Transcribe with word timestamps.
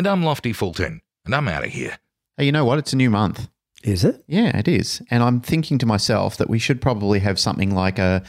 And 0.00 0.06
I'm 0.06 0.22
Lofty 0.22 0.54
Fulton, 0.54 1.02
and 1.26 1.34
I'm 1.34 1.46
out 1.46 1.62
of 1.62 1.72
here. 1.72 1.98
Hey, 2.38 2.46
you 2.46 2.52
know 2.52 2.64
what? 2.64 2.78
It's 2.78 2.94
a 2.94 2.96
new 2.96 3.10
month. 3.10 3.50
Is 3.84 4.02
it? 4.02 4.24
Yeah, 4.26 4.56
it 4.56 4.66
is. 4.66 5.02
And 5.10 5.22
I'm 5.22 5.42
thinking 5.42 5.76
to 5.76 5.84
myself 5.84 6.38
that 6.38 6.48
we 6.48 6.58
should 6.58 6.80
probably 6.80 7.18
have 7.18 7.38
something 7.38 7.74
like 7.74 7.98
a 7.98 8.22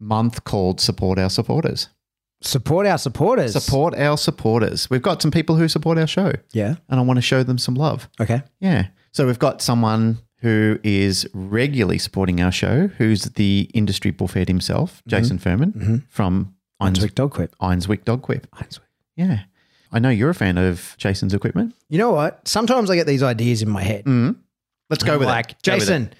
month 0.00 0.42
called 0.42 0.80
Support 0.80 1.20
Our 1.20 1.30
Supporters. 1.30 1.90
Support 2.40 2.88
our 2.88 2.98
supporters. 2.98 3.52
Support 3.52 3.94
our 3.94 4.18
supporters. 4.18 4.90
We've 4.90 5.00
got 5.00 5.22
some 5.22 5.30
people 5.30 5.54
who 5.54 5.68
support 5.68 5.96
our 5.96 6.08
show, 6.08 6.32
Yeah. 6.52 6.74
and 6.88 6.98
I 6.98 7.04
want 7.04 7.18
to 7.18 7.22
show 7.22 7.44
them 7.44 7.56
some 7.56 7.76
love. 7.76 8.08
Okay. 8.20 8.42
Yeah. 8.58 8.88
So 9.12 9.24
we've 9.24 9.38
got 9.38 9.62
someone 9.62 10.18
who 10.38 10.80
is 10.82 11.24
regularly 11.32 11.98
supporting 11.98 12.40
our 12.40 12.50
show, 12.50 12.88
who's 12.98 13.26
the 13.26 13.70
industry 13.74 14.10
bullfed 14.10 14.48
himself, 14.48 14.94
mm-hmm. 14.96 15.10
Jason 15.10 15.38
Furman 15.38 15.72
mm-hmm. 15.72 15.96
from 16.08 16.56
Einswick, 16.82 17.14
Dog 17.14 17.30
Quip. 17.30 17.54
Einswick 17.62 18.04
Dog 18.04 18.22
Quip. 18.22 18.48
Yeah. 19.14 19.44
I 19.92 19.98
know 19.98 20.08
you're 20.08 20.30
a 20.30 20.34
fan 20.34 20.58
of 20.58 20.94
Jason's 20.98 21.34
equipment. 21.34 21.74
You 21.88 21.98
know 21.98 22.10
what? 22.10 22.48
Sometimes 22.48 22.90
I 22.90 22.96
get 22.96 23.06
these 23.06 23.22
ideas 23.22 23.62
in 23.62 23.68
my 23.68 23.82
head. 23.82 24.04
Mm. 24.06 24.36
Let's 24.88 25.04
go 25.04 25.18
with 25.18 25.28
like, 25.28 25.52
it. 25.52 25.62
Go 25.62 25.74
with 25.74 25.82
it. 25.82 25.86
Jason, 25.86 26.14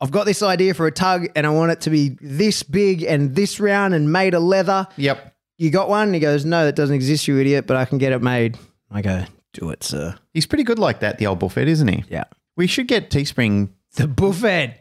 I've 0.00 0.10
got 0.10 0.24
this 0.24 0.42
idea 0.42 0.74
for 0.74 0.86
a 0.86 0.92
tug 0.92 1.28
and 1.36 1.46
I 1.46 1.50
want 1.50 1.72
it 1.72 1.82
to 1.82 1.90
be 1.90 2.16
this 2.20 2.62
big 2.62 3.02
and 3.02 3.34
this 3.34 3.60
round 3.60 3.94
and 3.94 4.10
made 4.12 4.34
of 4.34 4.42
leather. 4.42 4.86
Yep. 4.96 5.34
You 5.58 5.70
got 5.70 5.88
one? 5.88 6.14
He 6.14 6.20
goes, 6.20 6.44
No, 6.44 6.64
that 6.64 6.76
doesn't 6.76 6.94
exist, 6.94 7.28
you 7.28 7.38
idiot, 7.38 7.66
but 7.66 7.76
I 7.76 7.84
can 7.84 7.98
get 7.98 8.12
it 8.12 8.22
made. 8.22 8.56
I 8.90 9.02
go, 9.02 9.24
Do 9.52 9.70
it, 9.70 9.82
sir. 9.82 10.16
He's 10.32 10.46
pretty 10.46 10.64
good 10.64 10.78
like 10.78 11.00
that, 11.00 11.18
the 11.18 11.26
old 11.26 11.40
bullfed, 11.40 11.58
isn't 11.58 11.88
he? 11.88 12.04
Yeah. 12.08 12.24
We 12.56 12.66
should 12.66 12.88
get 12.88 13.10
Teespring 13.10 13.70
The 13.96 14.08
buffet. 14.08 14.74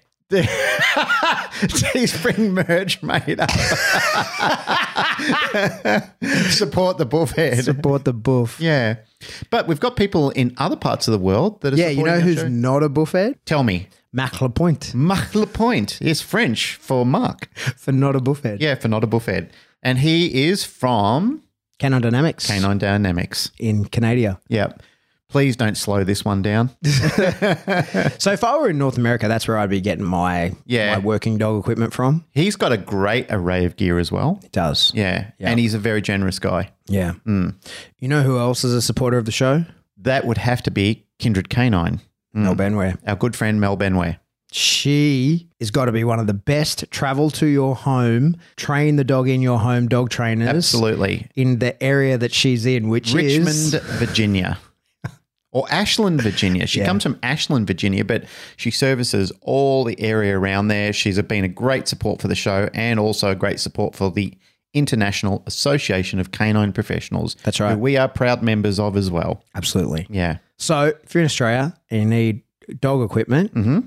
Teespring 1.59 2.52
merch 2.67 3.02
made 3.02 3.39
up. 3.39 3.50
Support 6.52 6.97
the 6.97 7.06
bullfed. 7.06 7.64
Support 7.64 8.06
the 8.06 8.14
buff. 8.14 8.59
Yeah. 8.59 8.98
But 9.50 9.67
we've 9.67 9.80
got 9.80 9.95
people 9.95 10.30
in 10.31 10.53
other 10.58 10.75
parts 10.75 11.08
of 11.08 11.11
the 11.14 11.17
world 11.20 11.61
that 11.61 11.73
are 11.73 11.78
Yeah, 11.78 11.89
you 11.89 12.03
know 12.03 12.20
who's 12.20 12.38
show. 12.38 12.48
not 12.48 12.83
a 12.83 12.89
buffet? 12.89 13.38
Tell 13.45 13.64
me. 13.64 13.88
Mac 14.14 14.42
Lapointe 14.42 14.94
Marc 14.95 15.36
Lapointe 15.36 16.02
is 16.02 16.22
French 16.22 16.75
for 16.75 17.05
Mark. 17.05 17.48
for 17.78 17.92
not 17.92 18.16
a 18.16 18.20
buffet. 18.22 18.59
Yeah, 18.61 18.75
for 18.75 18.88
not 18.88 19.03
a 19.03 19.08
bullfed. 19.08 19.50
And 19.83 20.00
he 20.00 20.48
is 20.48 20.64
from 20.64 21.44
Canon 21.78 22.02
Dynamics 22.02 22.48
Canine 22.48 22.78
Dynamics. 22.80 23.52
in 23.59 23.86
Canada. 23.86 24.39
Yep. 24.50 24.81
Please 25.30 25.56
don't 25.58 25.75
slow 25.75 26.03
this 26.03 26.23
one 26.23 26.42
down. 26.42 26.70
So 28.20 28.31
if 28.31 28.44
I 28.44 28.58
were 28.58 28.70
in 28.70 28.78
North 28.78 28.97
America, 28.97 29.28
that's 29.28 29.47
where 29.47 29.58
I'd 29.58 29.70
be 29.70 29.81
getting 29.81 30.03
my 30.03 30.53
Yeah. 30.66 30.94
my 30.95 31.00
working 31.00 31.38
dog 31.38 31.59
equipment 31.59 31.94
from. 31.94 32.25
He's 32.31 32.56
got 32.56 32.72
a 32.72 32.78
great 32.78 33.28
array 33.30 33.66
of 33.66 33.75
gear 33.75 34.00
as 34.00 34.11
well. 34.11 34.39
It 34.44 34.52
does. 34.52 34.92
Yeah. 34.95 35.31
Yeah. 35.38 35.50
And 35.50 35.59
he's 35.59 35.73
a 35.73 35.80
very 35.80 36.02
generous 36.02 36.39
guy. 36.39 36.72
Yeah. 36.88 37.14
Hmm. 37.25 37.50
You 38.00 38.08
know 38.08 38.23
who 38.23 38.38
else 38.38 38.64
is 38.64 38.73
a 38.73 38.81
supporter 38.81 39.17
of 39.17 39.25
the 39.25 39.31
show? 39.31 39.66
That 39.98 40.25
would 40.25 40.38
have 40.38 40.61
to 40.64 40.72
be 40.72 41.05
Kindred 41.20 41.50
Canine, 41.50 42.02
hmm. 42.33 42.44
Mel 42.44 42.55
Benware. 42.55 42.98
our 43.05 43.16
good 43.16 43.36
friend 43.36 43.59
Mel 43.59 43.78
Benway. 43.78 44.17
She 44.52 45.50
has 45.59 45.72
got 45.72 45.86
to 45.86 45.92
be 45.92 46.03
one 46.05 46.20
of 46.20 46.28
the 46.28 46.33
best 46.33 46.86
travel 46.89 47.30
to 47.31 47.45
your 47.48 47.76
home, 47.76 48.37
train 48.55 48.95
the 48.95 49.04
dog 49.04 49.27
in 49.27 49.42
your 49.42 49.60
home 49.60 49.87
dog 49.87 50.10
trainers. 50.10 50.48
Absolutely. 50.48 51.27
In 51.36 51.60
the 51.60 51.82
area 51.83 52.17
that 52.17 52.33
she's 52.33 52.66
in, 52.66 52.87
which 52.87 53.14
Richmond, 53.14 53.48
is 53.49 53.73
Virginia. 53.73 54.58
Or 55.52 55.66
Ashland, 55.72 56.22
Virginia. 56.22 56.68
She 56.68 56.80
Yeah. 56.80 56.86
comes 56.88 57.04
from 57.04 57.18
Ashland, 57.24 57.68
Virginia, 57.68 58.04
but 58.04 58.26
she 58.58 58.70
services 58.70 59.32
all 59.42 59.84
the 59.86 60.00
area 60.00 60.38
around 60.38 60.68
there. 60.68 60.92
She's 60.94 61.20
been 61.22 61.44
a 61.44 61.48
great 61.48 61.88
support 61.88 62.22
for 62.22 62.28
the 62.28 62.36
show 62.36 62.70
and 62.74 63.00
also 63.00 63.32
a 63.32 63.36
great 63.36 63.60
support 63.60 63.96
for 63.96 64.12
the 64.12 64.34
International 64.74 65.44
Association 65.48 66.20
of 66.20 66.32
Canine 66.32 66.74
Professionals. 66.74 67.36
That's 67.44 67.60
right. 67.60 67.72
who 67.74 67.78
we 67.80 67.98
are 67.98 68.08
proud 68.10 68.44
members 68.44 68.78
of 68.80 68.96
as 68.98 69.10
well. 69.10 69.42
absolutely. 69.56 70.06
Yeah. 70.10 70.38
So 70.58 70.94
if 71.04 71.14
you're 71.14 71.22
in 71.22 71.26
Australia 71.26 71.74
and 71.90 72.02
you 72.02 72.08
need 72.08 72.42
dog 72.82 73.02
equipment, 73.02 73.54
mm-hmm. 73.56 73.80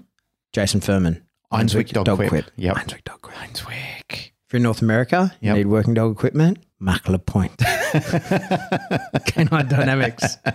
Jason 0.53 0.81
Furman, 0.81 1.23
Einswick 1.53 1.89
Dog 1.93 2.07
Quip. 2.29 2.51
Yep. 2.57 2.77
Einswick 2.77 3.05
Dog 3.05 3.21
Quip. 3.21 3.37
Einswick. 3.37 4.11
If 4.47 4.53
you're 4.55 4.59
in 4.59 4.63
North 4.65 4.81
America, 4.83 5.33
you 5.41 5.49
Yep. 5.49 5.57
need 5.59 5.67
working 5.67 5.95
dog 5.95 6.11
equipment, 6.13 6.59
Mac 6.81 7.09
Lapointe. 7.09 7.59
Canine 9.27 9.69
Dynamics. 9.69 10.39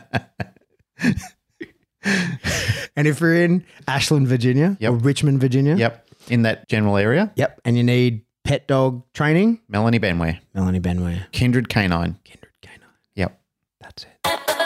and 2.96 3.08
if 3.08 3.20
you're 3.20 3.36
in 3.36 3.66
Ashland, 3.88 4.28
Virginia, 4.28 4.78
Yep. 4.80 4.92
or 4.92 4.96
Richmond, 4.98 5.40
Virginia, 5.42 5.76
Yep. 5.76 6.02
In 6.30 6.42
that 6.42 6.68
general 6.68 6.98
area, 6.98 7.32
yep, 7.36 7.62
and 7.66 7.78
you 7.78 7.84
need 7.84 8.24
pet 8.44 8.68
dog 8.68 9.04
training, 9.14 9.60
Melanie 9.70 10.00
Benway, 10.00 10.40
Melanie 10.56 10.80
Benway, 10.80 11.22
Kindred 11.32 11.70
Canine. 11.70 12.18
Kindred 12.24 12.52
Canine. 12.64 12.80
Yep. 13.14 13.40
That's 13.80 14.06
it. 14.06 14.62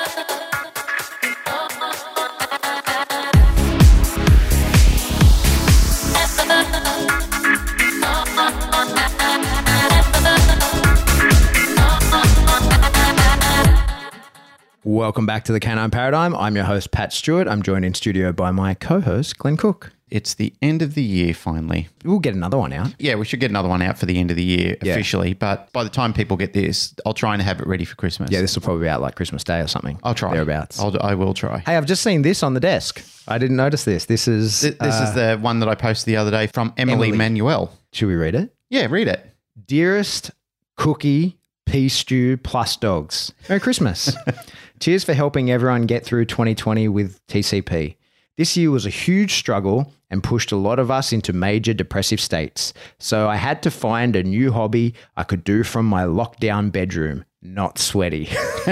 Welcome 14.83 15.25
back 15.25 15.43
to 15.45 15.51
the 15.51 15.59
Canine 15.59 15.91
Paradigm. 15.91 16.33
I'm 16.35 16.55
your 16.55 16.63
host, 16.65 16.91
Pat 16.91 17.11
Stewart. 17.11 17.47
I'm 17.47 17.61
joined 17.61 17.83
in 17.83 17.93
studio 17.93 18.31
by 18.31 18.51
my 18.51 18.73
co 18.73 19.01
host, 19.01 19.37
Glenn 19.37 19.57
Cook. 19.57 19.91
It's 20.09 20.33
the 20.35 20.53
end 20.61 20.81
of 20.81 20.95
the 20.95 21.03
year 21.03 21.33
finally. 21.33 21.89
We'll 22.03 22.19
get 22.19 22.33
another 22.33 22.57
one 22.57 22.71
out. 22.73 22.95
Yeah, 22.97 23.15
we 23.15 23.25
should 23.25 23.39
get 23.41 23.51
another 23.51 23.67
one 23.69 23.81
out 23.81 23.99
for 23.99 24.05
the 24.07 24.17
end 24.17 24.31
of 24.31 24.37
the 24.37 24.43
year 24.43 24.77
Yeah. 24.81 24.93
officially. 24.93 25.33
But 25.33 25.71
by 25.73 25.83
the 25.83 25.89
time 25.89 26.13
people 26.13 26.35
get 26.37 26.53
this, 26.53 26.95
I'll 27.05 27.13
try 27.13 27.33
and 27.33 27.41
have 27.43 27.59
it 27.59 27.67
ready 27.67 27.83
for 27.85 27.95
Christmas. 27.95 28.31
Yeah, 28.31 28.39
this 28.41 28.55
will 28.55 28.63
probably 28.63 28.83
be 28.85 28.89
out 28.89 29.01
like 29.01 29.15
Christmas 29.15 29.43
Day 29.43 29.59
or 29.59 29.67
something. 29.67 29.99
I'll 30.01 30.15
try. 30.15 30.31
Thereabouts. 30.33 30.79
I'll, 30.79 30.95
I 31.01 31.13
will 31.13 31.33
try. 31.33 31.59
Hey, 31.59 31.75
I've 31.75 31.85
just 31.85 32.01
seen 32.01 32.21
this 32.23 32.41
on 32.41 32.53
the 32.53 32.59
desk. 32.61 33.03
I 33.27 33.37
didn't 33.37 33.57
notice 33.57 33.83
this. 33.83 34.05
This 34.05 34.27
is. 34.27 34.61
Th- 34.61 34.77
This 34.79 34.95
is 34.95 35.09
uh, 35.09 35.35
the 35.35 35.41
one 35.41 35.59
that 35.59 35.69
I 35.69 35.75
posted 35.75 36.05
the 36.07 36.15
other 36.17 36.31
day 36.31 36.47
from 36.47 36.73
Emily, 36.77 37.09
Emily. 37.09 37.17
Manuel. 37.17 37.71
should 37.91 38.07
we 38.07 38.15
read 38.15 38.33
it? 38.33 38.55
Yeah, 38.69 38.87
read 38.89 39.07
it. 39.09 39.29
Dearest 39.67 40.31
Cookie 40.77 41.37
Pea 41.67 41.89
Stew 41.89 42.37
Plus 42.37 42.77
Dogs. 42.77 43.31
Merry 43.47 43.59
Christmas. 43.59 44.15
Cheers 44.79 45.03
for 45.03 45.13
helping 45.13 45.51
everyone 45.51 45.87
get 45.87 46.05
through 46.05 46.25
2020 46.25 46.87
with 46.87 47.19
TCP. 47.27 47.97
This 48.37 48.55
year 48.55 48.71
was 48.71 48.85
a 48.85 48.89
huge 48.89 49.33
struggle 49.33 49.91
and 50.09 50.23
pushed 50.23 50.53
a 50.53 50.55
lot 50.55 50.79
of 50.79 50.89
us 50.89 51.11
into 51.11 51.33
major 51.33 51.73
depressive 51.73 52.21
states. 52.21 52.73
So 52.97 53.27
I 53.27 53.35
had 53.35 53.61
to 53.63 53.71
find 53.71 54.15
a 54.15 54.23
new 54.23 54.53
hobby 54.53 54.95
I 55.17 55.25
could 55.25 55.43
do 55.43 55.63
from 55.63 55.85
my 55.85 56.03
lockdown 56.03 56.71
bedroom. 56.71 57.25
Not 57.41 57.77
sweaty. 57.77 58.29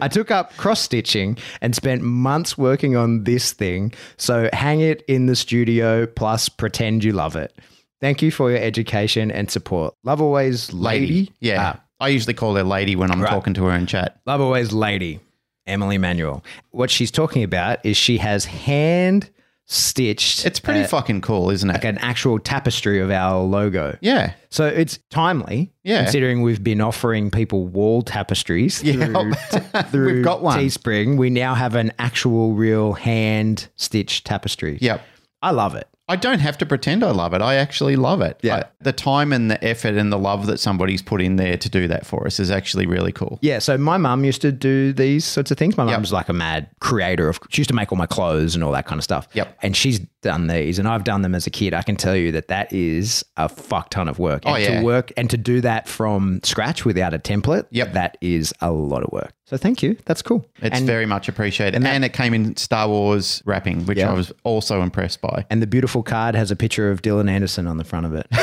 I 0.00 0.08
took 0.10 0.32
up 0.32 0.56
cross 0.56 0.80
stitching 0.80 1.38
and 1.60 1.76
spent 1.76 2.02
months 2.02 2.58
working 2.58 2.96
on 2.96 3.22
this 3.22 3.52
thing. 3.52 3.92
So 4.16 4.50
hang 4.52 4.80
it 4.80 5.02
in 5.02 5.26
the 5.26 5.36
studio, 5.36 6.06
plus 6.06 6.48
pretend 6.48 7.04
you 7.04 7.12
love 7.12 7.36
it. 7.36 7.56
Thank 8.00 8.22
you 8.22 8.32
for 8.32 8.50
your 8.50 8.60
education 8.60 9.30
and 9.30 9.48
support. 9.48 9.94
Love 10.02 10.20
always, 10.20 10.72
lady. 10.72 11.32
Yeah. 11.40 11.74
Ah, 11.76 11.84
I 12.00 12.08
usually 12.08 12.34
call 12.34 12.54
her 12.56 12.62
lady 12.64 12.94
when 12.96 13.10
I'm 13.10 13.20
Right. 13.22 13.30
talking 13.30 13.54
to 13.54 13.64
her 13.64 13.72
in 13.76 13.86
chat. 13.86 14.20
love 14.26 14.40
always, 14.40 14.72
lady. 14.72 15.20
Emily 15.66 15.98
Manuel. 15.98 16.42
What 16.70 16.90
she's 16.90 17.10
talking 17.10 17.42
about 17.42 17.84
is 17.84 17.96
she 17.96 18.18
has 18.18 18.46
hand 18.46 19.28
stitched. 19.66 20.46
It's 20.46 20.58
pretty 20.60 20.80
uh, 20.80 20.86
fucking 20.86 21.20
cool, 21.20 21.50
isn't 21.50 21.68
it? 21.68 21.74
like 21.74 21.84
an 21.84 21.98
actual 21.98 22.38
tapestry 22.38 23.00
of 23.00 23.10
our 23.10 23.42
logo. 23.42 23.98
yeah. 24.00 24.32
So 24.48 24.66
it's 24.66 24.98
timely, 25.10 25.70
Yeah. 25.84 26.04
considering 26.04 26.40
we've 26.40 26.64
been 26.64 26.80
offering 26.80 27.30
people 27.30 27.66
wall 27.66 28.00
tapestries 28.00 28.82
Yeah. 28.82 29.04
through, 29.04 29.32
through 29.90 30.14
We've 30.14 30.24
got 30.24 30.40
one. 30.42 30.58
Teespring. 30.58 31.18
We 31.18 31.28
now 31.28 31.54
have 31.54 31.74
an 31.74 31.92
actual, 31.98 32.54
real 32.54 32.94
hand 32.94 33.68
stitched 33.76 34.24
tapestry. 34.24 34.78
Yep. 34.80 35.02
I 35.42 35.50
love 35.50 35.74
it. 35.74 35.86
I 36.08 36.16
don't 36.16 36.38
have 36.40 36.56
to 36.58 36.66
pretend 36.66 37.04
I 37.04 37.10
love 37.10 37.34
it. 37.34 37.42
I 37.42 37.56
actually 37.56 37.96
love 37.96 38.20
it. 38.22 38.38
Yeah. 38.42 38.56
I- 38.56 38.64
the 38.80 38.92
time 38.92 39.32
and 39.32 39.50
the 39.50 39.62
effort 39.62 39.94
and 39.96 40.12
the 40.12 40.18
love 40.18 40.46
that 40.46 40.58
somebody's 40.60 41.02
put 41.02 41.20
in 41.20 41.36
there 41.36 41.56
to 41.56 41.68
do 41.68 41.88
that 41.88 42.06
for 42.06 42.26
us 42.26 42.38
is 42.40 42.50
actually 42.50 42.86
really 42.86 43.10
cool. 43.12 43.38
Yeah, 43.42 43.58
so 43.58 43.76
my 43.76 43.96
mum 43.96 44.24
used 44.24 44.40
to 44.42 44.52
do 44.52 44.92
these 44.92 45.24
sorts 45.24 45.50
of 45.50 45.58
things. 45.58 45.76
My 45.76 45.84
Yep. 45.84 45.92
mum's 45.92 46.12
like 46.12 46.28
a 46.28 46.32
mad 46.32 46.68
creator 46.80 47.28
of. 47.28 47.38
She 47.50 47.60
used 47.60 47.68
to 47.68 47.74
make 47.74 47.90
all 47.92 47.98
my 47.98 48.06
clothes 48.06 48.54
and 48.54 48.62
all 48.64 48.72
that 48.72 48.86
kind 48.86 48.98
of 49.00 49.04
stuff. 49.04 49.26
Yep. 49.34 49.58
And 49.62 49.76
she's 49.76 50.00
done 50.22 50.46
these, 50.48 50.78
and 50.78 50.88
I've 50.88 51.04
done 51.04 51.22
them 51.22 51.34
as 51.34 51.46
a 51.46 51.50
kid, 51.50 51.74
I 51.74 51.82
can 51.82 51.96
tell 51.96 52.16
you 52.16 52.32
that 52.32 52.48
that 52.48 52.72
is 52.72 53.24
a 53.36 53.48
fuck 53.48 53.90
ton 53.90 54.08
of 54.08 54.18
work. 54.18 54.42
Oh, 54.46 54.54
and 54.54 54.62
yeah. 54.62 54.80
To 54.80 54.84
work 54.84 55.12
and 55.16 55.28
to 55.30 55.36
do 55.36 55.60
that 55.60 55.88
from 55.88 56.40
scratch 56.42 56.84
without 56.84 57.14
a 57.14 57.18
template, 57.18 57.66
Yep. 57.70 57.92
that 57.92 58.18
is 58.20 58.52
a 58.60 58.70
lot 58.70 59.02
of 59.04 59.12
work. 59.12 59.32
So 59.46 59.56
thank 59.56 59.82
you. 59.82 59.96
That's 60.04 60.22
cool. 60.22 60.44
It's 60.60 60.76
and, 60.76 60.86
very 60.86 61.06
much 61.06 61.28
appreciated. 61.28 61.82
And, 61.84 62.04
it 62.04 62.12
came 62.12 62.34
in 62.34 62.56
Star 62.56 62.88
Wars 62.88 63.42
wrapping, 63.46 63.86
which 63.86 63.98
Yeah. 63.98 64.10
I 64.10 64.14
was 64.14 64.32
also 64.44 64.82
impressed 64.82 65.20
by. 65.20 65.46
and 65.50 65.62
the 65.62 65.66
beautiful 65.66 66.02
card 66.02 66.34
has 66.34 66.50
a 66.50 66.56
picture 66.56 66.90
of 66.90 67.02
Dylan 67.02 67.30
Anderson 67.30 67.66
on 67.66 67.76
the 67.78 67.84
front 67.84 68.06
of 68.06 68.14
it. 68.14 68.26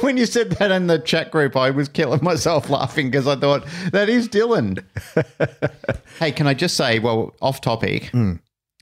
when 0.00 0.16
you 0.16 0.26
said 0.26 0.50
that 0.52 0.70
in 0.72 0.86
the 0.86 0.98
chat 0.98 1.30
group, 1.30 1.56
I 1.56 1.70
was 1.70 1.88
killing 1.88 2.22
myself 2.22 2.68
laughing 2.70 3.10
because 3.10 3.26
I 3.26 3.36
thought 3.36 3.64
that 3.92 4.08
is 4.08 4.28
Dylan. 4.28 4.82
hey, 6.18 6.32
can 6.32 6.46
I 6.46 6.54
just 6.54 6.76
say, 6.76 6.98
well, 6.98 7.34
off 7.40 7.60
topic, 7.60 8.06
Hmm. 8.06 8.34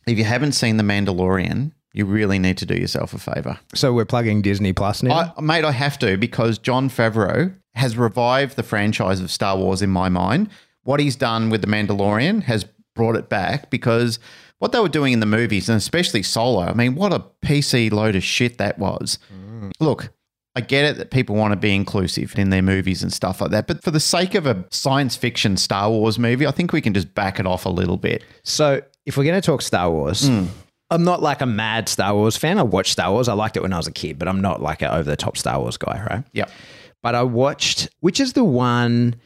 If 0.08 0.18
you 0.18 0.24
haven't 0.24 0.52
seen 0.52 0.76
The 0.76 0.82
Mandalorian, 0.82 1.72
you 1.92 2.04
really 2.04 2.38
need 2.38 2.58
to 2.58 2.66
do 2.66 2.74
yourself 2.74 3.12
a 3.12 3.18
favor. 3.18 3.58
so 3.74 3.92
we're 3.92 4.04
plugging 4.04 4.42
Disney 4.42 4.72
Plus 4.72 5.02
now. 5.02 5.32
I, 5.36 5.40
mate, 5.40 5.64
I 5.64 5.72
have 5.72 5.98
to 6.00 6.16
because 6.16 6.58
Jon 6.58 6.88
Favreau 6.88 7.54
has 7.74 7.96
revived 7.96 8.56
the 8.56 8.62
franchise 8.62 9.20
of 9.20 9.30
Star 9.30 9.56
Wars 9.56 9.82
in 9.82 9.90
my 9.90 10.08
mind. 10.08 10.50
What 10.82 11.00
he's 11.00 11.16
done 11.16 11.50
with 11.50 11.60
The 11.60 11.66
Mandalorian 11.66 12.42
has 12.44 12.66
brought 12.94 13.16
it 13.16 13.28
back 13.28 13.70
because 13.70 14.18
what 14.58 14.72
they 14.72 14.80
were 14.80 14.88
doing 14.88 15.12
in 15.12 15.20
the 15.20 15.26
movies, 15.26 15.68
and 15.68 15.76
especially 15.76 16.22
Solo, 16.22 16.62
I 16.62 16.74
mean, 16.74 16.94
what 16.94 17.12
a 17.12 17.24
PC 17.44 17.92
load 17.92 18.16
of 18.16 18.24
shit 18.24 18.58
that 18.58 18.78
was. 18.78 19.18
Mm. 19.32 19.70
Look, 19.78 20.10
I 20.56 20.60
get 20.60 20.84
it 20.84 20.96
that 20.96 21.12
people 21.12 21.36
want 21.36 21.52
to 21.52 21.56
be 21.56 21.72
inclusive 21.74 22.36
in 22.36 22.50
their 22.50 22.62
movies 22.62 23.02
and 23.02 23.12
stuff 23.12 23.40
like 23.40 23.52
that, 23.52 23.68
but 23.68 23.82
for 23.84 23.92
the 23.92 24.00
sake 24.00 24.34
of 24.34 24.46
a 24.46 24.64
science 24.70 25.14
fiction 25.14 25.56
Star 25.56 25.88
Wars 25.88 26.18
movie, 26.18 26.46
I 26.46 26.50
think 26.50 26.72
we 26.72 26.80
can 26.80 26.94
just 26.94 27.14
back 27.14 27.38
it 27.38 27.46
off 27.46 27.64
a 27.64 27.70
little 27.70 27.96
bit. 27.96 28.24
So, 28.42 28.82
if 29.08 29.16
we're 29.16 29.24
going 29.24 29.40
to 29.40 29.44
talk 29.44 29.62
Star 29.62 29.90
Wars, 29.90 30.28
Hmm. 30.28 30.44
I'm 30.90 31.04
not 31.04 31.20
like 31.20 31.42
a 31.42 31.46
mad 31.46 31.88
Star 31.88 32.14
Wars 32.14 32.36
fan. 32.36 32.58
I 32.58 32.62
watched 32.62 32.92
Star 32.92 33.10
Wars. 33.12 33.28
I 33.28 33.34
liked 33.34 33.56
it 33.58 33.62
when 33.62 33.72
I 33.74 33.76
was 33.76 33.86
a 33.86 33.92
kid, 33.92 34.18
but 34.18 34.26
I'm 34.28 34.40
not 34.40 34.62
like 34.62 34.80
an 34.80 34.88
over 34.88 35.02
the 35.02 35.16
top 35.16 35.36
Star 35.36 35.60
Wars 35.60 35.76
guy, 35.76 36.02
right? 36.08 36.24
Yep. 36.32 36.50
But 37.02 37.14
I 37.14 37.22
watched, 37.24 37.90
which 38.00 38.20
is 38.20 38.32
the 38.32 38.44
one 38.44 39.16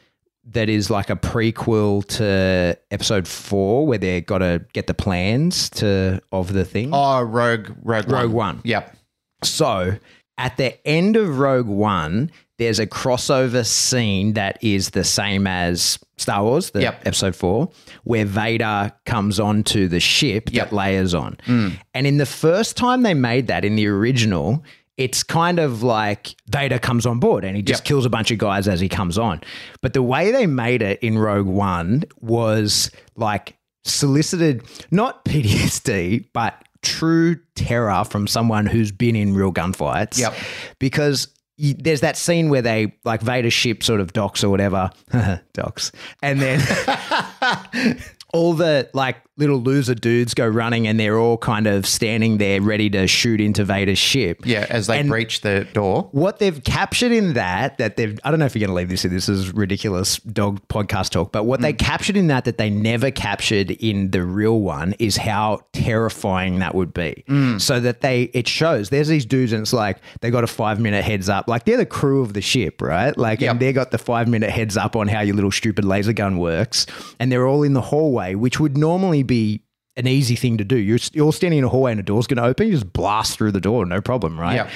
that 0.45 0.69
is 0.69 0.91
like 0.91 1.09
a 1.09 1.15
prequel 1.15 2.05
to 2.17 2.77
episode 2.91 3.29
four, 3.29 3.87
where 3.87 3.99
they 3.99 4.21
got 4.23 4.39
to 4.39 4.65
get 4.73 4.89
the 4.89 4.95
plans 4.95 5.71
to 5.71 6.21
of 6.33 6.53
the 6.53 6.65
thing. 6.65 6.91
Oh, 6.93 7.23
Rogue, 7.23 7.71
Rogue, 7.85 8.11
Rogue 8.11 8.31
One. 8.33 8.57
One. 8.57 8.61
Yep. 8.65 8.97
So 9.45 9.97
at 10.39 10.57
the 10.57 10.85
end 10.87 11.15
of 11.15 11.39
Rogue 11.39 11.69
One, 11.69 12.33
there's 12.63 12.79
a 12.79 12.87
crossover 12.87 13.67
scene 13.67 14.35
that 14.35 14.57
is 14.63 14.91
the 14.91 15.03
same 15.05 15.47
as 15.47 15.99
Star 16.17 16.43
Wars, 16.45 16.71
the 16.71 16.83
Yep. 16.83 17.03
episode 17.07 17.35
four, 17.35 17.71
where 18.05 18.25
Vader 18.25 18.93
comes 19.05 19.41
onto 19.41 19.89
the 19.89 19.99
ship 20.01 20.49
Yep. 20.53 20.71
that 20.71 20.75
layers 20.77 21.13
on. 21.15 21.37
Mm. 21.47 21.73
And 21.95 22.07
in 22.07 22.19
the 22.19 22.27
first 22.27 22.77
time 22.77 23.03
they 23.03 23.15
made 23.15 23.49
that 23.49 23.65
in 23.65 23.75
the 23.75 23.87
original, 23.89 24.63
it's 24.97 25.23
kind 25.25 25.59
of 25.59 25.83
like 25.83 26.37
Vader 26.49 26.79
comes 26.79 27.07
on 27.07 27.19
board 27.19 27.45
and 27.45 27.57
he 27.57 27.63
just 27.63 27.81
Yep. 27.81 27.85
kills 27.87 28.07
a 28.07 28.11
bunch 28.11 28.31
of 28.31 28.39
guys 28.39 28.69
as 28.69 28.79
he 28.79 28.89
comes 28.89 29.19
on. 29.19 29.41
But 29.81 29.95
the 29.95 30.03
way 30.03 30.31
they 30.31 30.47
made 30.47 30.83
it 30.83 31.01
in 31.03 31.19
Rogue 31.19 31.47
One 31.47 32.05
was 32.21 32.91
like 33.17 33.57
solicited 33.85 34.63
not 34.93 35.25
PTSD, 35.27 36.27
but 36.33 36.55
true 36.83 37.37
terror 37.57 38.05
from 38.05 38.27
someone 38.27 38.67
who's 38.67 38.93
been 38.93 39.17
in 39.17 39.35
real 39.35 39.53
gunfights. 39.53 40.19
Yep. 40.19 40.35
Because 40.79 41.29
there's 41.63 42.01
that 42.01 42.17
scene 42.17 42.49
where 42.49 42.63
they 42.63 42.93
like 43.05 43.21
Vader's 43.21 43.53
ship 43.53 43.83
sort 43.85 44.01
of 44.01 44.13
docks 44.13 44.43
or 44.43 44.51
whatever, 44.51 44.91
docks, 45.53 45.93
and 46.21 46.41
then 46.41 46.61
all 48.33 48.55
the 48.55 48.89
like 48.95 49.17
little 49.39 49.59
loser 49.59 49.95
dudes 49.95 50.35
go 50.35 50.47
running 50.47 50.87
and 50.87 51.01
they're 51.01 51.19
all 51.19 51.39
kind 51.39 51.67
of 51.67 51.87
standing 51.87 52.37
there 52.37 52.61
ready 52.61 52.91
to 52.91 53.07
shoot 53.07 53.41
into 53.41 53.65
Vader's 53.65 53.99
ship. 53.99 54.43
Yeah, 54.45 54.67
as 54.69 54.87
they 54.87 55.01
And- 55.01 55.09
breach 55.09 55.41
the 55.41 55.67
door. 55.73 56.09
What 56.13 56.39
they've 56.39 56.63
captured 56.63 57.13
in 57.13 57.33
that, 57.33 57.79
that 57.79 57.97
they've, 57.97 58.19
I 58.25 58.31
don't 58.31 58.39
know 58.39 58.45
if 58.47 58.55
you're 58.55 58.61
going 58.67 58.75
to 58.75 58.75
leave 58.75 58.91
this 58.91 59.05
in, 59.07 59.13
this 59.13 59.29
is 59.29 59.53
ridiculous 59.53 60.19
dog 60.19 60.61
podcast 60.69 61.11
talk, 61.11 61.33
but 61.33 61.45
what 61.45 61.61
they 61.63 61.73
hmm. 61.73 61.79
captured 61.79 62.17
in 62.17 62.27
that, 62.27 62.45
that 62.45 62.59
they 62.59 62.69
never 62.69 63.11
captured 63.11 63.71
in 63.71 64.11
the 64.11 64.23
real 64.23 64.61
one 64.61 64.95
is 64.99 65.17
how 65.17 65.61
terrifying 65.73 66.59
that 66.59 66.75
would 66.75 66.93
be. 66.93 67.25
Hmm. 67.27 67.57
So 67.59 67.81
that 67.81 68.03
they, 68.03 68.25
it 68.35 68.47
shows 68.47 68.91
there's 68.91 69.09
these 69.09 69.25
dudes 69.25 69.53
and 69.53 69.63
it's 69.63 69.73
like, 69.73 69.99
they 70.21 70.31
got 70.31 70.45
a 70.45 70.49
five 70.49 70.79
minute 70.79 71.05
heads 71.05 71.31
up. 71.31 71.49
Like 71.49 71.65
they're 71.65 71.79
the 71.79 71.87
crew 71.87 72.21
of 72.21 72.35
the 72.35 72.43
ship, 72.43 72.83
right? 72.83 73.17
Like, 73.17 73.41
Yep. 73.41 73.51
and 73.51 73.61
they 73.61 73.73
got 73.73 73.91
the 73.91 73.99
five 73.99 74.29
minute 74.29 74.51
heads 74.51 74.77
up 74.77 74.95
on 74.95 75.09
how 75.09 75.23
your 75.23 75.35
little 75.35 75.51
stupid 75.51 75.85
laser 75.87 76.13
gun 76.13 76.37
works. 76.37 76.87
And 77.19 77.33
they're 77.33 77.47
all 77.47 77.63
in 77.63 77.73
the 77.73 77.81
hallway, 77.81 78.22
which 78.31 78.59
would 78.61 78.77
normally 78.77 79.23
be 79.23 79.63
an 79.97 80.07
easy 80.07 80.37
thing 80.37 80.57
to 80.59 80.65
do. 80.65 80.77
You're, 80.77 80.99
you're 81.13 81.33
standing 81.33 81.59
in 81.59 81.65
a 81.65 81.69
hallway 81.69 81.91
and 81.91 82.01
a 82.01 82.03
door's 82.03 82.27
going 82.27 82.39
to 82.39 82.45
open, 82.45 82.67
you 82.67 82.73
just 82.73 82.93
blast 82.93 83.37
through 83.37 83.53
the 83.53 83.61
door, 83.61 83.85
no 83.85 84.01
problem, 84.01 84.41
right? 84.41 84.55
Yep. 84.55 84.71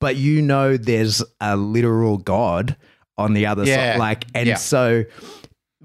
But 0.00 0.16
you 0.16 0.42
know, 0.42 0.76
there's 0.76 1.22
a 1.40 1.56
literal 1.56 2.18
God 2.18 2.76
on 3.18 3.34
the 3.34 3.46
other 3.46 3.64
Yeah. 3.64 3.92
side. 3.92 3.98
Like, 3.98 4.24
and 4.34 4.48
Yeah. 4.48 4.54
so 4.56 5.04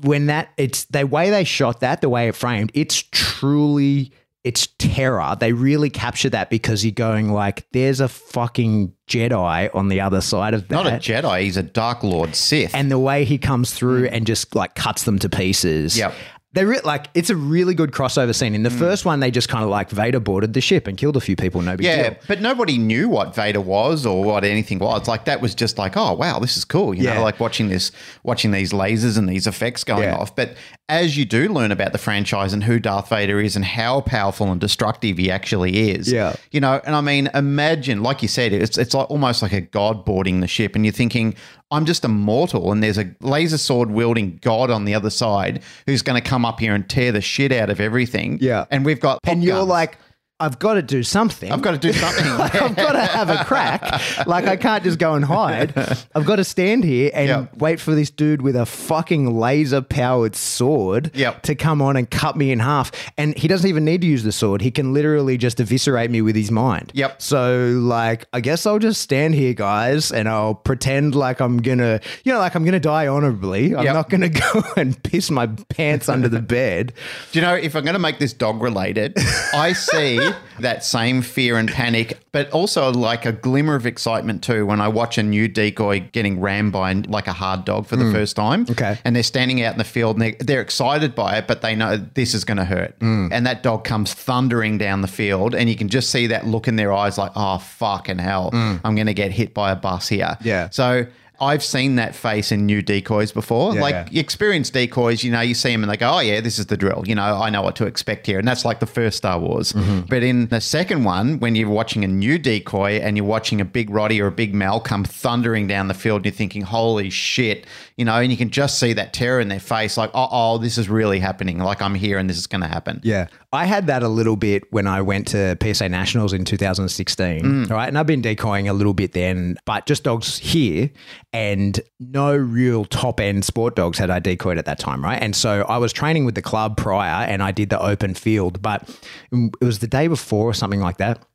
when 0.01 0.27
that, 0.27 0.49
it's 0.57 0.85
the 0.85 1.05
way 1.05 1.29
they 1.29 1.43
shot 1.43 1.81
that, 1.81 2.01
the 2.01 2.09
way 2.09 2.27
it 2.29 2.35
framed, 2.35 2.71
it's 2.73 3.03
truly. 3.11 4.11
It's 4.43 4.69
terror. 4.79 5.35
They 5.37 5.51
really 5.51 5.89
capture 5.89 6.29
that 6.29 6.49
because 6.49 6.85
you're 6.85 6.93
going 6.93 7.33
like, 7.33 7.67
there's 7.73 7.99
a 7.99 8.07
fucking 8.07 8.93
Jedi 9.05 9.75
on 9.75 9.89
the 9.89 9.99
other 9.99 10.21
side 10.21 10.53
of 10.53 10.69
that 10.69 10.73
Not 10.73 10.87
a 10.87 10.91
Jedi, 10.91 11.41
he's 11.41 11.57
a 11.57 11.63
Dark 11.63 12.01
Lord 12.01 12.33
Sith. 12.33 12.73
and 12.73 12.89
the 12.89 12.99
way 12.99 13.25
he 13.25 13.37
comes 13.37 13.73
through 13.73 14.07
hmm. 14.07 14.13
and 14.13 14.25
just 14.25 14.55
like 14.55 14.73
cuts 14.75 15.03
them 15.03 15.19
to 15.19 15.27
pieces. 15.27 15.97
Yep. 15.97 16.13
They 16.57 16.65
re- 16.65 16.79
like 16.83 17.07
it's 17.13 17.29
a 17.29 17.35
really 17.35 17.75
good 17.75 17.91
crossover 17.91 18.33
scene. 18.33 18.55
In 18.55 18.63
the 18.63 18.69
Mm. 18.71 18.79
first 18.79 19.05
one, 19.05 19.19
they 19.19 19.29
just 19.29 19.47
kind 19.47 19.63
of 19.63 19.69
like 19.69 19.91
Vader 19.91 20.19
boarded 20.19 20.53
the 20.53 20.61
ship 20.61 20.87
and 20.87 20.97
killed 20.97 21.15
a 21.15 21.19
few 21.21 21.35
people. 21.35 21.61
No 21.61 21.77
big 21.77 21.85
yeah, 21.85 22.09
deal. 22.09 22.15
but 22.27 22.41
nobody 22.41 22.79
knew 22.79 23.07
what 23.09 23.35
Vader 23.35 23.61
was 23.61 24.07
or 24.07 24.23
what 24.23 24.43
anything 24.43 24.79
was. 24.79 25.07
Like 25.07 25.25
that 25.25 25.39
was 25.39 25.53
just 25.53 25.77
like, 25.77 25.95
oh 25.95 26.13
wow, 26.13 26.39
this 26.39 26.57
is 26.57 26.65
cool. 26.65 26.95
You 26.95 27.03
Yeah. 27.03 27.13
know, 27.13 27.21
like 27.21 27.39
watching 27.39 27.69
this, 27.69 27.91
watching 28.23 28.49
these 28.49 28.73
lasers 28.73 29.19
and 29.19 29.29
these 29.29 29.45
effects 29.45 29.83
going 29.83 30.01
Yeah. 30.09 30.15
off. 30.17 30.35
But 30.35 30.55
as 30.89 31.17
you 31.17 31.25
do 31.25 31.49
learn 31.49 31.71
about 31.71 31.91
the 31.91 31.97
franchise 31.97 32.53
and 32.53 32.63
who 32.63 32.79
Darth 32.79 33.09
Vader 33.09 33.41
is 33.41 33.55
and 33.57 33.65
how 33.65 33.99
powerful 34.01 34.49
and 34.51 34.61
destructive 34.61 35.17
he 35.17 35.29
actually 35.29 35.91
is, 35.91 36.09
Yeah. 36.11 36.33
you 36.51 36.61
know, 36.61 36.79
and 36.85 36.95
I 36.95 37.01
mean, 37.01 37.29
imagine, 37.33 38.01
like 38.03 38.21
you 38.21 38.27
said, 38.29 38.53
it's 38.53 38.77
it's 38.77 38.93
like 38.93 39.09
almost 39.11 39.41
like 39.41 39.51
a 39.53 39.59
god 39.61 40.05
boarding 40.05 40.39
the 40.39 40.47
ship, 40.47 40.75
and 40.75 40.85
you're 40.85 40.93
thinking, 40.93 41.35
I'm 41.71 41.85
just 41.85 42.05
a 42.05 42.07
mortal, 42.07 42.71
and 42.71 42.81
there's 42.81 42.97
a 42.97 43.13
laser 43.19 43.57
sword 43.57 43.91
wielding 43.91 44.39
god 44.41 44.69
on 44.71 44.85
the 44.85 44.93
other 44.93 45.09
side 45.09 45.61
who's 45.85 46.01
going 46.01 46.21
to 46.21 46.25
come 46.27 46.45
up 46.45 46.59
here 46.61 46.73
and 46.73 46.87
tear 46.89 47.11
the 47.11 47.19
shit 47.21 47.51
out 47.51 47.69
of 47.69 47.81
everything. 47.81 48.37
Yeah. 48.39 48.65
and 48.71 48.85
we've 48.85 49.01
got 49.01 49.19
And 49.25 49.43
you're 49.43 49.63
like, 49.63 49.97
I've 50.39 50.59
got 50.59 50.75
to 50.75 50.83
do 50.83 51.01
something. 51.01 51.51
I've 51.51 51.63
got 51.63 51.71
to 51.71 51.77
do 51.79 51.91
something. 51.91 52.25
like, 52.37 52.53
I've 52.61 52.75
got 52.75 52.91
to 52.91 53.01
have 53.01 53.29
a 53.31 53.43
crack. 53.45 54.27
Like 54.27 54.45
I 54.45 54.55
can't 54.55 54.83
just 54.83 54.99
go 54.99 55.15
and 55.15 55.25
hide. 55.25 55.73
I've 56.13 56.25
got 56.25 56.35
to 56.35 56.43
stand 56.43 56.83
here 56.83 57.09
and 57.13 57.27
Yeah. 57.27 57.45
wait 57.57 57.79
for 57.79 57.95
this 57.95 58.11
dude 58.11 58.43
with 58.43 58.55
a 58.55 58.67
fucking 58.67 59.35
laser 59.39 59.81
powered 59.81 60.35
sword 60.35 61.09
Yep. 61.15 61.41
to 61.43 61.55
come 61.55 61.81
on 61.81 61.97
and 61.97 62.07
cut 62.09 62.35
me 62.37 62.51
in 62.51 62.59
half. 62.59 62.91
And 63.17 63.35
he 63.35 63.47
doesn't 63.47 63.67
even 63.67 63.83
need 63.83 64.01
to 64.01 64.07
use 64.07 64.23
the 64.23 64.31
sword. 64.31 64.61
He 64.61 64.69
can 64.69 64.93
literally 64.93 65.37
just 65.39 65.59
eviscerate 65.59 66.11
me 66.11 66.21
with 66.21 66.35
his 66.35 66.51
mind. 66.51 66.91
Yep. 66.93 67.19
So 67.19 67.69
like 67.81 68.25
I 68.31 68.39
guess 68.39 68.67
I'll 68.67 68.77
just 68.79 69.01
stand 69.01 69.33
here, 69.33 69.55
guys, 69.55 70.11
and 70.11 70.29
I'll 70.29 70.53
pretend 70.53 71.15
like 71.15 71.39
I'm 71.39 71.57
gonna 71.63 71.99
you 72.23 72.31
know, 72.31 72.37
like 72.37 72.53
I'm 72.53 72.63
gonna 72.63 72.79
die 72.79 73.07
honorably. 73.07 73.75
I'm 73.75 73.85
Yep. 73.85 73.93
not 73.95 74.09
gonna 74.11 74.29
go 74.53 74.63
and 74.77 75.01
piss 75.01 75.31
my 75.31 75.47
pants 75.69 76.07
under 76.09 76.29
the 76.29 76.41
bed. 76.41 76.93
Do 77.31 77.39
you 77.39 77.45
know, 77.45 77.55
if 77.55 77.75
I'm 77.75 77.83
going 77.83 77.93
to 77.93 77.99
make 77.99 78.19
this 78.19 78.33
dog 78.33 78.61
related, 78.61 79.13
I 79.53 79.73
see 79.73 80.17
that 80.59 80.83
same 80.83 81.21
fear 81.21 81.57
and 81.57 81.69
panic, 81.69 82.19
but 82.31 82.49
also 82.51 82.91
like 82.91 83.25
a 83.25 83.31
glimmer 83.31 83.75
of 83.75 83.85
excitement 83.85 84.43
too 84.43 84.65
when 84.65 84.81
I 84.81 84.87
watch 84.87 85.17
a 85.17 85.23
new 85.23 85.47
decoy 85.47 86.01
getting 86.11 86.39
rammed 86.39 86.71
by 86.71 86.93
like 86.93 87.27
a 87.27 87.33
hard 87.33 87.65
dog 87.65 87.87
for 87.87 87.95
the 87.95 88.05
hmm. 88.05 88.11
first 88.11 88.35
time. 88.35 88.65
Okay. 88.69 88.97
And 89.05 89.15
they're 89.15 89.23
standing 89.23 89.61
out 89.61 89.73
in 89.73 89.77
the 89.77 89.83
field 89.83 90.15
and 90.15 90.23
they're, 90.23 90.35
they're 90.39 90.61
excited 90.61 91.15
by 91.15 91.37
it, 91.37 91.47
but 91.47 91.61
they 91.61 91.75
know 91.75 91.97
this 91.97 92.33
is 92.33 92.43
going 92.43 92.57
to 92.57 92.65
hurt. 92.65 92.95
Hmm. 92.99 93.29
And 93.31 93.45
that 93.45 93.63
dog 93.63 93.83
comes 93.83 94.13
thundering 94.13 94.77
down 94.77 95.01
the 95.01 95.07
field 95.07 95.55
and 95.55 95.69
you 95.69 95.75
can 95.75 95.89
just 95.89 96.09
see 96.09 96.27
that 96.27 96.47
look 96.47 96.67
in 96.67 96.75
their 96.75 96.91
eyes 96.91 97.17
like, 97.17 97.31
oh, 97.35 97.57
fucking 97.59 98.19
hell, 98.19 98.51
hmm. 98.51 98.77
I'm 98.83 98.95
going 98.95 99.07
to 99.07 99.13
get 99.13 99.31
hit 99.31 99.53
by 99.53 99.71
a 99.71 99.75
bus 99.75 100.07
here. 100.07 100.37
Yeah. 100.41 100.69
So 100.69 101.05
I've 101.39 101.63
seen 101.63 101.95
that 101.95 102.15
face 102.15 102.51
in 102.51 102.65
new 102.65 102.81
decoys 102.81 103.31
before. 103.31 103.75
Yeah, 103.75 103.81
like 103.81 104.07
yeah. 104.11 104.19
experienced 104.19 104.73
decoys, 104.73 105.23
you 105.23 105.31
know, 105.31 105.41
you 105.41 105.53
see 105.53 105.71
them 105.71 105.83
and 105.83 105.91
they 105.91 105.97
go, 105.97 106.09
oh, 106.15 106.19
yeah, 106.19 106.41
this 106.41 106.57
is 106.57 106.65
the 106.65 106.77
drill. 106.77 107.03
You 107.05 107.15
know, 107.15 107.23
I 107.23 107.49
know 107.49 107.61
what 107.61 107.75
to 107.77 107.85
expect 107.85 108.25
here. 108.25 108.39
And 108.39 108.47
that's 108.47 108.65
like 108.65 108.79
the 108.79 108.87
first 108.87 109.17
Star 109.17 109.39
Wars. 109.39 109.73
Mm-hmm. 109.73 110.01
But 110.09 110.23
in 110.23 110.47
the 110.47 110.61
second 110.61 111.03
one, 111.03 111.39
when 111.39 111.55
you're 111.55 111.69
watching 111.69 112.03
a 112.03 112.07
new 112.07 112.39
decoy 112.39 112.99
and 112.99 113.17
you're 113.17 113.25
watching 113.25 113.61
a 113.61 113.65
big 113.65 113.89
Roddy 113.89 114.21
or 114.21 114.27
a 114.27 114.31
big 114.31 114.55
Mal 114.55 114.79
come 114.79 115.03
thundering 115.03 115.67
down 115.67 115.87
the 115.87 115.93
field, 115.93 116.17
and 116.17 116.25
you're 116.25 116.33
thinking, 116.33 116.63
holy 116.63 117.09
shit, 117.09 117.67
you 117.97 118.05
know, 118.05 118.15
and 118.15 118.31
you 118.31 118.37
can 118.37 118.49
just 118.49 118.79
see 118.79 118.93
that 118.93 119.13
terror 119.13 119.39
in 119.39 119.47
their 119.47 119.59
face 119.59 119.97
like, 119.97 120.09
oh, 120.13 120.27
oh 120.31 120.57
this 120.57 120.77
is 120.77 120.89
really 120.89 121.19
happening. 121.19 121.59
Like 121.59 121.81
I'm 121.81 121.95
here 121.95 122.17
and 122.17 122.29
this 122.29 122.37
is 122.37 122.47
going 122.47 122.61
to 122.61 122.67
happen. 122.67 122.99
Yeah. 123.03 123.27
I 123.53 123.65
had 123.65 123.87
that 123.87 124.03
a 124.03 124.09
little 124.09 124.35
bit 124.35 124.63
when 124.71 124.87
I 124.87 125.01
went 125.01 125.27
to 125.29 125.57
PSA 125.61 125.87
Nationals 125.87 126.33
in 126.33 126.43
2016. 126.43 127.41
Mm. 127.41 127.71
All 127.71 127.77
right. 127.77 127.87
And 127.87 127.97
I've 127.97 128.05
been 128.05 128.21
decoying 128.21 128.67
a 128.67 128.73
little 128.73 128.93
bit 128.93 129.13
then, 129.13 129.57
but 129.65 129.85
just 129.85 130.03
dogs 130.03 130.37
here. 130.37 130.89
and 131.31 131.79
no 131.99 132.35
real 132.35 132.83
top 132.85 133.19
end 133.19 133.45
sport 133.45 133.75
dogs 133.75 133.97
had 133.97 134.09
I 134.09 134.19
decoyed 134.19 134.57
at 134.57 134.65
that 134.65 134.79
time, 134.79 135.03
right? 135.03 135.21
And 135.21 135.35
so 135.35 135.61
I 135.67 135.77
was 135.77 135.93
training 135.93 136.25
with 136.25 136.35
the 136.35 136.41
club 136.41 136.77
prior 136.77 137.25
and 137.25 137.41
I 137.41 137.51
did 137.51 137.69
the 137.69 137.81
open 137.81 138.13
field, 138.13 138.61
but 138.61 138.89
it 139.31 139.65
was 139.65 139.79
the 139.79 139.87
day 139.87 140.07
before 140.07 140.49
or 140.49 140.53
something 140.53 140.81
like 140.81 140.97
that. 140.97 141.25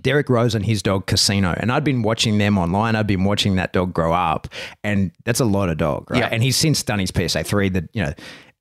Derek 0.00 0.28
Rose 0.28 0.54
and 0.54 0.64
his 0.64 0.80
dog 0.80 1.06
Casino, 1.06 1.54
and 1.56 1.72
I'd 1.72 1.82
been 1.82 2.02
watching 2.02 2.38
them 2.38 2.56
online. 2.56 2.94
I'd 2.94 3.08
been 3.08 3.24
watching 3.24 3.56
that 3.56 3.72
dog 3.72 3.92
grow 3.92 4.12
up, 4.12 4.46
and 4.84 5.10
that's 5.24 5.40
a 5.40 5.44
lot 5.44 5.70
of 5.70 5.78
dog, 5.78 6.08
right? 6.10 6.20
Yeah. 6.20 6.28
And 6.30 6.40
he's 6.40 6.56
since 6.56 6.84
done 6.84 7.00
his 7.00 7.10
PSA 7.10 7.42
three. 7.42 7.68
That 7.68 7.88
you 7.92 8.04
know, 8.04 8.12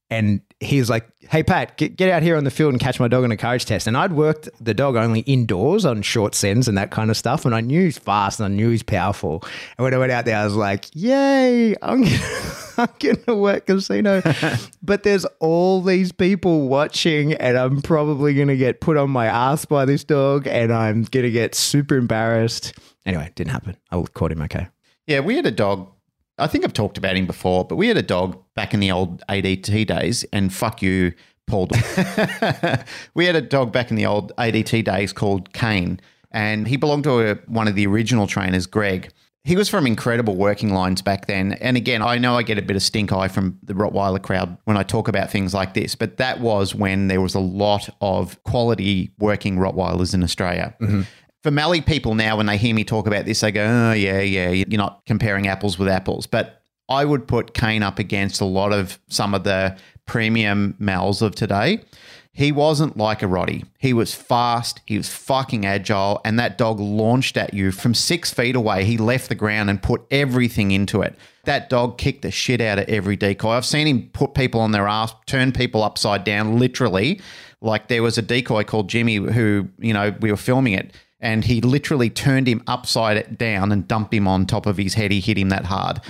and 0.10 0.42
he's 0.60 0.90
like, 0.90 1.08
"Hey 1.30 1.44
Pat, 1.44 1.78
get, 1.78 1.98
get 1.98 2.10
out 2.10 2.24
here 2.24 2.38
on 2.38 2.44
the 2.44 2.52
field 2.52 2.74
and 2.74 2.80
catch 2.80 3.00
my 3.00 3.08
dog 3.08 3.24
on 3.24 3.32
a 3.32 3.38
courage 3.38 3.66
test." 3.66 3.88
And 3.88 3.98
I'd 3.98 4.14
worked 4.14 4.50
the 4.60 4.74
dog 4.74 4.96
only 4.96 5.22
indoors 5.22 5.86
on 5.86 6.02
short 6.02 6.36
sends 6.36 6.68
and 6.68 6.78
that 6.78 6.92
kind 6.92 7.10
of 7.10 7.18
stuff, 7.18 7.46
and 7.46 7.54
I 7.54 7.62
knew 7.62 7.84
he's 7.84 7.98
fast 7.98 8.40
and 8.40 8.46
I 8.54 8.56
knew 8.56 8.70
he's 8.70 8.84
powerful. 8.84 9.44
And 9.78 9.84
when 9.84 9.94
I 9.94 9.98
went 9.98 10.12
out 10.12 10.26
there, 10.26 10.38
I 10.38 10.46
was 10.46 10.56
like, 10.56 10.86
"Yay! 10.94 11.76
I'm 11.82 12.04
gonna, 12.04 12.56
I'm 12.78 12.90
gonna 13.00 13.38
work 13.38 13.66
casino." 13.68 14.22
but 14.82 15.04
there's 15.04 15.26
all 15.40 15.82
these 15.82 16.12
people 16.12 16.68
watching, 16.68 17.34
and 17.34 17.58
I'm 17.58 17.82
probably 17.82 18.34
gonna 18.34 18.56
get 18.56 18.82
put 18.82 18.98
on 18.98 19.10
my 19.10 19.28
ass 19.28 19.66
by 19.66 19.86
this 19.86 20.04
dog, 20.04 20.48
and 20.48 20.72
I'm 20.72 21.04
gonna 21.04 21.32
get 21.32 21.56
super 21.56 21.96
embarrassed. 21.96 22.74
Anyway, 23.06 23.26
it 23.28 23.36
didn't 23.36 23.52
happen. 23.52 23.78
I 23.92 24.02
caught 24.14 24.32
him 24.32 24.42
okay. 24.44 24.68
Yeah, 25.06 25.22
we 25.22 25.36
had 25.36 25.46
a 25.46 25.52
dog. 25.52 25.90
I 26.38 26.48
think 26.48 26.64
I've 26.64 26.74
talked 26.74 26.98
about 26.98 27.16
him 27.16 27.26
before, 27.26 27.66
but 27.66 27.76
we 27.76 27.88
had 27.88 27.98
a 27.98 28.04
dog 28.04 28.42
back 28.54 28.74
in 28.74 28.80
the 28.80 28.92
old 28.92 29.26
ADT 29.28 29.88
days, 29.88 30.24
and 30.32 30.54
fuck 30.54 30.82
you, 30.82 31.14
Paul. 31.48 31.68
we 33.16 33.26
had 33.26 33.36
a 33.36 33.42
dog 33.42 33.72
back 33.72 33.90
in 33.90 33.96
the 33.96 34.06
old 34.06 34.36
ADT 34.38 34.84
days 34.84 35.14
called 35.14 35.52
Kane, 35.54 36.00
and 36.32 36.68
he 36.68 36.78
belonged 36.78 37.06
to 37.06 37.32
a, 37.32 37.36
one 37.48 37.68
of 37.68 37.76
the 37.76 37.88
original 37.88 38.28
trainers, 38.28 38.68
Greg. 38.68 39.10
He 39.46 39.56
was 39.56 39.70
from 39.70 39.88
incredible 39.88 40.36
working 40.36 40.74
lines 40.74 41.02
back 41.02 41.26
then. 41.26 41.54
And 41.54 41.78
again, 41.78 42.02
I 42.02 42.18
know 42.18 42.36
I 42.36 42.44
get 42.44 42.58
a 42.58 42.62
bit 42.62 42.76
of 42.76 42.84
stink 42.84 43.14
eye 43.14 43.30
from 43.30 43.58
the 43.64 43.74
Rottweiler 43.74 44.22
crowd 44.22 44.58
when 44.66 44.76
I 44.76 44.84
talk 44.84 45.08
about 45.08 45.32
things 45.32 45.54
like 45.54 45.74
this, 45.74 45.96
but 45.96 46.18
that 46.18 46.42
was 46.42 46.76
when 46.76 47.08
there 47.08 47.22
was 47.22 47.34
a 47.34 47.40
lot 47.40 47.90
of 48.02 48.44
quality 48.44 49.12
working 49.20 49.56
Rottweilers 49.56 50.14
in 50.14 50.22
Australia. 50.22 50.76
Mm-hmm. 50.82 51.02
For 51.44 51.52
Mallee 51.52 51.82
people 51.82 52.16
now, 52.16 52.38
when 52.38 52.48
they 52.48 52.58
hear 52.58 52.74
me 52.74 52.84
talk 52.84 53.08
about 53.08 53.26
this, 53.26 53.42
they 53.42 53.52
go, 53.52 53.64
oh, 53.64 53.94
yeah, 53.94 54.22
yeah, 54.22 54.50
you're 54.50 54.78
not 54.78 55.06
comparing 55.06 55.48
apples 55.48 55.78
with 55.78 55.88
apples. 55.88 56.26
But 56.26 56.62
I 56.90 57.06
would 57.06 57.28
put 57.28 57.54
Kane 57.54 57.84
up 57.84 58.00
against 58.00 58.42
a 58.42 58.46
lot 58.46 58.74
of 58.74 59.00
some 59.10 59.34
of 59.34 59.44
the 59.44 59.78
premium 60.06 60.76
males 60.80 61.22
of 61.22 61.36
today. 61.36 61.84
He 62.32 62.52
wasn't 62.52 62.98
like 62.98 63.24
a 63.24 63.28
Roddy. 63.28 63.66
He 63.80 63.94
was 63.94 64.14
fast, 64.14 64.80
he 64.86 64.96
was 64.96 65.10
fucking 65.10 65.66
agile, 65.66 66.22
and 66.24 66.40
that 66.40 66.58
dog 66.58 66.80
launched 66.80 67.36
at 67.36 67.54
you 67.54 67.72
from 67.72 67.96
six 67.96 68.32
feet 68.32 68.56
away. 68.56 68.86
He 68.86 68.98
left 68.98 69.30
the 69.30 69.36
ground 69.36 69.72
and 69.72 69.82
put 69.82 70.06
everything 70.12 70.70
into 70.70 71.02
it. 71.02 71.16
That 71.46 71.68
dog 71.68 71.98
kicked 71.98 72.22
the 72.22 72.30
shit 72.30 72.62
out 72.62 72.78
of 72.78 72.88
every 72.88 73.16
decoy. 73.16 73.54
I've 73.54 73.66
seen 73.66 73.88
him 73.88 74.10
put 74.14 74.36
people 74.36 74.62
on 74.62 74.72
their 74.72 74.88
ass, 74.88 75.16
turn 75.26 75.52
people 75.52 75.82
upside 75.82 76.24
down, 76.26 76.60
literally. 76.60 77.20
Like 77.60 77.88
there 77.88 78.04
was 78.04 78.20
a 78.20 78.22
decoy 78.22 78.64
called 78.66 78.88
Jimmy 78.88 79.16
who, 79.16 79.68
you 79.80 79.94
know, 79.94 80.14
we 80.20 80.30
were 80.30 80.38
filming 80.38 80.74
it 80.74 80.94
and 81.20 81.46
he 81.46 81.62
literally 81.62 82.10
turned 82.10 82.48
him 82.48 82.64
upside 82.68 83.38
down 83.38 83.72
and 83.72 83.88
dumped 83.88 84.14
him 84.14 84.28
on 84.28 84.46
top 84.46 84.66
of 84.66 84.78
his 84.78 84.94
head. 84.94 85.12
He 85.12 85.20
hit 85.20 85.38
him 85.38 85.50
that 85.50 85.66
hard. 85.66 86.02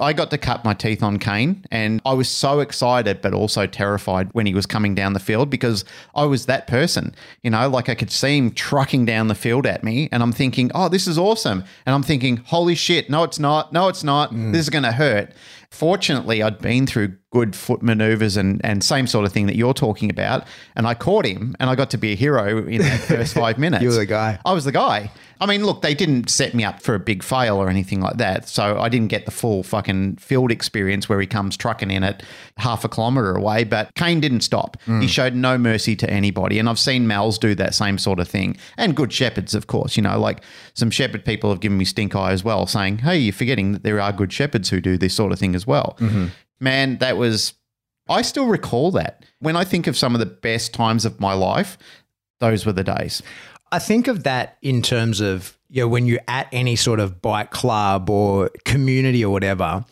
I 0.00 0.12
got 0.12 0.30
to 0.30 0.38
cut 0.38 0.64
my 0.64 0.74
teeth 0.74 1.04
on 1.04 1.18
Kane, 1.18 1.64
and 1.70 2.02
I 2.04 2.14
was 2.14 2.28
so 2.28 2.58
excited, 2.58 3.20
but 3.22 3.32
also 3.32 3.66
terrified 3.66 4.28
when 4.32 4.44
he 4.44 4.52
was 4.52 4.66
coming 4.66 4.94
down 4.94 5.12
the 5.12 5.20
field 5.20 5.50
because 5.50 5.84
I 6.16 6.24
was 6.24 6.46
that 6.46 6.66
person. 6.66 7.14
You 7.42 7.50
know, 7.50 7.68
like 7.68 7.88
I 7.88 7.94
could 7.94 8.10
see 8.10 8.36
him 8.36 8.50
trucking 8.50 9.04
down 9.04 9.28
the 9.28 9.34
field 9.36 9.66
at 9.66 9.84
me, 9.84 10.08
and 10.10 10.22
I'm 10.22 10.32
thinking, 10.32 10.70
oh, 10.74 10.88
this 10.88 11.06
is 11.06 11.16
awesome. 11.16 11.64
And 11.86 11.94
I'm 11.94 12.02
thinking, 12.02 12.38
holy 12.38 12.74
shit, 12.74 13.08
no, 13.08 13.22
it's 13.22 13.38
not. 13.38 13.72
No, 13.72 13.88
it's 13.88 14.02
not. 14.02 14.32
This 14.32 14.62
is 14.62 14.70
going 14.70 14.84
to 14.84 14.92
hurt. 14.92 15.32
Fortunately, 15.74 16.40
I'd 16.40 16.60
been 16.60 16.86
through 16.86 17.16
good 17.34 17.56
foot 17.56 17.82
maneuvers 17.82 18.36
and, 18.36 18.60
and 18.64 18.82
same 18.84 19.08
sort 19.08 19.26
of 19.26 19.32
thing 19.32 19.46
that 19.46 19.56
you're 19.56 19.74
talking 19.74 20.08
about. 20.08 20.46
And 20.76 20.86
I 20.86 20.94
caught 20.94 21.26
him 21.26 21.56
and 21.58 21.68
I 21.68 21.74
got 21.74 21.90
to 21.90 21.98
be 21.98 22.12
a 22.12 22.14
hero 22.14 22.64
in 22.64 22.80
that 22.80 23.00
first 23.08 23.34
five 23.34 23.58
minutes. 23.58 23.82
You 23.82 23.88
were 23.88 23.96
the 23.96 24.06
guy. 24.06 24.38
I 24.44 24.52
was 24.52 24.64
the 24.64 24.72
guy. 24.72 25.10
I 25.40 25.46
mean, 25.46 25.66
look, 25.66 25.82
they 25.82 25.94
didn't 25.94 26.30
set 26.30 26.54
me 26.54 26.62
up 26.62 26.80
for 26.80 26.94
a 26.94 27.00
big 27.00 27.24
fail 27.24 27.56
or 27.56 27.68
anything 27.68 28.00
like 28.00 28.18
that. 28.18 28.48
So 28.48 28.78
I 28.78 28.88
didn't 28.88 29.08
get 29.08 29.24
the 29.24 29.32
full 29.32 29.64
fucking 29.64 30.16
field 30.16 30.52
experience 30.52 31.08
where 31.08 31.20
he 31.20 31.26
comes 31.26 31.56
trucking 31.56 31.90
in 31.90 32.04
at 32.04 32.22
half 32.56 32.84
a 32.84 32.88
kilometre 32.88 33.34
away. 33.34 33.64
But 33.64 33.92
Kane 33.96 34.20
didn't 34.20 34.42
stop. 34.42 34.76
Mm. 34.86 35.02
He 35.02 35.08
showed 35.08 35.34
no 35.34 35.58
mercy 35.58 35.96
to 35.96 36.08
anybody. 36.08 36.60
And 36.60 36.68
I've 36.68 36.78
seen 36.78 37.04
Mals 37.06 37.40
do 37.40 37.56
that 37.56 37.74
same 37.74 37.98
sort 37.98 38.20
of 38.20 38.28
thing. 38.28 38.56
And 38.76 38.94
good 38.94 39.12
shepherds, 39.12 39.56
of 39.56 39.66
course. 39.66 39.96
You 39.96 40.04
know, 40.04 40.20
like 40.20 40.40
some 40.74 40.90
shepherd 40.90 41.24
people 41.24 41.50
have 41.50 41.58
given 41.58 41.78
me 41.78 41.84
stink 41.84 42.14
eye 42.14 42.30
as 42.30 42.44
well, 42.44 42.68
saying, 42.68 42.98
hey, 42.98 43.18
you're 43.18 43.32
forgetting 43.32 43.72
that 43.72 43.82
there 43.82 44.00
are 44.00 44.12
good 44.12 44.32
shepherds 44.32 44.70
who 44.70 44.80
do 44.80 44.96
this 44.96 45.14
sort 45.14 45.32
of 45.32 45.40
thing 45.40 45.56
as 45.56 45.63
well. 45.66 45.96
Mm-hmm. 45.98 46.26
Man, 46.60 46.98
that 46.98 47.16
was. 47.16 47.54
I 48.08 48.22
still 48.22 48.46
recall 48.46 48.90
that. 48.92 49.24
When 49.38 49.56
I 49.56 49.64
think 49.64 49.86
of 49.86 49.96
some 49.96 50.14
of 50.14 50.18
the 50.18 50.26
best 50.26 50.74
times 50.74 51.04
of 51.04 51.20
my 51.20 51.32
life, 51.32 51.78
those 52.40 52.66
were 52.66 52.72
the 52.72 52.84
days. 52.84 53.22
I 53.72 53.78
think 53.78 54.06
of 54.08 54.24
that 54.24 54.58
in 54.62 54.82
terms 54.82 55.20
of 55.20 55.58
you 55.68 55.82
know 55.82 55.88
when 55.88 56.06
you're 56.06 56.20
at 56.28 56.48
any 56.52 56.76
sort 56.76 57.00
of 57.00 57.20
bike 57.20 57.50
club 57.50 58.10
or 58.10 58.50
community 58.64 59.24
or 59.24 59.32
whatever, 59.32 59.84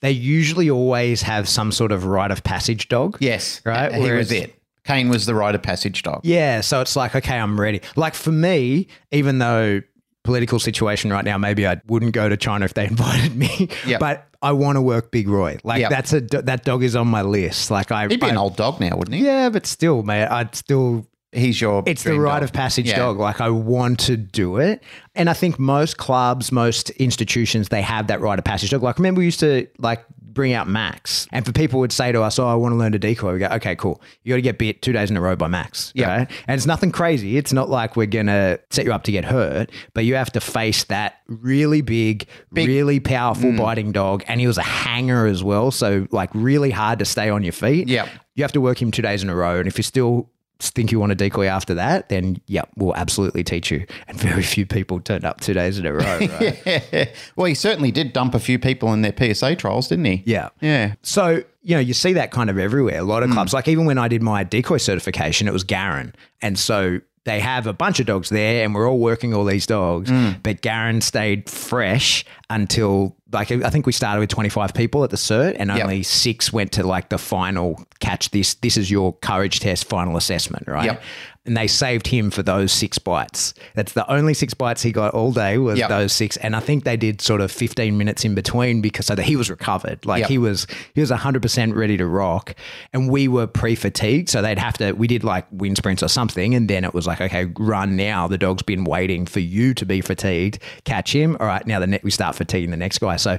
they 0.00 0.12
usually 0.12 0.70
always 0.70 1.22
have 1.22 1.48
some 1.48 1.72
sort 1.72 1.92
of 1.92 2.04
rite 2.04 2.30
of 2.30 2.44
passage 2.44 2.88
dog. 2.88 3.18
Yes. 3.20 3.60
Right? 3.64 3.92
He 3.92 4.10
was 4.10 4.32
it. 4.32 4.54
Kane 4.84 5.10
was 5.10 5.26
the 5.26 5.34
rite 5.34 5.54
of 5.54 5.62
passage 5.62 6.02
dog. 6.02 6.20
Yeah, 6.24 6.62
so 6.62 6.80
it's 6.80 6.96
like 6.96 7.14
okay, 7.14 7.38
I'm 7.38 7.60
ready. 7.60 7.82
Like 7.94 8.14
for 8.14 8.32
me, 8.32 8.88
even 9.10 9.38
though 9.38 9.82
political 10.28 10.58
situation 10.58 11.10
right 11.10 11.24
now, 11.24 11.38
maybe 11.38 11.66
I 11.66 11.80
wouldn't 11.86 12.12
go 12.12 12.28
to 12.28 12.36
China 12.36 12.64
if 12.66 12.74
they 12.74 12.86
invited 12.94 13.34
me. 13.34 13.68
Yep. 13.86 13.98
But 14.00 14.26
I 14.42 14.52
want 14.52 14.76
to 14.76 14.82
work 14.82 15.10
Big 15.10 15.26
Roy. 15.28 15.58
Like 15.64 15.80
Yep. 15.80 15.90
that's 15.90 16.12
a 16.12 16.20
that 16.50 16.64
dog 16.64 16.82
is 16.84 16.94
on 16.94 17.08
my 17.08 17.22
list. 17.22 17.70
Like 17.70 17.90
I, 17.90 18.06
He'd 18.08 18.20
be 18.20 18.26
I- 18.26 18.30
an 18.30 18.36
old 18.36 18.56
dog 18.56 18.78
now, 18.78 18.96
wouldn't 18.96 19.16
he? 19.16 19.24
yeah, 19.24 19.48
but 19.48 19.64
still, 19.66 20.02
mate, 20.02 20.26
I'd 20.26 20.54
still 20.54 21.06
He's 21.32 21.60
your. 21.60 21.82
it's 21.86 22.04
the 22.04 22.18
rite 22.18 22.36
dog. 22.36 22.42
of 22.44 22.52
passage 22.52 22.86
Yeah. 22.88 22.96
dog. 22.98 23.18
Like 23.18 23.40
I 23.40 23.50
want 23.50 24.00
to 24.00 24.16
do 24.16 24.56
it. 24.56 24.82
And 25.14 25.28
I 25.28 25.34
think 25.34 25.58
most 25.58 25.98
clubs, 25.98 26.50
most 26.50 26.90
institutions, 26.90 27.68
they 27.68 27.82
have 27.82 28.06
that 28.06 28.20
rite 28.20 28.38
of 28.38 28.44
passage 28.44 28.70
dog. 28.70 28.82
Like 28.82 28.98
remember 28.98 29.18
we 29.20 29.26
used 29.26 29.40
to 29.40 29.66
like 29.78 30.04
bring 30.22 30.52
out 30.52 30.68
Max. 30.68 31.26
And 31.32 31.44
for 31.44 31.52
people 31.52 31.80
would 31.80 31.90
say 31.92 32.12
to 32.12 32.22
us, 32.22 32.38
Oh, 32.38 32.46
I 32.46 32.54
want 32.54 32.72
to 32.72 32.76
learn 32.76 32.92
to 32.92 32.98
decoy. 32.98 33.32
We 33.34 33.38
go, 33.40 33.46
Okay, 33.48 33.74
cool. 33.76 34.00
You 34.22 34.32
gotta 34.32 34.40
get 34.42 34.56
bit 34.58 34.80
two 34.82 34.92
days 34.92 35.10
in 35.10 35.16
a 35.16 35.20
row 35.20 35.36
by 35.36 35.48
Max. 35.48 35.92
Yeah. 35.94 36.08
right? 36.18 36.30
And 36.46 36.56
it's 36.56 36.66
nothing 36.66 36.92
crazy. 36.92 37.36
It's 37.36 37.52
not 37.52 37.68
like 37.68 37.96
we're 37.96 38.06
gonna 38.06 38.58
set 38.70 38.84
you 38.86 38.92
up 38.94 39.02
to 39.04 39.12
get 39.12 39.24
hurt, 39.26 39.70
but 39.94 40.04
you 40.06 40.14
have 40.14 40.30
to 40.32 40.40
face 40.40 40.84
that 40.84 41.16
really 41.26 41.80
big, 41.82 42.26
really 42.52 43.00
powerful 43.00 43.50
Mm. 43.50 43.58
biting 43.58 43.92
dog. 43.92 44.24
And 44.28 44.40
he 44.40 44.46
was 44.46 44.56
a 44.58 44.62
hanger 44.62 45.26
as 45.26 45.42
well. 45.44 45.70
So 45.72 46.06
like 46.10 46.30
really 46.34 46.70
hard 46.70 47.00
to 47.00 47.04
stay 47.04 47.28
on 47.28 47.42
your 47.42 47.52
feet. 47.52 47.88
yeah 47.88 48.08
You 48.34 48.44
have 48.44 48.52
to 48.52 48.60
work 48.62 48.80
him 48.80 48.90
two 48.92 49.02
days 49.02 49.22
in 49.22 49.28
a 49.28 49.34
row. 49.34 49.58
And 49.58 49.66
if 49.66 49.76
you're 49.76 49.82
still 49.82 50.30
think 50.60 50.90
you 50.90 50.98
want 50.98 51.12
a 51.12 51.14
decoy 51.14 51.46
after 51.46 51.74
that, 51.74 52.08
then 52.08 52.40
yeah, 52.46 52.62
we'll 52.76 52.94
absolutely 52.96 53.44
teach 53.44 53.70
you. 53.70 53.86
And 54.08 54.18
very 54.18 54.42
few 54.42 54.66
people 54.66 55.00
turned 55.00 55.24
up 55.24 55.40
two 55.40 55.54
days 55.54 55.78
in 55.78 55.86
a 55.86 55.92
row, 55.92 56.18
right? 56.18 57.12
well, 57.36 57.46
he 57.46 57.54
certainly 57.54 57.92
did 57.92 58.12
dump 58.12 58.34
a 58.34 58.40
few 58.40 58.58
people 58.58 58.92
in 58.92 59.02
their 59.02 59.14
PSA 59.16 59.56
trials, 59.56 59.88
didn't 59.88 60.06
he? 60.06 60.22
yeah. 60.26 60.48
Yeah. 60.60 60.94
So, 61.02 61.42
you 61.62 61.74
know, 61.74 61.80
you 61.80 61.94
see 61.94 62.12
that 62.14 62.30
kind 62.30 62.50
of 62.50 62.58
everywhere. 62.58 62.98
A 62.98 63.04
lot 63.04 63.22
of 63.22 63.28
hmm. 63.28 63.34
clubs, 63.34 63.52
like 63.52 63.68
even 63.68 63.84
when 63.84 63.98
I 63.98 64.08
did 64.08 64.22
my 64.22 64.42
decoy 64.44 64.78
certification, 64.78 65.46
it 65.46 65.52
was 65.52 65.64
Garen. 65.64 66.14
And 66.42 66.58
so 66.58 67.00
they 67.24 67.40
have 67.40 67.66
a 67.66 67.72
bunch 67.72 68.00
of 68.00 68.06
dogs 68.06 68.30
there 68.30 68.64
and 68.64 68.74
we're 68.74 68.88
all 68.88 68.98
working 68.98 69.34
all 69.34 69.44
these 69.44 69.66
dogs. 69.66 70.10
Hmm. 70.10 70.32
But 70.42 70.62
Garen 70.62 71.00
stayed 71.00 71.48
fresh 71.48 72.24
until 72.50 73.16
like 73.32 73.50
I 73.52 73.68
think 73.70 73.84
we 73.86 73.92
started 73.92 74.20
with 74.20 74.30
25 74.30 74.72
people 74.74 75.04
at 75.04 75.10
the 75.10 75.16
cert 75.16 75.56
and 75.58 75.68
Yep. 75.70 75.82
only 75.82 76.02
six 76.02 76.52
went 76.52 76.72
to 76.72 76.86
like 76.86 77.10
the 77.10 77.18
final 77.18 77.84
catch 78.00 78.30
this 78.30 78.54
this 78.54 78.76
is 78.76 78.90
your 78.90 79.12
courage 79.18 79.60
test 79.60 79.84
final 79.86 80.16
assessment, 80.16 80.66
right? 80.66 80.86
Yep. 80.86 81.02
And 81.48 81.56
they 81.56 81.66
saved 81.66 82.06
him 82.08 82.30
for 82.30 82.42
those 82.42 82.70
six 82.72 82.98
bites. 82.98 83.54
That's 83.74 83.92
the 83.94 84.08
only 84.12 84.34
six 84.34 84.52
bites 84.52 84.82
he 84.82 84.92
got 84.92 85.14
all 85.14 85.32
day 85.32 85.56
was 85.56 85.78
Yep. 85.78 85.88
those 85.88 86.12
six. 86.12 86.36
And 86.36 86.54
I 86.54 86.60
think 86.60 86.84
they 86.84 86.98
did 86.98 87.22
sort 87.22 87.40
of 87.40 87.50
15 87.50 87.96
minutes 87.96 88.22
in 88.24 88.34
between 88.34 88.82
because 88.82 89.06
so 89.06 89.14
that 89.14 89.22
he 89.22 89.34
was 89.34 89.48
recovered. 89.48 90.04
Like 90.04 90.20
Yep. 90.20 90.28
he 90.28 90.36
was 90.38 90.66
he 90.94 91.00
was 91.00 91.10
100% 91.10 91.74
ready 91.74 91.96
to 91.96 92.06
rock 92.06 92.54
and 92.92 93.10
we 93.10 93.28
were 93.28 93.46
pre-fatigued 93.46 94.28
so 94.28 94.42
they'd 94.42 94.58
have 94.58 94.76
to 94.78 94.92
we 94.92 95.06
did 95.06 95.24
like 95.24 95.46
wind 95.50 95.78
sprints 95.78 96.02
or 96.02 96.08
something 96.08 96.54
and 96.54 96.68
then 96.68 96.84
it 96.84 96.92
was 96.92 97.06
like 97.06 97.20
okay 97.22 97.46
run 97.58 97.96
now 97.96 98.28
the 98.28 98.36
dog's 98.36 98.62
been 98.62 98.84
waiting 98.84 99.24
for 99.24 99.40
you 99.40 99.72
to 99.72 99.86
be 99.86 100.02
fatigued 100.02 100.58
catch 100.84 101.14
him 101.14 101.34
all 101.40 101.46
right 101.46 101.66
now 101.66 101.80
the 101.80 101.86
net 101.86 102.04
we 102.04 102.10
start 102.10 102.36
fatiguing 102.36 102.70
the 102.70 102.76
next 102.76 102.98
guy 102.98 103.16
so 103.16 103.38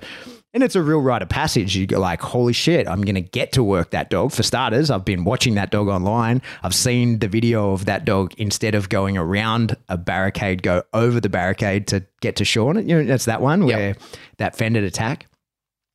and 0.53 0.63
it's 0.63 0.75
a 0.75 0.81
real 0.81 0.99
rite 0.99 1.21
of 1.21 1.29
passage. 1.29 1.75
You 1.75 1.85
go 1.85 1.99
like, 1.99 2.21
holy 2.21 2.53
shit, 2.53 2.87
I'm 2.87 3.01
going 3.01 3.15
to 3.15 3.21
get 3.21 3.51
to 3.53 3.63
work 3.63 3.91
that 3.91 4.09
dog. 4.09 4.31
For 4.31 4.43
starters, 4.43 4.89
I've 4.89 5.05
been 5.05 5.23
watching 5.23 5.55
that 5.55 5.69
dog 5.69 5.87
online. 5.87 6.41
I've 6.63 6.73
seen 6.73 7.19
the 7.19 7.27
video 7.27 7.71
of 7.71 7.85
that 7.85 8.05
dog 8.05 8.33
instead 8.37 8.73
of 8.73 8.89
going 8.89 9.17
around 9.17 9.77
a 9.89 9.97
barricade, 9.97 10.63
go 10.63 10.83
over 10.93 11.19
the 11.19 11.29
barricade 11.29 11.87
to 11.87 12.03
get 12.21 12.35
to 12.37 12.45
Sean. 12.45 12.75
You 12.87 12.97
know, 12.97 13.03
that's 13.03 13.25
that 13.25 13.41
one 13.41 13.65
where 13.65 13.95
that 14.37 14.55
fended 14.55 14.83
attack. 14.83 15.27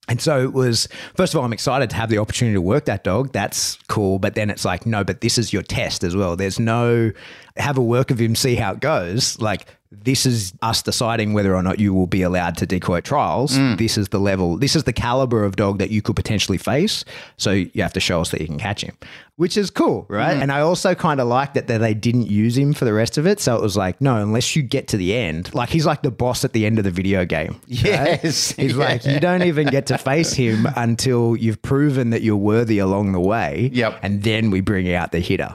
And 0.06 0.20
so 0.20 0.42
it 0.42 0.52
was, 0.52 0.86
first 1.16 1.32
of 1.32 1.38
all, 1.38 1.46
I'm 1.46 1.54
excited 1.54 1.88
to 1.90 1.96
have 1.96 2.10
the 2.10 2.18
opportunity 2.18 2.54
to 2.54 2.60
work 2.60 2.84
that 2.84 3.04
dog. 3.04 3.32
That's 3.32 3.76
cool. 3.88 4.18
But 4.18 4.34
then 4.34 4.50
it's 4.50 4.64
like, 4.64 4.84
no, 4.84 5.02
but 5.02 5.22
this 5.22 5.38
is 5.38 5.52
your 5.52 5.62
test 5.62 6.04
as 6.04 6.14
well. 6.14 6.36
There's 6.36 6.60
no, 6.60 7.10
have 7.56 7.78
a 7.78 7.82
work 7.82 8.10
of 8.10 8.20
him, 8.20 8.34
see 8.34 8.54
how 8.54 8.72
it 8.72 8.80
goes. 8.80 9.40
Like, 9.40 9.66
this 10.02 10.26
is 10.26 10.52
us 10.62 10.82
deciding 10.82 11.32
whether 11.32 11.54
or 11.54 11.62
not 11.62 11.78
you 11.78 11.94
will 11.94 12.06
be 12.06 12.22
allowed 12.22 12.56
to 12.58 12.66
decoy 12.66 13.00
trials. 13.00 13.56
Mm. 13.56 13.78
This 13.78 13.96
is 13.98 14.08
the 14.08 14.18
level, 14.20 14.56
this 14.56 14.74
is 14.76 14.84
the 14.84 14.92
caliber 14.92 15.44
of 15.44 15.56
dog 15.56 15.78
that 15.78 15.90
you 15.90 16.02
could 16.02 16.16
potentially 16.16 16.58
face. 16.58 17.04
So 17.36 17.50
you 17.52 17.82
have 17.82 17.92
to 17.94 18.00
show 18.00 18.20
us 18.20 18.30
that 18.30 18.40
you 18.40 18.46
can 18.46 18.58
catch 18.58 18.82
him, 18.82 18.96
which 19.36 19.56
is 19.56 19.70
cool, 19.70 20.02
Mm. 20.04 20.14
right? 20.16 20.36
And 20.36 20.50
I 20.52 20.60
also 20.60 20.94
kind 20.94 21.20
of 21.20 21.28
like 21.28 21.54
that 21.54 21.66
they 21.66 21.94
didn't 21.94 22.26
use 22.26 22.56
him 22.56 22.72
for 22.74 22.84
the 22.84 22.92
rest 22.92 23.18
of 23.18 23.26
it. 23.26 23.40
So 23.40 23.54
it 23.56 23.62
was 23.62 23.76
like, 23.76 24.00
no, 24.00 24.16
unless 24.16 24.56
you 24.56 24.62
get 24.62 24.88
to 24.88 24.96
the 24.96 25.14
end, 25.14 25.54
like 25.54 25.68
he's 25.70 25.86
like 25.86 26.02
the 26.02 26.10
boss 26.10 26.44
at 26.44 26.52
the 26.52 26.66
end 26.66 26.78
of 26.78 26.84
the 26.84 26.90
video 26.90 27.24
game. 27.24 27.52
right? 27.52 27.60
Yes. 27.68 28.52
He's 28.56 28.76
like, 28.76 29.04
you 29.06 29.20
don't 29.20 29.42
even 29.42 29.66
get 29.68 29.86
to 29.86 29.98
face 29.98 30.32
him 30.32 30.66
until 30.76 31.36
you've 31.36 31.60
proven 31.62 32.10
that 32.10 32.22
you're 32.22 32.36
worthy 32.36 32.78
along 32.78 33.12
the 33.12 33.20
way. 33.20 33.70
Yep. 33.72 33.98
And 34.02 34.22
then 34.22 34.50
we 34.50 34.60
bring 34.60 34.92
out 34.92 35.12
the 35.12 35.20
hitter. 35.20 35.54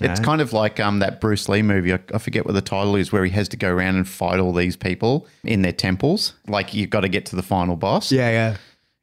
It's 0.00 0.20
kind 0.20 0.40
of 0.40 0.52
like 0.52 0.78
um, 0.80 0.98
that 1.00 1.20
Bruce 1.20 1.48
Lee 1.48 1.62
movie. 1.62 1.92
I, 1.92 1.98
I 2.14 2.18
forget 2.18 2.44
what 2.44 2.54
the 2.54 2.62
title 2.62 2.94
is, 2.96 3.10
where 3.12 3.24
he 3.24 3.30
has 3.32 3.48
to 3.50 3.56
go 3.56 3.70
around 3.72 3.96
and 3.96 4.08
fight 4.08 4.38
all 4.40 4.52
these 4.52 4.76
people 4.76 5.26
in 5.44 5.62
their 5.62 5.72
temples. 5.72 6.34
Like 6.46 6.72
you've 6.74 6.90
got 6.90 7.00
to 7.00 7.08
get 7.08 7.26
to 7.26 7.36
the 7.36 7.42
final 7.42 7.76
boss. 7.76 8.12
Yeah, 8.12 8.30
yeah. 8.30 8.56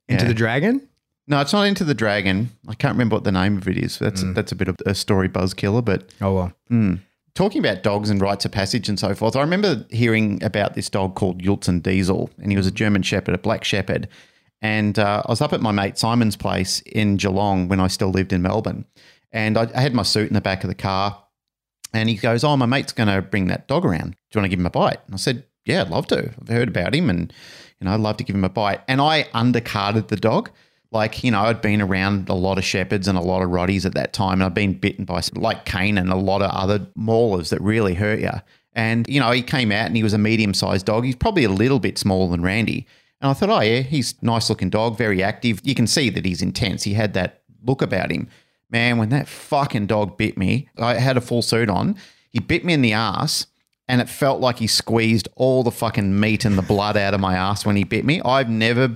Into 0.08 0.24
Yeah. 0.24 0.28
the 0.30 0.34
dragon? 0.34 0.88
No, 1.28 1.42
it's 1.42 1.54
not 1.54 1.64
Enter 1.64 1.84
the 1.84 1.96
Dragon. 1.96 2.52
I 2.68 2.76
can't 2.76 2.94
remember 2.94 3.16
what 3.16 3.24
the 3.24 3.32
name 3.32 3.58
of 3.58 3.68
it 3.68 3.78
is. 3.80 3.98
That's 3.98 4.24
that's 4.36 4.52
a 4.52 4.56
bit 4.56 4.68
of 4.68 4.76
a 4.86 4.94
story 4.94 5.28
buzz 5.28 5.56
killer. 5.56 5.82
But 5.82 6.10
Oh, 6.22 6.36
well. 6.70 7.00
talking 7.34 7.60
about 7.66 7.82
dogs 7.82 8.12
and 8.12 8.22
rites 8.22 8.46
of 8.46 8.52
passage 8.52 8.88
and 8.90 9.00
so 9.00 9.16
forth, 9.16 9.36
I 9.36 9.42
remember 9.42 9.86
hearing 9.90 10.42
about 10.44 10.76
this 10.76 10.88
dog 10.90 11.16
called 11.16 11.42
Yultzen 11.42 11.82
Diesel, 11.82 12.30
and 12.38 12.52
he 12.52 12.58
was 12.58 12.68
a 12.68 12.72
German 12.72 13.02
Shepherd, 13.02 13.34
a 13.34 13.40
black 13.40 13.64
shepherd. 13.64 14.08
And 14.62 14.98
uh, 15.00 15.24
I 15.26 15.32
was 15.32 15.42
up 15.42 15.52
at 15.52 15.62
my 15.62 15.72
mate 15.72 15.98
Simon's 15.98 16.36
place 16.36 16.82
in 16.86 17.18
Geelong 17.18 17.68
when 17.68 17.80
I 17.80 17.88
still 17.88 18.10
lived 18.10 18.32
in 18.32 18.42
Melbourne, 18.44 18.86
and 19.36 19.58
I, 19.58 19.68
I 19.76 19.82
had 19.82 19.94
my 19.94 20.02
suit 20.02 20.30
in 20.30 20.34
the 20.34 20.42
back 20.42 20.64
of 20.64 20.70
the 20.70 20.76
car. 20.76 21.22
And 21.94 22.10
he 22.10 22.16
goes, 22.16 22.44
"Oh, 22.44 22.58
my 22.58 22.66
mate's 22.66 22.92
going 22.92 23.08
to 23.08 23.22
bring 23.22 23.48
that 23.48 23.68
dog 23.68 23.86
around. 23.86 24.12
Do 24.12 24.18
you 24.34 24.40
want 24.40 24.46
to 24.46 24.50
give 24.50 24.60
him 24.60 24.66
a 24.66 24.72
bite?" 24.72 25.00
And 25.06 25.14
I 25.14 25.18
said, 25.18 25.46
"Yeah, 25.66 25.82
I'd 25.82 25.90
love 25.90 26.08
to. 26.08 26.34
I've 26.42 26.48
heard 26.48 26.68
about 26.68 26.94
him, 26.94 27.10
and 27.10 27.32
you 27.80 27.86
know, 27.86 27.94
I'd 27.94 28.00
love 28.00 28.18
to 28.18 28.24
give 28.24 28.36
him 28.36 28.44
a 28.44 28.50
bite." 28.50 28.82
And 28.88 29.00
I 29.00 29.24
undercarded 29.34 30.08
the 30.08 30.18
dog. 30.18 30.50
Like, 30.92 31.24
you 31.24 31.32
know, 31.32 31.42
I'd 31.42 31.62
been 31.62 31.82
around 31.82 32.30
a 32.30 32.34
lot 32.34 32.58
of 32.58 32.64
shepherds 32.64 33.08
and 33.08 33.18
a 33.18 33.22
lot 33.22 33.44
of 33.44 33.50
rotties 33.50 33.86
at 33.86 33.94
that 33.94 34.14
time, 34.14 34.34
and 34.34 34.44
I'd 34.44 34.54
been 34.54 34.74
bitten 34.74 35.06
by 35.06 35.22
like 35.36 35.66
Kane 35.66 35.98
and 35.98 36.12
a 36.12 36.16
lot 36.16 36.42
of 36.42 36.52
other 36.52 36.80
maulers 36.98 37.50
that 37.50 37.62
really 37.62 37.94
hurt 37.94 38.20
you. 38.20 38.32
And 38.74 39.08
you 39.08 39.20
know, 39.22 39.32
he 39.32 39.42
came 39.42 39.72
out 39.72 39.86
and 39.86 39.96
he 39.96 40.04
was 40.04 40.14
a 40.14 40.18
medium-sized 40.18 40.86
dog. 40.86 41.06
He's 41.06 41.16
probably 41.16 41.46
a 41.46 41.50
little 41.50 41.80
bit 41.80 41.98
smaller 41.98 42.30
than 42.32 42.42
Randy. 42.42 42.88
And 43.22 43.32
I 43.32 43.34
thought, 43.34 43.50
oh 43.50 43.62
yeah, 43.62 43.80
he's 43.82 44.16
a 44.22 44.26
nice-looking 44.26 44.70
dog, 44.70 44.98
very 44.98 45.24
active. 45.24 45.62
You 45.64 45.76
can 45.76 45.88
see 45.88 46.10
that 46.10 46.26
he's 46.26 46.42
intense. 46.42 46.84
He 46.84 46.94
had 46.94 47.14
that 47.14 47.42
look 47.64 47.82
about 47.82 48.12
him. 48.12 48.28
Man, 48.70 48.98
when 48.98 49.10
that 49.10 49.28
fucking 49.28 49.88
dog 49.88 50.18
bit 50.18 50.38
me, 50.38 50.70
I 50.78 50.96
had 50.96 51.18
a 51.18 51.22
full 51.22 51.42
suit 51.42 51.70
on. 51.70 51.96
He 52.30 52.40
bit 52.40 52.66
me 52.66 52.74
in 52.74 52.82
the 52.82 52.94
ass, 52.94 53.48
and 53.88 54.02
it 54.02 54.10
felt 54.10 54.42
like 54.42 54.58
he 54.58 54.68
squeezed 54.68 55.28
all 55.36 55.64
the 55.64 55.72
fucking 55.72 56.20
meat 56.20 56.46
and 56.46 56.58
the 56.58 56.64
blood 56.64 56.98
out 56.98 57.14
of 57.14 57.20
my 57.20 57.36
ass 57.36 57.66
when 57.66 57.76
he 57.76 57.84
bit 57.84 58.04
me. 58.06 58.22
I've 58.26 58.50
never, 58.50 58.96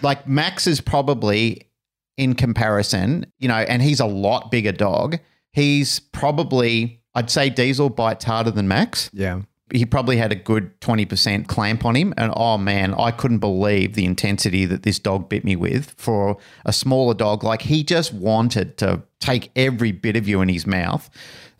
like, 0.00 0.26
Max 0.26 0.66
is 0.66 0.80
probably 0.80 1.68
in 2.16 2.34
comparison, 2.34 3.26
you 3.38 3.48
know, 3.48 3.54
and 3.54 3.82
he's 3.82 4.00
a 4.00 4.06
lot 4.06 4.50
bigger 4.50 4.72
dog. 4.72 5.18
He's 5.52 6.00
probably, 6.00 7.02
I'd 7.14 7.30
say 7.30 7.50
Diesel 7.50 7.90
bites 7.90 8.24
harder 8.24 8.50
than 8.50 8.68
Max 8.68 9.10
Yeah. 9.12 9.42
He 9.72 9.86
probably 9.86 10.16
had 10.16 10.32
a 10.32 10.36
good 10.36 10.78
20% 10.80 11.46
clamp 11.46 11.84
on 11.84 11.94
him. 11.94 12.12
And 12.16 12.32
oh 12.36 12.58
man, 12.58 12.94
I 12.94 13.10
couldn't 13.10 13.38
believe 13.38 13.94
the 13.94 14.04
intensity 14.04 14.66
that 14.66 14.82
this 14.82 14.98
dog 14.98 15.28
bit 15.28 15.44
me 15.44 15.56
with 15.56 15.94
for 15.96 16.36
a 16.64 16.72
smaller 16.72 17.14
dog. 17.14 17.42
Like 17.42 17.62
he 17.62 17.82
just 17.82 18.12
wanted 18.12 18.76
to 18.78 19.02
take 19.20 19.50
every 19.56 19.92
bit 19.92 20.16
of 20.16 20.28
you 20.28 20.40
in 20.42 20.48
his 20.48 20.66
mouth. 20.66 21.08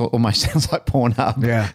It 0.04 0.12
almost 0.12 0.40
sounds 0.52 0.70
like 0.72 0.86
Pornhub. 0.86 1.44
Yeah. 1.44 1.70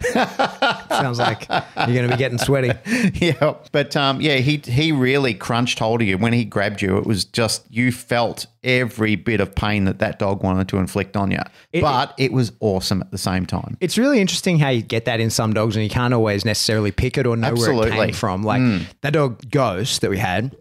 Sounds 0.87 1.19
like 1.19 1.47
you're 1.49 1.87
going 1.87 2.09
to 2.09 2.15
be 2.15 2.17
getting 2.17 2.39
sweaty. 2.39 2.71
yeah. 3.25 3.53
But 3.71 3.95
um, 3.95 4.19
yeah, 4.19 4.37
he 4.37 4.57
he 4.57 4.91
really 4.91 5.33
crunched 5.35 5.77
hold 5.77 6.01
of 6.01 6.07
you. 6.07 6.17
When 6.17 6.33
he 6.33 6.43
grabbed 6.43 6.81
you, 6.81 6.97
it 6.97 7.05
was 7.05 7.23
just, 7.23 7.65
you 7.69 7.91
felt 7.91 8.47
every 8.63 9.15
bit 9.15 9.39
of 9.39 9.53
pain 9.53 9.85
that 9.85 9.99
that 9.99 10.17
dog 10.17 10.43
wanted 10.43 10.67
to 10.69 10.77
inflict 10.77 11.15
on 11.15 11.29
you. 11.29 11.39
but 11.79 12.13
it 12.17 12.31
was 12.31 12.51
awesome 12.61 13.01
at 13.01 13.11
the 13.11 13.17
same 13.17 13.45
time. 13.45 13.77
It's 13.79 13.97
really 13.97 14.19
interesting 14.19 14.57
how 14.57 14.69
you 14.69 14.81
get 14.81 15.05
that 15.05 15.19
in 15.19 15.29
some 15.29 15.53
dogs 15.53 15.75
and 15.75 15.83
you 15.83 15.89
can't 15.89 16.13
always 16.13 16.45
necessarily 16.45 16.91
pick 16.91 17.17
it 17.17 17.27
or 17.27 17.37
know 17.37 17.53
where 17.53 17.71
it 17.71 17.75
Absolutely. 17.75 18.05
came 18.07 18.13
from. 18.13 18.43
Like 18.43 18.61
that 19.01 19.13
dog 19.13 19.49
Ghost 19.51 20.01
that 20.01 20.09
we 20.09 20.17
had, 20.17 20.55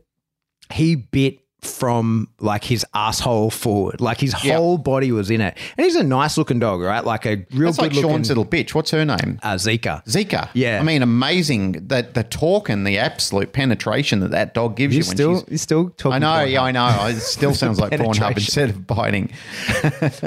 he 0.72 0.96
bit 0.96 1.40
from 1.66 2.28
like 2.40 2.64
his 2.64 2.84
asshole 2.94 3.50
forward. 3.50 4.00
Like 4.00 4.20
his 4.20 4.34
Yeah. 4.44 4.56
whole 4.56 4.78
body 4.78 5.12
was 5.12 5.30
in 5.30 5.40
it. 5.40 5.56
And 5.76 5.84
he's 5.84 5.96
a 5.96 6.02
nice 6.02 6.38
looking 6.38 6.58
dog, 6.58 6.80
right? 6.80 7.04
Like 7.04 7.26
a 7.26 7.44
real 7.52 7.66
That's 7.66 7.78
like 7.78 7.90
good 7.90 7.96
looking 7.96 8.10
Sean's 8.10 8.28
little 8.28 8.46
bitch. 8.46 8.74
What's 8.74 8.90
her 8.92 9.04
name? 9.04 9.38
uh, 9.42 9.54
Zika. 9.54 10.04
Zika. 10.06 10.48
Yeah. 10.54 10.78
I 10.80 10.82
mean, 10.82 11.02
amazing 11.02 11.72
that 11.88 12.14
the 12.14 12.22
talk 12.24 12.68
and 12.68 12.86
the 12.86 12.98
absolute 12.98 13.52
penetration 13.52 14.20
that 14.20 14.30
that 14.30 14.54
dog 14.54 14.76
gives 14.76 14.94
you 14.96 15.00
when 15.02 15.16
still 15.16 15.44
he's 15.48 15.62
still 15.62 15.90
talking. 15.90 16.14
I 16.14 16.18
know, 16.18 16.44
yeah, 16.44 16.62
I 16.62 16.70
know. 16.72 17.06
It 17.08 17.16
still 17.20 17.54
sounds 17.62 17.78
like 17.80 17.92
Pornhub 17.92 18.32
instead 18.36 18.70
of 18.70 18.86
biting. 18.86 19.30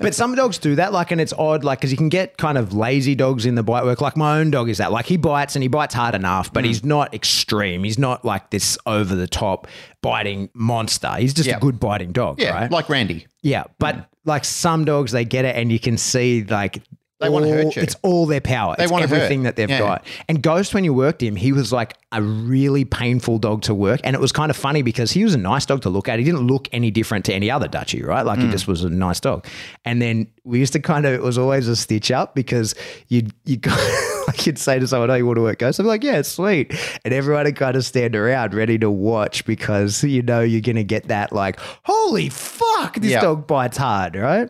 But 0.02 0.16
some 0.16 0.36
dogs 0.36 0.58
do 0.58 0.76
that, 0.76 0.94
like, 0.94 1.12
and 1.12 1.20
it's 1.22 1.34
odd, 1.34 1.64
like, 1.64 1.80
because 1.80 1.92
you 1.92 1.98
can 1.98 2.10
get 2.10 2.38
kind 2.38 2.58
of 2.58 2.74
lazy 2.74 3.16
dogs 3.16 3.46
in 3.46 3.56
the 3.56 3.64
bite 3.64 3.84
work. 3.84 4.02
Like 4.02 4.16
my 4.18 4.40
own 4.40 4.52
dog 4.52 4.70
is 4.70 4.78
that, 4.78 4.92
like, 4.92 5.06
he 5.06 5.18
bites 5.18 5.56
and 5.56 5.64
he 5.64 5.68
bites 5.68 5.94
hard 5.94 6.16
enough, 6.16 6.50
Mm. 6.50 6.54
but 6.54 6.66
he's 6.66 6.84
not 6.84 7.14
extreme. 7.14 7.84
He's 7.84 8.00
not 8.00 8.24
like 8.26 8.50
this 8.50 8.78
over 8.86 9.16
the 9.16 9.28
top 9.28 9.68
biting 10.02 10.50
monster. 10.54 11.12
He's 11.18 11.34
just 11.34 11.48
Yeah. 11.50 11.58
a 11.58 11.60
good 11.60 11.80
biting 11.80 12.12
dog, 12.12 12.40
Yeah, 12.40 12.52
right? 12.54 12.72
like 12.72 12.90
Randy. 12.90 13.28
yeah, 13.44 13.64
but 13.80 14.08
like 14.26 14.46
some 14.46 14.86
dogs, 14.86 15.12
they 15.12 15.26
get 15.26 15.46
it, 15.46 15.56
and 15.56 15.72
you 15.72 15.80
can 15.80 15.98
see 15.98 16.44
like. 16.44 16.82
They 17.22 17.28
wanna 17.28 17.50
hurt 17.50 17.76
you. 17.76 17.82
It's 17.82 17.98
all 18.02 18.26
their 18.28 18.40
power. 18.40 18.76
They 18.78 18.86
it's 18.86 18.94
hurt. 18.94 19.02
everything 19.02 19.44
that 19.44 19.58
they've 19.58 19.70
Yeah. 19.70 19.80
got. 19.80 20.06
And 20.30 20.42
Ghost, 20.42 20.74
when 20.74 20.86
you 20.86 20.94
worked 20.94 21.22
him, 21.22 21.36
he 21.36 21.52
was 21.52 21.74
like 21.74 21.96
a 22.14 22.22
really 22.22 22.86
painful 22.86 23.40
dog 23.40 23.62
to 23.64 23.74
work. 23.74 24.00
And 24.06 24.16
it 24.16 24.22
was 24.22 24.32
kind 24.32 24.50
of 24.50 24.56
funny 24.56 24.84
because 24.84 25.12
he 25.12 25.26
was 25.26 25.34
a 25.34 25.38
nice 25.38 25.66
dog 25.66 25.82
to 25.82 25.90
look 25.90 26.08
at. 26.08 26.18
He 26.18 26.24
didn't 26.24 26.48
look 26.48 26.70
any 26.72 26.92
different 26.92 27.26
to 27.26 27.34
any 27.34 27.52
other 27.52 27.68
Dutchie, 27.68 28.06
right? 28.06 28.26
Like 28.26 28.40
Mm. 28.40 28.44
he 28.46 28.52
just 28.52 28.70
was 28.70 28.86
a 28.86 28.90
nice 28.90 29.20
dog. 29.20 29.46
And 29.84 30.02
then 30.02 30.28
we 30.46 30.60
used 30.60 30.72
to 30.72 30.80
kind 30.80 31.06
of, 31.06 31.14
it 31.14 31.22
was 31.22 31.38
always 31.38 31.68
a 31.68 31.76
stitch 31.76 32.10
up 32.10 32.36
because 32.36 32.74
you'd, 33.10 33.34
you 33.46 33.58
like 34.30 34.46
you'd 34.46 34.58
say 34.60 34.80
to 34.80 34.88
someone, 34.88 35.10
oh, 35.12 35.16
you 35.16 35.26
want 35.26 35.38
to 35.38 35.42
work 35.42 35.60
Ghost? 35.60 35.80
I'm 35.80 35.86
like, 35.86 36.04
yeah, 36.04 36.22
sweet. 36.22 36.74
And 37.04 37.14
everyone 37.14 37.46
would 37.46 37.56
kind 37.56 37.76
of 37.76 37.84
stand 37.86 38.16
around 38.16 38.54
ready 38.54 38.78
to 38.80 38.90
watch 38.90 39.46
because 39.46 40.04
you 40.04 40.22
know 40.22 40.42
you're 40.42 40.62
going 40.62 40.76
to 40.76 40.84
get 40.84 41.08
that 41.08 41.32
like, 41.34 41.60
holy 41.84 42.30
fuck, 42.30 42.96
this 42.96 43.12
Yeah. 43.12 43.22
dog 43.22 43.48
bites 43.48 43.78
hard, 43.78 44.16
right? 44.16 44.50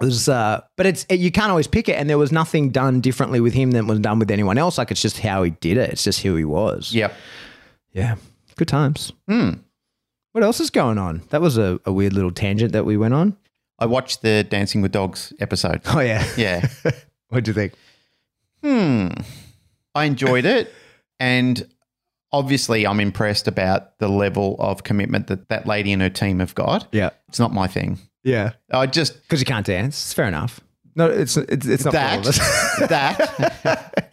It 0.00 0.04
was, 0.04 0.28
uh, 0.28 0.62
but 0.76 0.86
it's 0.86 1.06
it, 1.08 1.20
you 1.20 1.30
can't 1.30 1.50
always 1.50 1.68
pick 1.68 1.88
it, 1.88 1.92
and 1.92 2.10
there 2.10 2.18
was 2.18 2.32
nothing 2.32 2.70
done 2.70 3.00
differently 3.00 3.40
with 3.40 3.54
him 3.54 3.70
than 3.70 3.86
was 3.86 4.00
done 4.00 4.18
with 4.18 4.30
anyone 4.32 4.58
else. 4.58 4.76
Like 4.78 4.90
it's 4.90 5.00
just 5.02 5.20
how 5.20 5.44
he 5.44 5.50
did 5.50 5.76
it. 5.76 5.90
It's 5.90 6.02
just 6.02 6.22
who 6.22 6.34
he 6.34 6.44
was. 6.44 6.92
Yep. 6.92 7.14
yeah, 7.92 8.16
good 8.56 8.66
times. 8.68 9.12
Hmm. 9.28 9.50
What 10.32 10.42
else 10.42 10.58
is 10.60 10.70
going 10.70 10.98
on? 10.98 11.22
That 11.30 11.40
was 11.40 11.56
a, 11.58 11.78
a 11.84 11.92
weird 11.92 12.14
little 12.14 12.32
tangent 12.32 12.72
that 12.72 12.84
we 12.84 12.96
went 12.96 13.14
on. 13.14 13.36
I 13.78 13.86
watched 13.86 14.22
the 14.22 14.42
Dancing 14.44 14.80
with 14.82 14.90
Dogs 14.92 15.32
episode. 15.40 15.82
Oh 15.86 16.00
yeah, 16.00 16.26
Yeah. 16.36 16.66
what 17.28 17.44
do 17.44 17.50
you 17.50 17.54
think? 17.54 17.74
Hmm. 18.62 19.08
I 19.94 20.04
enjoyed 20.04 20.44
it. 20.44 20.72
And 21.20 21.66
obviously, 22.32 22.86
I'm 22.86 23.00
impressed 23.00 23.46
about 23.46 23.98
the 23.98 24.08
level 24.08 24.56
of 24.58 24.82
commitment 24.82 25.26
that 25.28 25.48
that 25.48 25.66
lady 25.66 25.92
and 25.92 26.02
her 26.02 26.10
team 26.10 26.38
have 26.40 26.54
got. 26.54 26.88
Yeah, 26.92 27.10
It's 27.28 27.38
not 27.38 27.52
my 27.52 27.66
thing. 27.66 27.98
yeah, 28.24 28.52
I 28.70 28.86
just, 28.86 29.20
because 29.22 29.40
you 29.40 29.46
can't 29.46 29.66
dance. 29.66 29.96
It's 29.96 30.12
fair 30.14 30.26
enough. 30.26 30.60
No, 30.94 31.08
it's 31.08 31.36
it's, 31.36 31.66
it's 31.66 31.84
not 31.84 31.92
that, 31.92 32.18
of 32.18 32.26
us. 32.26 32.38
that. 32.88 34.12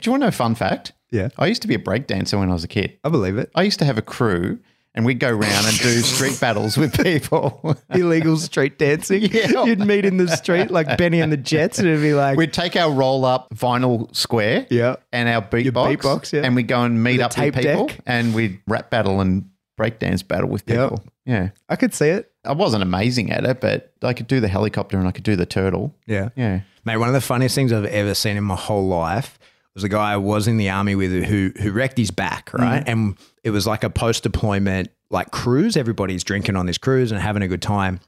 Do 0.00 0.08
you 0.08 0.12
want 0.12 0.20
to 0.20 0.24
know 0.26 0.28
a 0.28 0.32
fun 0.32 0.54
fact? 0.54 0.92
Yeah. 1.10 1.28
I 1.38 1.46
used 1.46 1.62
to 1.62 1.68
be 1.68 1.74
a 1.74 1.78
breakdancer 1.78 2.38
when 2.38 2.50
I 2.50 2.52
was 2.52 2.64
a 2.64 2.68
kid. 2.68 2.98
I 3.02 3.08
believe 3.08 3.38
it. 3.38 3.50
I 3.54 3.62
used 3.62 3.78
to 3.78 3.86
have 3.86 3.96
a 3.96 4.02
crew 4.02 4.58
and 4.94 5.04
we'd 5.04 5.18
go 5.20 5.28
around 5.28 5.66
and 5.66 5.78
do 5.78 6.00
street 6.00 6.38
battles 6.40 6.76
with 6.76 7.00
people. 7.02 7.76
Illegal 7.90 8.36
street 8.36 8.78
dancing. 8.78 9.22
Yeah. 9.32 9.64
You'd 9.64 9.80
meet 9.80 10.04
in 10.04 10.16
the 10.16 10.28
street 10.28 10.70
like 10.70 10.96
Benny 10.98 11.20
and 11.20 11.30
the 11.32 11.36
Jets, 11.36 11.78
and 11.78 11.86
it'd 11.88 12.00
be 12.02 12.14
like, 12.14 12.36
We'd 12.38 12.52
take 12.52 12.74
our 12.76 12.90
roll 12.92 13.24
up 13.24 13.48
vinyl 13.54 14.14
square 14.14 14.66
Yeah. 14.70 14.96
and 15.12 15.28
our 15.28 15.42
beatbox, 15.42 15.96
beatbox, 15.98 16.32
yeah. 16.32 16.42
and 16.42 16.56
we'd 16.56 16.68
go 16.68 16.82
and 16.82 17.02
meet 17.02 17.18
With 17.18 17.26
up 17.26 17.38
with 17.38 17.54
people 17.54 17.86
deck. 17.86 18.00
and 18.06 18.34
we'd 18.34 18.60
rap 18.66 18.90
battle 18.90 19.20
and 19.20 19.50
breakdance 19.78 20.26
battle 20.26 20.48
with 20.48 20.64
Yep. 20.66 20.90
people. 20.90 21.04
Yeah. 21.24 21.50
I 21.68 21.76
could 21.76 21.94
see 21.94 22.08
it. 22.08 22.30
I 22.44 22.52
wasn't 22.52 22.82
amazing 22.82 23.30
at 23.30 23.44
it, 23.44 23.60
but 23.60 23.92
I 24.02 24.14
could 24.14 24.26
do 24.26 24.40
the 24.40 24.48
helicopter 24.48 24.98
and 24.98 25.06
I 25.06 25.10
could 25.12 25.24
do 25.24 25.36
the 25.36 25.46
turtle. 25.46 25.94
Yeah. 26.06 26.30
Yeah. 26.34 26.60
Mate, 26.84 26.96
one 26.96 27.08
of 27.08 27.14
the 27.14 27.20
funniest 27.20 27.54
things 27.54 27.72
I've 27.72 27.84
ever 27.84 28.14
seen 28.14 28.36
in 28.38 28.44
my 28.44 28.56
whole 28.56 28.86
life 28.88 29.38
was 29.78 29.84
a 29.84 29.88
guy 29.88 30.12
I 30.12 30.16
was 30.16 30.48
in 30.48 30.56
the 30.56 30.70
army 30.70 30.96
with 30.96 31.12
who 31.24 31.52
who 31.60 31.70
wrecked 31.70 31.96
his 31.96 32.10
back, 32.10 32.50
mm. 32.50 32.58
right? 32.58 32.82
And 32.86 33.16
it 33.44 33.50
was 33.50 33.66
like 33.66 33.84
a 33.84 33.90
post 33.90 34.24
deployment 34.24 34.88
like 35.10 35.30
cruise. 35.30 35.76
Everybody's 35.76 36.24
drinking 36.24 36.56
on 36.56 36.66
this 36.66 36.78
cruise 36.78 37.12
and 37.12 37.20
having 37.20 37.42
a 37.42 37.48
good 37.48 37.62
time. 37.62 38.00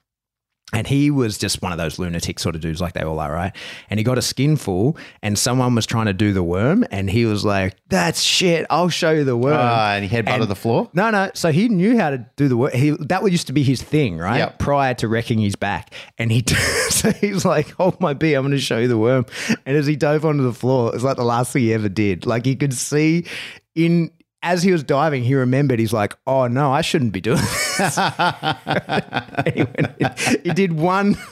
And 0.72 0.86
he 0.86 1.10
was 1.10 1.36
just 1.36 1.62
one 1.62 1.72
of 1.72 1.78
those 1.78 1.98
lunatic 1.98 2.38
sort 2.38 2.54
of 2.54 2.60
dudes, 2.60 2.80
like 2.80 2.92
they 2.92 3.02
all 3.02 3.18
are, 3.18 3.32
right? 3.32 3.52
And 3.90 3.98
he 3.98 4.04
got 4.04 4.18
a 4.18 4.22
skinful, 4.22 4.96
and 5.20 5.36
someone 5.36 5.74
was 5.74 5.84
trying 5.84 6.06
to 6.06 6.12
do 6.12 6.32
the 6.32 6.44
worm, 6.44 6.84
and 6.92 7.10
he 7.10 7.24
was 7.24 7.44
like, 7.44 7.74
"That's 7.88 8.20
shit! 8.22 8.66
I'll 8.70 8.88
show 8.88 9.10
you 9.10 9.24
the 9.24 9.36
worm." 9.36 9.56
Ah, 9.58 9.94
and 9.94 10.04
he 10.04 10.16
headbutted 10.16 10.42
And- 10.42 10.50
the 10.50 10.54
floor. 10.54 10.88
No, 10.94 11.10
no. 11.10 11.30
So 11.34 11.50
he 11.50 11.68
knew 11.68 11.98
how 11.98 12.10
to 12.10 12.24
do 12.36 12.46
the 12.46 12.56
worm. 12.56 12.70
He 12.72 12.90
that 12.90 13.22
used 13.30 13.48
to 13.48 13.52
be 13.52 13.62
his 13.64 13.82
thing, 13.82 14.16
right? 14.18 14.38
Yep. 14.38 14.58
Prior 14.60 14.94
to 14.94 15.08
wrecking 15.08 15.40
his 15.40 15.56
back, 15.56 15.92
and 16.18 16.30
he 16.30 16.44
so 16.90 17.10
he's 17.10 17.44
like, 17.44 17.70
"Hold 17.72 18.00
my 18.00 18.14
beer, 18.14 18.38
I'm 18.38 18.44
going 18.44 18.52
to 18.52 18.58
show 18.60 18.78
you 18.78 18.86
the 18.88 18.98
worm." 18.98 19.26
And 19.66 19.76
as 19.76 19.86
he 19.86 19.96
dove 19.96 20.24
onto 20.24 20.44
the 20.44 20.52
floor, 20.54 20.90
it 20.90 20.94
was 20.94 21.02
like 21.04 21.16
the 21.16 21.24
last 21.24 21.52
thing 21.52 21.62
he 21.62 21.74
ever 21.74 21.88
did. 21.88 22.26
Like 22.26 22.46
you 22.46 22.56
could 22.56 22.74
see 22.74 23.26
in 23.74 24.10
as 24.42 24.62
he 24.62 24.72
was 24.72 24.82
diving, 24.82 25.22
he 25.24 25.34
remembered. 25.34 25.78
He's 25.78 25.92
like, 25.92 26.16
"Oh 26.26 26.46
no, 26.46 26.72
I 26.72 26.80
shouldn't 26.80 27.12
be 27.12 27.20
doing 27.20 27.38
this." 27.38 27.98
He, 29.54 29.62
went- 29.62 30.18
he 30.44 30.52
did 30.52 30.72
one. 30.74 31.16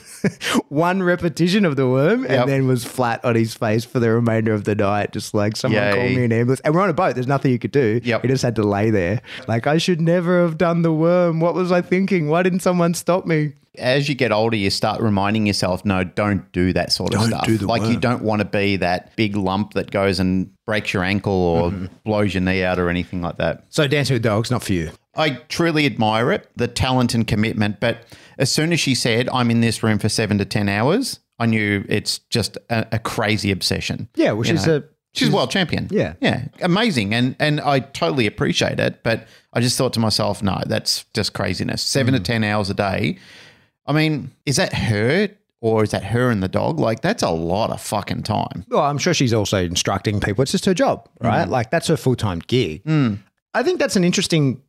One 0.67 1.01
repetition 1.01 1.63
of 1.63 1.77
the 1.77 1.87
worm 1.87 2.23
Yep. 2.23 2.31
and 2.31 2.49
then 2.49 2.67
was 2.67 2.83
flat 2.83 3.23
on 3.23 3.35
his 3.35 3.53
face 3.53 3.85
for 3.85 4.01
the 4.01 4.09
remainder 4.11 4.53
of 4.53 4.65
the 4.65 4.75
night. 4.75 5.13
Just 5.13 5.33
like 5.33 5.55
someone 5.55 5.81
Yay. 5.81 5.93
called 5.93 6.11
me 6.11 6.25
an 6.25 6.33
ambulance. 6.33 6.59
And 6.65 6.75
we're 6.75 6.81
on 6.81 6.89
a 6.89 6.93
boat. 6.93 7.13
There's 7.15 7.25
nothing 7.25 7.51
you 7.53 7.57
could 7.59 7.71
do. 7.71 8.01
Yep. 8.03 8.23
He 8.23 8.27
just 8.27 8.43
had 8.43 8.57
to 8.57 8.63
lay 8.63 8.89
there. 8.89 9.21
Like, 9.47 9.65
I 9.65 9.77
should 9.77 10.01
never 10.01 10.41
have 10.41 10.57
done 10.57 10.81
the 10.81 10.91
worm. 10.91 11.39
What 11.39 11.53
was 11.53 11.71
I 11.71 11.81
thinking? 11.81 12.27
Why 12.27 12.43
didn't 12.43 12.59
someone 12.59 12.95
stop 12.95 13.25
me? 13.25 13.53
As 13.77 14.09
you 14.09 14.15
get 14.15 14.31
older, 14.31 14.57
you 14.57 14.69
start 14.69 15.01
reminding 15.01 15.45
yourself, 15.45 15.85
no, 15.85 16.03
don't 16.03 16.51
do 16.51 16.73
that 16.73 16.91
sort 16.91 17.13
of 17.13 17.19
Don't 17.21 17.29
stuff. 17.29 17.45
do 17.45 17.57
the 17.57 17.67
like 17.67 17.83
you 17.83 17.97
don't 17.99 18.23
want 18.23 18.39
to 18.41 18.45
be 18.45 18.77
that 18.77 19.15
big 19.15 19.35
lump 19.35 19.73
that 19.75 19.91
goes 19.91 20.19
and 20.19 20.51
breaks 20.65 20.93
your 20.93 21.03
ankle 21.03 21.31
or 21.33 21.71
Mm-hmm. 21.71 21.85
blows 22.03 22.33
your 22.33 22.41
knee 22.41 22.63
out 22.63 22.79
or 22.79 22.89
anything 22.89 23.21
like 23.21 23.37
that. 23.37 23.65
So, 23.69 23.87
Dancing 23.87 24.15
with 24.15 24.23
Dogs, 24.23 24.49
not 24.51 24.63
for 24.63 24.73
you. 24.73 24.91
I 25.15 25.31
truly 25.49 25.85
admire 25.85 26.31
it, 26.31 26.49
the 26.55 26.67
talent 26.67 27.13
and 27.13 27.27
commitment. 27.27 27.79
But 27.79 28.03
as 28.37 28.51
soon 28.51 28.71
as 28.73 28.79
she 28.79 28.95
said, 28.95 29.27
I'm 29.29 29.51
in 29.51 29.61
this 29.61 29.83
room 29.83 29.99
for 29.99 30.09
seven 30.09 30.37
to 30.39 30.45
10 30.45 30.69
hours, 30.69 31.19
I 31.39 31.45
knew 31.45 31.85
it's 31.89 32.19
just 32.29 32.57
a, 32.69 32.87
a 32.93 32.99
crazy 32.99 33.51
obsession. 33.51 34.09
Yeah, 34.15 34.31
well, 34.33 34.43
she's 34.43 34.65
know? 34.65 34.77
a- 34.77 34.83
She's, 35.11 35.31
world 35.31 35.49
champion. 35.49 35.87
Yeah. 35.89 36.13
Yeah. 36.21 36.45
Amazing. 36.61 37.15
And 37.15 37.35
and 37.39 37.59
I 37.61 37.79
totally 37.79 38.27
appreciate 38.27 38.79
it. 38.79 39.01
But 39.01 39.27
I 39.53 39.59
just 39.59 39.75
thought 39.75 39.91
to 39.93 39.99
myself, 39.99 40.43
no, 40.43 40.61
that's 40.67 41.03
just 41.15 41.33
craziness. 41.33 41.81
Seven 41.81 42.13
Mm. 42.13 42.17
to 42.17 42.23
10 42.23 42.43
hours 42.43 42.69
a 42.69 42.75
day. 42.75 43.17
I 43.89 43.93
mean, 43.93 44.31
is 44.45 44.55
that 44.57 44.73
her 44.73 45.29
or 45.61 45.83
is 45.83 45.91
that 45.91 46.03
her 46.05 46.29
and 46.29 46.41
the 46.41 46.47
dog? 46.47 46.79
Like, 46.79 47.01
that's 47.01 47.23
a 47.23 47.31
lot 47.31 47.71
of 47.71 47.81
fucking 47.81 48.23
time. 48.23 48.63
Well, 48.69 48.81
I'm 48.83 48.97
sure 48.97 49.13
she's 49.13 49.33
also 49.33 49.57
instructing 49.63 50.19
people. 50.21 50.41
It's 50.43 50.51
just 50.53 50.65
her 50.65 50.73
job, 50.73 51.09
right? 51.21 51.47
Mm. 51.47 51.51
Like, 51.51 51.71
that's 51.71 51.87
her 51.87 51.97
full 51.97 52.15
time 52.15 52.39
gig. 52.47 52.81
I 53.53 53.63
think 53.63 53.79
that's 53.79 53.95
an 53.95 54.03
interesting 54.03 54.61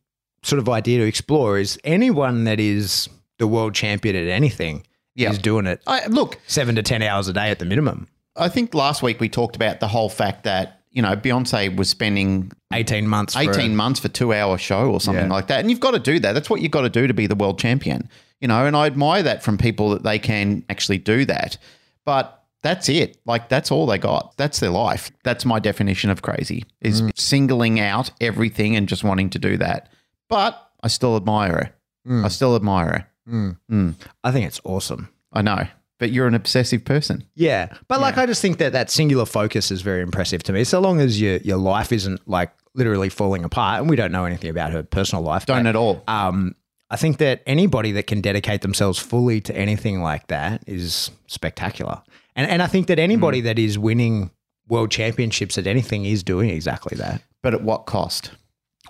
sort 0.43 0.59
of 0.59 0.67
idea 0.67 0.97
to 0.99 1.05
explore 1.07 1.59
is 1.59 1.77
anyone 1.83 2.45
that 2.45 2.59
is 2.59 3.07
the 3.37 3.45
world 3.47 3.75
champion 3.75 4.15
at 4.15 4.27
anything 4.27 4.83
Yeah. 5.15 5.29
is 5.29 5.37
doing 5.37 5.67
it 5.67 5.81
I, 5.85 6.07
look, 6.07 6.39
seven 6.47 6.73
to 6.75 6.81
10 6.83 7.03
hours 7.03 7.27
a 7.27 7.33
day 7.33 7.51
at 7.51 7.59
the 7.59 7.65
minimum. 7.65 8.07
I 8.35 8.49
think 8.49 8.73
last 8.73 9.03
week 9.03 9.19
we 9.19 9.29
talked 9.29 9.55
about 9.55 9.79
the 9.81 9.87
whole 9.87 10.09
fact 10.09 10.43
that, 10.45 10.79
you 10.89 11.01
know, 11.03 11.15
Beyonce 11.15 11.75
was 11.77 11.89
spending 11.89 12.51
18 12.73 13.07
months. 13.07 13.35
for- 13.35 13.41
18 13.41 13.75
months 13.75 13.99
for 13.99 14.07
two 14.07 14.33
hour 14.33 14.57
show 14.57 14.89
or 14.91 14.99
something 14.99 15.25
Yeah. 15.27 15.31
like 15.31 15.45
that. 15.47 15.59
And 15.59 15.69
you've 15.69 15.79
got 15.79 15.91
to 15.91 15.99
do 15.99 16.17
that. 16.19 16.33
That's 16.33 16.49
what 16.49 16.61
you've 16.61 16.71
got 16.71 16.81
to 16.81 16.89
do 16.89 17.05
to 17.07 17.13
be 17.13 17.27
the 17.27 17.35
world 17.35 17.59
champion, 17.59 18.09
you 18.41 18.47
know, 18.47 18.65
and 18.65 18.75
I 18.75 18.87
admire 18.87 19.23
that 19.23 19.43
from 19.43 19.57
people 19.57 19.91
that 19.91 20.03
they 20.03 20.19
can 20.19 20.65
actually 20.69 20.97
do 20.97 21.23
that. 21.25 21.57
But 22.05 22.43
that's 22.63 22.89
it. 22.89 23.17
Like 23.25 23.49
that's 23.49 23.71
all 23.71 23.85
they 23.85 23.97
got. 23.97 24.35
That's 24.37 24.59
their 24.59 24.69
life. 24.71 25.11
That's 25.23 25.45
my 25.45 25.59
definition 25.59 26.09
of 26.09 26.21
crazy 26.21 26.65
is 26.81 27.01
Mm. 27.01 27.17
singling 27.17 27.79
out 27.79 28.11
everything 28.19 28.75
and 28.75 28.87
just 28.89 29.03
wanting 29.03 29.29
to 29.31 29.39
do 29.39 29.57
that. 29.57 29.89
But 30.29 30.59
I 30.83 30.87
still 30.87 31.15
admire 31.15 31.51
her. 31.51 31.73
Mm. 32.11 32.25
I 32.25 32.27
still 32.27 32.55
admire 32.55 32.87
her. 32.87 33.07
I 34.23 34.31
think 34.31 34.47
it's 34.47 34.59
awesome. 34.63 35.09
I 35.31 35.41
know. 35.41 35.67
But 35.99 36.11
you're 36.11 36.25
an 36.27 36.33
obsessive 36.33 36.83
person. 36.83 37.23
Yeah, 37.35 37.71
but 37.87 38.01
like 38.01 38.17
I 38.17 38.25
just 38.25 38.41
think 38.41 38.57
that 38.57 38.73
that 38.73 38.89
singular 38.89 39.25
focus 39.25 39.69
is 39.69 39.81
very 39.83 40.01
impressive 40.01 40.41
to 40.43 40.53
me. 40.53 40.63
So 40.63 40.79
long 40.79 40.99
as 40.99 41.21
your 41.21 41.37
your 41.37 41.57
life 41.57 41.91
isn't 41.91 42.27
like 42.27 42.51
literally 42.73 43.09
falling 43.09 43.43
apart, 43.43 43.81
and 43.81 43.89
we 43.89 43.95
don't 43.95 44.11
know 44.11 44.25
anything 44.25 44.49
about 44.49 44.71
her 44.71 44.81
personal 44.81 45.23
life, 45.23 45.45
Don't 45.45 45.63
but, 45.63 45.69
at 45.69 45.75
all. 45.75 46.03
um, 46.07 46.55
I 46.91 46.97
think 46.97 47.17
that 47.19 47.41
anybody 47.47 47.93
that 47.93 48.05
can 48.05 48.19
dedicate 48.19 48.61
themselves 48.61 48.99
fully 48.99 49.39
to 49.41 49.55
anything 49.55 50.01
like 50.01 50.27
that 50.27 50.61
is 50.67 51.09
spectacular. 51.27 52.01
And 52.35 52.49
and 52.49 52.61
I 52.61 52.67
think 52.67 52.87
that 52.87 52.99
anybody 52.99 53.41
mm. 53.41 53.45
that 53.45 53.57
is 53.57 53.79
winning 53.79 54.29
world 54.67 54.91
championships 54.91 55.57
at 55.57 55.67
anything 55.67 56.05
is 56.05 56.21
doing 56.21 56.49
exactly 56.49 56.97
that. 56.97 57.21
But 57.41 57.53
at 57.53 57.63
what 57.63 57.85
cost? 57.85 58.31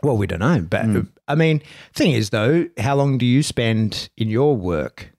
Well, 0.03 0.17
we 0.17 0.25
don't 0.25 0.39
know, 0.39 0.65
but 0.67 0.85
mm. 0.85 1.07
I 1.27 1.35
mean, 1.35 1.61
thing 1.93 2.11
is 2.11 2.31
though, 2.31 2.67
how 2.79 2.95
long 2.95 3.19
do 3.19 3.25
you 3.25 3.43
spend 3.43 4.09
in 4.17 4.29
your 4.29 4.57
work? 4.57 5.11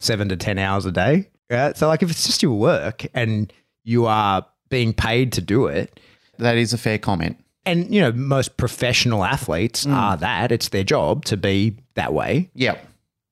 Seven 0.00 0.30
to 0.30 0.36
ten 0.36 0.58
hours 0.58 0.86
a 0.86 0.92
day. 0.92 1.28
Yeah. 1.50 1.74
So 1.74 1.88
like, 1.88 2.02
if 2.02 2.10
it's 2.10 2.26
just 2.26 2.42
your 2.42 2.58
work 2.58 3.06
and 3.12 3.52
you 3.84 4.06
are 4.06 4.46
being 4.70 4.94
paid 4.94 5.32
to 5.34 5.42
do 5.42 5.66
it, 5.66 6.00
That 6.38 6.56
is 6.56 6.72
a 6.72 6.78
fair 6.78 6.96
comment. 6.98 7.36
and 7.66 7.94
you 7.94 8.00
know 8.00 8.12
most 8.12 8.56
professional 8.56 9.24
athletes 9.24 9.84
mm. 9.84 9.92
are 9.92 10.16
that 10.16 10.50
it's 10.50 10.70
their 10.70 10.84
job 10.84 11.26
to 11.26 11.36
be 11.36 11.76
that 12.00 12.12
way. 12.14 12.50
Yep. 12.54 12.86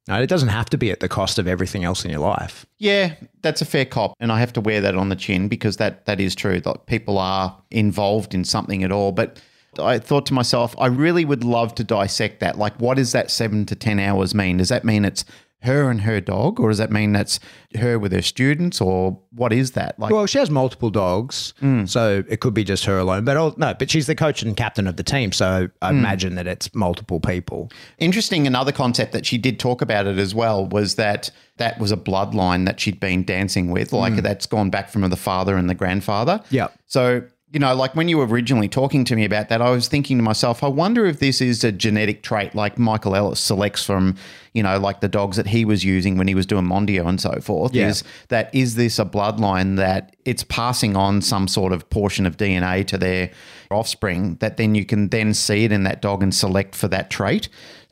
No, 0.08 0.22
it 0.22 0.28
doesn't 0.28 0.48
have 0.48 0.70
to 0.70 0.78
be 0.78 0.90
at 0.90 1.00
the 1.00 1.08
cost 1.08 1.38
of 1.38 1.46
everything 1.46 1.84
else 1.84 2.04
in 2.04 2.10
your 2.10 2.20
life. 2.20 2.64
Yeah, 2.78 3.14
that's 3.42 3.60
a 3.60 3.66
fair 3.66 3.84
cop, 3.84 4.14
and 4.20 4.32
I 4.32 4.40
have 4.40 4.52
to 4.54 4.60
wear 4.60 4.80
that 4.80 4.94
on 4.94 5.08
the 5.10 5.16
chin 5.16 5.48
because 5.48 5.76
that 5.76 6.06
that 6.06 6.18
is 6.20 6.34
true. 6.34 6.60
That 6.60 6.86
people 6.86 7.18
are 7.18 7.54
involved 7.70 8.34
in 8.34 8.44
something 8.44 8.84
at 8.84 8.92
all, 8.92 9.12
but. 9.12 9.40
I 9.78 9.98
thought 10.00 10.26
to 10.26 10.34
myself, 10.34 10.74
I 10.78 10.86
really 10.86 11.24
would 11.24 11.44
love 11.44 11.72
to 11.76 11.84
dissect 11.84 12.40
that. 12.40 12.58
Like, 12.58 12.74
what 12.80 12.96
does 12.96 13.12
that 13.12 13.30
seven 13.30 13.64
to 13.66 13.76
10 13.76 14.00
hours 14.00 14.34
mean? 14.34 14.56
Does 14.56 14.70
that 14.70 14.82
mean 14.82 15.04
it's 15.04 15.24
her 15.62 15.90
and 15.90 16.02
her 16.02 16.20
dog, 16.20 16.60
or 16.60 16.68
does 16.68 16.78
that 16.78 16.92
mean 16.92 17.12
that's 17.12 17.40
her 17.74 17.98
with 17.98 18.12
her 18.12 18.22
students, 18.22 18.80
or 18.80 19.18
what 19.32 19.52
is 19.52 19.72
that? 19.72 19.98
Like, 19.98 20.12
Well, 20.12 20.26
she 20.26 20.38
has 20.38 20.50
multiple 20.50 20.88
dogs, 20.88 21.52
hmm. 21.58 21.84
so 21.84 22.22
it 22.28 22.40
could 22.40 22.54
be 22.54 22.62
just 22.62 22.84
her 22.84 22.98
alone. 22.98 23.24
But 23.24 23.58
no, 23.58 23.74
but 23.74 23.90
she's 23.90 24.06
the 24.06 24.14
coach 24.14 24.42
and 24.42 24.56
captain 24.56 24.86
of 24.86 24.96
the 24.96 25.02
team, 25.02 25.32
so 25.32 25.68
I 25.82 25.90
hmm. 25.90 25.98
imagine 25.98 26.36
that 26.36 26.46
it's 26.46 26.72
multiple 26.74 27.18
people. 27.18 27.72
Interesting. 27.98 28.46
Another 28.46 28.72
concept 28.72 29.12
that 29.12 29.26
she 29.26 29.36
did 29.36 29.58
talk 29.58 29.82
about 29.82 30.06
it 30.06 30.18
as 30.18 30.34
well 30.34 30.64
was 30.66 30.94
that 30.94 31.30
that 31.56 31.80
was 31.80 31.90
a 31.90 31.96
bloodline 31.96 32.64
that 32.66 32.78
she'd 32.78 33.00
been 33.00 33.24
dancing 33.24 33.70
with. 33.70 33.92
Like 33.92 34.14
hmm. 34.14 34.20
that's 34.20 34.46
gone 34.46 34.70
back 34.70 34.90
from 34.90 35.08
the 35.08 35.16
father 35.16 35.56
and 35.56 35.68
the 35.68 35.74
grandfather. 35.74 36.40
Yeah. 36.50 36.68
So, 36.86 37.22
you 37.52 37.58
know, 37.58 37.74
like 37.74 37.96
when 37.96 38.08
you 38.08 38.18
were 38.18 38.26
originally 38.26 38.68
talking 38.68 39.04
to 39.04 39.16
me 39.16 39.24
about 39.24 39.48
that, 39.48 39.62
I 39.62 39.70
was 39.70 39.88
thinking 39.88 40.18
to 40.18 40.22
myself, 40.22 40.62
I 40.62 40.68
wonder 40.68 41.06
if 41.06 41.18
this 41.18 41.40
is 41.40 41.64
a 41.64 41.72
genetic 41.72 42.22
trait 42.22 42.54
like 42.54 42.78
Michael 42.78 43.16
Ellis 43.16 43.40
selects 43.40 43.84
from, 43.84 44.16
you 44.52 44.62
know, 44.62 44.78
like 44.78 45.00
the 45.00 45.08
dogs 45.08 45.38
that 45.38 45.46
he 45.46 45.64
was 45.64 45.82
using 45.82 46.18
when 46.18 46.28
he 46.28 46.34
was 46.34 46.44
doing 46.44 46.64
Mondio 46.64 47.06
and 47.06 47.18
so 47.18 47.40
forth. 47.40 47.74
Yeah. 47.74 47.88
Is 47.88 48.04
that 48.28 48.54
is 48.54 48.74
this 48.74 48.98
a 48.98 49.04
bloodline 49.06 49.76
that 49.76 50.14
it's 50.26 50.44
passing 50.44 50.94
on 50.94 51.22
some 51.22 51.48
sort 51.48 51.72
of 51.72 51.88
portion 51.88 52.26
of 52.26 52.36
DNA 52.36 52.86
to 52.86 52.98
their 52.98 53.30
offspring 53.70 54.34
that 54.36 54.58
then 54.58 54.74
you 54.74 54.84
can 54.84 55.08
then 55.08 55.32
see 55.32 55.64
it 55.64 55.72
in 55.72 55.84
that 55.84 56.02
dog 56.02 56.22
and 56.22 56.34
select 56.34 56.74
for 56.74 56.88
that 56.88 57.08
trait? 57.08 57.48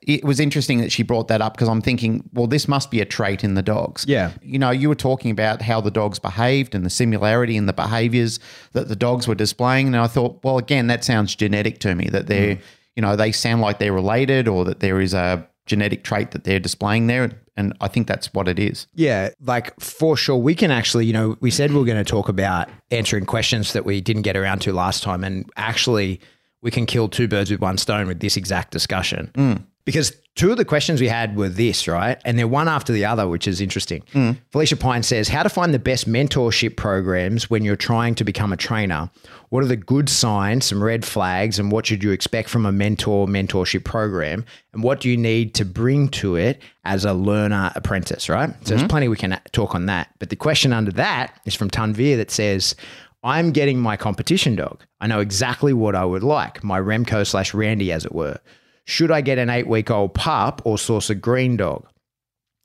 It 0.07 0.25
was 0.25 0.38
interesting 0.38 0.79
that 0.79 0.92
she 0.92 1.03
brought 1.03 1.27
that 1.29 1.42
up 1.42 1.55
because 1.55 1.69
I'm 1.69 1.83
thinking, 1.83 2.29
well, 2.33 2.47
this 2.47 2.69
must 2.69 2.90
be 2.92 3.01
a 3.01 3.05
trait 3.05 3.42
in 3.42 3.55
the 3.55 3.62
dogs. 3.62 4.05
Yeah. 4.07 4.31
You 4.40 4.59
know, 4.59 4.71
you 4.71 4.88
were 4.88 4.95
talking 4.95 5.33
about 5.33 5.61
how 5.61 5.81
the 5.81 5.90
dogs 5.90 6.21
behaved 6.21 6.77
and 6.77 6.87
the 6.87 6.90
similarity 6.90 7.57
in 7.57 7.66
the 7.66 7.73
behaviors 7.73 8.38
that 8.73 8.87
the 8.87 8.95
dogs 8.95 9.27
were 9.27 9.35
displaying. 9.35 9.88
And 9.88 9.97
I 9.97 10.07
thought, 10.07 10.42
well, 10.45 10.59
again, 10.59 10.87
that 10.87 11.03
sounds 11.03 11.35
genetic 11.35 11.81
to 11.81 11.95
me 11.97 12.09
that 12.11 12.29
they're, 12.29 12.55
mm. 12.55 12.61
you 12.95 13.03
know, 13.03 13.16
they 13.16 13.33
sound 13.33 13.62
like 13.62 13.81
they're 13.81 13.92
related 13.92 14.47
or 14.47 14.64
that 14.64 14.79
there 14.79 15.01
is 15.01 15.12
a 15.12 15.45
genetic 15.66 16.05
trait 16.05 16.31
that 16.31 16.45
they're 16.45 16.61
displaying 16.61 17.09
there. 17.09 17.33
And 17.57 17.77
I 17.81 17.88
think 17.88 18.07
that's 18.07 18.33
what 18.33 18.49
it 18.49 18.59
is. 18.59 18.87
Yeah, 18.95 19.31
like 19.40 19.79
for 19.81 20.16
sure. 20.16 20.37
We 20.37 20.55
can 20.55 20.71
actually, 20.71 21.07
you 21.07 21.12
know, 21.12 21.37
we 21.40 21.51
said 21.51 21.73
we 21.73 21.81
are 21.81 21.85
going 21.85 22.03
to 22.03 22.05
talk 22.05 22.29
about 22.29 22.69
answering 22.90 23.27
questions 23.27 23.73
that 23.73 23.85
we 23.85 24.01
didn't 24.01 24.23
get 24.23 24.37
around 24.37 24.61
to 24.61 24.73
last 24.73 25.03
time. 25.03 25.25
And 25.25 25.51
actually, 25.57 26.21
we 26.62 26.71
can 26.71 26.87
kill 26.87 27.09
two 27.09 27.29
birds 27.29 27.51
with 27.51 27.61
one 27.61 27.79
stone 27.79 28.07
with 28.07 28.21
this 28.21 28.37
exact 28.37 28.71
discussion. 28.71 29.31
Mm. 29.35 29.64
Because 29.87 30.12
two 30.35 30.51
of 30.51 30.57
the 30.57 30.64
questions 30.64 31.01
we 31.01 31.07
had 31.07 31.37
were 31.37 31.49
this, 31.49 31.87
right? 31.87 32.20
And 32.25 32.37
they're 32.37 32.49
one 32.49 32.66
after 32.66 32.92
the 32.92 33.05
other, 33.05 33.29
which 33.29 33.46
is 33.46 33.61
interesting. 33.61 34.03
Mm. 34.12 34.37
Felicia 34.51 34.77
Pine 34.77 35.05
says, 35.05 35.29
How 35.29 35.44
to 35.44 35.49
find 35.49 35.72
the 35.72 35.79
best 35.79 36.09
mentorship 36.09 36.77
programs 36.77 37.49
when 37.49 37.64
you're 37.64 37.77
trying 37.77 38.16
to 38.16 38.25
become 38.25 38.53
a 38.53 38.57
trainer? 38.57 39.09
What 39.51 39.62
are 39.62 39.68
the 39.68 39.77
good 39.77 40.09
signs, 40.09 40.66
some 40.66 40.83
red 40.83 41.05
flags, 41.05 41.61
and 41.61 41.70
what 41.70 41.87
should 41.87 42.03
you 42.03 42.11
expect 42.11 42.49
from 42.49 42.66
a 42.66 42.72
mentor 42.72 43.29
mentorship 43.29 43.85
program? 43.85 44.44
And 44.72 44.83
what 44.83 45.01
do 45.01 45.09
you 45.09 45.16
need 45.16 45.55
to 45.55 45.64
bring 45.64 46.09
to 46.09 46.35
it 46.35 46.61
as 46.85 47.05
a 47.05 47.14
learner 47.14 47.70
apprentice, 47.77 48.29
right? 48.29 48.51
So 48.51 48.70
there's 48.70 48.81
mm-hmm. 48.81 48.88
plenty 48.88 49.09
we 49.09 49.16
can 49.16 49.40
talk 49.53 49.77
on 49.77 49.87
that. 49.87 50.11
But 50.18 50.31
the 50.31 50.37
question 50.37 50.72
under 50.72 50.90
that 50.92 51.40
is 51.44 51.55
from 51.55 51.70
Tanvir 51.70 52.16
that 52.16 52.33
says, 52.33 52.75
I'm 53.22 53.53
getting 53.53 53.79
my 53.79 53.96
competition 53.96 54.57
dog. 54.57 54.85
I 55.01 55.07
know 55.07 55.20
exactly 55.20 55.72
what 55.72 55.94
I 55.94 56.05
would 56.05 56.22
like, 56.22 56.62
my 56.62 56.81
Remco 56.81 57.27
slash 57.27 57.55
Randy, 57.55 57.92
as 57.92 58.05
it 58.05 58.14
were. 58.14 58.38
Should 58.87 59.11
I 59.11 59.20
get 59.20 59.38
an 59.38 59.51
eight 59.51 59.66
week 59.66 59.90
old 59.90 60.14
pup 60.14 60.62
or 60.64 60.79
source 60.79 61.11
a 61.11 61.14
green 61.14 61.57
dog? 61.57 61.87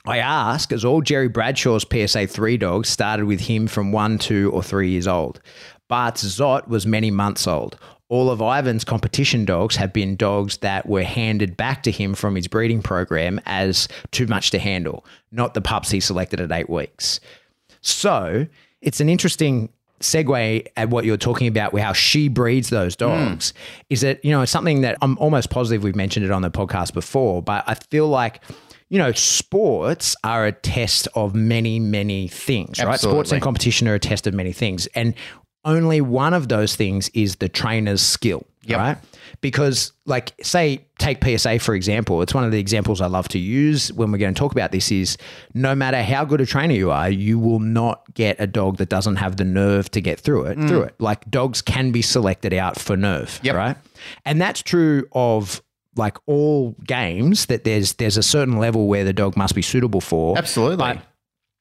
I 0.06 0.18
ask, 0.18 0.72
as 0.72 0.86
all 0.86 1.02
Jerry 1.02 1.30
Bradshaw's 1.30 1.86
PSA 1.86 2.28
3 2.28 2.58
dogs 2.58 2.90
started 2.90 3.26
with 3.26 3.42
him 3.42 3.68
from 3.68 3.92
one, 3.92 4.18
two, 4.18 4.52
or 4.52 4.64
three 4.64 4.90
years 4.90 5.08
old. 5.08 5.42
Bart's 5.90 6.24
Zot 6.24 6.68
was 6.68 6.88
many 6.88 7.12
months 7.12 7.48
old. 7.48 7.78
All 8.08 8.30
of 8.30 8.42
Ivan's 8.42 8.84
competition 8.84 9.46
dogs 9.46 9.76
have 9.76 9.94
been 9.94 10.16
dogs 10.16 10.58
that 10.58 10.88
were 10.88 11.04
handed 11.04 11.56
back 11.56 11.84
to 11.84 11.92
him 11.92 12.14
from 12.14 12.36
his 12.36 12.48
breeding 12.48 12.82
program 12.82 13.40
as 13.46 13.88
too 14.12 14.28
much 14.28 14.52
to 14.52 14.60
handle, 14.60 15.06
not 15.32 15.54
the 15.54 15.62
pups 15.62 15.92
he 15.92 16.00
selected 16.00 16.40
at 16.40 16.52
eight 16.52 16.70
weeks. 16.70 17.20
So 17.82 18.48
it's 18.82 19.00
an 19.00 19.10
interesting 19.10 19.70
segue 20.02 20.68
at 20.78 20.90
what 20.90 21.06
you're 21.06 21.18
talking 21.18 21.48
about 21.48 21.74
with 21.74 21.84
how 21.84 21.94
she 21.94 22.28
breeds 22.28 22.70
those 22.70 22.96
hmm. 22.96 23.06
dogs 23.06 23.54
is 23.90 24.02
that 24.02 24.24
you 24.24 24.32
know 24.32 24.42
it's 24.42 24.52
something 24.52 24.82
that 24.82 24.98
I'm 25.02 25.18
almost 25.18 25.50
positive 25.50 25.84
we've 25.84 25.96
mentioned 25.96 26.26
it 26.26 26.32
on 26.32 26.42
the 26.42 26.52
podcast 26.52 26.94
before 26.94 27.42
but 27.42 27.64
I 27.68 27.76
feel 27.76 28.08
like 28.08 28.42
you 28.90 28.98
know 28.98 29.12
sports 29.14 30.16
are 30.24 30.46
a 30.46 30.52
test 30.52 31.08
of 31.16 31.34
many 31.36 31.80
many 31.80 32.28
things 32.28 32.84
right? 32.84 33.00
Sports 33.00 33.32
and 33.32 33.42
competition 33.42 33.88
are 33.88 33.96
a 33.96 34.00
test 34.00 34.28
of 34.28 34.34
many 34.34 34.52
things 34.52 34.88
and 34.88 35.14
only 35.64 36.02
one 36.02 36.34
of 36.34 36.48
those 36.48 36.76
things 36.76 37.10
is 37.14 37.38
the 37.38 37.50
trainer's 37.50 38.02
skill 38.02 38.46
Yep. 38.64 38.80
right 38.80 38.98
because 39.42 39.92
like 40.06 40.34
say 40.42 40.86
take 41.00 41.24
psa 41.24 41.60
for 41.60 41.76
example. 41.76 42.22
It's 42.22 42.34
one 42.34 42.44
of 42.44 42.52
the 42.52 42.60
examples 42.60 43.02
i 43.02 43.08
love 43.08 43.28
to 43.30 43.40
use 43.40 43.92
when 43.94 44.12
we're 44.12 44.18
going 44.18 44.34
to 44.34 44.40
talk 44.40 44.52
about 44.52 44.72
this 44.72 44.92
is 44.92 45.18
no 45.54 45.76
matter 45.76 46.02
how 46.02 46.24
good 46.26 46.42
a 46.42 46.46
trainer 46.46 46.74
you 46.74 46.92
are 46.92 47.10
you 47.10 47.40
will 47.40 47.60
not 47.60 48.02
get 48.14 48.36
a 48.40 48.48
dog 48.48 48.78
that 48.78 48.90
doesn't 48.90 49.18
have 49.18 49.38
the 49.38 49.44
nerve 49.44 49.90
to 49.92 50.02
get 50.02 50.20
through 50.20 50.46
it 50.46 50.56
through 50.68 50.82
mm. 50.82 50.88
it. 50.88 50.96
Like 51.00 51.30
dogs 51.30 51.62
can 51.62 51.92
be 51.92 52.02
selected 52.02 52.54
out 52.54 52.80
for 52.80 52.96
nerve 52.96 53.40
Yep. 53.44 53.56
right? 53.56 53.78
And 54.26 54.40
that's 54.40 54.62
true 54.62 55.08
of 55.12 55.62
like 55.96 56.18
all 56.26 56.76
games 56.86 57.48
that 57.48 57.64
there's 57.64 57.94
there's 57.94 58.18
a 58.18 58.24
certain 58.24 58.58
level 58.58 58.88
where 58.88 59.04
the 59.04 59.14
dog 59.14 59.36
must 59.36 59.56
be 59.56 59.62
suitable 59.62 60.02
for. 60.02 60.38
Absolutely. 60.38 61.00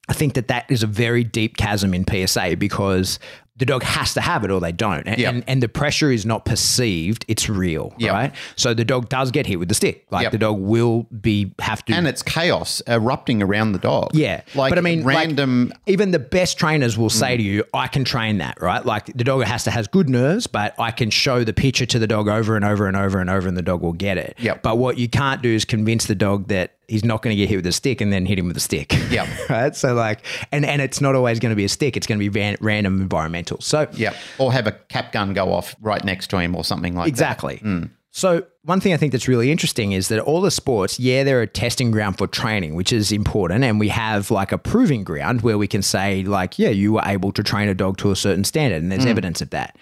I 0.08 0.12
think 0.12 0.34
that 0.34 0.48
that 0.48 0.68
is 0.68 0.82
a 0.82 0.88
very 0.88 1.22
deep 1.22 1.56
chasm 1.56 1.94
in 1.94 2.04
PSA 2.04 2.56
because 2.58 3.20
the 3.60 3.66
dog 3.66 3.84
has 3.84 4.12
to 4.14 4.20
have 4.20 4.42
it 4.44 4.50
or 4.50 4.60
they 4.60 4.72
don't. 4.72 5.06
And, 5.06 5.18
Yep. 5.20 5.34
and, 5.34 5.44
and 5.46 5.62
the 5.62 5.68
pressure 5.68 6.10
is 6.10 6.26
not 6.26 6.44
perceived, 6.44 7.24
it's 7.28 7.48
real, 7.48 7.94
Yep. 7.98 8.12
right? 8.12 8.32
So 8.56 8.74
the 8.74 8.84
dog 8.84 9.08
does 9.08 9.30
get 9.30 9.46
hit 9.46 9.58
with 9.60 9.68
the 9.68 9.74
stick. 9.74 10.06
Like 10.10 10.24
Yep. 10.24 10.32
the 10.32 10.38
dog 10.38 10.58
will 10.58 11.06
be 11.20 11.52
have 11.60 11.84
to 11.84 11.92
and 11.92 12.08
it's 12.08 12.22
chaos 12.22 12.82
erupting 12.88 13.42
around 13.42 13.72
the 13.72 13.78
dog. 13.78 14.10
yeah, 14.14 14.40
Like 14.54 14.70
but 14.70 14.78
I 14.78 14.80
mean, 14.80 15.04
like, 15.04 15.16
random 15.16 15.72
even 15.86 16.10
the 16.10 16.18
best 16.18 16.58
trainers 16.58 16.98
will 16.98 17.08
Mm. 17.10 17.12
say 17.12 17.36
to 17.36 17.42
you, 17.42 17.64
"I 17.72 17.86
can 17.86 18.02
train 18.04 18.38
that." 18.38 18.60
Right? 18.60 18.84
Like 18.84 19.06
the 19.14 19.24
dog 19.24 19.44
has 19.44 19.64
to 19.64 19.70
has 19.70 19.86
good 19.86 20.08
nerves, 20.08 20.46
but 20.46 20.74
I 20.78 20.90
can 20.90 21.10
show 21.10 21.44
the 21.44 21.52
picture 21.52 21.86
to 21.86 21.98
the 21.98 22.06
dog 22.06 22.26
over 22.28 22.56
and 22.56 22.64
over 22.64 22.88
and 22.88 22.96
over 22.96 23.20
and 23.20 23.30
over, 23.30 23.46
and 23.46 23.56
the 23.56 23.62
dog 23.62 23.82
will 23.82 23.92
get 23.92 24.16
it. 24.18 24.36
Yep. 24.40 24.62
But 24.62 24.78
what 24.78 24.98
you 24.98 25.08
can't 25.08 25.42
do 25.42 25.50
is 25.54 25.64
convince 25.64 26.06
the 26.06 26.14
dog 26.14 26.48
that 26.48 26.72
he's 26.90 27.04
not 27.04 27.22
going 27.22 27.34
to 27.34 27.36
get 27.40 27.48
hit 27.48 27.56
with 27.56 27.66
a 27.66 27.72
stick 27.72 28.00
and 28.00 28.12
then 28.12 28.26
hit 28.26 28.38
him 28.38 28.48
with 28.48 28.56
a 28.56 28.60
stick. 28.60 28.92
Yep. 29.10 29.28
right. 29.50 29.74
So 29.76 29.94
like, 29.94 30.20
and 30.52 30.64
and 30.66 30.82
it's 30.82 31.00
not 31.00 31.14
always 31.14 31.38
going 31.38 31.50
to 31.50 31.56
be 31.56 31.64
a 31.64 31.68
stick. 31.68 31.96
It's 31.96 32.06
going 32.06 32.18
to 32.18 32.22
be 32.22 32.28
ran, 32.28 32.56
random 32.60 33.00
environmental. 33.00 33.60
So 33.60 33.88
Yeah. 33.92 34.14
Or 34.38 34.52
have 34.52 34.66
a 34.66 34.72
cap 34.72 35.12
gun 35.12 35.32
go 35.32 35.52
off 35.52 35.76
right 35.80 36.04
next 36.04 36.28
to 36.30 36.38
him 36.38 36.54
or 36.56 36.64
something 36.64 36.94
like 36.94 37.04
that. 37.04 37.08
Exactly. 37.08 37.58
Mm. 37.64 37.90
So 38.12 38.44
one 38.64 38.80
thing 38.80 38.92
I 38.92 38.96
think 38.96 39.12
that's 39.12 39.28
really 39.28 39.52
interesting 39.52 39.92
is 39.92 40.08
that 40.08 40.18
all 40.18 40.40
the 40.40 40.50
sports, 40.50 40.98
yeah, 40.98 41.22
they're 41.22 41.42
a 41.42 41.46
testing 41.46 41.92
ground 41.92 42.18
for 42.18 42.26
training, 42.26 42.74
which 42.74 42.92
is 42.92 43.12
important, 43.12 43.62
and 43.62 43.78
we 43.78 43.86
have 43.88 44.32
like 44.32 44.50
a 44.50 44.58
proving 44.58 45.04
ground 45.04 45.42
where 45.42 45.56
we 45.56 45.68
can 45.68 45.80
say 45.80 46.24
like, 46.24 46.58
yeah, 46.58 46.70
you 46.70 46.94
were 46.94 47.02
able 47.06 47.30
to 47.30 47.44
train 47.44 47.68
a 47.68 47.74
dog 47.74 47.98
to 47.98 48.10
a 48.10 48.16
certain 48.16 48.42
standard, 48.42 48.82
and 48.82 48.90
there's 48.90 49.04
Mm. 49.04 49.10
evidence 49.10 49.40
of 49.40 49.50
that. 49.50 49.76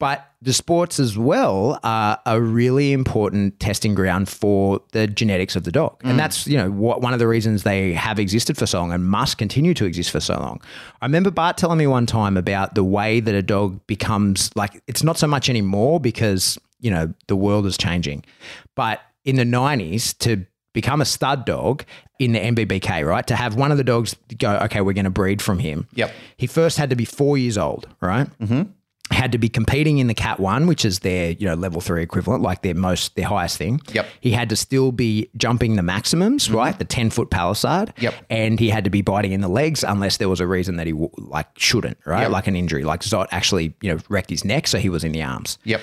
But 0.00 0.26
the 0.42 0.52
sports 0.52 0.98
as 0.98 1.16
well 1.16 1.78
are 1.84 2.18
a 2.26 2.40
really 2.40 2.92
important 2.92 3.60
testing 3.60 3.94
ground 3.94 4.28
for 4.28 4.80
the 4.92 5.06
genetics 5.06 5.54
of 5.56 5.64
the 5.64 5.70
dog, 5.72 6.02
Mm. 6.02 6.10
and 6.10 6.18
that's 6.18 6.46
you 6.46 6.56
know 6.58 6.70
what 6.70 7.00
one 7.00 7.12
of 7.12 7.18
the 7.20 7.28
reasons 7.28 7.62
they 7.62 7.92
have 7.92 8.18
existed 8.18 8.58
for 8.58 8.66
so 8.66 8.80
long 8.80 8.92
and 8.92 9.06
must 9.06 9.38
continue 9.38 9.72
to 9.74 9.84
exist 9.84 10.10
for 10.10 10.20
so 10.20 10.34
long. 10.34 10.60
I 11.00 11.06
remember 11.06 11.30
Bart 11.30 11.56
telling 11.56 11.78
me 11.78 11.86
one 11.86 12.06
time 12.06 12.36
about 12.36 12.74
the 12.74 12.84
way 12.84 13.20
that 13.20 13.34
a 13.34 13.42
dog 13.42 13.86
becomes 13.86 14.50
like 14.56 14.82
it's 14.88 15.04
not 15.04 15.16
so 15.16 15.26
much 15.28 15.48
anymore 15.48 16.00
because 16.00 16.58
you 16.80 16.90
know 16.90 17.14
the 17.28 17.36
world 17.36 17.64
is 17.64 17.78
changing 17.78 18.24
but 18.74 19.00
in 19.24 19.36
the 19.36 19.44
90s 19.44 20.18
to 20.18 20.44
become 20.74 21.00
a 21.00 21.04
stud 21.04 21.46
dog 21.46 21.84
in 22.18 22.32
the 22.32 22.40
NVBK 22.40 23.06
right 23.06 23.26
to 23.28 23.36
have 23.36 23.54
one 23.54 23.70
of 23.70 23.78
the 23.78 23.84
dogs 23.84 24.16
go 24.38 24.56
okay 24.64 24.80
we're 24.82 24.92
going 24.92 25.04
to 25.04 25.10
breed 25.10 25.40
from 25.40 25.60
him 25.60 25.86
Yep. 25.94 26.12
he 26.36 26.46
first 26.46 26.76
had 26.76 26.90
to 26.90 26.96
be 26.96 27.04
four 27.06 27.38
years 27.38 27.56
old 27.56 27.86
right 28.02 28.26
mm-hmm. 28.38 28.62
Had 29.10 29.32
to 29.32 29.38
be 29.38 29.48
competing 29.48 29.98
in 29.98 30.06
the 30.06 30.14
cat 30.14 30.40
one 30.40 30.66
which 30.66 30.84
is 30.84 31.00
their 31.00 31.32
you 31.32 31.46
know 31.46 31.54
level 31.54 31.80
three 31.80 32.02
equivalent 32.02 32.42
like 32.42 32.62
their 32.62 32.74
most 32.74 33.14
their 33.16 33.26
highest 33.26 33.58
thing 33.58 33.80
Yep. 33.92 34.06
he 34.20 34.30
had 34.30 34.48
to 34.48 34.56
still 34.56 34.92
be 34.92 35.30
jumping 35.36 35.76
the 35.76 35.82
maximums 35.82 36.46
mm-hmm. 36.46 36.56
right 36.56 36.78
the 36.78 36.84
10 36.86 37.10
foot 37.10 37.30
palisade 37.30 37.92
Yep. 37.98 38.14
and 38.30 38.58
he 38.58 38.70
had 38.70 38.84
to 38.84 38.90
be 38.90 39.02
biting 39.02 39.32
in 39.32 39.40
the 39.42 39.48
legs 39.48 39.84
unless 39.84 40.16
there 40.16 40.28
was 40.28 40.40
a 40.40 40.46
reason 40.46 40.76
that 40.76 40.86
he 40.86 40.92
w- 40.92 41.10
like 41.18 41.46
shouldn't 41.58 41.98
right 42.06 42.22
Yep. 42.22 42.30
like 42.30 42.46
an 42.46 42.56
injury 42.56 42.82
like 42.82 43.00
zot 43.00 43.26
actually 43.30 43.74
you 43.82 43.92
know 43.92 43.98
wrecked 44.08 44.30
his 44.30 44.44
neck 44.44 44.66
so 44.66 44.78
he 44.78 44.88
was 44.88 45.04
in 45.04 45.12
the 45.12 45.22
arms 45.22 45.58
Yep. 45.64 45.82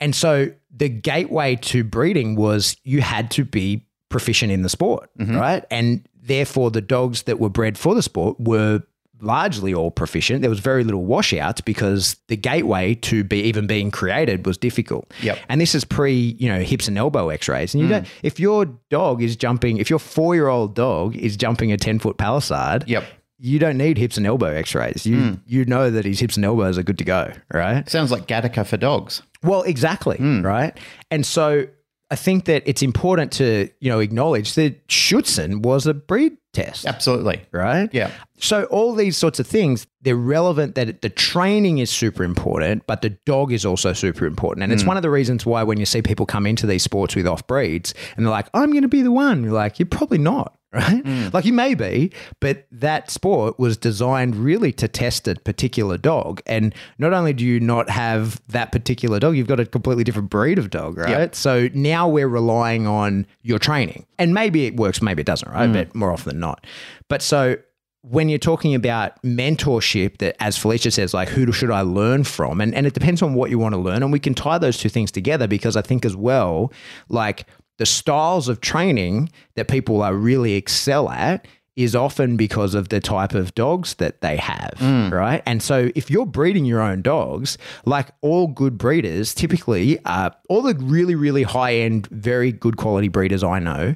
and 0.00 0.14
so 0.14 0.52
the 0.74 0.88
gateway 0.88 1.56
to 1.56 1.84
breeding 1.84 2.34
was 2.34 2.76
you 2.84 3.00
had 3.00 3.30
to 3.32 3.44
be 3.44 3.86
proficient 4.08 4.50
in 4.50 4.62
the 4.62 4.68
sport, 4.68 5.08
mm-hmm. 5.18 5.36
right? 5.36 5.64
And 5.70 6.04
therefore, 6.20 6.70
the 6.72 6.80
dogs 6.80 7.22
that 7.24 7.38
were 7.38 7.48
bred 7.48 7.78
for 7.78 7.94
the 7.94 8.02
sport 8.02 8.38
were 8.40 8.82
largely 9.20 9.74
all 9.74 9.90
proficient. 9.90 10.40
There 10.40 10.50
was 10.50 10.60
very 10.60 10.84
little 10.84 11.04
washouts 11.04 11.60
because 11.60 12.16
the 12.28 12.36
gateway 12.36 12.94
to 12.96 13.24
be 13.24 13.40
even 13.42 13.66
being 13.66 13.90
created 13.90 14.46
was 14.46 14.58
difficult. 14.58 15.12
Yep. 15.22 15.38
And 15.48 15.60
this 15.60 15.74
is 15.74 15.84
pre, 15.84 16.36
you 16.38 16.48
know, 16.48 16.60
hips 16.60 16.88
and 16.88 16.96
elbow 16.98 17.28
X-rays. 17.28 17.74
And 17.74 17.82
you 17.82 17.86
hmm. 17.86 17.92
don't, 17.92 18.08
if 18.22 18.40
your 18.40 18.66
dog 18.88 19.22
is 19.22 19.36
jumping, 19.36 19.78
if 19.78 19.90
your 19.90 19.98
four-year-old 19.98 20.74
dog 20.74 21.16
is 21.16 21.36
jumping 21.36 21.72
a 21.72 21.76
ten-foot 21.76 22.18
palisade, 22.18 22.84
Yep. 22.88 23.04
you 23.38 23.58
don't 23.58 23.76
need 23.76 23.98
hips 23.98 24.16
and 24.16 24.26
elbow 24.26 24.48
X-rays. 24.48 25.06
You 25.06 25.20
hmm. 25.20 25.34
you 25.46 25.64
know 25.64 25.90
that 25.90 26.04
his 26.04 26.20
hips 26.20 26.36
and 26.36 26.44
elbows 26.44 26.78
are 26.78 26.82
good 26.82 26.98
to 26.98 27.04
go, 27.04 27.32
right? 27.52 27.88
Sounds 27.88 28.10
like 28.10 28.26
Gattaca 28.26 28.66
for 28.66 28.76
dogs. 28.76 29.22
Well, 29.42 29.62
exactly, 29.62 30.16
hmm. 30.16 30.42
right? 30.42 30.76
And 31.10 31.24
so 31.24 31.66
I 32.10 32.16
think 32.16 32.46
that 32.46 32.62
it's 32.66 32.82
important 32.82 33.30
to, 33.32 33.68
you 33.80 33.88
know, 33.88 34.00
acknowledge 34.00 34.54
that 34.54 34.86
Schutzhund 34.88 35.62
was 35.62 35.86
a 35.86 35.94
breed 35.94 36.36
test, 36.52 36.84
Absolutely. 36.84 37.42
right? 37.52 37.88
Yeah. 37.92 38.10
So 38.38 38.64
all 38.64 38.94
these 38.94 39.16
sorts 39.16 39.38
of 39.38 39.46
things, 39.46 39.86
they're 40.02 40.16
relevant 40.16 40.74
that 40.74 41.02
the 41.02 41.10
training 41.10 41.78
is 41.78 41.90
super 41.90 42.24
important, 42.24 42.86
but 42.86 43.02
the 43.02 43.10
dog 43.10 43.52
is 43.52 43.64
also 43.64 43.92
super 43.92 44.26
important. 44.26 44.64
And 44.64 44.72
it's 44.72 44.82
mm. 44.82 44.88
one 44.88 44.96
of 44.96 45.02
the 45.02 45.10
reasons 45.10 45.46
why 45.46 45.62
when 45.62 45.78
you 45.78 45.86
see 45.86 46.02
people 46.02 46.26
come 46.26 46.46
into 46.46 46.66
these 46.66 46.82
sports 46.82 47.14
with 47.14 47.26
off 47.26 47.46
breeds 47.46 47.94
and 48.16 48.26
they're 48.26 48.30
like, 48.30 48.48
I'm 48.54 48.70
going 48.70 48.82
to 48.82 48.88
be 48.88 49.02
the 49.02 49.12
one, 49.12 49.44
you're 49.44 49.52
like, 49.52 49.78
you're 49.78 49.86
probably 49.86 50.18
not. 50.18 50.56
Right? 50.72 51.04
Hmm. 51.04 51.28
Like 51.32 51.44
you 51.44 51.52
may 51.52 51.74
be, 51.74 52.12
but 52.38 52.66
that 52.70 53.10
sport 53.10 53.58
was 53.58 53.76
designed 53.76 54.36
really 54.36 54.72
to 54.74 54.86
test 54.86 55.26
a 55.26 55.34
particular 55.34 55.98
dog. 55.98 56.42
And 56.46 56.72
not 56.98 57.12
only 57.12 57.32
do 57.32 57.44
you 57.44 57.58
not 57.58 57.90
have 57.90 58.40
that 58.48 58.70
particular 58.70 59.18
dog, 59.18 59.36
you've 59.36 59.48
got 59.48 59.58
a 59.58 59.66
completely 59.66 60.04
different 60.04 60.30
breed 60.30 60.58
of 60.58 60.70
dog, 60.70 60.96
right? 60.96 61.08
Yep. 61.08 61.34
So 61.34 61.68
now 61.74 62.08
we're 62.08 62.28
relying 62.28 62.86
on 62.86 63.26
your 63.42 63.58
training. 63.58 64.06
And 64.16 64.32
maybe 64.32 64.66
it 64.66 64.76
works, 64.76 65.02
maybe 65.02 65.22
it 65.22 65.26
doesn't, 65.26 65.50
right? 65.50 65.66
Hmm. 65.66 65.72
But 65.72 65.94
more 65.94 66.12
often 66.12 66.30
than 66.34 66.40
not. 66.40 66.64
But 67.08 67.20
so 67.22 67.56
when 68.02 68.28
you're 68.28 68.38
talking 68.38 68.74
about 68.74 69.20
mentorship, 69.22 70.18
that 70.18 70.36
as 70.40 70.56
Felicia 70.56 70.90
says, 70.90 71.12
like 71.12 71.28
who 71.28 71.50
should 71.52 71.70
I 71.70 71.82
learn 71.82 72.24
from? 72.24 72.60
And 72.60 72.74
and 72.74 72.86
it 72.86 72.94
depends 72.94 73.22
on 73.22 73.34
what 73.34 73.50
you 73.50 73.58
want 73.58 73.74
to 73.74 73.80
learn. 73.80 74.02
And 74.02 74.12
we 74.12 74.18
can 74.18 74.34
tie 74.34 74.58
those 74.58 74.78
two 74.78 74.88
things 74.88 75.10
together 75.10 75.46
because 75.46 75.76
I 75.76 75.82
think 75.82 76.04
as 76.04 76.16
well, 76.16 76.72
like 77.08 77.46
the 77.80 77.86
styles 77.86 78.46
of 78.46 78.60
training 78.60 79.30
that 79.54 79.66
people 79.66 80.02
are 80.02 80.12
really 80.14 80.52
excel 80.52 81.08
at 81.08 81.48
is 81.76 81.96
often 81.96 82.36
because 82.36 82.74
of 82.74 82.90
the 82.90 83.00
type 83.00 83.32
of 83.32 83.54
dogs 83.54 83.94
that 83.94 84.20
they 84.20 84.36
have, 84.36 84.74
right? 85.10 85.42
And 85.46 85.62
so 85.62 85.90
if 85.94 86.10
you're 86.10 86.26
breeding 86.26 86.66
your 86.66 86.82
own 86.82 87.00
dogs, 87.00 87.56
like 87.86 88.08
all 88.20 88.48
good 88.48 88.76
breeders, 88.76 89.32
typically 89.32 89.98
uh, 90.04 90.28
all 90.50 90.60
the 90.60 90.74
really, 90.74 91.14
really 91.14 91.42
high 91.42 91.76
end, 91.76 92.06
very 92.08 92.52
good 92.52 92.76
quality 92.76 93.08
breeders 93.08 93.42
I 93.42 93.60
know 93.60 93.94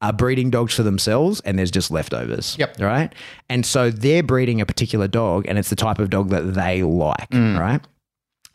are 0.00 0.12
breeding 0.12 0.50
dogs 0.50 0.74
for 0.74 0.84
themselves 0.84 1.40
and 1.40 1.58
there's 1.58 1.72
just 1.72 1.90
leftovers. 1.90 2.54
Yep. 2.56 2.78
Right. 2.78 3.12
And 3.48 3.66
so 3.66 3.90
they're 3.90 4.22
breeding 4.22 4.60
a 4.60 4.66
particular 4.66 5.08
dog 5.08 5.46
and 5.48 5.58
it's 5.58 5.70
the 5.70 5.76
type 5.76 5.98
of 5.98 6.08
dog 6.08 6.28
that 6.28 6.54
they 6.54 6.84
like. 6.84 7.32
Right. 7.32 7.80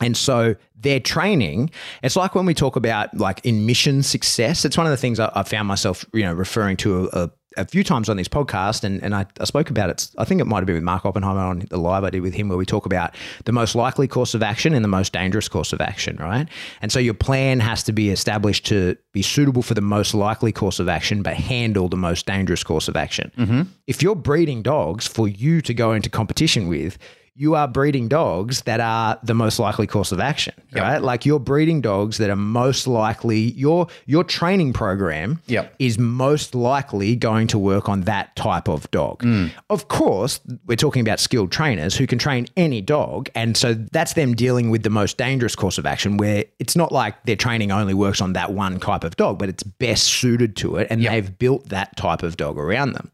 And 0.01 0.15
so 0.15 0.55
their 0.75 0.99
training, 0.99 1.71
it's 2.03 2.15
like 2.15 2.35
when 2.35 2.45
we 2.45 2.53
talk 2.53 2.75
about 2.75 3.15
like 3.17 3.41
in 3.43 3.65
mission 3.65 4.01
success, 4.01 4.63
it's 4.63 4.77
one 4.77 4.85
of 4.85 4.91
the 4.91 4.97
things 4.97 5.19
I, 5.19 5.31
I 5.35 5.43
found 5.43 5.67
myself, 5.67 6.05
you 6.13 6.23
know, 6.23 6.33
referring 6.33 6.77
to 6.77 7.09
a, 7.12 7.23
a, 7.23 7.31
a 7.57 7.65
few 7.65 7.83
times 7.83 8.07
on 8.07 8.15
this 8.15 8.29
podcast. 8.29 8.85
And, 8.85 9.03
and 9.03 9.13
I, 9.13 9.25
I 9.41 9.43
spoke 9.43 9.69
about 9.69 9.89
it. 9.89 10.09
I 10.17 10.23
think 10.23 10.39
it 10.39 10.45
might 10.45 10.59
have 10.59 10.67
been 10.67 10.75
with 10.75 10.83
Mark 10.83 11.05
Oppenheimer 11.05 11.41
on 11.41 11.59
the 11.69 11.77
live 11.77 12.05
I 12.05 12.12
did 12.12 12.21
with 12.21 12.33
him, 12.33 12.47
where 12.47 12.57
we 12.57 12.65
talk 12.65 12.85
about 12.85 13.13
the 13.43 13.51
most 13.51 13.75
likely 13.75 14.07
course 14.07 14.33
of 14.33 14.41
action 14.41 14.73
and 14.73 14.85
the 14.85 14.89
most 14.89 15.12
dangerous 15.12 15.49
course 15.49 15.73
of 15.73 15.81
action, 15.81 16.15
right? 16.17 16.47
And 16.81 16.93
so 16.93 16.99
your 16.99 17.13
plan 17.13 17.59
has 17.59 17.83
to 17.83 17.91
be 17.91 18.09
established 18.09 18.65
to 18.67 18.95
be 19.12 19.21
suitable 19.21 19.63
for 19.63 19.73
the 19.73 19.81
most 19.81 20.13
likely 20.13 20.53
course 20.53 20.79
of 20.79 20.88
action, 20.88 21.23
but 21.23 21.33
handle 21.33 21.89
the 21.89 21.97
most 21.97 22.25
dangerous 22.25 22.63
course 22.63 22.88
of 22.88 22.95
action. 22.95 23.33
Mm-hmm. 23.38 23.63
If 23.88 24.01
you're 24.01 24.15
breeding 24.15 24.62
dogs 24.62 25.07
for 25.07 25.27
you 25.27 25.59
to 25.62 25.73
go 25.73 25.91
into 25.91 26.09
competition 26.09 26.69
with, 26.69 26.97
you 27.39 27.56
are 27.56 27.69
breeding 27.69 28.10
dogs 28.10 28.63
that 28.63 28.82
are 28.82 29.17
the 29.23 29.34
most 29.34 29.60
likely 29.60 29.88
course 29.88 30.12
of 30.12 30.19
action, 30.19 30.54
right? 30.75 30.97
Like 31.02 31.25
you're 31.25 31.39
breeding 31.39 31.80
dogs 31.80 32.17
that 32.17 32.30
are 32.30 32.36
most 32.36 32.86
likely 32.86 33.39
your 33.54 33.88
your 34.06 34.25
training 34.25 34.73
program 34.73 35.41
Yep. 35.47 35.73
is 35.80 35.97
most 35.97 36.54
likely 36.54 37.15
going 37.15 37.47
to 37.47 37.58
work 37.58 37.88
on 37.88 38.02
that 38.02 38.36
type 38.36 38.67
of 38.67 38.91
dog. 38.91 39.21
Hmm. 39.23 39.47
Of 39.69 39.88
course, 39.88 40.41
we're 40.65 40.75
talking 40.75 40.99
about 41.02 41.21
skilled 41.21 41.49
trainers 41.49 41.95
who 41.95 42.06
can 42.08 42.19
train 42.19 42.45
any 42.58 42.82
dog, 42.82 43.30
and 43.36 43.56
so 43.56 43.73
that's 43.73 44.13
them 44.13 44.34
dealing 44.36 44.69
with 44.69 44.84
the 44.84 44.89
most 44.89 45.17
dangerous 45.17 45.56
course 45.56 45.78
of 45.78 45.86
action 45.86 46.17
where 46.17 46.43
it's 46.60 46.75
not 46.75 46.91
like 46.91 47.23
their 47.23 47.38
training 47.38 47.71
only 47.71 47.93
works 47.93 48.19
on 48.19 48.34
that 48.34 48.52
one 48.52 48.82
type 48.82 49.06
of 49.06 49.15
dog, 49.15 49.39
but 49.39 49.47
it's 49.47 49.63
best 49.63 50.04
suited 50.04 50.58
to 50.58 50.75
it 50.75 50.88
and 50.89 51.06
they've 51.06 51.38
built 51.39 51.69
that 51.69 51.95
type 51.95 52.21
of 52.21 52.36
dog 52.36 52.58
around 52.60 52.91
them. 52.93 53.10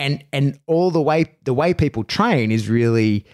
And 0.00 0.24
and 0.32 0.58
all 0.66 0.90
the 0.90 1.00
way 1.00 1.26
the 1.44 1.54
way 1.54 1.72
people 1.72 2.02
train 2.02 2.50
is 2.50 2.68
really 2.68 3.26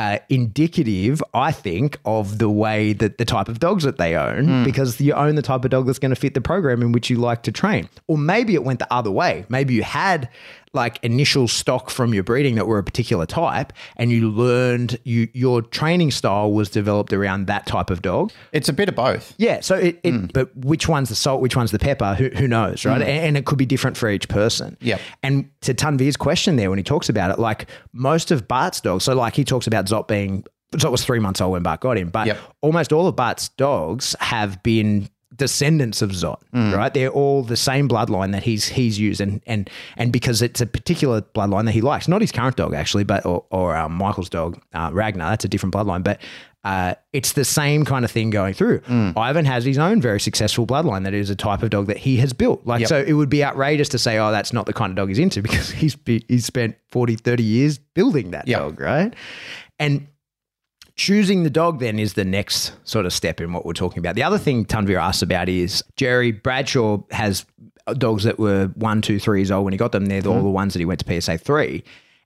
uh, 0.00 0.18
indicative, 0.30 1.22
I 1.34 1.52
think, 1.52 1.98
of 2.06 2.38
the 2.38 2.48
way 2.48 2.94
that 2.94 3.18
the 3.18 3.26
type 3.26 3.48
of 3.48 3.60
dogs 3.60 3.84
that 3.84 3.98
they 3.98 4.16
own, 4.16 4.64
because 4.64 4.98
you 4.98 5.12
own 5.12 5.34
the 5.34 5.42
type 5.42 5.62
of 5.62 5.70
dog 5.70 5.84
that's 5.86 5.98
going 5.98 6.14
to 6.14 6.16
fit 6.16 6.32
the 6.32 6.40
program 6.40 6.80
in 6.80 6.92
which 6.92 7.10
you 7.10 7.18
like 7.18 7.42
to 7.42 7.52
train. 7.52 7.86
Or 8.06 8.16
maybe 8.16 8.54
it 8.54 8.64
went 8.64 8.78
the 8.78 8.90
other 8.90 9.10
way. 9.10 9.44
Maybe 9.50 9.74
you 9.74 9.82
had 9.82 10.30
like 10.72 10.98
initial 11.02 11.48
stock 11.48 11.90
from 11.90 12.14
your 12.14 12.22
breeding 12.22 12.54
that 12.54 12.66
were 12.66 12.78
a 12.78 12.84
particular 12.84 13.26
type, 13.26 13.72
and 13.96 14.10
you 14.10 14.30
learned 14.30 14.98
you 15.04 15.28
your 15.32 15.62
training 15.62 16.10
style 16.10 16.52
was 16.52 16.70
developed 16.70 17.12
around 17.12 17.46
that 17.46 17.66
type 17.66 17.90
of 17.90 18.02
dog. 18.02 18.32
It's 18.52 18.68
a 18.68 18.72
bit 18.72 18.88
of 18.88 18.94
both. 18.94 19.34
Yeah. 19.36 19.60
So 19.60 19.74
it, 19.74 20.00
it 20.02 20.12
mm. 20.12 20.32
but 20.32 20.54
which 20.56 20.88
one's 20.88 21.08
the 21.08 21.14
salt, 21.14 21.40
which 21.40 21.56
one's 21.56 21.72
the 21.72 21.78
pepper? 21.78 22.14
Who, 22.14 22.28
who 22.28 22.46
knows, 22.46 22.84
right? 22.84 23.00
Mm. 23.00 23.04
And, 23.04 23.24
and 23.26 23.36
it 23.36 23.46
could 23.46 23.58
be 23.58 23.66
different 23.66 23.96
for 23.96 24.08
each 24.08 24.28
person. 24.28 24.76
yeah 24.80 24.98
And 25.22 25.50
to 25.62 25.74
Tanvir's 25.74 26.16
question 26.16 26.56
there, 26.56 26.70
when 26.70 26.78
he 26.78 26.84
talks 26.84 27.08
about 27.08 27.30
it, 27.30 27.38
like 27.38 27.66
most 27.92 28.30
of 28.30 28.46
Bart's 28.46 28.80
dogs, 28.80 29.04
so 29.04 29.14
like 29.14 29.34
he 29.34 29.44
talks 29.44 29.66
about 29.66 29.86
Zot 29.86 30.06
being 30.06 30.44
Zot 30.76 30.92
was 30.92 31.04
three 31.04 31.18
months 31.18 31.40
old 31.40 31.52
when 31.52 31.62
Bart 31.62 31.80
got 31.80 31.98
him, 31.98 32.10
but 32.10 32.28
Yep. 32.28 32.38
almost 32.60 32.92
all 32.92 33.08
of 33.08 33.16
Bart's 33.16 33.48
dogs 33.48 34.14
have 34.20 34.62
been 34.62 35.08
descendants 35.40 36.02
of 36.02 36.10
Zot, 36.10 36.38
right? 36.52 36.94
They're 36.94 37.08
all 37.10 37.42
the 37.42 37.56
same 37.56 37.88
bloodline 37.88 38.30
that 38.32 38.44
he's 38.44 38.68
he's 38.68 38.98
used, 38.98 39.20
and 39.20 39.40
and 39.46 39.68
and 39.96 40.12
because 40.12 40.40
it's 40.42 40.60
a 40.60 40.66
particular 40.66 41.20
bloodline 41.22 41.64
that 41.66 41.72
he 41.72 41.80
likes, 41.80 42.06
not 42.06 42.20
his 42.20 42.30
current 42.32 42.56
dog 42.56 42.74
actually, 42.74 43.04
but 43.04 43.26
or, 43.26 43.44
or 43.50 43.76
um, 43.76 43.92
Michael's 43.94 44.28
dog 44.30 44.60
uh, 44.72 44.90
Ragnar. 44.92 45.30
That's 45.30 45.44
a 45.44 45.48
different 45.48 45.74
bloodline, 45.74 46.04
but 46.04 46.20
uh, 46.62 46.94
it's 47.14 47.32
the 47.32 47.44
same 47.44 47.84
kind 47.86 48.04
of 48.04 48.10
thing 48.10 48.28
going 48.28 48.52
through. 48.52 48.82
Ivan 49.16 49.46
has 49.46 49.64
his 49.64 49.78
own 49.78 50.00
very 50.02 50.20
successful 50.20 50.66
bloodline 50.66 51.04
that 51.04 51.14
is 51.14 51.30
a 51.30 51.34
type 51.36 51.62
of 51.62 51.70
dog 51.70 51.86
that 51.86 51.96
he 51.96 52.18
has 52.18 52.34
built. 52.34 52.66
Like, 52.66 52.80
Yep. 52.80 52.88
so 52.90 53.00
it 53.00 53.14
would 53.14 53.30
be 53.30 53.42
outrageous 53.42 53.88
to 53.88 53.98
say, 53.98 54.18
oh, 54.18 54.30
that's 54.30 54.52
not 54.52 54.66
the 54.66 54.74
kind 54.74 54.90
of 54.90 54.96
dog 54.96 55.08
he's 55.08 55.18
into 55.18 55.40
because 55.46 55.70
he's 55.70 55.96
be, 55.96 56.22
he's 56.28 56.44
spent 56.44 56.76
40, 56.90 57.16
30 57.16 57.42
years 57.42 57.78
building 57.78 58.32
that 58.32 58.46
Yep. 58.46 58.58
dog, 58.60 58.80
right? 58.80 59.14
And 59.78 60.06
choosing 60.96 61.42
the 61.42 61.50
dog 61.50 61.80
then 61.80 61.98
is 61.98 62.14
the 62.14 62.24
next 62.24 62.72
sort 62.84 63.06
of 63.06 63.12
step 63.12 63.40
in 63.40 63.52
what 63.52 63.64
we're 63.64 63.72
talking 63.72 63.98
about. 63.98 64.14
The 64.14 64.22
other 64.22 64.38
thing 64.38 64.64
Tanvir 64.64 65.00
asked 65.00 65.22
about 65.22 65.48
is 65.48 65.82
Jerry 65.96 66.32
Bradshaw 66.32 67.02
has 67.10 67.46
dogs 67.94 68.24
that 68.24 68.38
were 68.38 68.66
one, 68.74 69.02
two, 69.02 69.18
three 69.18 69.40
years 69.40 69.50
old 69.50 69.64
when 69.64 69.72
he 69.72 69.78
got 69.78 69.92
them. 69.92 70.06
They're 70.06 70.20
mm-hmm. 70.20 70.30
all 70.30 70.42
the 70.42 70.48
ones 70.48 70.74
that 70.74 70.78
he 70.78 70.84
went 70.84 71.04
to 71.04 71.20
PSA 71.20 71.38
three. 71.38 71.84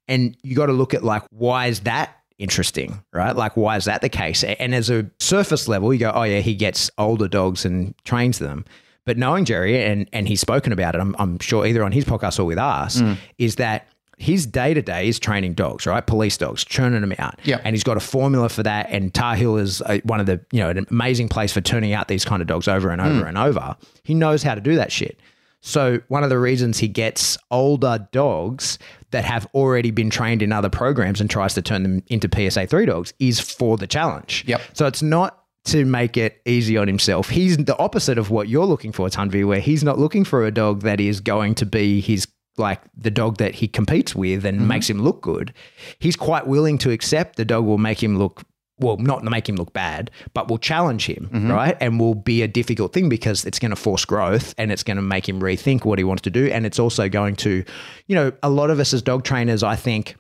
And 0.09 0.37
you 0.43 0.55
got 0.55 0.67
to 0.67 0.73
look 0.73 0.95
at 0.95 1.03
like, 1.03 1.23
why 1.31 1.67
is 1.67 1.81
that 1.81 2.17
interesting, 2.39 3.03
right? 3.13 3.35
Like, 3.35 3.57
why 3.57 3.77
is 3.77 3.87
that 3.87 4.03
the 4.03 4.09
case? 4.09 4.45
And 4.45 4.75
as 4.75 4.91
a 4.91 5.11
surface 5.19 5.69
level, 5.69 5.93
you 5.93 6.01
go, 6.01 6.13
oh, 6.15 6.25
yeah, 6.25 6.41
he 6.41 6.55
gets 6.55 6.91
older 6.99 7.29
dogs 7.29 7.65
and 7.65 7.95
trains 8.05 8.39
them. 8.39 8.65
But 9.07 9.19
knowing 9.19 9.45
Jerry, 9.45 9.83
and, 9.83 10.09
and 10.13 10.27
he's 10.27 10.41
spoken 10.41 10.73
about 10.73 10.95
it, 10.95 11.01
I'm, 11.01 11.15
I'm 11.19 11.39
sure 11.39 11.67
either 11.67 11.85
on 11.85 11.93
his 11.93 12.05
podcast 12.05 12.39
or 12.39 12.45
with 12.45 12.59
us, 12.59 13.01
mm. 13.01 13.19
is 13.39 13.57
that 13.57 13.87
his 14.25 14.47
day 14.47 14.75
to 14.75 14.83
day 14.83 15.09
is 15.09 15.19
training 15.19 15.55
dogs, 15.55 15.87
right? 15.87 16.05
Police 16.07 16.37
dogs, 16.39 16.65
churning 16.65 17.03
them 17.03 17.15
out. 17.19 17.39
Yeah. 17.45 17.61
And 17.63 17.75
he's 17.75 17.85
got 17.85 17.97
a 17.97 18.01
formula 18.01 18.49
for 18.49 18.63
that. 18.63 18.87
And 18.91 19.13
Tar 19.13 19.37
Heel 19.37 19.57
is 19.57 19.83
uh 19.83 19.99
one 20.05 20.21
of 20.21 20.27
the, 20.27 20.41
you 20.51 20.61
know, 20.61 20.71
an 20.71 20.87
amazing 20.91 21.29
place 21.29 21.53
for 21.53 21.61
turning 21.61 21.93
out 21.93 22.09
these 22.09 22.25
kind 22.25 22.43
of 22.43 22.49
dogs 22.49 22.67
over 22.67 22.91
and 22.91 23.01
over 23.01 23.27
and 23.27 23.39
over. 23.39 23.77
He 24.03 24.15
knows 24.15 24.43
how 24.43 24.55
to 24.55 24.61
do 24.61 24.77
that 24.77 24.91
shit. 24.91 25.21
So 25.61 26.01
one 26.09 26.23
of 26.23 26.29
the 26.29 26.39
reasons 26.39 26.79
he 26.79 26.89
gets 26.89 27.39
older 27.51 28.07
dogs 28.13 28.79
that 29.13 29.25
have 29.25 29.47
already 29.55 29.91
been 29.91 30.11
trained 30.11 30.43
in 30.43 30.53
other 30.53 30.69
programs 30.69 31.23
and 31.23 31.31
tries 31.31 31.55
to 31.55 31.63
turn 31.63 31.83
them 31.83 32.03
into 32.09 32.29
PSA 32.29 32.67
three 32.67 32.85
dogs 32.85 33.15
is 33.19 33.41
for 33.41 33.79
the 33.79 33.87
challenge. 33.87 34.45
Yep. 34.47 34.61
So 34.75 34.87
it's 34.87 35.03
not 35.03 35.45
to 35.65 35.87
make 35.87 36.19
it 36.19 36.43
easy 36.45 36.77
on 36.77 36.87
himself. 36.87 37.31
He's 37.31 37.57
the 37.57 37.77
opposite 37.79 38.19
of 38.19 38.29
what 38.29 38.49
you're 38.49 38.67
looking 38.67 38.93
for, 38.93 39.09
Tanvir, 39.09 39.47
where 39.47 39.61
he's 39.61 39.83
not 39.83 39.99
looking 39.99 40.25
for 40.25 40.45
a 40.45 40.51
dog 40.51 40.83
that 40.83 41.01
is 41.01 41.21
going 41.21 41.55
to 41.55 41.67
be 41.67 42.03
his 42.03 42.27
like 42.57 42.81
the 42.97 43.11
dog 43.11 43.39
that 43.39 43.57
he 43.57 43.69
competes 43.69 44.15
with 44.15 44.45
and 44.45 44.59
mm-hmm. 44.59 44.69
makes 44.69 44.89
him 44.89 45.01
look 45.03 45.21
good. 45.21 45.53
He's 45.99 46.17
quite 46.17 46.47
willing 46.47 46.79
to 46.79 46.91
accept 46.91 47.37
the 47.37 47.45
dog 47.45 47.65
will 47.65 47.79
make 47.79 48.03
him 48.03 48.19
look 48.19 48.43
well, 48.81 48.97
not 48.97 49.23
make 49.23 49.49
him 49.49 49.55
look 49.55 49.73
bad, 49.73 50.11
but 50.33 50.49
will 50.49 50.59
challenge 50.59 51.07
him, 51.07 51.31
mm-hmm. 51.33 51.51
right? 51.51 51.77
And 51.81 52.01
will 52.01 52.17
be 52.17 52.43
a 52.43 52.49
difficult 52.49 52.93
thing 52.93 53.09
because 53.09 53.45
it's 53.45 53.61
going 53.61 53.71
to 53.71 53.77
force 53.77 54.05
growth 54.05 54.53
and 54.59 54.73
it's 54.73 54.83
going 54.83 54.97
to 54.97 55.03
make 55.03 55.29
him 55.29 55.41
rethink 55.41 55.85
what 55.85 55.99
he 55.99 56.05
wants 56.05 56.23
to 56.23 56.31
do. 56.31 56.49
And 56.49 56.67
it's 56.67 56.81
also 56.81 57.09
going 57.09 57.37
to, 57.37 57.65
you 58.09 58.15
know, 58.17 58.33
a 58.43 58.51
lot 58.51 58.71
of 58.71 58.81
us 58.81 58.93
as 58.93 59.01
dog 59.01 59.23
trainers, 59.23 59.63
I 59.63 59.77
think, 59.77 60.17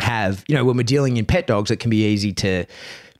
have, 0.00 0.44
you 0.46 0.54
know, 0.54 0.64
when 0.64 0.76
we're 0.76 0.84
dealing 0.84 1.16
in 1.16 1.26
pet 1.26 1.46
dogs, 1.46 1.70
it 1.70 1.80
can 1.80 1.90
be 1.90 2.06
easy 2.06 2.32
to 2.34 2.66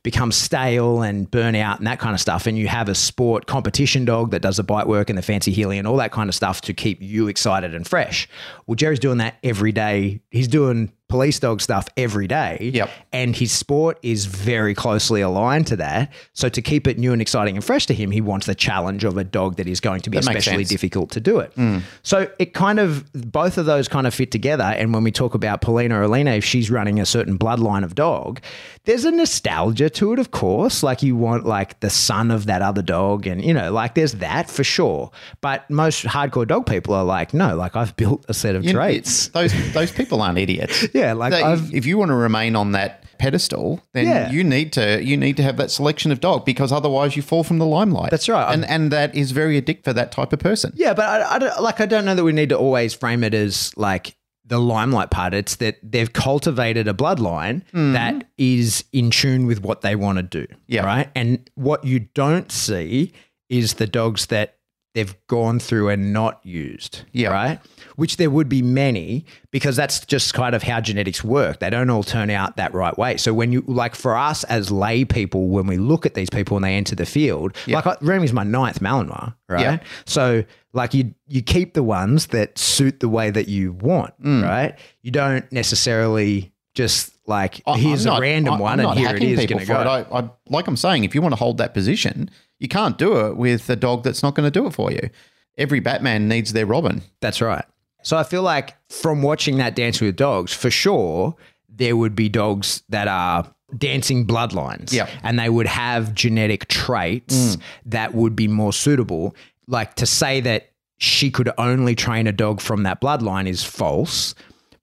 become 0.03 0.31
stale 0.33 1.01
and 1.01 1.31
burn 1.31 1.55
out 1.55 1.77
and 1.77 1.87
that 1.87 1.97
kind 1.97 2.13
of 2.13 2.19
stuff. 2.19 2.45
And 2.45 2.57
you 2.57 2.67
have 2.67 2.89
a 2.89 2.95
sport 2.95 3.47
competition 3.47 4.03
dog 4.03 4.31
that 4.31 4.41
does 4.41 4.57
the 4.57 4.63
bite 4.63 4.87
work 4.87 5.09
and 5.09 5.17
the 5.17 5.21
fancy 5.21 5.51
heeling 5.51 5.79
and 5.79 5.87
all 5.87 5.97
that 5.97 6.11
kind 6.11 6.29
of 6.29 6.35
stuff 6.35 6.61
to 6.61 6.73
keep 6.73 7.01
you 7.01 7.29
excited 7.29 7.73
and 7.73 7.87
fresh. 7.87 8.27
Well, 8.67 8.75
Jerry's 8.75 8.99
doing 8.99 9.19
that 9.19 9.35
every 9.43 9.71
day. 9.71 10.19
He's 10.29 10.49
doing 10.49 10.91
police 11.13 11.37
dog 11.37 11.61
stuff 11.61 11.87
every 11.95 12.25
day. 12.25 12.71
Yep. 12.73 12.89
And 13.11 13.35
his 13.35 13.51
sport 13.51 13.99
is 14.01 14.25
very 14.25 14.73
closely 14.73 15.21
aligned 15.21 15.67
to 15.67 15.75
that. 15.75 16.11
So 16.33 16.49
to 16.49 16.59
keep 16.59 16.87
it 16.87 16.97
new 16.97 17.13
and 17.13 17.21
exciting 17.21 17.55
and 17.55 17.63
fresh 17.63 17.85
to 17.85 17.93
him, 17.93 18.09
he 18.09 18.19
wants 18.19 18.47
the 18.47 18.55
challenge 18.55 19.03
of 19.03 19.15
a 19.15 19.23
dog 19.23 19.57
that 19.57 19.67
is 19.67 19.79
going 19.79 20.01
to 20.01 20.09
be 20.09 20.17
That 20.17 20.27
especially 20.35 20.63
difficult 20.63 21.11
to 21.11 21.19
do 21.19 21.37
it. 21.37 21.55
Mm. 21.55 21.83
So 22.01 22.31
it 22.39 22.55
kind 22.55 22.79
of 22.79 23.13
both 23.13 23.59
of 23.59 23.67
those 23.67 23.87
kind 23.87 24.07
of 24.07 24.13
fit 24.15 24.31
together. 24.31 24.63
And 24.63 24.91
when 24.91 25.03
we 25.03 25.11
talk 25.11 25.35
about 25.35 25.61
Paulina 25.61 25.99
or 25.99 26.01
Alina, 26.01 26.31
if 26.31 26.43
she's 26.43 26.71
running 26.71 26.99
a 26.99 27.05
certain 27.05 27.37
bloodline 27.37 27.83
of 27.83 27.93
dog, 27.93 28.41
there's 28.85 29.05
a 29.05 29.11
nostalgia 29.11 29.91
to 29.91 30.13
it, 30.13 30.19
of 30.19 30.31
course. 30.31 30.81
Like 30.81 31.03
you 31.03 31.15
want 31.15 31.45
like 31.45 31.79
the 31.81 31.91
son 31.91 32.31
of 32.31 32.47
that 32.47 32.63
other 32.63 32.81
dog, 32.81 33.27
and 33.27 33.45
you 33.45 33.53
know, 33.53 33.71
like 33.71 33.93
there's 33.93 34.13
that 34.13 34.49
for 34.49 34.63
sure. 34.63 35.11
But 35.41 35.69
most 35.69 36.05
hardcore 36.05 36.47
dog 36.47 36.65
people 36.65 36.95
are 36.95 37.03
like, 37.05 37.35
no, 37.35 37.55
like 37.55 37.75
I've 37.75 37.95
built 37.95 38.25
a 38.27 38.33
set 38.33 38.55
of 38.55 38.63
You 38.63 38.73
know, 38.73 38.79
traits. 38.79 39.27
Those 39.27 39.53
those 39.73 39.91
people 39.91 40.19
aren't 40.23 40.39
idiots. 40.39 40.87
Yeah, 40.93 41.02
like 41.11 41.31
They- 41.31 41.43
I've 41.43 41.73
if 41.73 41.85
you 41.85 41.97
want 41.97 42.09
to 42.09 42.15
remain 42.15 42.55
on 42.55 42.71
that 42.71 43.03
pedestal, 43.17 43.81
then 43.93 44.07
Yeah. 44.07 44.31
you 44.31 44.43
need 44.43 44.73
to 44.73 45.03
you 45.03 45.17
need 45.17 45.37
to 45.37 45.43
have 45.43 45.57
that 45.57 45.71
selection 45.71 46.11
of 46.11 46.19
dog 46.19 46.45
because 46.45 46.71
otherwise 46.71 47.15
you 47.15 47.21
fall 47.21 47.43
from 47.43 47.57
the 47.57 47.65
limelight. 47.65 48.11
That's 48.11 48.29
right. 48.29 48.53
and 48.53 48.65
and 48.65 48.91
that 48.91 49.15
is 49.15 49.31
very 49.31 49.61
addictive 49.61 49.83
for 49.83 49.93
that 49.93 50.11
type 50.11 50.33
of 50.33 50.39
person. 50.39 50.71
Yeah, 50.75 50.93
but 50.93 51.05
I, 51.05 51.35
I 51.35 51.39
don't, 51.39 51.61
like 51.61 51.79
I 51.81 51.85
don't 51.85 52.05
know 52.05 52.15
that 52.15 52.23
we 52.23 52.31
need 52.31 52.49
to 52.49 52.57
always 52.57 52.93
frame 52.93 53.23
it 53.23 53.33
as 53.33 53.71
like 53.75 54.15
the 54.45 54.59
limelight 54.59 55.09
part. 55.09 55.33
It's 55.33 55.55
that 55.57 55.77
they've 55.83 56.11
cultivated 56.11 56.87
a 56.87 56.93
bloodline 56.93 57.63
mm. 57.71 57.93
that 57.93 58.27
is 58.37 58.83
in 58.91 59.09
tune 59.09 59.45
with 59.45 59.61
what 59.61 59.81
they 59.81 59.95
want 59.95 60.17
to 60.17 60.23
do. 60.23 60.45
Yeah. 60.67 60.85
Right. 60.85 61.09
And 61.15 61.49
what 61.55 61.85
you 61.85 61.99
don't 61.99 62.51
see 62.51 63.13
is 63.49 63.75
the 63.75 63.87
dogs 63.87 64.25
that 64.27 64.57
they've 64.93 65.15
gone 65.27 65.59
through 65.59 65.89
and 65.89 66.13
not 66.13 66.39
used. 66.45 67.01
Yeah. 67.13 67.29
Right. 67.29 67.59
Which 67.95 68.17
there 68.17 68.29
would 68.29 68.47
be 68.49 68.61
many 68.61 69.25
because 69.51 69.75
that's 69.75 70.05
just 70.05 70.33
kind 70.33 70.53
of 70.55 70.63
how 70.63 70.79
genetics 70.81 71.23
work. 71.23 71.59
They 71.59 71.69
don't 71.69 71.89
all 71.89 72.03
turn 72.03 72.29
out 72.29 72.57
that 72.57 72.73
right 72.73 72.95
way. 72.97 73.17
So 73.17 73.33
when 73.33 73.51
you 73.51 73.63
like 73.67 73.95
for 73.95 74.15
us 74.17 74.43
as 74.45 74.71
lay 74.71 75.03
people, 75.05 75.47
when 75.49 75.67
we 75.67 75.77
look 75.77 76.05
at 76.05 76.13
these 76.13 76.29
people 76.29 76.57
and 76.57 76.63
they 76.63 76.75
enter 76.75 76.95
the 76.95 77.05
field, 77.05 77.55
like 77.67 77.85
I, 77.87 77.95
Remy's 78.01 78.33
my 78.33 78.43
ninth 78.43 78.79
Malinois, 78.79 79.33
right? 79.49 79.61
Yeah. 79.61 79.79
So 80.05 80.43
like 80.73 80.93
you 80.93 81.13
you 81.27 81.41
keep 81.41 81.73
the 81.73 81.83
ones 81.83 82.27
that 82.27 82.57
suit 82.57 82.99
the 82.99 83.09
way 83.09 83.29
that 83.31 83.47
you 83.47 83.73
want, 83.73 84.19
Mm. 84.23 84.43
right? 84.43 84.79
You 85.01 85.11
don't 85.11 85.51
necessarily 85.51 86.51
just 86.75 87.11
like 87.27 87.61
I- 87.67 87.77
here's 87.77 88.05
I'm 88.07 88.17
a 88.17 88.19
random 88.21 88.55
I- 88.55 88.59
one 88.59 88.79
and 88.79 88.97
here 88.97 89.09
it 89.15 89.19
people 89.19 89.45
going 89.45 89.59
to 89.59 89.65
go. 89.65 90.05
I, 90.11 90.29
like 90.49 90.67
I'm 90.67 90.75
saying, 90.77 91.03
if 91.03 91.13
you 91.15 91.21
want 91.21 91.33
to 91.33 91.39
hold 91.39 91.57
that 91.59 91.73
position, 91.73 92.29
you 92.59 92.67
can't 92.67 92.97
do 92.97 93.25
it 93.27 93.37
with 93.37 93.69
a 93.69 93.75
dog 93.75 94.03
that's 94.03 94.23
not 94.23 94.35
going 94.35 94.45
to 94.45 94.51
do 94.51 94.65
it 94.67 94.71
for 94.71 94.91
you. 94.91 95.09
Every 95.57 95.79
Batman 95.79 96.27
needs 96.27 96.53
their 96.53 96.65
Robin. 96.65 97.01
That's 97.19 97.41
right. 97.41 97.65
So 98.01 98.17
I 98.17 98.23
feel 98.23 98.41
like 98.41 98.75
from 98.89 99.21
watching 99.21 99.57
that 99.57 99.75
Dance 99.75 100.01
with 100.01 100.15
Dogs, 100.15 100.53
for 100.53 100.69
sure, 100.69 101.35
there 101.69 101.95
would 101.95 102.15
be 102.15 102.29
dogs 102.29 102.83
that 102.89 103.07
are 103.07 103.53
dancing 103.77 104.27
bloodlines. 104.27 104.91
Yeah. 104.91 105.09
And 105.23 105.39
they 105.39 105.49
would 105.49 105.67
have 105.67 106.13
genetic 106.13 106.67
traits 106.67 107.55
mm. 107.55 107.61
that 107.85 108.13
would 108.13 108.35
be 108.35 108.47
more 108.47 108.73
suitable. 108.73 109.35
Like 109.67 109.95
to 109.95 110.05
say 110.05 110.41
that 110.41 110.71
she 110.97 111.31
could 111.31 111.49
only 111.57 111.95
train 111.95 112.27
a 112.27 112.31
dog 112.31 112.61
from 112.61 112.83
that 112.83 113.01
bloodline 113.01 113.47
is 113.47 113.63
false, 113.63 114.35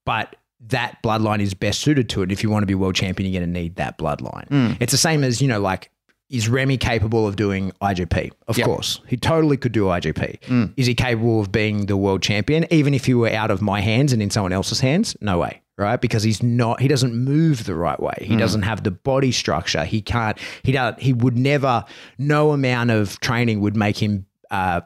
but 0.05 0.37
that 0.69 1.03
bloodline 1.03 1.41
is 1.41 1.55
best 1.55 1.81
suited 1.81 2.09
to 2.11 2.23
it. 2.23 2.33
If 2.33 2.43
you 2.43 2.51
want 2.51 2.63
to 2.63 2.67
be 2.67 2.75
world 2.75 2.95
champion, 2.95 3.31
you're 3.31 3.41
going 3.41 3.53
to 3.53 3.61
need 3.61 3.77
that 3.77 3.99
bloodline. 3.99 4.49
Mm. 4.49 4.77
It's 4.81 4.93
the 4.93 4.99
same 4.99 5.25
as, 5.25 5.41
you 5.41 5.49
know, 5.49 5.61
like, 5.61 5.91
is 6.31 6.49
Remy 6.49 6.79
capable 6.79 7.27
of 7.27 7.37
doing 7.37 7.73
IGP? 7.83 8.31
Of 8.49 8.57
Yep. 8.57 8.64
course. 8.64 9.01
He 9.07 9.16
totally 9.16 9.57
could 9.57 9.73
do 9.73 9.85
IGP. 9.87 10.38
Mm. 10.47 10.73
Is 10.77 10.87
he 10.87 10.95
capable 10.95 11.40
of 11.40 11.51
being 11.53 11.87
the 11.87 11.97
world 11.97 12.23
champion? 12.23 12.66
Even 12.71 12.95
if 12.95 13.05
he 13.05 13.14
were 13.14 13.31
out 13.31 13.51
of 13.51 13.61
my 13.61 13.81
hands 13.81 14.12
and 14.12 14.23
in 14.23 14.31
someone 14.31 14.53
else's 14.53 14.81
hands? 14.81 15.16
No 15.21 15.38
way. 15.38 15.61
right? 15.77 15.99
Because 16.01 16.23
he's 16.23 16.43
not, 16.43 16.79
he 16.81 16.88
doesn't 16.88 17.14
move 17.14 17.64
the 17.64 17.75
right 17.75 17.99
way. 17.99 18.12
He 18.21 18.35
mm. 18.35 18.38
doesn't 18.38 18.62
have 18.62 18.85
the 18.85 18.90
body 18.90 19.33
structure. 19.33 19.83
He 19.85 20.03
can't, 20.03 20.37
he 20.62 20.73
don't, 20.73 20.99
he 21.01 21.14
would 21.14 21.38
never, 21.38 21.85
no 22.19 22.53
amount 22.53 22.90
of 22.90 23.19
training 23.21 23.61
would 23.62 23.75
make 23.77 23.97
him, 23.97 24.27
uh, 24.51 24.83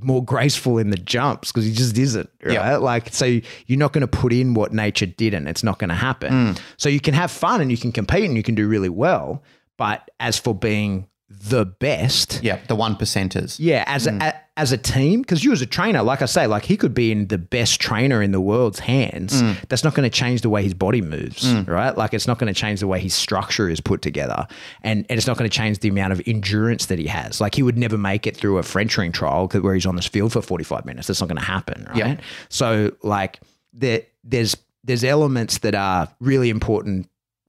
more 0.00 0.24
graceful 0.24 0.78
in 0.78 0.90
the 0.90 0.96
jumps 0.96 1.50
because 1.50 1.64
he 1.64 1.72
just 1.72 1.98
isn't 1.98 2.30
right 2.44 2.52
Yeah. 2.54 2.76
like 2.76 3.12
so 3.12 3.24
you're 3.24 3.78
not 3.80 3.92
going 3.92 4.02
to 4.02 4.06
put 4.06 4.32
in 4.32 4.54
what 4.54 4.72
nature 4.72 5.06
didn't 5.06 5.48
it's 5.48 5.64
not 5.64 5.80
going 5.80 5.88
to 5.88 5.94
happen 5.96 6.30
mm. 6.32 6.60
so 6.76 6.88
you 6.88 7.00
can 7.00 7.14
have 7.14 7.32
fun 7.32 7.60
and 7.60 7.68
you 7.72 7.76
can 7.76 7.90
compete 7.90 8.22
and 8.24 8.36
you 8.36 8.44
can 8.44 8.54
do 8.54 8.68
really 8.68 8.90
well 8.90 9.42
but 9.78 10.10
as 10.20 10.38
for 10.38 10.54
being 10.54 11.08
the 11.30 11.64
best 11.64 12.42
Yeah, 12.42 12.58
the 12.68 12.74
one 12.74 12.96
percenters. 12.96 13.56
yeah, 13.58 13.84
as 13.86 14.06
a, 14.06 14.12
mm. 14.12 14.22
a 14.22 14.34
as 14.56 14.72
a 14.72 14.78
team, 14.78 15.20
because 15.20 15.44
you 15.44 15.52
as 15.52 15.62
a 15.62 15.66
trainer, 15.66 16.02
like 16.02 16.20
I 16.20 16.24
say, 16.24 16.46
like 16.46 16.64
he 16.64 16.76
could 16.76 16.94
be 16.94 17.12
in 17.12 17.28
the 17.28 17.38
best 17.38 17.80
trainer 17.80 18.20
in 18.22 18.32
the 18.32 18.40
world's 18.40 18.80
hands. 18.80 19.40
Mm. 19.40 19.68
That's 19.68 19.84
not 19.84 19.94
going 19.94 20.10
to 20.10 20.14
change 20.14 20.40
the 20.40 20.48
way 20.48 20.64
his 20.64 20.74
body 20.74 21.00
moves, 21.00 21.44
mm. 21.44 21.68
right? 21.68 21.96
Like 21.96 22.12
it's 22.12 22.26
not 22.26 22.38
going 22.38 22.52
to 22.52 22.58
change 22.58 22.80
the 22.80 22.86
way 22.88 22.98
his 22.98 23.14
structure 23.14 23.68
is 23.68 23.80
put 23.80 24.02
together, 24.02 24.48
and, 24.82 25.06
and 25.08 25.16
it's 25.18 25.26
not 25.26 25.36
going 25.36 25.48
to 25.48 25.56
change 25.56 25.78
the 25.78 25.88
amount 25.88 26.12
of 26.12 26.22
endurance 26.26 26.86
that 26.86 26.98
he 26.98 27.06
has. 27.06 27.40
Like 27.40 27.54
he 27.54 27.62
would 27.62 27.78
never 27.78 27.98
make 27.98 28.26
it 28.26 28.36
through 28.36 28.58
a 28.58 28.62
French 28.62 28.96
ring 28.98 29.12
trial 29.12 29.48
where 29.48 29.74
he's 29.74 29.86
on 29.86 29.96
this 29.96 30.08
field 30.08 30.32
for 30.32 30.42
forty 30.42 30.64
five 30.64 30.84
minutes. 30.86 31.06
That's 31.08 31.20
not 31.20 31.28
going 31.28 31.38
to 31.38 31.44
happen, 31.44 31.86
right? 31.90 32.20
So 32.48 32.92
like 33.02 33.38
there, 33.72 34.02
there's 34.24 34.56
there's 34.82 35.04
elements 35.04 35.58
that 35.58 35.74
are 35.74 36.08
really 36.20 36.48
important 36.48 37.08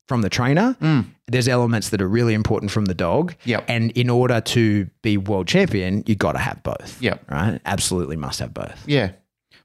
from 0.10 0.24
the 0.24 0.30
trainer. 0.30 0.76
Mm. 0.82 1.06
There's 1.28 1.48
elements 1.48 1.90
that 1.90 2.02
are 2.02 2.08
really 2.10 2.34
important 2.34 2.72
from 2.72 2.86
the 2.86 2.96
dog. 2.96 3.36
Yep. 3.46 3.64
And 3.70 3.92
in 3.92 4.10
order 4.10 4.42
to 4.42 4.90
be 5.04 5.16
world 5.18 5.48
champion, 5.48 6.04
you 6.08 6.16
got 6.16 6.34
to 6.34 6.40
have 6.40 6.62
both. 6.64 7.00
Yep. 7.02 7.32
Right. 7.32 7.60
Absolutely 7.66 8.18
must 8.18 8.40
have 8.40 8.54
both. 8.54 8.84
Yeah. 8.88 9.12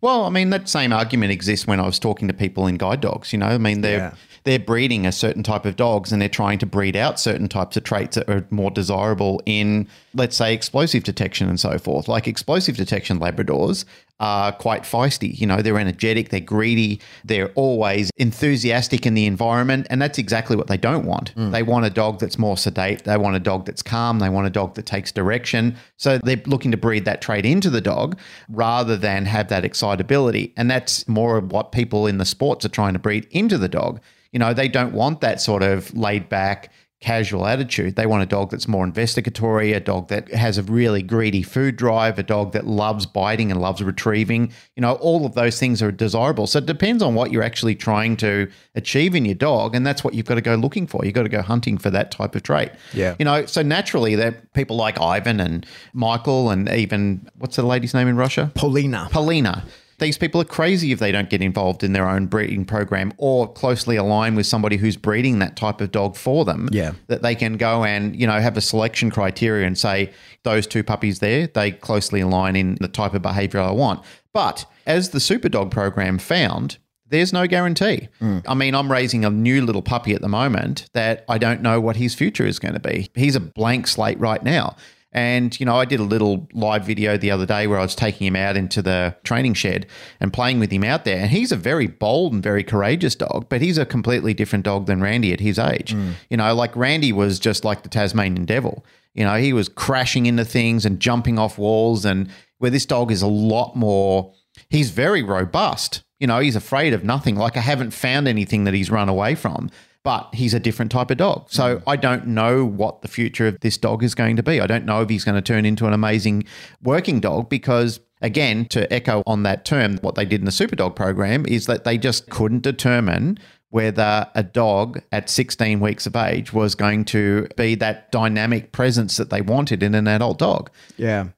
Well, 0.03 0.25
I 0.25 0.29
mean, 0.29 0.51
that 0.51 0.69
same 0.69 0.93
argument 0.93 1.33
exists 1.33 1.67
when 1.67 1.81
I 1.81 1.87
was 1.87 1.99
talking 1.99 2.29
to 2.29 2.35
people 2.35 2.67
in 2.67 2.77
guide 2.77 3.01
dogs. 3.01 3.33
You 3.33 3.39
know, 3.39 3.47
I 3.47 3.57
mean, 3.59 3.81
they're 3.81 3.99
Yeah. 3.99 4.15
they're 4.45 4.59
breeding 4.59 5.07
a 5.07 5.13
certain 5.13 5.43
type 5.43 5.65
of 5.65 5.77
dogs, 5.77 6.13
and 6.13 6.21
they're 6.21 6.29
trying 6.29 6.59
to 6.59 6.67
breed 6.67 6.95
out 6.95 7.19
certain 7.19 7.49
types 7.49 7.79
of 7.79 7.85
traits 7.85 8.17
that 8.17 8.29
are 8.29 8.45
more 8.51 8.71
desirable 8.71 9.41
in, 9.47 9.89
let's 10.13 10.37
say, 10.37 10.53
explosive 10.53 11.03
detection 11.05 11.49
and 11.49 11.59
so 11.59 11.79
forth. 11.79 12.07
Like 12.09 12.29
explosive 12.29 12.77
detection 12.77 13.19
Labradors 13.19 13.87
are 14.21 14.53
quite 14.53 14.83
feisty. 14.83 15.39
You 15.39 15.47
know, 15.47 15.61
they're 15.61 15.79
energetic, 15.79 16.29
they're 16.29 16.41
greedy, 16.41 17.01
they're 17.25 17.51
always 17.55 18.11
enthusiastic 18.17 19.07
in 19.07 19.15
the 19.15 19.27
environment, 19.27 19.87
and 19.91 20.01
that's 20.01 20.19
exactly 20.19 20.57
what 20.57 20.69
they 20.69 20.77
don't 20.77 21.05
want. 21.05 21.31
Hmm. 21.31 21.51
They 21.51 21.63
want 21.63 21.85
a 21.85 21.91
dog 21.91 22.21
that's 22.21 22.39
more 22.39 22.57
sedate. 22.57 23.05
They 23.05 23.17
want 23.17 23.37
a 23.37 23.41
dog 23.41 23.67
that's 23.67 23.83
calm. 23.83 24.21
They 24.21 24.29
want 24.29 24.47
a 24.47 24.51
dog 24.51 24.75
that 24.75 24.87
takes 24.87 25.11
direction. 25.11 25.77
So 25.97 26.19
they're 26.19 26.43
looking 26.47 26.71
to 26.71 26.77
breed 26.77 27.05
that 27.07 27.23
trait 27.23 27.45
into 27.45 27.71
the 27.71 27.81
dog 27.81 28.19
rather 28.49 28.97
than 28.97 29.27
have 29.27 29.49
that 29.49 29.65
excitability. 29.65 30.53
And 30.57 30.71
that's 30.71 31.07
more 31.09 31.37
of 31.37 31.51
what 31.51 31.73
people 31.73 32.07
in 32.07 32.19
the 32.19 32.25
sports 32.25 32.65
are 32.65 32.71
trying 32.71 32.93
to 32.93 32.99
breed 32.99 33.27
into 33.31 33.59
the 33.59 33.69
dog. 33.69 34.01
You 34.33 34.39
know, 34.39 34.53
they 34.53 34.69
don't 34.69 34.93
want 34.93 35.21
that 35.21 35.41
sort 35.41 35.63
of 35.63 35.95
laid 35.97 36.29
back, 36.29 36.73
casual 37.05 37.47
attitude. 37.47 37.97
They 37.97 38.07
want 38.07 38.23
a 38.23 38.27
dog 38.27 38.51
that's 38.51 38.67
more 38.67 38.83
investigatory, 38.83 39.75
a 39.75 39.81
dog 39.81 40.09
that 40.09 40.33
has 40.33 40.57
a 40.57 40.63
really 40.63 41.03
greedy 41.03 41.43
food 41.43 41.77
drive, 41.77 42.19
a 42.19 42.23
dog 42.23 42.53
that 42.53 42.67
loves 42.67 43.05
biting 43.05 43.51
and 43.51 43.61
loves 43.61 43.83
retrieving. 43.83 44.51
You 44.75 44.81
know, 44.81 44.95
all 44.95 45.27
of 45.27 45.35
those 45.35 45.61
things 45.61 45.83
are 45.83 45.93
desirable. 45.93 46.47
So 46.47 46.61
it 46.61 46.67
depends 46.67 47.03
on 47.03 47.15
what 47.15 47.31
you're 47.31 47.43
actually 47.43 47.75
trying 47.75 48.17
to 48.19 48.51
achieve 48.75 49.15
in 49.15 49.27
your 49.27 49.35
dog. 49.35 49.75
And 49.75 49.87
that's 49.87 50.03
what 50.03 50.15
you've 50.15 50.25
got 50.25 50.37
to 50.37 50.41
go 50.41 50.55
looking 50.55 50.87
for. 50.87 51.05
You've 51.05 51.13
got 51.13 51.25
to 51.25 51.29
go 51.29 51.43
hunting 51.43 51.77
for 51.77 51.91
that 51.91 52.11
type 52.11 52.35
of 52.35 52.43
trait. 52.43 52.71
Yeah. 52.95 53.17
You 53.19 53.27
know, 53.27 53.45
so 53.45 53.61
naturally, 53.61 54.15
that 54.15 54.55
people 54.55 54.77
like 54.77 54.99
Ivan 54.99 55.41
and 55.41 55.67
Michael 55.93 56.49
and 56.49 56.71
even, 56.71 57.29
what's 57.37 57.57
the 57.57 57.65
lady's 57.65 57.93
name 57.93 58.09
in 58.09 58.17
Russia? 58.17 58.51
Paulina. 58.55 59.09
Polina. 59.11 59.63
These 59.99 60.19
people 60.19 60.41
are 60.41 60.47
crazy 60.47 60.93
if 60.93 60.99
they 60.99 61.13
don't 61.13 61.31
get 61.31 61.41
involved 61.41 61.85
in 61.85 61.93
their 61.93 62.09
own 62.09 62.27
breeding 62.27 62.65
program 62.65 63.13
or 63.17 63.53
closely 63.53 63.97
align 63.97 64.35
with 64.35 64.47
somebody 64.47 64.77
who's 64.77 64.97
breeding 64.97 65.39
that 65.39 65.57
type 65.57 65.81
of 65.81 65.93
dog 65.93 66.17
for 66.17 66.45
them. 66.45 66.69
Yeah. 66.73 66.93
That 67.07 67.23
they 67.23 67.35
can 67.35 67.57
go 67.57 67.85
and, 67.85 68.19
you 68.19 68.27
know, 68.27 68.41
have 68.41 68.57
a 68.57 68.61
selection 68.61 69.11
criteria 69.11 69.67
and 69.67 69.79
say, 69.79 70.13
those 70.43 70.67
two 70.67 70.83
puppies 70.83 71.21
there, 71.21 71.47
they 71.47 71.71
closely 71.71 72.21
align 72.21 72.57
in 72.57 72.77
the 72.81 72.89
type 72.89 73.15
of 73.15 73.23
behavior 73.23 73.61
I 73.61 73.71
want. 73.71 74.05
But 74.33 74.67
as 74.87 75.11
the 75.11 75.21
Super 75.21 75.49
Dog 75.49 75.71
program 75.71 76.19
found, 76.19 76.79
there's 77.07 77.33
no 77.33 77.47
guarantee. 77.47 78.09
Mm. 78.21 78.43
I 78.47 78.55
mean, 78.55 78.75
I'm 78.75 78.91
raising 78.91 79.25
a 79.25 79.31
new 79.31 79.65
little 79.65 79.83
puppy 79.83 80.15
at 80.15 80.21
the 80.21 80.29
moment 80.29 80.89
that 80.95 81.25
I 81.29 81.39
don't 81.39 81.63
know 81.63 81.81
what 81.81 81.97
his 81.97 82.15
future 82.15 82.47
is 82.47 82.59
going 82.59 82.75
to 82.75 82.81
be. 82.81 83.11
He's 83.15 83.37
a 83.37 83.41
blank 83.41 83.87
slate 83.87 84.19
right 84.19 84.43
now. 84.43 84.77
And, 85.15 85.59
you 85.61 85.65
know, 85.65 85.77
I 85.77 85.85
did 85.85 86.01
a 86.01 86.05
little 86.05 86.49
live 86.53 86.85
video 86.85 87.17
the 87.17 87.31
other 87.31 87.47
day 87.47 87.69
where 87.69 87.79
I 87.79 87.83
was 87.83 87.95
taking 87.95 88.27
him 88.27 88.35
out 88.35 88.57
into 88.57 88.83
the 88.83 89.15
training 89.23 89.55
shed 89.55 89.87
and 90.19 90.33
playing 90.33 90.59
with 90.59 90.73
him 90.73 90.83
out 90.83 91.05
there. 91.05 91.19
And 91.19 91.31
he's 91.31 91.53
a 91.53 91.57
very 91.57 91.87
bold 91.87 92.33
and 92.33 92.43
very 92.43 92.65
courageous 92.65 93.15
dog, 93.15 93.49
but 93.49 93.63
he's 93.63 93.79
a 93.79 93.87
completely 93.87 94.35
different 94.35 94.65
dog 94.65 94.87
than 94.87 95.01
Randy 95.01 95.33
at 95.33 95.39
his 95.39 95.57
age. 95.57 95.95
Mm. 95.95 96.15
You 96.31 96.37
know, 96.37 96.53
like 96.53 96.75
Randy 96.75 97.13
was 97.13 97.39
just 97.39 97.65
like 97.65 97.85
the 97.85 97.89
Tasmanian 97.89 98.45
devil. 98.45 98.85
You 99.15 99.25
know, 99.25 99.37
he 99.37 99.53
was 99.53 99.69
crashing 99.69 100.27
into 100.27 100.45
things 100.45 100.85
and 100.85 100.99
jumping 100.99 101.39
off 101.39 101.59
walls. 101.59 102.05
And 102.05 102.29
where 102.59 102.73
this 102.73 102.85
dog 102.85 103.13
is 103.13 103.23
a 103.23 103.29
lot 103.29 103.77
more, 103.77 104.35
he's 104.69 104.91
very 104.91 105.23
robust. 105.23 106.03
You 106.19 106.27
know, 106.27 106.41
he's 106.41 106.57
afraid 106.57 106.93
of 106.93 107.05
nothing. 107.05 107.37
Like 107.37 107.57
I 107.57 107.61
haven't 107.61 107.93
found 107.93 108.27
anything 108.27 108.65
that 108.65 108.75
he's 108.75 108.91
run 108.91 109.09
away 109.09 109.37
from, 109.37 109.71
but 110.05 110.29
he's 110.35 110.55
a 110.55 110.61
different 110.61 110.93
type 110.93 111.11
of 111.11 111.17
dog. 111.17 111.47
So 111.49 111.79
mm. 111.79 111.83
I 111.87 111.97
don't 111.97 112.29
know 112.29 112.65
what 112.65 113.03
the 113.03 113.09
future 113.09 113.49
of 113.49 113.59
this 113.61 113.77
dog 113.77 114.05
is 114.05 114.15
going 114.15 114.37
to 114.37 114.43
be. 114.43 114.61
I 114.61 114.67
don't 114.67 114.85
know 114.85 115.01
if 115.01 115.09
he's 115.09 115.25
going 115.25 115.35
to 115.35 115.43
turn 115.43 115.65
into 115.65 115.87
an 115.87 115.93
amazing 115.93 116.45
working 116.83 117.21
dog 117.21 117.49
because 117.49 118.01
again, 118.21 118.67
to 118.67 118.91
echo 118.93 119.23
on 119.27 119.43
that 119.43 119.65
term, 119.65 119.99
what 119.99 120.15
they 120.15 120.25
did 120.25 120.41
in 120.41 120.47
the 120.47 120.53
Super 120.53 120.77
Dog 120.77 120.95
program 120.95 121.45
is 121.47 121.67
that 121.67 121.85
they 121.85 121.99
just 121.99 122.31
couldn't 122.31 122.63
determine 122.63 123.39
whether 123.71 124.27
a 124.35 124.43
dog 124.43 125.01
at 125.11 125.29
16 125.29 125.81
weeks 125.81 126.07
of 126.07 126.15
age 126.15 126.53
was 126.53 126.75
going 126.75 127.05
to 127.05 127.49
be 127.57 127.75
that 127.75 128.13
dynamic 128.13 128.73
presence 128.73 129.17
that 129.17 129.31
they 129.31 129.41
wanted 129.41 129.83
in 129.83 129.95
an 129.95 130.07
adult 130.07 130.39
dog. 130.39 130.71
Yeah. 130.97 131.29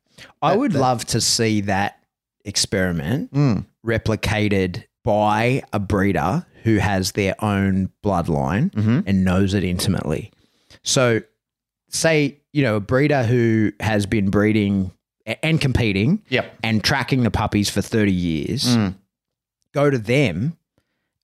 I 0.43 0.55
would 0.55 0.75
love 0.75 1.05
to 1.07 1.21
see 1.21 1.63
that 1.63 2.03
experiment 2.45 3.33
mm. 3.33 3.65
replicated 3.85 4.85
by 5.03 5.63
a 5.73 5.79
breeder 5.79 6.45
who 6.67 6.79
has 6.79 7.13
their 7.13 7.33
own 7.45 7.89
bloodline 8.03 8.73
mm-hmm. 8.73 9.01
and 9.07 9.25
knows 9.25 9.55
it 9.55 9.63
intimately. 9.63 10.33
So, 10.83 11.21
say, 11.91 12.41
you 12.53 12.65
know, 12.65 12.75
a 12.75 12.81
breeder 12.81 13.23
who 13.23 13.71
has 13.79 14.05
been 14.05 14.31
breeding 14.31 14.91
and 15.45 15.61
competing 15.61 16.25
Yep. 16.29 16.59
and 16.65 16.83
tracking 16.83 17.23
the 17.23 17.31
puppies 17.31 17.71
for 17.71 17.83
30 17.83 18.11
years, 18.11 18.77
mm. 18.77 18.97
go 19.73 19.91
to 19.91 19.99
them 19.99 20.57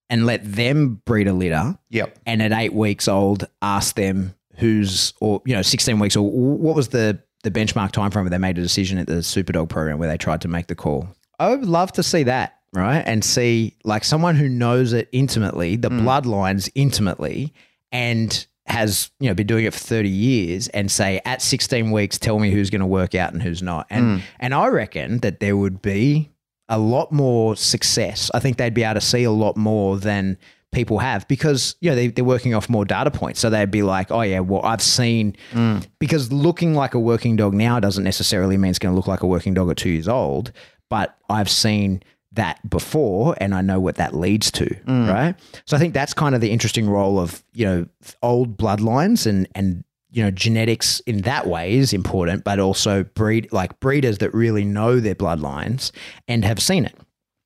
and 0.08 0.26
let 0.26 0.40
them 0.44 1.02
breed 1.06 1.26
a 1.26 1.32
litter 1.32 1.76
Yep. 1.90 2.20
and 2.24 2.40
at 2.40 2.52
eight 2.52 2.72
weeks 2.72 3.08
old, 3.08 3.48
ask 3.60 3.96
them 3.96 4.36
who's 4.58 5.12
or 5.18 5.42
you 5.44 5.54
know 5.56 5.62
sixteen 5.62 5.98
weeks 5.98 6.14
or 6.14 6.22
what 6.30 6.76
was 6.76 6.88
the 6.88 7.18
the 7.42 7.50
benchmark 7.50 7.90
time 7.90 8.12
frame 8.12 8.26
where 8.26 8.30
they 8.30 8.38
made 8.38 8.58
a 8.58 8.62
decision 8.62 8.98
at 8.98 9.08
the 9.08 9.14
Superdog 9.14 9.70
program 9.70 9.98
where 9.98 10.08
they 10.08 10.18
tried 10.18 10.42
to 10.42 10.48
make 10.48 10.68
the 10.68 10.76
call. 10.76 11.08
I 11.40 11.48
would 11.48 11.64
love 11.64 11.90
to 11.92 12.02
see 12.04 12.22
that 12.24 12.61
right? 12.72 13.02
And 13.06 13.24
see 13.24 13.76
like 13.84 14.04
someone 14.04 14.36
who 14.36 14.48
knows 14.48 14.92
it 14.92 15.08
intimately, 15.12 15.76
the 15.76 15.90
mm. 15.90 16.02
bloodlines 16.02 16.70
intimately, 16.74 17.52
and 17.90 18.46
has 18.66 19.10
you 19.18 19.28
know 19.28 19.34
been 19.34 19.46
doing 19.46 19.64
it 19.64 19.72
for 19.72 19.80
30 19.80 20.08
years 20.08 20.68
and 20.68 20.90
say 20.90 21.20
at 21.24 21.42
16 21.42 21.90
weeks 21.90 22.16
tell 22.18 22.38
me 22.38 22.50
who's 22.50 22.70
going 22.70 22.80
to 22.80 22.86
work 22.86 23.14
out 23.14 23.32
and 23.32 23.42
who's 23.42 23.62
not. 23.62 23.86
And 23.90 24.20
mm. 24.20 24.22
and 24.40 24.54
i 24.54 24.68
reckon 24.68 25.18
that 25.18 25.40
there 25.40 25.56
would 25.56 25.82
be 25.82 26.30
a 26.68 26.78
lot 26.78 27.12
more 27.12 27.56
success. 27.56 28.30
I 28.32 28.40
think 28.40 28.56
they'd 28.56 28.72
be 28.72 28.84
able 28.84 28.94
to 28.94 29.06
see 29.06 29.24
a 29.24 29.30
lot 29.30 29.56
more 29.56 29.98
than 29.98 30.38
people 30.70 30.98
have 30.98 31.28
because 31.28 31.76
you 31.80 31.90
know 31.90 31.96
they, 31.96 32.06
they're 32.08 32.24
working 32.24 32.54
off 32.54 32.68
more 32.68 32.84
data 32.84 33.10
points. 33.10 33.40
So 33.40 33.50
they'd 33.50 33.70
be 33.70 33.82
like 33.82 34.10
oh 34.10 34.22
yeah 34.22 34.40
well 34.40 34.62
i've 34.64 34.80
seen 34.80 35.36
mm. 35.50 35.86
because 35.98 36.32
looking 36.32 36.74
like 36.74 36.94
a 36.94 36.98
working 37.00 37.36
dog 37.36 37.52
now 37.52 37.78
doesn't 37.78 38.04
necessarily 38.04 38.56
mean 38.56 38.70
it's 38.70 38.78
going 38.78 38.92
to 38.92 38.96
look 38.96 39.06
like 39.06 39.22
a 39.22 39.26
working 39.26 39.54
dog 39.54 39.70
at 39.70 39.76
two 39.76 39.90
years 39.90 40.08
old 40.08 40.50
but 40.88 41.18
i've 41.28 41.50
seen 41.50 42.02
that 42.34 42.68
before 42.68 43.34
and 43.38 43.54
I 43.54 43.60
know 43.60 43.78
what 43.78 43.96
that 43.96 44.14
leads 44.14 44.50
to, 44.52 44.66
mm. 44.66 45.12
right? 45.12 45.34
So 45.66 45.76
I 45.76 45.80
think 45.80 45.94
that's 45.94 46.14
kind 46.14 46.34
of 46.34 46.40
the 46.40 46.50
interesting 46.50 46.88
role 46.88 47.18
of, 47.18 47.42
you 47.52 47.66
know, 47.66 47.86
old 48.22 48.56
bloodlines 48.56 49.26
and 49.26 49.48
and 49.54 49.84
you 50.12 50.22
know, 50.22 50.30
genetics 50.30 51.00
in 51.00 51.22
that 51.22 51.46
way 51.46 51.72
is 51.72 51.94
important, 51.94 52.44
but 52.44 52.60
also 52.60 53.02
breed 53.02 53.50
like 53.50 53.80
breeders 53.80 54.18
that 54.18 54.32
really 54.34 54.62
know 54.62 55.00
their 55.00 55.14
bloodlines 55.14 55.90
and 56.28 56.44
have 56.44 56.60
seen 56.60 56.84
it. 56.84 56.94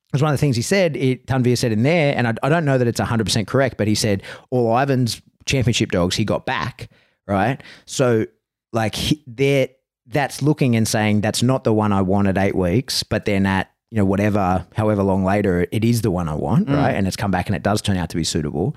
Because 0.09 0.21
one 0.21 0.33
of 0.33 0.35
the 0.35 0.41
things 0.41 0.57
he 0.57 0.63
said, 0.63 0.97
it, 0.97 1.27
Tanvir 1.27 1.57
said 1.57 1.71
in 1.71 1.85
there, 1.85 2.17
and 2.17 2.27
I, 2.27 2.35
I 2.43 2.49
don't 2.49 2.65
know 2.65 2.77
that 2.77 2.89
it's 2.89 3.01
100% 3.01 3.47
correct, 3.47 3.77
but 3.77 3.87
he 3.87 3.95
said 3.95 4.23
all 4.51 4.77
Ivan's 4.77 5.23
championship 5.47 5.93
dogs 5.93 6.17
he 6.17 6.25
got 6.25 6.45
back, 6.45 6.91
right? 7.29 7.63
So, 7.85 8.27
like, 8.73 8.97
he, 8.97 9.23
they're, 9.27 9.69
that's 10.07 10.43
looking 10.43 10.75
and 10.75 10.87
saying 10.87 11.21
that's 11.21 11.43
not 11.43 11.65
the 11.65 11.73
one 11.73 11.93
I 11.93 12.03
want 12.03 12.29
at 12.29 12.39
eight 12.39 12.55
weeks, 12.55 13.03
but 13.03 13.27
then 13.27 13.47
at 13.47 13.71
you 13.91 13.99
know, 13.99 14.05
whatever, 14.05 14.67
however 14.75 15.03
long 15.03 15.25
later, 15.25 15.67
it 15.71 15.85
is 15.85 16.03
the 16.03 16.11
one 16.11 16.29
I 16.29 16.35
want, 16.35 16.69
mm. 16.69 16.77
right? 16.77 16.93
And 16.93 17.07
it's 17.07 17.17
come 17.17 17.31
back 17.31 17.47
and 17.47 17.55
it 17.55 17.63
does 17.63 17.81
turn 17.81 17.97
out 17.97 18.11
to 18.11 18.17
be 18.17 18.25
suitable. 18.25 18.77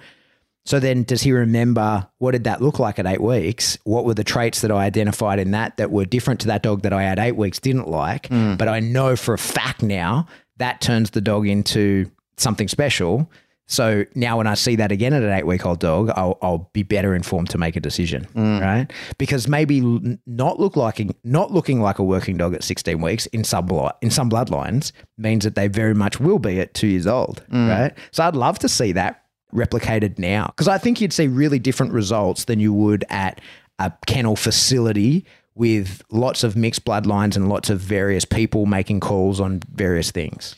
So 0.65 0.79
then, 0.79 1.03
does 1.03 1.21
he 1.21 1.31
remember 1.31 2.07
what 2.19 2.31
did 2.31 2.43
that 2.43 2.61
look 2.61 2.77
like 2.77 2.99
at 2.99 3.07
eight 3.07 3.21
weeks? 3.21 3.77
What 3.85 4.05
were 4.05 4.13
the 4.13 4.23
traits 4.23 4.61
that 4.61 4.71
I 4.71 4.83
identified 4.83 5.39
in 5.39 5.51
that 5.51 5.77
that 5.77 5.89
were 5.89 6.05
different 6.05 6.41
to 6.41 6.47
that 6.47 6.61
dog 6.61 6.83
that 6.83 6.93
I 6.93 7.05
at 7.05 7.17
eight 7.17 7.35
weeks 7.35 7.59
didn't 7.59 7.87
like? 7.87 8.27
Mm. 8.29 8.57
But 8.57 8.67
I 8.67 8.79
know 8.79 9.15
for 9.15 9.33
a 9.33 9.37
fact 9.37 9.81
now 9.81 10.27
that 10.57 10.81
turns 10.81 11.11
the 11.11 11.21
dog 11.21 11.47
into 11.47 12.11
something 12.37 12.67
special 12.67 13.31
So 13.69 14.03
now 14.15 14.37
when 14.37 14.47
I 14.47 14.55
see 14.55 14.75
that 14.77 14.91
again 14.91 15.13
at 15.13 15.21
an 15.21 15.31
eight 15.31 15.45
week 15.45 15.63
old 15.63 15.79
dog, 15.79 16.09
I'll, 16.15 16.39
I'll 16.41 16.69
be 16.73 16.81
better 16.81 17.13
informed 17.13 17.51
to 17.51 17.59
make 17.59 17.75
a 17.75 17.79
decision, 17.79 18.27
mm. 18.33 18.59
right? 18.59 18.91
Because 19.19 19.47
maybe 19.47 20.17
not 20.25 20.59
look 20.59 20.75
like 20.75 20.99
not 21.23 21.51
looking 21.51 21.79
like 21.79 21.99
a 21.99 22.03
working 22.03 22.35
dog 22.35 22.55
at 22.55 22.63
16 22.63 22.99
weeks 22.99 23.27
in 23.27 23.43
some 23.43 23.67
blo- 23.67 23.91
in 24.01 24.09
some 24.09 24.27
bloodlines 24.27 24.91
means 25.19 25.43
that 25.43 25.53
they 25.53 25.67
very 25.67 25.93
much 25.93 26.19
will 26.19 26.39
be 26.39 26.59
at 26.59 26.73
two 26.73 26.87
years 26.87 27.05
old, 27.05 27.45
mm. 27.51 27.69
right? 27.69 27.93
So 28.11 28.23
I'd 28.23 28.35
love 28.35 28.57
to 28.59 28.67
see 28.69 28.91
that 28.93 29.23
replicated 29.53 30.17
now 30.17 30.47
because 30.47 30.67
I 30.67 30.79
think 30.79 30.99
you'd 30.99 31.13
see 31.13 31.27
really 31.27 31.59
different 31.59 31.93
results 31.93 32.45
than 32.45 32.59
you 32.59 32.73
would 32.73 33.05
at 33.09 33.39
a 33.77 33.93
kennel 34.07 34.35
facility 34.35 35.25
with 35.53 36.01
lots 36.09 36.43
of 36.43 36.55
mixed 36.55 36.85
bloodlines 36.85 37.35
and 37.35 37.49
lots 37.49 37.69
of 37.69 37.79
various 37.79 38.25
people 38.25 38.65
making 38.65 38.99
calls 38.99 39.39
on 39.39 39.61
various 39.73 40.09
things. 40.09 40.55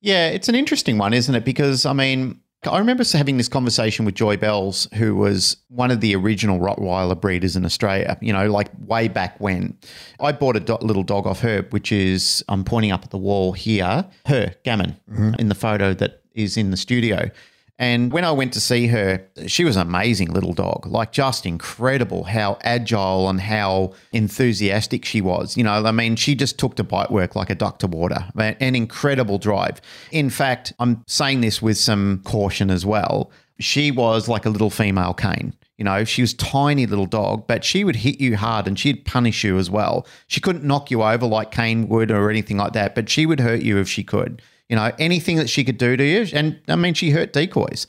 Yeah, 0.00 0.28
it's 0.28 0.50
an 0.50 0.54
interesting 0.54 0.98
one, 0.98 1.14
isn't 1.14 1.34
it? 1.34 1.46
Because, 1.46 1.86
I 1.86 1.94
mean, 1.94 2.38
I 2.66 2.78
remember 2.78 3.04
having 3.12 3.36
this 3.36 3.48
conversation 3.48 4.04
with 4.04 4.14
Joy 4.14 4.36
Bells, 4.36 4.88
who 4.94 5.14
was 5.16 5.56
one 5.68 5.90
of 5.90 6.00
the 6.00 6.14
original 6.14 6.58
Rottweiler 6.58 7.20
breeders 7.20 7.56
in 7.56 7.64
Australia, 7.64 8.16
you 8.20 8.32
know, 8.32 8.50
like 8.50 8.68
way 8.86 9.08
back 9.08 9.38
when. 9.40 9.76
I 10.20 10.32
bought 10.32 10.56
a 10.56 10.60
do- 10.60 10.78
little 10.80 11.02
dog 11.02 11.26
off 11.26 11.40
her, 11.40 11.62
which 11.70 11.92
is, 11.92 12.44
I'm 12.48 12.64
pointing 12.64 12.92
up 12.92 13.04
at 13.04 13.10
the 13.10 13.18
wall 13.18 13.52
here, 13.52 14.04
her, 14.26 14.54
Gammon, 14.64 14.96
mm-hmm. 15.10 15.34
in 15.38 15.48
the 15.48 15.54
photo 15.54 15.94
that 15.94 16.22
is 16.34 16.56
in 16.56 16.70
the 16.70 16.76
studio. 16.76 17.30
And 17.78 18.12
when 18.12 18.24
I 18.24 18.30
went 18.30 18.52
to 18.52 18.60
see 18.60 18.86
her, 18.86 19.26
she 19.48 19.64
was 19.64 19.76
an 19.76 19.82
amazing 19.82 20.32
little 20.32 20.52
dog, 20.52 20.86
like 20.86 21.10
just 21.10 21.44
incredible 21.44 22.24
how 22.24 22.56
agile 22.62 23.28
and 23.28 23.40
how 23.40 23.94
enthusiastic 24.12 25.04
she 25.04 25.20
was. 25.20 25.56
You 25.56 25.64
know, 25.64 25.84
I 25.84 25.90
mean, 25.90 26.14
she 26.14 26.36
just 26.36 26.56
took 26.56 26.76
to 26.76 26.84
bite 26.84 27.10
work 27.10 27.34
like 27.34 27.50
a 27.50 27.54
duck 27.54 27.80
to 27.80 27.88
water, 27.88 28.28
an 28.36 28.76
incredible 28.76 29.38
drive. 29.38 29.80
In 30.12 30.30
fact, 30.30 30.72
I'm 30.78 31.02
saying 31.08 31.40
this 31.40 31.60
with 31.60 31.76
some 31.76 32.22
caution 32.24 32.70
as 32.70 32.86
well. 32.86 33.32
She 33.58 33.90
was 33.90 34.28
like 34.28 34.46
a 34.46 34.50
little 34.50 34.70
female 34.70 35.14
Kane. 35.14 35.54
You 35.76 35.84
know, 35.84 36.04
she 36.04 36.22
was 36.22 36.34
tiny 36.34 36.86
little 36.86 37.06
dog, 37.06 37.48
but 37.48 37.64
she 37.64 37.82
would 37.82 37.96
hit 37.96 38.20
you 38.20 38.36
hard 38.36 38.68
and 38.68 38.78
she'd 38.78 39.04
punish 39.04 39.42
you 39.42 39.58
as 39.58 39.68
well. 39.68 40.06
She 40.28 40.40
couldn't 40.40 40.62
knock 40.62 40.92
you 40.92 41.02
over 41.02 41.26
like 41.26 41.50
Kane 41.50 41.88
would 41.88 42.12
or 42.12 42.30
anything 42.30 42.56
like 42.56 42.74
that, 42.74 42.94
but 42.94 43.08
she 43.08 43.26
would 43.26 43.40
hurt 43.40 43.62
you 43.62 43.78
if 43.78 43.88
she 43.88 44.04
could. 44.04 44.40
You 44.68 44.76
know, 44.76 44.92
anything 44.98 45.36
that 45.36 45.50
she 45.50 45.64
could 45.64 45.78
do 45.78 45.96
to 45.96 46.04
you. 46.04 46.26
And 46.32 46.60
I 46.68 46.76
mean, 46.76 46.94
she 46.94 47.10
hurt 47.10 47.32
decoys. 47.32 47.86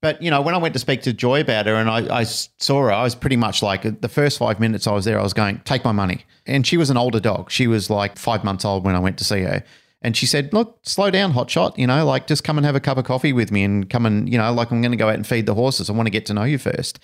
But, 0.00 0.20
you 0.20 0.30
know, 0.30 0.42
when 0.42 0.54
I 0.54 0.58
went 0.58 0.74
to 0.74 0.78
speak 0.78 1.00
to 1.02 1.14
Joy 1.14 1.40
about 1.40 1.64
her 1.64 1.76
and 1.76 1.88
I, 1.88 2.20
I 2.20 2.24
saw 2.24 2.82
her, 2.82 2.92
I 2.92 3.02
was 3.04 3.14
pretty 3.14 3.36
much 3.36 3.62
like 3.62 4.02
the 4.02 4.08
first 4.08 4.38
five 4.38 4.60
minutes 4.60 4.86
I 4.86 4.92
was 4.92 5.06
there, 5.06 5.18
I 5.18 5.22
was 5.22 5.32
going, 5.32 5.60
take 5.64 5.82
my 5.82 5.92
money. 5.92 6.26
And 6.44 6.66
she 6.66 6.76
was 6.76 6.90
an 6.90 6.98
older 6.98 7.20
dog. 7.20 7.50
She 7.50 7.66
was 7.66 7.88
like 7.88 8.18
five 8.18 8.44
months 8.44 8.66
old 8.66 8.84
when 8.84 8.94
I 8.94 8.98
went 8.98 9.16
to 9.18 9.24
see 9.24 9.40
her. 9.40 9.64
And 10.02 10.14
she 10.14 10.26
said, 10.26 10.52
Look, 10.52 10.78
slow 10.82 11.10
down, 11.10 11.32
hotshot. 11.32 11.78
You 11.78 11.86
know, 11.86 12.04
like 12.04 12.26
just 12.26 12.44
come 12.44 12.58
and 12.58 12.66
have 12.66 12.76
a 12.76 12.80
cup 12.80 12.98
of 12.98 13.06
coffee 13.06 13.32
with 13.32 13.50
me 13.50 13.64
and 13.64 13.88
come 13.88 14.04
and, 14.04 14.30
you 14.30 14.36
know, 14.36 14.52
like 14.52 14.70
I'm 14.70 14.82
going 14.82 14.90
to 14.90 14.98
go 14.98 15.08
out 15.08 15.14
and 15.14 15.26
feed 15.26 15.46
the 15.46 15.54
horses. 15.54 15.88
I 15.88 15.94
want 15.94 16.06
to 16.06 16.10
get 16.10 16.26
to 16.26 16.34
know 16.34 16.44
you 16.44 16.58
first. 16.58 16.98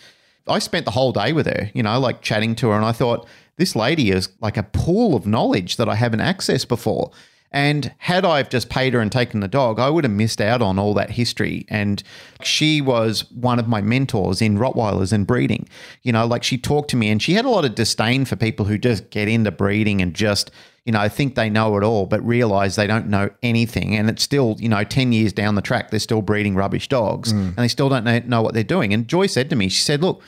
I 0.47 0.59
spent 0.59 0.85
the 0.85 0.91
whole 0.91 1.13
day 1.13 1.33
with 1.33 1.47
her, 1.47 1.71
you 1.73 1.83
know, 1.83 1.99
like 1.99 2.21
chatting 2.21 2.55
to 2.57 2.69
her. 2.69 2.77
And 2.77 2.85
I 2.85 2.93
thought, 2.93 3.27
this 3.57 3.75
lady 3.75 4.11
is 4.11 4.29
like 4.41 4.59
a 4.59 4.63
pool 4.63 5.15
of 5.15 5.27
knowledge 5.27 5.77
that 5.77 5.89
I 5.89 5.95
haven't 5.95 6.21
accessed 6.21 6.69
before. 6.69 7.11
And 7.53 7.93
had 7.99 8.25
I 8.25 8.43
just 8.45 8.69
paid 8.69 8.95
her 8.95 9.01
and 9.01 9.11
taken 9.11 9.41
the 9.41 9.49
dog, 9.49 9.81
I 9.81 9.91
would 9.91 10.05
have 10.05 10.13
missed 10.13 10.41
out 10.41 10.63
on 10.63 10.79
all 10.79 10.95
that 10.95 11.11
history. 11.11 11.67
And 11.69 12.03
she 12.43 12.81
was 12.81 13.31
one 13.33 13.59
of 13.59 13.67
my 13.67 13.81
mentors 13.81 14.41
in 14.41 14.57
Rottweilers 14.57 15.13
and 15.13 15.27
breeding. 15.27 15.69
You 16.03 16.13
know, 16.13 16.27
like 16.27 16.45
she 16.45 16.57
talked 16.57 16.91
to 16.91 16.97
me 16.97 17.09
and 17.09 17.21
she 17.21 17.33
had 17.35 17.45
a 17.45 17.49
lot 17.49 17.65
of 17.65 17.75
disdain 17.75 18.25
for 18.25 18.37
people 18.37 18.67
who 18.67 18.79
just 18.79 19.11
get 19.11 19.27
into 19.27 19.51
breeding 19.51 20.01
and 20.01 20.15
just, 20.15 20.53
you 20.85 20.93
know, 20.93 21.09
think 21.09 21.35
they 21.35 21.51
know 21.51 21.77
it 21.77 21.83
all, 21.83 22.07
but 22.07 22.25
realize 22.25 22.77
they 22.77 22.87
don't 22.87 23.09
know 23.09 23.31
anything. 23.43 23.97
And 23.97 24.09
it's 24.09 24.23
still, 24.23 24.57
you 24.61 24.69
know, 24.69 24.85
10 24.85 25.13
years 25.13 25.33
down 25.33 25.57
the 25.57 25.63
track, 25.63 25.91
they're 25.91 25.99
still 25.99 26.23
breeding 26.23 26.55
rubbish 26.55 26.87
dogs 26.87 27.33
mm. 27.33 27.49
and 27.49 27.57
they 27.57 27.69
still 27.69 27.89
don't 27.89 28.05
know, 28.05 28.21
know 28.21 28.43
what 28.43 28.55
they're 28.55 28.63
doing. 28.63 28.95
And 28.95 29.09
Joy 29.09 29.27
said 29.27 29.51
to 29.51 29.57
me, 29.57 29.69
she 29.69 29.83
said, 29.83 30.03
look, 30.03 30.23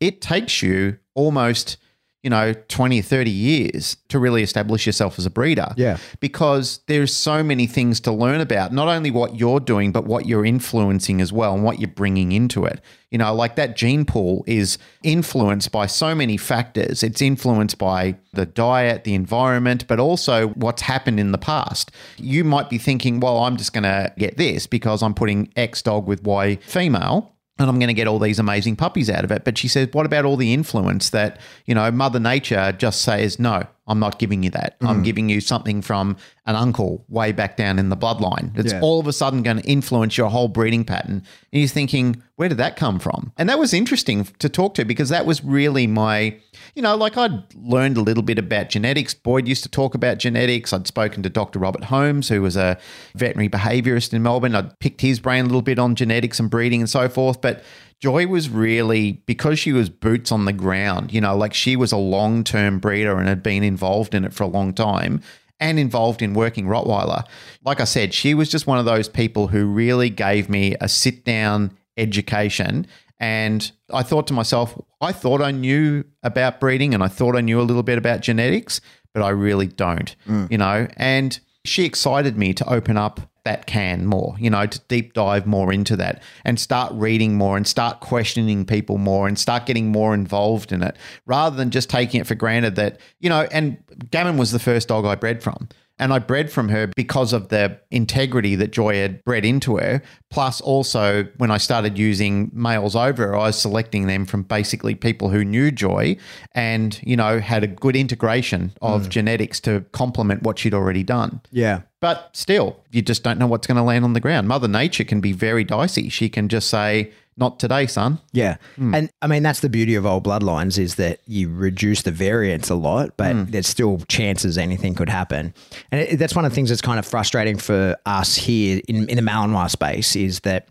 it 0.00 0.20
takes 0.20 0.62
you 0.62 0.98
almost 1.14 1.78
you 2.22 2.30
know 2.30 2.52
20 2.52 3.00
30 3.00 3.30
years 3.30 3.96
to 4.08 4.18
really 4.18 4.42
establish 4.42 4.86
yourself 4.86 5.18
as 5.18 5.26
a 5.26 5.30
breeder. 5.30 5.72
Yeah. 5.76 5.98
because 6.20 6.80
there's 6.86 7.14
so 7.14 7.42
many 7.42 7.66
things 7.66 8.00
to 8.00 8.12
learn 8.12 8.40
about 8.40 8.72
not 8.72 8.88
only 8.88 9.10
what 9.10 9.36
you're 9.36 9.60
doing 9.60 9.92
but 9.92 10.04
what 10.04 10.26
you're 10.26 10.44
influencing 10.44 11.20
as 11.20 11.32
well 11.32 11.54
and 11.54 11.62
what 11.62 11.78
you're 11.78 11.88
bringing 11.88 12.32
into 12.32 12.64
it. 12.64 12.80
You 13.10 13.18
know 13.18 13.32
like 13.34 13.56
that 13.56 13.76
gene 13.76 14.04
pool 14.04 14.44
is 14.46 14.78
influenced 15.02 15.70
by 15.70 15.86
so 15.86 16.14
many 16.14 16.36
factors. 16.36 17.02
It's 17.02 17.22
influenced 17.22 17.78
by 17.78 18.16
the 18.32 18.46
diet 18.46 19.04
the 19.04 19.14
environment 19.14 19.86
but 19.86 20.00
also 20.00 20.48
what's 20.48 20.82
happened 20.82 21.20
in 21.20 21.32
the 21.32 21.38
past. 21.38 21.90
You 22.16 22.44
might 22.44 22.68
be 22.68 22.78
thinking 22.78 23.20
well 23.20 23.38
i'm 23.44 23.56
just 23.56 23.72
going 23.72 23.84
to 23.84 24.12
get 24.18 24.36
this 24.36 24.66
because 24.66 25.02
i'm 25.02 25.14
putting 25.14 25.52
x 25.56 25.82
dog 25.82 26.06
with 26.06 26.22
y 26.24 26.56
female 26.62 27.34
and 27.58 27.68
I'm 27.68 27.78
going 27.78 27.88
to 27.88 27.94
get 27.94 28.06
all 28.06 28.18
these 28.18 28.38
amazing 28.38 28.76
puppies 28.76 29.10
out 29.10 29.24
of 29.24 29.32
it. 29.32 29.44
But 29.44 29.58
she 29.58 29.68
says, 29.68 29.88
what 29.92 30.06
about 30.06 30.24
all 30.24 30.36
the 30.36 30.52
influence 30.52 31.10
that, 31.10 31.40
you 31.66 31.74
know, 31.74 31.90
Mother 31.90 32.20
Nature 32.20 32.72
just 32.72 33.02
says, 33.02 33.38
no, 33.38 33.66
I'm 33.88 33.98
not 33.98 34.18
giving 34.18 34.42
you 34.42 34.50
that. 34.50 34.76
I'm 34.80 35.00
mm. 35.00 35.04
giving 35.04 35.28
you 35.28 35.40
something 35.40 35.82
from 35.82 36.16
an 36.46 36.54
uncle 36.54 37.04
way 37.08 37.32
back 37.32 37.56
down 37.56 37.78
in 37.78 37.88
the 37.88 37.96
bloodline. 37.96 38.56
It's 38.56 38.72
Yeah. 38.72 38.80
all 38.80 39.00
of 39.00 39.06
a 39.06 39.12
sudden 39.12 39.42
going 39.42 39.58
to 39.58 39.64
influence 39.64 40.16
your 40.16 40.30
whole 40.30 40.48
breeding 40.48 40.84
pattern. 40.84 41.22
And 41.52 41.60
you're 41.60 41.68
thinking, 41.68 42.22
where 42.36 42.48
did 42.48 42.58
that 42.58 42.76
come 42.76 42.98
from? 42.98 43.32
And 43.36 43.48
that 43.48 43.58
was 43.58 43.74
interesting 43.74 44.26
to 44.38 44.48
talk 44.48 44.74
to 44.74 44.84
because 44.84 45.08
that 45.08 45.26
was 45.26 45.42
really 45.42 45.86
my, 45.86 46.36
you 46.74 46.82
know, 46.82 46.96
like 46.96 47.16
I'd 47.16 47.42
learned 47.54 47.96
a 47.96 48.00
little 48.00 48.22
bit 48.22 48.38
about 48.38 48.68
genetics. 48.68 49.12
Boyd 49.12 49.48
used 49.48 49.62
to 49.64 49.68
talk 49.68 49.94
about 49.94 50.18
genetics. 50.18 50.72
I'd 50.72 50.86
spoken 50.86 51.22
to 51.24 51.30
Dr. 51.30 51.58
Robert 51.58 51.84
Holmes, 51.84 52.28
who 52.28 52.40
was 52.40 52.56
a 52.56 52.78
veterinary 53.14 53.48
behaviorist 53.48 54.12
in 54.12 54.22
Melbourne. 54.22 54.54
I'd 54.54 54.78
picked 54.78 55.00
his 55.00 55.20
brain 55.20 55.44
a 55.44 55.48
little 55.48 55.62
bit 55.62 55.78
on 55.78 55.94
genetics 55.94 56.38
and 56.38 56.48
breeding 56.48 56.80
and 56.80 56.88
so 56.88 57.08
forth. 57.08 57.40
But 57.40 57.62
Joy 58.00 58.26
was 58.26 58.48
really, 58.48 59.12
because 59.26 59.58
she 59.58 59.72
was 59.72 59.90
boots 59.90 60.30
on 60.30 60.44
the 60.44 60.52
ground, 60.52 61.12
you 61.12 61.20
know, 61.20 61.36
like 61.36 61.52
she 61.52 61.74
was 61.74 61.90
a 61.90 61.96
long 61.96 62.44
term 62.44 62.78
breeder 62.78 63.18
and 63.18 63.28
had 63.28 63.42
been 63.42 63.64
involved 63.64 64.14
in 64.14 64.24
it 64.24 64.32
for 64.32 64.44
a 64.44 64.48
long 64.48 64.72
time 64.72 65.20
and 65.60 65.78
involved 65.78 66.22
in 66.22 66.34
working 66.34 66.66
Rottweiler. 66.66 67.24
Like 67.64 67.80
I 67.80 67.84
said, 67.84 68.14
she 68.14 68.34
was 68.34 68.48
just 68.48 68.66
one 68.66 68.78
of 68.78 68.84
those 68.84 69.08
people 69.08 69.48
who 69.48 69.66
really 69.66 70.10
gave 70.10 70.48
me 70.48 70.76
a 70.80 70.88
sit 70.88 71.24
down 71.24 71.76
education. 71.96 72.86
And 73.18 73.70
I 73.92 74.04
thought 74.04 74.28
to 74.28 74.32
myself, 74.32 74.80
I 75.00 75.12
thought 75.12 75.42
I 75.42 75.50
knew 75.50 76.04
about 76.22 76.60
breeding 76.60 76.94
and 76.94 77.02
I 77.02 77.08
thought 77.08 77.36
I 77.36 77.40
knew 77.40 77.60
a 77.60 77.62
little 77.62 77.82
bit 77.82 77.98
about 77.98 78.20
genetics, 78.20 78.80
but 79.12 79.22
I 79.22 79.30
really 79.30 79.66
don't, 79.66 80.14
mm. 80.26 80.50
you 80.50 80.58
know. 80.58 80.86
And 80.96 81.38
she 81.64 81.84
excited 81.84 82.38
me 82.38 82.54
to 82.54 82.72
open 82.72 82.96
up 82.96 83.20
that 83.48 83.64
can 83.64 84.04
more, 84.04 84.36
you 84.38 84.50
know, 84.50 84.66
to 84.66 84.78
deep 84.88 85.14
dive 85.14 85.46
more 85.46 85.72
into 85.72 85.96
that 85.96 86.22
and 86.44 86.60
start 86.60 86.92
reading 86.92 87.34
more 87.34 87.56
and 87.56 87.66
start 87.66 88.00
questioning 88.00 88.66
people 88.66 88.98
more 88.98 89.26
and 89.26 89.38
start 89.38 89.64
getting 89.64 89.90
more 89.90 90.12
involved 90.12 90.70
in 90.70 90.82
it 90.82 90.94
rather 91.24 91.56
than 91.56 91.70
just 91.70 91.88
taking 91.88 92.20
it 92.20 92.26
for 92.26 92.34
granted 92.34 92.76
that, 92.76 93.00
you 93.20 93.30
know, 93.30 93.48
and 93.50 93.78
Gammon 94.10 94.36
was 94.36 94.52
the 94.52 94.58
first 94.58 94.88
dog 94.88 95.06
I 95.06 95.14
bred 95.14 95.42
from. 95.42 95.66
And 95.98 96.12
I 96.12 96.18
bred 96.18 96.52
from 96.52 96.68
her 96.68 96.88
because 96.94 97.32
of 97.32 97.48
the 97.48 97.80
integrity 97.90 98.54
that 98.54 98.70
Joy 98.70 98.96
had 98.96 99.24
bred 99.24 99.46
into 99.46 99.78
her. 99.78 100.02
Plus, 100.30 100.60
also, 100.60 101.24
when 101.38 101.50
I 101.50 101.56
started 101.56 101.98
using 101.98 102.50
males 102.52 102.94
over 102.94 103.28
her, 103.28 103.34
I 103.34 103.46
was 103.46 103.58
selecting 103.58 104.06
them 104.06 104.26
from 104.26 104.42
basically 104.42 104.94
people 104.94 105.30
who 105.30 105.42
knew 105.42 105.72
Joy 105.72 106.18
and, 106.52 107.00
you 107.02 107.16
know, 107.16 107.40
had 107.40 107.64
a 107.64 107.66
good 107.66 107.96
integration 107.96 108.72
of 108.80 109.06
mm. 109.06 109.08
genetics 109.08 109.58
to 109.60 109.86
complement 109.92 110.42
what 110.42 110.58
she'd 110.58 110.74
already 110.74 111.02
done. 111.02 111.40
Yeah. 111.50 111.80
But 112.00 112.30
still, 112.32 112.80
you 112.90 113.02
just 113.02 113.24
don't 113.24 113.38
know 113.38 113.46
what's 113.46 113.66
going 113.66 113.76
to 113.76 113.82
land 113.82 114.04
on 114.04 114.12
the 114.12 114.20
ground. 114.20 114.46
Mother 114.46 114.68
Nature 114.68 115.04
can 115.04 115.20
be 115.20 115.32
very 115.32 115.64
dicey. 115.64 116.08
She 116.08 116.28
can 116.28 116.48
just 116.48 116.70
say, 116.70 117.12
not 117.38 117.60
today, 117.60 117.86
son. 117.86 118.18
Yeah. 118.32 118.56
Hmm. 118.76 118.94
And 118.94 119.10
I 119.22 119.28
mean, 119.28 119.42
that's 119.42 119.60
the 119.60 119.68
beauty 119.68 119.94
of 119.94 120.04
old 120.04 120.24
bloodlines 120.24 120.78
is 120.78 120.96
that 120.96 121.20
you 121.26 121.52
reduce 121.52 122.02
the 122.02 122.10
variance 122.10 122.68
a 122.68 122.74
lot, 122.74 123.16
but 123.16 123.32
hmm. 123.32 123.44
there's 123.44 123.68
still 123.68 123.98
chances 124.08 124.58
anything 124.58 124.94
could 124.94 125.08
happen. 125.08 125.54
And 125.90 126.00
it, 126.02 126.18
that's 126.18 126.34
one 126.34 126.44
of 126.44 126.50
the 126.50 126.54
things 126.54 126.68
that's 126.68 126.82
kind 126.82 126.98
of 126.98 127.06
frustrating 127.06 127.56
for 127.56 127.96
us 128.06 128.34
here 128.34 128.80
in, 128.88 129.08
in 129.08 129.16
the 129.16 129.22
Malinois 129.22 129.70
space 129.70 130.16
is 130.16 130.40
that 130.40 130.68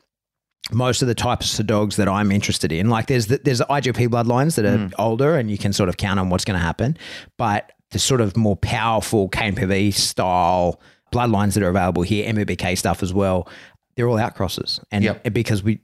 most 0.72 1.02
of 1.02 1.08
the 1.08 1.16
types 1.16 1.58
of 1.58 1.68
dogs 1.68 1.96
that 1.96 2.10
I'm 2.10 2.32
interested 2.32 2.74
in, 2.74 2.90
like 2.90 3.08
there's 3.08 3.28
the, 3.28 3.38
there's 3.38 3.60
the 3.60 3.66
IGP 3.66 4.10
bloodlines 4.10 4.56
that 4.56 4.66
are 4.66 4.78
hmm. 4.78 4.94
older 5.00 5.38
and 5.38 5.50
you 5.50 5.58
can 5.58 5.72
sort 5.72 5.88
of 5.88 5.96
count 5.96 6.20
on 6.20 6.30
what's 6.30 6.44
going 6.44 6.60
to 6.60 6.66
happen, 6.66 6.98
but 7.38 7.72
the 7.92 8.00
sort 8.00 8.20
of 8.20 8.36
more 8.36 8.58
powerful 8.58 9.30
KNPV 9.30 9.94
style 9.94 10.82
bloodlines 11.12 11.54
that 11.54 11.64
are 11.64 11.70
available 11.70 12.04
here, 12.04 12.32
NVBK 12.32 12.78
stuff 12.78 13.02
as 13.04 13.14
well, 13.14 13.48
they're 13.96 14.08
all 14.08 14.18
outcrosses, 14.18 14.80
and 14.92 15.04
Yep. 15.04 15.34
because 15.34 15.64
we 15.64 15.80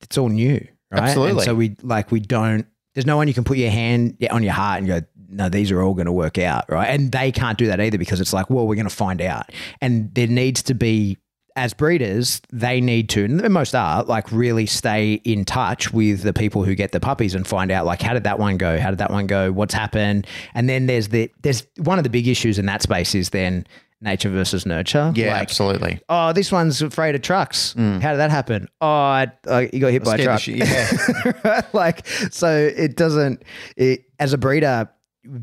it's 0.00 0.16
all 0.16 0.28
new, 0.28 0.64
right? 0.90 1.02
Absolutely. 1.02 1.32
And 1.32 1.42
so 1.42 1.54
we 1.54 1.76
like 1.82 2.10
we 2.10 2.20
don't. 2.20 2.66
There's 2.94 3.06
no 3.06 3.16
one 3.16 3.28
you 3.28 3.34
can 3.34 3.44
put 3.44 3.58
your 3.58 3.70
hand 3.70 4.16
on 4.30 4.42
your 4.42 4.52
heart 4.54 4.78
and 4.78 4.86
go, 4.88 5.00
no, 5.28 5.48
these 5.48 5.70
are 5.70 5.82
all 5.82 5.94
going 5.94 6.06
to 6.06 6.12
work 6.12 6.38
out, 6.38 6.64
right? 6.70 6.86
And 6.88 7.12
they 7.12 7.30
can't 7.30 7.58
do 7.58 7.66
that 7.66 7.80
either 7.80 7.98
because 7.98 8.20
it's 8.20 8.32
like, 8.32 8.48
well, 8.48 8.66
we're 8.66 8.74
going 8.76 8.88
to 8.88 8.94
find 8.94 9.20
out, 9.20 9.50
and 9.80 10.14
there 10.14 10.26
needs 10.26 10.62
to 10.64 10.74
be. 10.74 11.18
As 11.56 11.74
breeders, 11.74 12.40
they 12.52 12.80
need 12.80 13.08
to, 13.08 13.24
and 13.24 13.52
most 13.52 13.74
are, 13.74 14.04
like 14.04 14.30
really 14.30 14.64
stay 14.64 15.14
in 15.24 15.44
touch 15.44 15.92
with 15.92 16.22
the 16.22 16.32
people 16.32 16.62
who 16.62 16.76
get 16.76 16.92
the 16.92 17.00
puppies 17.00 17.34
and 17.34 17.44
find 17.48 17.72
out, 17.72 17.84
like, 17.84 18.00
how 18.00 18.12
did 18.14 18.22
that 18.22 18.38
one 18.38 18.58
go? 18.58 18.78
How 18.78 18.90
did 18.90 19.00
that 19.00 19.10
one 19.10 19.26
go? 19.26 19.50
What's 19.50 19.74
happened? 19.74 20.24
And 20.54 20.68
then 20.68 20.86
there's 20.86 21.08
the 21.08 21.28
there's 21.42 21.66
one 21.78 21.98
of 21.98 22.04
the 22.04 22.10
big 22.10 22.28
issues 22.28 22.60
in 22.60 22.66
that 22.66 22.80
space 22.82 23.12
is 23.12 23.30
then 23.30 23.66
nature 24.00 24.30
versus 24.30 24.64
nurture. 24.66 25.12
Yeah, 25.14 25.32
Like, 25.32 25.42
absolutely. 25.42 26.00
oh, 26.08 26.32
this 26.32 26.52
one's 26.52 26.80
afraid 26.82 27.14
of 27.14 27.22
trucks. 27.22 27.74
How 27.76 27.82
did 28.12 28.18
that 28.18 28.30
happen? 28.30 28.68
Oh, 28.80 28.86
I, 28.86 29.32
uh, 29.46 29.64
you 29.72 29.80
got 29.80 29.88
hit 29.92 30.04
by 30.04 30.16
a 30.16 30.22
truck. 30.24 30.40
shit- 30.40 30.58
yeah. 30.58 31.62
like, 31.72 32.06
so 32.30 32.48
it 32.76 32.96
doesn't, 32.96 33.42
it, 33.76 34.04
as 34.20 34.32
a 34.32 34.38
breeder, 34.38 34.88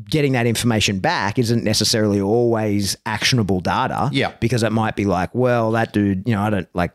getting 0.08 0.32
that 0.32 0.46
information 0.46 0.98
back 0.98 1.38
isn't 1.38 1.62
necessarily 1.62 2.20
always 2.20 2.96
actionable 3.06 3.60
data. 3.60 4.08
Yeah. 4.12 4.32
Because 4.40 4.62
it 4.62 4.72
might 4.72 4.96
be 4.96 5.04
like, 5.04 5.34
well, 5.34 5.70
that 5.72 5.92
dude, 5.92 6.26
you 6.26 6.34
know, 6.34 6.42
I 6.42 6.50
don't 6.50 6.68
like, 6.74 6.92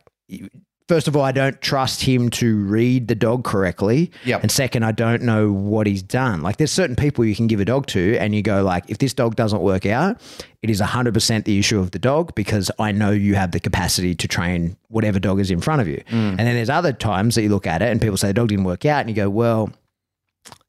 first 0.92 1.08
of 1.08 1.16
all, 1.16 1.24
I 1.24 1.32
don't 1.32 1.62
trust 1.62 2.02
him 2.02 2.30
to 2.32 2.58
read 2.66 3.08
the 3.08 3.16
dog 3.16 3.46
correctly. 3.46 4.12
Yep. 4.26 4.42
And 4.42 4.52
second, 4.52 4.84
I 4.84 4.92
don't 4.92 5.22
know 5.22 5.50
what 5.50 5.88
he's 5.88 6.04
done. 6.04 6.42
Like, 6.42 6.58
there's 6.58 6.74
certain 6.74 6.98
people 6.98 7.24
you 7.24 7.34
can 7.34 7.48
give 7.48 7.62
a 7.62 7.66
dog 7.66 7.86
to, 7.88 8.18
and 8.18 8.36
you 8.36 8.42
go, 8.42 8.62
like, 8.62 8.84
if 8.90 8.98
this 8.98 9.14
dog 9.14 9.38
doesn't 9.38 9.62
work 9.62 9.86
out, 9.86 10.20
it 10.62 10.70
is 10.70 10.82
100% 10.82 11.46
the 11.46 11.58
issue 11.58 11.80
of 11.80 11.92
the 11.92 12.00
dog 12.00 12.36
because 12.36 12.70
I 12.78 12.92
know 12.92 13.12
you 13.12 13.36
have 13.36 13.52
the 13.52 13.62
capacity 13.62 14.16
to 14.16 14.28
train 14.28 14.76
whatever 14.90 15.18
dog 15.18 15.40
is 15.40 15.50
in 15.50 15.62
front 15.62 15.80
of 15.82 15.88
you. 15.88 16.04
Hmm. 16.10 16.16
And 16.16 16.40
then 16.40 16.56
there's 16.56 16.70
other 16.70 16.92
times 16.92 17.36
that 17.36 17.44
you 17.44 17.50
look 17.50 17.68
at 17.68 17.82
it 17.82 17.88
and 17.88 18.02
people 18.02 18.18
say 18.18 18.28
the 18.28 18.34
dog 18.34 18.50
didn't 18.50 18.66
work 18.66 18.86
out, 18.86 19.00
and 19.00 19.10
you 19.10 19.16
go, 19.16 19.30
well, 19.30 19.72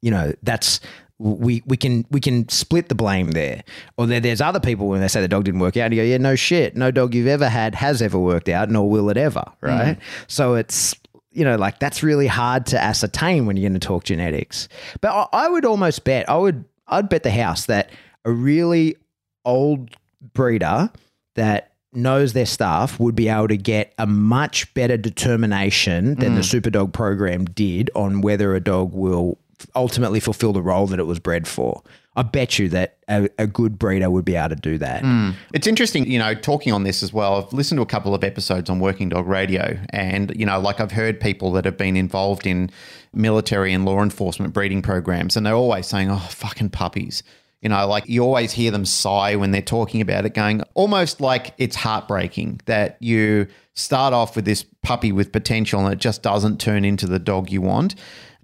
you 0.03 0.12
know, 0.12 0.33
that's 0.45 0.79
we 1.23 1.62
we 1.66 1.77
can 1.77 2.05
we 2.11 2.20
can 2.20 2.49
split 2.49 2.89
the 2.89 2.95
blame 2.95 3.31
there. 3.31 3.62
Or 3.97 4.07
there, 4.07 4.20
there's 4.20 4.41
other 4.41 4.61
people 4.61 4.89
when 4.89 5.01
they 5.01 5.09
say 5.09 5.20
the 5.20 5.29
dog 5.29 5.45
didn't 5.45 5.61
work 5.61 5.77
out, 5.77 5.87
and 5.87 5.95
you 5.95 6.01
go, 6.01 6.05
yeah, 6.05 6.18
no 6.18 6.35
shit, 6.35 6.77
no 6.77 6.91
dog 6.91 7.14
you've 7.14 7.29
ever 7.29 7.49
had 7.49 7.75
has 7.77 8.03
ever 8.03 8.18
worked 8.18 8.49
out, 8.49 8.70
nor 8.70 8.89
will 8.89 9.09
it 9.09 9.16
ever, 9.16 9.45
mm. 9.62 9.68
right? 9.68 9.99
So 10.27 10.55
it's 10.55 10.95
you 11.31 11.45
know 11.45 11.57
like 11.57 11.79
that's 11.79 12.03
really 12.03 12.27
hard 12.27 12.66
to 12.66 12.83
ascertain 12.83 13.47
when 13.47 13.57
you're 13.57 13.70
going 13.70 13.79
to 13.79 13.87
talk 13.87 14.05
genetics. 14.05 14.68
But 15.01 15.12
I, 15.33 15.45
I 15.45 15.49
would 15.49 15.64
almost 15.64 16.05
bet 16.05 16.29
I 16.29 16.37
would 16.37 16.64
I'd 16.89 17.09
bet 17.09 17.23
the 17.23 17.31
house 17.31 17.66
that 17.66 17.91
a 18.25 18.33
really 18.33 18.97
old 19.45 19.91
breeder 20.35 20.91
that 21.35 21.73
knows 21.95 22.33
their 22.33 22.47
stuff 22.47 22.99
would 22.99 23.14
be 23.14 23.29
able 23.29 23.49
to 23.49 23.57
get 23.57 23.93
a 23.99 24.07
much 24.07 24.73
better 24.75 24.97
determination 24.97 26.14
than 26.14 26.35
the 26.35 26.41
mm. 26.41 26.61
Superdog 26.61 26.93
program 26.93 27.45
did 27.45 27.91
on 27.95 28.23
whether 28.23 28.55
a 28.55 28.61
dog 28.61 28.95
will 28.95 29.39
ultimately 29.74 30.20
fulfill 30.20 30.52
the 30.52 30.62
role 30.62 30.86
that 30.88 30.98
it 30.98 31.06
was 31.06 31.18
bred 31.18 31.46
for. 31.46 31.82
I 32.14 32.22
bet 32.22 32.58
you 32.58 32.68
that 32.70 32.98
a, 33.08 33.30
a 33.38 33.46
good 33.46 33.78
breeder 33.78 34.10
would 34.10 34.24
be 34.24 34.36
able 34.36 34.50
to 34.50 34.56
do 34.56 34.76
that. 34.78 35.00
Hmm. 35.00 35.30
It's 35.54 35.66
interesting, 35.66 36.10
you 36.10 36.18
know, 36.18 36.34
talking 36.34 36.72
on 36.72 36.82
this 36.82 37.02
as 37.02 37.12
well. 37.12 37.36
I've 37.36 37.52
listened 37.52 37.78
to 37.78 37.82
a 37.82 37.86
couple 37.86 38.14
of 38.14 38.22
episodes 38.22 38.68
on 38.68 38.80
Working 38.80 39.08
Dog 39.08 39.26
Radio, 39.26 39.78
and, 39.90 40.30
you 40.36 40.44
know, 40.44 40.60
like 40.60 40.78
I've 40.78 40.92
heard 40.92 41.20
people 41.20 41.52
that 41.52 41.64
have 41.64 41.78
been 41.78 41.96
involved 41.96 42.46
in 42.46 42.70
military 43.14 43.72
and 43.72 43.84
law 43.86 44.02
enforcement 44.02 44.52
breeding 44.52 44.82
programs, 44.82 45.36
and 45.36 45.46
they're 45.46 45.54
always 45.54 45.86
saying, 45.86 46.10
oh, 46.10 46.18
fucking 46.18 46.70
puppies. 46.70 47.22
You 47.62 47.68
know, 47.68 47.86
like 47.86 48.08
you 48.08 48.22
always 48.24 48.52
hear 48.52 48.72
them 48.72 48.84
sigh 48.84 49.36
when 49.36 49.52
they're 49.52 49.62
talking 49.62 50.00
about 50.00 50.26
it, 50.26 50.34
going 50.34 50.62
almost 50.74 51.20
like 51.20 51.54
it's 51.58 51.76
heartbreaking 51.76 52.60
that 52.66 52.96
you 52.98 53.46
start 53.74 54.12
off 54.12 54.34
with 54.34 54.44
this 54.44 54.64
puppy 54.82 55.12
with 55.12 55.30
potential 55.30 55.84
and 55.84 55.92
it 55.92 56.00
just 56.00 56.22
doesn't 56.22 56.60
turn 56.60 56.84
into 56.84 57.06
the 57.06 57.20
dog 57.20 57.50
you 57.50 57.62
want. 57.62 57.94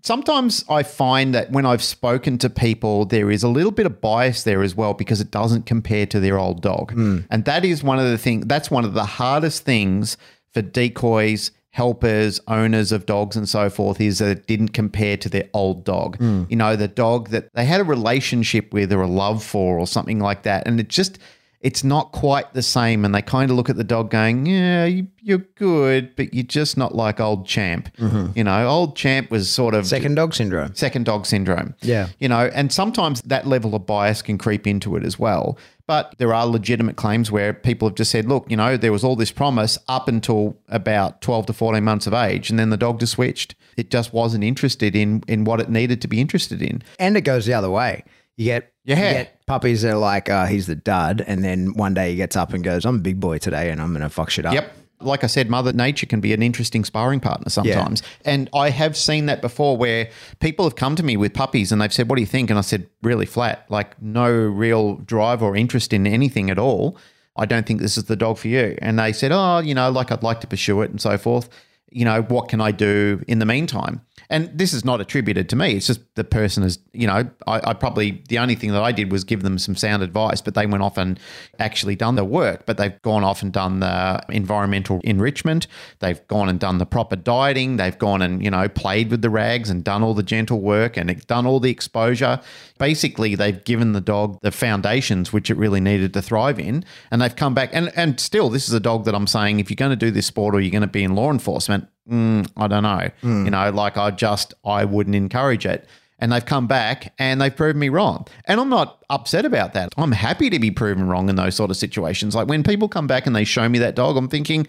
Sometimes 0.02 0.64
I 0.68 0.82
find 0.82 1.34
that 1.34 1.50
when 1.50 1.66
I've 1.66 1.82
spoken 1.82 2.38
to 2.38 2.50
people, 2.50 3.04
there 3.04 3.30
is 3.30 3.42
a 3.42 3.48
little 3.48 3.72
bit 3.72 3.86
of 3.86 4.00
bias 4.00 4.44
there 4.44 4.62
as 4.62 4.74
well 4.74 4.94
because 4.94 5.20
it 5.20 5.30
doesn't 5.30 5.66
compare 5.66 6.06
to 6.06 6.20
their 6.20 6.38
old 6.38 6.62
dog. 6.62 6.92
Hmm. 6.92 7.20
And 7.30 7.44
that 7.44 7.64
is 7.64 7.82
one 7.82 7.98
of 7.98 8.06
the 8.06 8.18
things, 8.18 8.46
that's 8.46 8.70
one 8.70 8.84
of 8.84 8.94
the 8.94 9.04
hardest 9.04 9.64
things 9.64 10.16
for 10.52 10.62
decoys, 10.62 11.50
helpers, 11.70 12.40
owners 12.48 12.92
of 12.92 13.06
dogs, 13.06 13.36
and 13.36 13.48
so 13.48 13.68
forth 13.68 14.00
is 14.00 14.18
that 14.18 14.28
it 14.28 14.46
didn't 14.46 14.70
compare 14.70 15.16
to 15.16 15.28
their 15.28 15.48
old 15.52 15.84
dog. 15.84 16.16
Hmm. 16.18 16.44
You 16.48 16.56
know, 16.56 16.76
the 16.76 16.88
dog 16.88 17.28
that 17.30 17.52
they 17.54 17.64
had 17.64 17.80
a 17.80 17.84
relationship 17.84 18.72
with 18.72 18.92
or 18.92 19.02
a 19.02 19.06
love 19.06 19.44
for 19.44 19.78
or 19.78 19.86
something 19.86 20.20
like 20.20 20.44
that. 20.44 20.66
And 20.66 20.80
it 20.80 20.88
just, 20.88 21.18
it's 21.60 21.82
not 21.82 22.12
quite 22.12 22.54
the 22.54 22.62
same. 22.62 23.04
And 23.04 23.14
they 23.14 23.22
kind 23.22 23.50
of 23.50 23.56
look 23.56 23.68
at 23.68 23.76
the 23.76 23.84
dog 23.84 24.10
going, 24.10 24.46
Yeah, 24.46 24.84
you, 24.84 25.08
you're 25.20 25.38
good, 25.56 26.14
but 26.16 26.32
you're 26.32 26.44
just 26.44 26.76
not 26.76 26.94
like 26.94 27.20
old 27.20 27.46
champ. 27.46 27.94
Mm-hmm. 27.96 28.38
You 28.38 28.44
know, 28.44 28.68
old 28.68 28.96
champ 28.96 29.30
was 29.30 29.50
sort 29.50 29.74
of 29.74 29.86
Second 29.86 30.14
dog 30.14 30.34
syndrome. 30.34 30.74
second 30.74 31.04
dog 31.06 31.26
syndrome. 31.26 31.74
Yeah. 31.82 32.08
You 32.18 32.28
know, 32.28 32.50
and 32.54 32.72
sometimes 32.72 33.20
that 33.22 33.46
level 33.46 33.74
of 33.74 33.86
bias 33.86 34.22
can 34.22 34.38
creep 34.38 34.66
into 34.66 34.96
it 34.96 35.04
as 35.04 35.18
well. 35.18 35.58
But 35.86 36.14
there 36.18 36.34
are 36.34 36.46
legitimate 36.46 36.96
claims 36.96 37.32
where 37.32 37.54
people 37.54 37.88
have 37.88 37.96
just 37.96 38.10
said, 38.10 38.26
look, 38.26 38.44
you 38.50 38.58
know, 38.58 38.76
there 38.76 38.92
was 38.92 39.02
all 39.02 39.16
this 39.16 39.32
promise 39.32 39.78
up 39.88 40.06
until 40.06 40.58
about 40.68 41.22
12 41.22 41.46
to 41.46 41.52
14 41.54 41.82
months 41.82 42.06
of 42.06 42.12
age, 42.12 42.50
and 42.50 42.58
then 42.58 42.68
the 42.68 42.76
dog 42.76 43.00
just 43.00 43.14
switched. 43.14 43.54
It 43.78 43.90
just 43.90 44.12
wasn't 44.12 44.44
interested 44.44 44.94
in 44.94 45.22
in 45.26 45.44
what 45.44 45.60
it 45.60 45.70
needed 45.70 46.02
to 46.02 46.08
be 46.08 46.20
interested 46.20 46.60
in. 46.60 46.82
And 46.98 47.16
it 47.16 47.22
goes 47.22 47.46
the 47.46 47.54
other 47.54 47.70
way. 47.70 48.04
You 48.38 48.44
get, 48.46 48.72
Yeah. 48.84 48.96
you 48.96 49.14
get 49.14 49.46
puppies 49.46 49.82
that 49.82 49.92
are 49.92 49.98
like, 49.98 50.30
uh, 50.30 50.46
he's 50.46 50.66
the 50.66 50.74
dud. 50.76 51.22
And 51.26 51.44
then 51.44 51.74
one 51.74 51.92
day 51.92 52.10
he 52.10 52.16
gets 52.16 52.36
up 52.36 52.54
and 52.54 52.64
goes, 52.64 52.86
I'm 52.86 52.96
a 52.96 53.00
big 53.00 53.20
boy 53.20 53.36
today 53.38 53.70
and 53.70 53.80
I'm 53.82 53.90
going 53.90 54.00
to 54.02 54.08
fuck 54.08 54.30
shit 54.30 54.46
up. 54.46 54.54
Yep. 54.54 54.72
Like 55.00 55.22
I 55.22 55.26
said, 55.28 55.48
Mother 55.48 55.72
Nature 55.72 56.06
can 56.06 56.20
be 56.20 56.32
an 56.32 56.42
interesting 56.42 56.84
sparring 56.84 57.20
partner 57.20 57.50
sometimes. 57.50 58.02
And 58.24 58.48
I 58.54 58.70
have 58.70 58.96
seen 58.96 59.26
that 59.26 59.40
before 59.40 59.76
where 59.76 60.08
people 60.40 60.64
have 60.64 60.74
come 60.74 60.96
to 60.96 61.04
me 61.04 61.16
with 61.16 61.34
puppies 61.34 61.70
and 61.70 61.80
they've 61.80 61.92
said, 61.92 62.08
What 62.10 62.16
do 62.16 62.22
you 62.22 62.26
think? 62.26 62.50
And 62.50 62.58
I 62.58 62.62
said, 62.62 62.88
Really 63.02 63.26
flat, 63.26 63.64
like 63.68 64.00
no 64.02 64.28
real 64.30 64.96
drive 64.96 65.40
or 65.42 65.54
interest 65.54 65.92
in 65.92 66.04
anything 66.06 66.50
at 66.50 66.58
all. 66.58 66.96
I 67.36 67.44
don't 67.46 67.64
think 67.64 67.80
this 67.80 67.96
is 67.96 68.04
the 68.04 68.16
dog 68.16 68.38
for 68.38 68.48
you. 68.48 68.76
And 68.82 68.98
they 68.98 69.12
said, 69.12 69.30
Oh, 69.32 69.58
you 69.58 69.72
know, 69.74 69.88
like 69.90 70.10
I'd 70.10 70.24
like 70.24 70.40
to 70.40 70.48
pursue 70.48 70.82
it 70.82 70.90
and 70.90 71.00
so 71.00 71.16
forth. 71.16 71.48
You 71.92 72.04
know, 72.04 72.22
what 72.22 72.48
can 72.48 72.60
I 72.60 72.72
do 72.72 73.22
in 73.28 73.38
the 73.38 73.46
meantime? 73.46 74.00
And 74.30 74.50
this 74.56 74.72
is 74.72 74.84
not 74.84 75.00
attributed 75.00 75.48
to 75.50 75.56
me. 75.56 75.76
It's 75.76 75.86
just 75.86 76.00
the 76.14 76.24
person 76.24 76.62
is, 76.62 76.78
you 76.92 77.06
know, 77.06 77.28
I, 77.46 77.70
I 77.70 77.74
probably, 77.74 78.22
the 78.28 78.38
only 78.38 78.54
thing 78.54 78.72
that 78.72 78.82
I 78.82 78.92
did 78.92 79.10
was 79.12 79.24
give 79.24 79.42
them 79.42 79.58
some 79.58 79.76
sound 79.76 80.02
advice, 80.02 80.40
but 80.40 80.54
they 80.54 80.66
went 80.66 80.82
off 80.82 80.98
and 80.98 81.18
actually 81.58 81.96
done 81.96 82.16
the 82.16 82.24
work. 82.24 82.66
But 82.66 82.76
they've 82.76 83.00
gone 83.02 83.24
off 83.24 83.42
and 83.42 83.52
done 83.52 83.80
the 83.80 84.20
environmental 84.28 85.00
enrichment. 85.04 85.66
They've 86.00 86.26
gone 86.28 86.48
and 86.48 86.58
done 86.58 86.78
the 86.78 86.86
proper 86.86 87.16
dieting. 87.16 87.76
They've 87.76 87.98
gone 87.98 88.22
and, 88.22 88.42
you 88.42 88.50
know, 88.50 88.68
played 88.68 89.10
with 89.10 89.22
the 89.22 89.30
rags 89.30 89.70
and 89.70 89.84
done 89.84 90.02
all 90.02 90.14
the 90.14 90.22
gentle 90.22 90.60
work 90.60 90.96
and 90.96 91.26
done 91.26 91.46
all 91.46 91.60
the 91.60 91.70
exposure. 91.70 92.40
Basically, 92.78 93.34
they've 93.34 93.62
given 93.64 93.92
the 93.92 94.00
dog 94.00 94.38
the 94.42 94.50
foundations 94.50 95.32
which 95.32 95.50
it 95.50 95.56
really 95.56 95.80
needed 95.80 96.14
to 96.14 96.22
thrive 96.22 96.58
in. 96.58 96.84
And 97.10 97.20
they've 97.20 97.34
come 97.34 97.54
back. 97.54 97.70
And, 97.72 97.92
and 97.96 98.18
still, 98.20 98.48
this 98.48 98.68
is 98.68 98.74
a 98.74 98.80
dog 98.80 99.04
that 99.04 99.14
I'm 99.14 99.26
saying 99.26 99.60
if 99.60 99.70
you're 99.70 99.76
going 99.76 99.90
to 99.90 99.96
do 99.96 100.10
this 100.10 100.26
sport 100.26 100.54
or 100.54 100.60
you're 100.60 100.70
going 100.70 100.82
to 100.82 100.86
be 100.86 101.04
in 101.04 101.14
law 101.14 101.30
enforcement, 101.30 101.88
mm, 102.08 102.50
I 102.56 102.66
don't 102.68 102.82
know. 102.82 103.08
You 103.22 103.50
know, 103.50 103.70
like 103.70 103.96
I 103.96 104.10
just, 104.10 104.54
I 104.64 104.84
wouldn't 104.84 105.16
encourage 105.16 105.66
it. 105.66 105.86
And 106.20 106.32
they've 106.32 106.44
come 106.44 106.66
back 106.66 107.14
and 107.20 107.40
they've 107.40 107.54
proven 107.54 107.78
me 107.78 107.90
wrong. 107.90 108.26
And 108.46 108.60
I'm 108.60 108.68
not 108.68 109.04
upset 109.08 109.44
about 109.44 109.74
that. 109.74 109.92
I'm 109.96 110.10
happy 110.10 110.50
to 110.50 110.58
be 110.58 110.72
proven 110.72 111.06
wrong 111.06 111.28
in 111.28 111.36
those 111.36 111.54
sort 111.54 111.70
of 111.70 111.76
situations. 111.76 112.34
Like 112.34 112.48
when 112.48 112.64
people 112.64 112.88
come 112.88 113.06
back 113.06 113.26
and 113.26 113.36
they 113.36 113.44
show 113.44 113.68
me 113.68 113.78
that 113.78 113.94
dog, 113.94 114.16
I'm 114.16 114.28
thinking, 114.28 114.66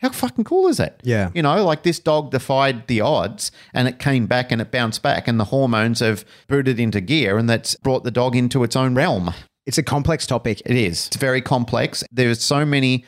how 0.00 0.10
fucking 0.10 0.44
cool 0.44 0.68
is 0.68 0.76
that? 0.76 1.00
Yeah. 1.02 1.30
You 1.34 1.42
know, 1.42 1.64
like 1.64 1.84
this 1.84 1.98
dog 1.98 2.30
defied 2.30 2.86
the 2.86 3.00
odds 3.00 3.50
and 3.72 3.88
it 3.88 3.98
came 3.98 4.26
back 4.26 4.52
and 4.52 4.60
it 4.60 4.70
bounced 4.70 5.02
back 5.02 5.28
and 5.28 5.40
the 5.40 5.44
hormones 5.44 6.00
have 6.00 6.24
booted 6.48 6.78
into 6.78 7.00
gear 7.00 7.38
and 7.38 7.48
that's 7.48 7.76
brought 7.76 8.04
the 8.04 8.10
dog 8.10 8.36
into 8.36 8.62
its 8.62 8.76
own 8.76 8.94
realm. 8.94 9.32
It's 9.66 9.78
a 9.78 9.82
complex 9.82 10.26
topic. 10.26 10.62
It 10.64 10.76
is. 10.76 11.06
It's 11.06 11.16
very 11.16 11.40
complex. 11.42 12.02
There's 12.10 12.42
so 12.42 12.64
many 12.64 13.04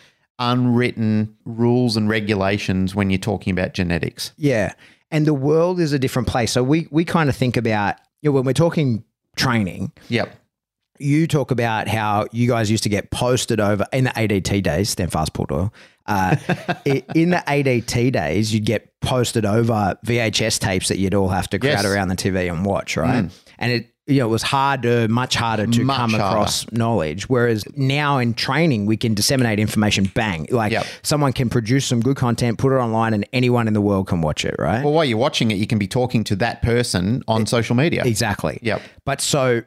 unwritten 0.51 1.37
rules 1.45 1.97
and 1.97 2.09
regulations 2.09 2.95
when 2.95 3.11
you're 3.11 3.19
talking 3.19 3.53
about 3.53 3.75
genetics. 3.75 4.33
Yeah. 4.37 4.73
And 5.11 5.27
the 5.27 5.35
world 5.35 5.79
is 5.81 5.93
a 5.93 5.99
different 5.99 6.29
place. 6.29 6.51
So 6.53 6.63
we, 6.63 6.89
we 6.91 7.05
kind 7.05 7.29
of 7.29 7.37
think 7.37 7.57
about, 7.57 7.97
you 8.23 8.31
know, 8.31 8.35
when 8.35 8.45
we're 8.45 8.53
talking 8.53 9.05
training, 9.37 9.93
Yep. 10.09 10.35
you 10.99 11.27
talk 11.27 11.51
about 11.51 11.87
how 11.89 12.27
you 12.33 12.49
guys 12.49 12.71
used 12.71 12.83
to 12.85 12.89
get 12.89 13.11
posted 13.11 13.61
over 13.61 13.87
in 13.93 14.05
the 14.05 14.11
ADT 14.11 14.63
days, 14.63 14.91
stand 14.91 15.13
fast, 15.13 15.33
Port 15.33 15.51
Doyle. 15.51 15.73
Uh, 16.07 16.37
in 16.85 17.31
the 17.31 17.43
ADT 17.47 18.11
days, 18.13 18.53
you'd 18.53 18.65
get 18.65 18.89
posted 19.01 19.45
over 19.45 19.97
VHS 20.07 20.59
tapes 20.59 20.89
that 20.89 20.99
you'd 20.99 21.15
all 21.15 21.29
have 21.29 21.49
to 21.51 21.59
crowd 21.59 21.71
Yes. 21.71 21.85
Mm. 21.85 21.95
around 21.95 22.09
the 22.09 22.17
TV 22.17 22.51
and 22.53 22.65
watch, 22.65 22.97
right? 22.97 23.31
And 23.59 23.73
it, 23.73 23.92
you 24.07 24.19
know, 24.19 24.27
it 24.27 24.31
was 24.31 24.43
harder, 24.43 25.07
much 25.09 25.37
harder 25.37 25.67
to 25.67 25.85
Much 25.85 25.97
come 25.97 26.11
harder. 26.11 26.25
across 26.25 26.71
knowledge. 26.73 27.29
Whereas 27.29 27.65
now 27.77 28.19
in 28.19 28.35
training, 28.35 28.87
we 28.87 28.97
can 28.97 29.15
disseminate 29.15 29.61
information, 29.61 30.11
bang. 30.15 30.49
Like 30.51 30.73
Yep. 30.73 30.87
someone 31.03 31.33
can 31.33 31.49
produce 31.49 31.87
some 31.87 32.01
good 32.01 32.17
content, 32.17 32.59
put 32.59 32.73
it 32.73 32.77
online, 32.77 33.15
and 33.15 33.27
anyone 33.33 33.69
in 33.69 33.75
the 33.75 33.81
world 33.81 34.09
can 34.09 34.21
watch 34.21 34.45
it, 34.45 34.57
right? 34.59 34.83
Well, 34.83 34.93
while 34.93 35.05
you're 35.05 35.19
watching 35.19 35.53
it, 35.53 35.57
you 35.57 35.69
can 35.69 35.79
be 35.79 35.87
talking 35.87 36.25
to 36.25 36.37
that 36.37 36.63
person 36.63 37.23
on 37.29 37.47
social 37.47 37.77
media. 37.77 38.03
Exactly. 38.05 38.59
Yep. 38.63 38.83
But 39.05 39.21
so 39.21 39.63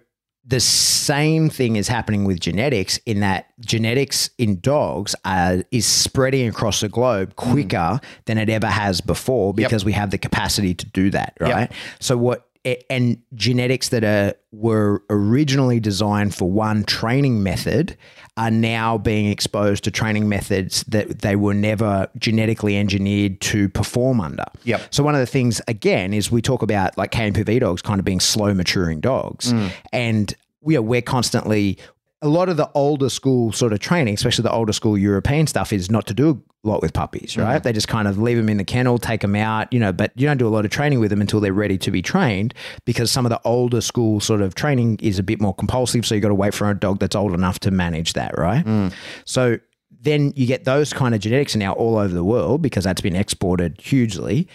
the 0.48 0.60
same 0.60 1.50
thing 1.50 1.76
is 1.76 1.88
happening 1.88 2.26
with 2.26 2.40
genetics 2.40 2.98
in 3.06 3.22
that 3.22 3.48
genetics 3.62 4.30
in 4.38 4.60
dogs 4.60 5.16
are, 5.26 5.64
is 5.72 5.88
spreading 5.88 6.48
across 6.48 6.82
the 6.82 6.90
globe 6.90 7.34
mm-hmm. 7.36 7.52
quicker 7.52 8.00
than 8.26 8.38
it 8.38 8.50
ever 8.50 8.68
has 8.68 9.02
before 9.02 9.54
because 9.54 9.84
we 9.86 9.94
have 9.94 10.12
the 10.12 10.18
capacity 10.18 10.74
to 10.74 10.86
do 10.88 11.10
that, 11.10 11.36
right? 11.40 11.72
So 12.00 12.18
what 12.18 12.48
and 12.90 13.22
genetics 13.34 13.90
that 13.90 14.04
are 14.04 14.34
were 14.52 15.04
originally 15.10 15.80
designed 15.80 16.34
for 16.34 16.50
one 16.50 16.84
training 16.84 17.44
method 17.44 17.96
are 18.38 18.52
now 18.52 18.98
being 18.98 19.28
exposed 19.28 19.84
to 19.84 19.92
training 19.92 20.28
methods 20.28 20.84
that 20.86 21.20
they 21.20 21.36
were 21.36 21.54
never 21.54 22.08
genetically 22.18 22.78
engineered 22.78 23.40
to 23.40 23.70
perform 23.70 24.20
under. 24.20 24.46
Yep. 24.64 24.82
So 24.94 25.04
one 25.04 25.16
of 25.16 25.20
the 25.20 25.28
things 25.28 25.62
again 25.68 26.14
is 26.14 26.32
we 26.32 26.42
talk 26.42 26.62
about 26.62 26.98
like 26.98 27.12
KNPV 27.12 27.60
dogs 27.60 27.82
kind 27.82 28.00
of 28.00 28.06
being 28.06 28.20
slow 28.20 28.54
maturing 28.54 29.00
dogs, 29.00 29.54
mm. 29.54 29.72
and 29.94 30.34
we 30.62 30.76
are 30.76 30.82
we're 30.82 31.02
constantly 31.02 31.78
a 32.22 32.28
lot 32.28 32.50
of 32.50 32.58
the 32.58 32.70
older 32.74 33.10
school 33.10 33.52
sort 33.52 33.72
of 33.72 33.80
training, 33.80 34.16
especially 34.16 34.44
the 34.44 34.52
older 34.52 34.74
school 34.74 34.98
European 34.98 35.48
stuff, 35.48 35.72
is 35.72 35.92
not 35.92 36.08
to 36.08 36.14
do 36.14 36.30
a 36.30 36.38
lot 36.68 36.82
with 36.82 36.94
puppies, 36.94 37.38
right? 37.38 37.56
Mm-hmm. 37.56 37.64
They 37.64 37.74
just 37.74 37.88
kind 37.88 38.08
of 38.08 38.18
leave 38.18 38.38
them 38.38 38.50
in 38.50 38.58
the 38.58 38.64
kennel, 38.64 38.98
take 38.98 39.22
them 39.22 39.36
out, 39.36 39.72
you 39.72 39.80
know, 39.80 39.92
but 39.92 40.12
you 40.16 40.28
don't 40.28 40.38
do 40.38 40.48
a 40.48 40.50
lot 40.50 40.66
of 40.66 40.72
training 40.72 41.00
with 41.00 41.10
them 41.10 41.22
until 41.22 41.40
they're 41.40 41.54
ready 41.54 41.78
to 41.78 41.92
be 41.92 42.02
trained 42.02 42.54
because 42.86 43.12
some 43.12 43.26
of 43.26 43.30
the 43.30 43.40
older 43.46 43.82
school 43.82 44.20
sort 44.20 44.42
of 44.42 44.56
training 44.56 45.00
is 45.02 45.20
a 45.20 45.24
bit 45.24 45.40
more 45.40 45.54
compulsive. 45.54 46.06
So 46.06 46.16
you've 46.16 46.22
got 46.22 46.30
to 46.30 46.36
wait 46.36 46.54
for 46.54 46.70
a 46.70 46.78
dog 46.78 47.00
that's 47.00 47.16
old 47.16 47.34
enough 47.34 47.60
to 47.60 47.72
manage 47.72 48.14
that, 48.14 48.38
right? 48.38 48.66
Mm. 48.66 48.94
So 49.26 49.60
then 50.02 50.34
you 50.36 50.46
get 50.46 50.66
those 50.66 50.94
kind 50.94 51.16
of 51.16 51.22
genetics 51.22 51.56
now 51.56 51.74
all 51.74 51.98
over 51.98 52.14
the 52.14 52.24
world 52.24 52.62
because 52.62 52.84
that's 52.84 53.02
been 53.02 53.16
exported 53.16 53.80
hugely. 53.80 54.48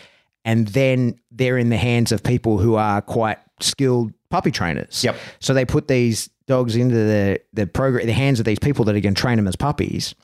And 0.45 0.69
then 0.69 1.19
they're 1.31 1.59
in 1.59 1.69
the 1.69 1.77
hands 1.77 2.13
of 2.13 2.23
people 2.23 2.59
who 2.59 2.77
are 2.77 3.03
quite 3.03 3.39
skilled 3.61 4.13
puppy 4.31 4.51
trainers. 4.51 5.05
Yep. 5.05 5.17
So 5.41 5.53
they 5.53 5.65
put 5.65 5.89
these 5.89 6.31
dogs 6.47 6.77
into 6.77 6.95
the 6.95 7.41
the 7.53 7.67
program, 7.67 8.07
the 8.07 8.13
hands 8.13 8.41
of 8.41 8.47
these 8.47 8.59
people 8.59 8.85
that 8.87 8.97
are 8.97 9.01
going 9.01 9.15
to 9.15 9.21
train 9.21 9.37
them 9.37 9.47
as 9.47 9.57
puppies, 9.57 10.15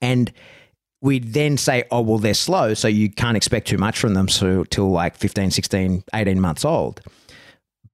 and 0.00 0.32
we 1.00 1.18
then 1.18 1.56
say, 1.56 1.84
oh 1.90 2.00
well, 2.00 2.18
they're 2.18 2.34
slow, 2.34 2.74
so 2.74 2.88
you 2.88 3.10
can't 3.10 3.36
expect 3.36 3.68
too 3.68 3.78
much 3.78 3.98
from 3.98 4.14
them 4.14 4.28
so 4.28 4.64
till 4.64 4.90
like 4.90 5.16
15, 5.16 5.50
16, 5.50 6.04
18 6.14 6.40
months 6.40 6.64
old. 6.64 7.00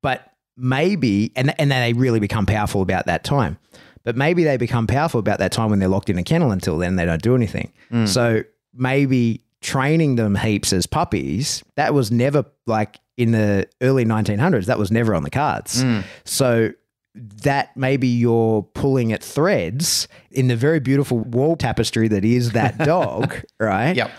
But 0.02 0.32
maybe, 0.56 1.32
and 1.36 1.58
and 1.60 1.70
then 1.70 1.82
they 1.82 1.92
really 1.98 2.20
become 2.20 2.46
powerful 2.46 2.82
about 2.82 3.06
that 3.06 3.24
time. 3.24 3.58
But 4.04 4.16
maybe 4.16 4.44
they 4.44 4.56
become 4.56 4.86
powerful 4.86 5.20
about 5.20 5.38
that 5.38 5.52
time 5.52 5.70
when 5.70 5.78
they're 5.78 5.88
locked 5.88 6.10
in 6.10 6.18
a 6.18 6.24
kennel. 6.24 6.50
Until 6.50 6.78
then, 6.78 6.96
they 6.96 7.04
don't 7.04 7.22
do 7.22 7.34
anything. 7.34 7.72
Mm. 7.90 8.08
So 8.08 8.42
maybe 8.74 9.42
training 9.60 10.16
them 10.16 10.34
heaps 10.34 10.72
as 10.72 10.86
puppies 10.86 11.62
that 11.76 11.94
was 11.94 12.10
never 12.10 12.44
like 12.66 12.98
in 13.16 13.30
the 13.30 13.68
early 13.80 14.04
1900s. 14.04 14.66
That 14.66 14.78
was 14.78 14.90
never 14.90 15.14
on 15.14 15.22
the 15.22 15.30
cards. 15.30 15.84
Mm. 15.84 16.04
So 16.24 16.72
that 17.14 17.76
maybe 17.76 18.08
you're 18.08 18.62
pulling 18.62 19.12
at 19.12 19.22
threads 19.22 20.08
in 20.30 20.48
the 20.48 20.56
very 20.56 20.80
beautiful 20.80 21.18
wall 21.20 21.56
tapestry 21.56 22.08
that 22.08 22.24
is 22.24 22.52
that 22.52 22.78
dog, 22.84 23.34
right? 23.60 23.94
Yep. 23.96 24.10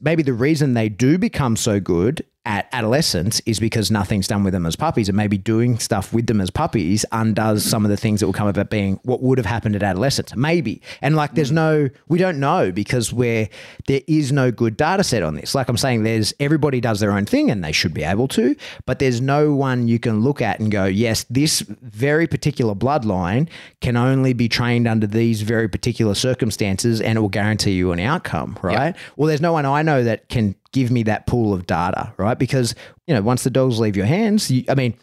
maybe 0.00 0.22
the 0.22 0.32
reason 0.32 0.74
they 0.74 0.88
do 0.88 1.18
become 1.18 1.56
so 1.56 1.80
good 1.80 2.24
at 2.46 2.68
adolescence 2.72 3.40
is 3.44 3.60
because 3.60 3.90
nothing's 3.90 4.26
done 4.26 4.42
with 4.42 4.54
them 4.54 4.64
as 4.64 4.74
puppies 4.74 5.10
and 5.10 5.16
maybe 5.16 5.36
doing 5.36 5.78
stuff 5.78 6.10
with 6.10 6.26
them 6.26 6.40
as 6.40 6.48
puppies 6.48 7.04
undoes 7.12 7.62
some 7.62 7.84
of 7.84 7.90
the 7.90 7.98
things 7.98 8.20
that 8.20 8.26
will 8.26 8.32
come 8.32 8.48
about 8.48 8.70
being 8.70 8.98
what 9.02 9.22
would 9.22 9.36
have 9.36 9.46
happened 9.46 9.76
at 9.76 9.82
adolescence 9.82 10.34
maybe. 10.34 10.80
And 11.02 11.16
like 11.16 11.34
there's 11.34 11.52
no 11.52 11.90
we 12.08 12.18
don't 12.18 12.40
know 12.40 12.72
because 12.72 13.12
we're 13.12 13.48
there 13.88 14.00
is 14.06 14.32
no 14.32 14.50
good 14.50 14.78
data 14.78 15.04
set 15.04 15.22
on 15.22 15.34
this. 15.34 15.54
Like 15.54 15.68
i'm 15.68 15.76
saying 15.76 16.02
there's 16.02 16.32
everybody 16.40 16.80
does 16.80 17.00
their 17.00 17.12
own 17.12 17.26
thing 17.26 17.50
and 17.50 17.62
they 17.62 17.72
should 17.72 17.92
be 17.92 18.04
able 18.04 18.28
to 18.28 18.56
but 18.86 19.00
there's 19.00 19.20
no 19.20 19.52
one 19.52 19.86
you 19.86 19.98
can 19.98 20.22
look 20.22 20.40
at 20.40 20.60
and 20.60 20.72
go 20.72 20.86
yes 20.86 21.26
this 21.28 21.60
very 21.60 22.26
particular 22.26 22.74
bloodline 22.74 23.48
can 23.82 23.98
only 23.98 24.32
be 24.32 24.48
trained 24.48 24.88
under 24.88 25.06
these 25.06 25.42
very 25.42 25.68
particular 25.68 26.14
circumstances 26.14 27.02
and 27.02 27.18
it 27.18 27.20
will 27.20 27.28
guarantee 27.28 27.72
you 27.72 27.92
an 27.92 28.00
outcome 28.00 28.58
right? 28.62 28.96
Well 29.16 29.28
there's 29.28 29.42
no 29.42 29.52
one 29.52 29.66
i 29.66 29.82
know 29.82 30.02
that 30.04 30.28
can 30.30 30.54
give 30.72 30.90
me 30.90 31.02
that 31.02 31.26
pool 31.26 31.52
of 31.52 31.66
data 31.66 32.12
right 32.16 32.38
because 32.38 32.74
you 33.06 33.14
know 33.14 33.22
once 33.22 33.42
the 33.44 33.50
dogs 33.50 33.78
leave 33.80 33.96
your 33.96 34.06
hands 34.06 34.50
you, 34.50 34.64
i 34.68 34.74
mean 34.74 34.94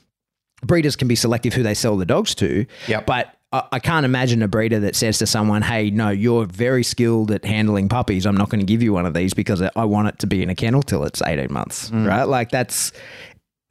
breeders 0.63 0.95
can 0.95 1.07
be 1.07 1.15
selective 1.15 1.53
who 1.53 1.63
they 1.63 1.73
sell 1.73 1.97
the 1.97 2.05
dogs 2.05 2.33
to 2.35 2.65
Yep. 2.87 3.05
but 3.05 3.33
I 3.51 3.63
I 3.71 3.79
can't 3.79 4.05
imagine 4.05 4.41
a 4.43 4.47
breeder 4.49 4.81
that 4.81 4.93
says 4.93 5.19
to 5.19 5.25
someone, 5.25 5.61
"Hey, 5.61 5.89
no, 5.89 6.09
you're 6.09 6.45
very 6.45 6.83
skilled 6.83 7.31
at 7.31 7.45
handling 7.45 7.87
puppies. 7.87 8.25
I'm 8.25 8.35
not 8.35 8.49
going 8.49 8.59
to 8.59 8.65
give 8.65 8.83
you 8.83 8.91
one 8.91 9.05
of 9.05 9.13
these 9.13 9.33
because 9.33 9.61
I 9.61 9.85
want 9.85 10.09
it 10.09 10.19
to 10.19 10.27
be 10.27 10.43
in 10.43 10.49
a 10.49 10.55
kennel 10.55 10.83
till 10.83 11.05
it's 11.05 11.21
18 11.21 11.47
months." 11.53 11.89
Mm. 11.89 12.05
Right? 12.05 12.23
Like 12.25 12.49
that's 12.51 12.91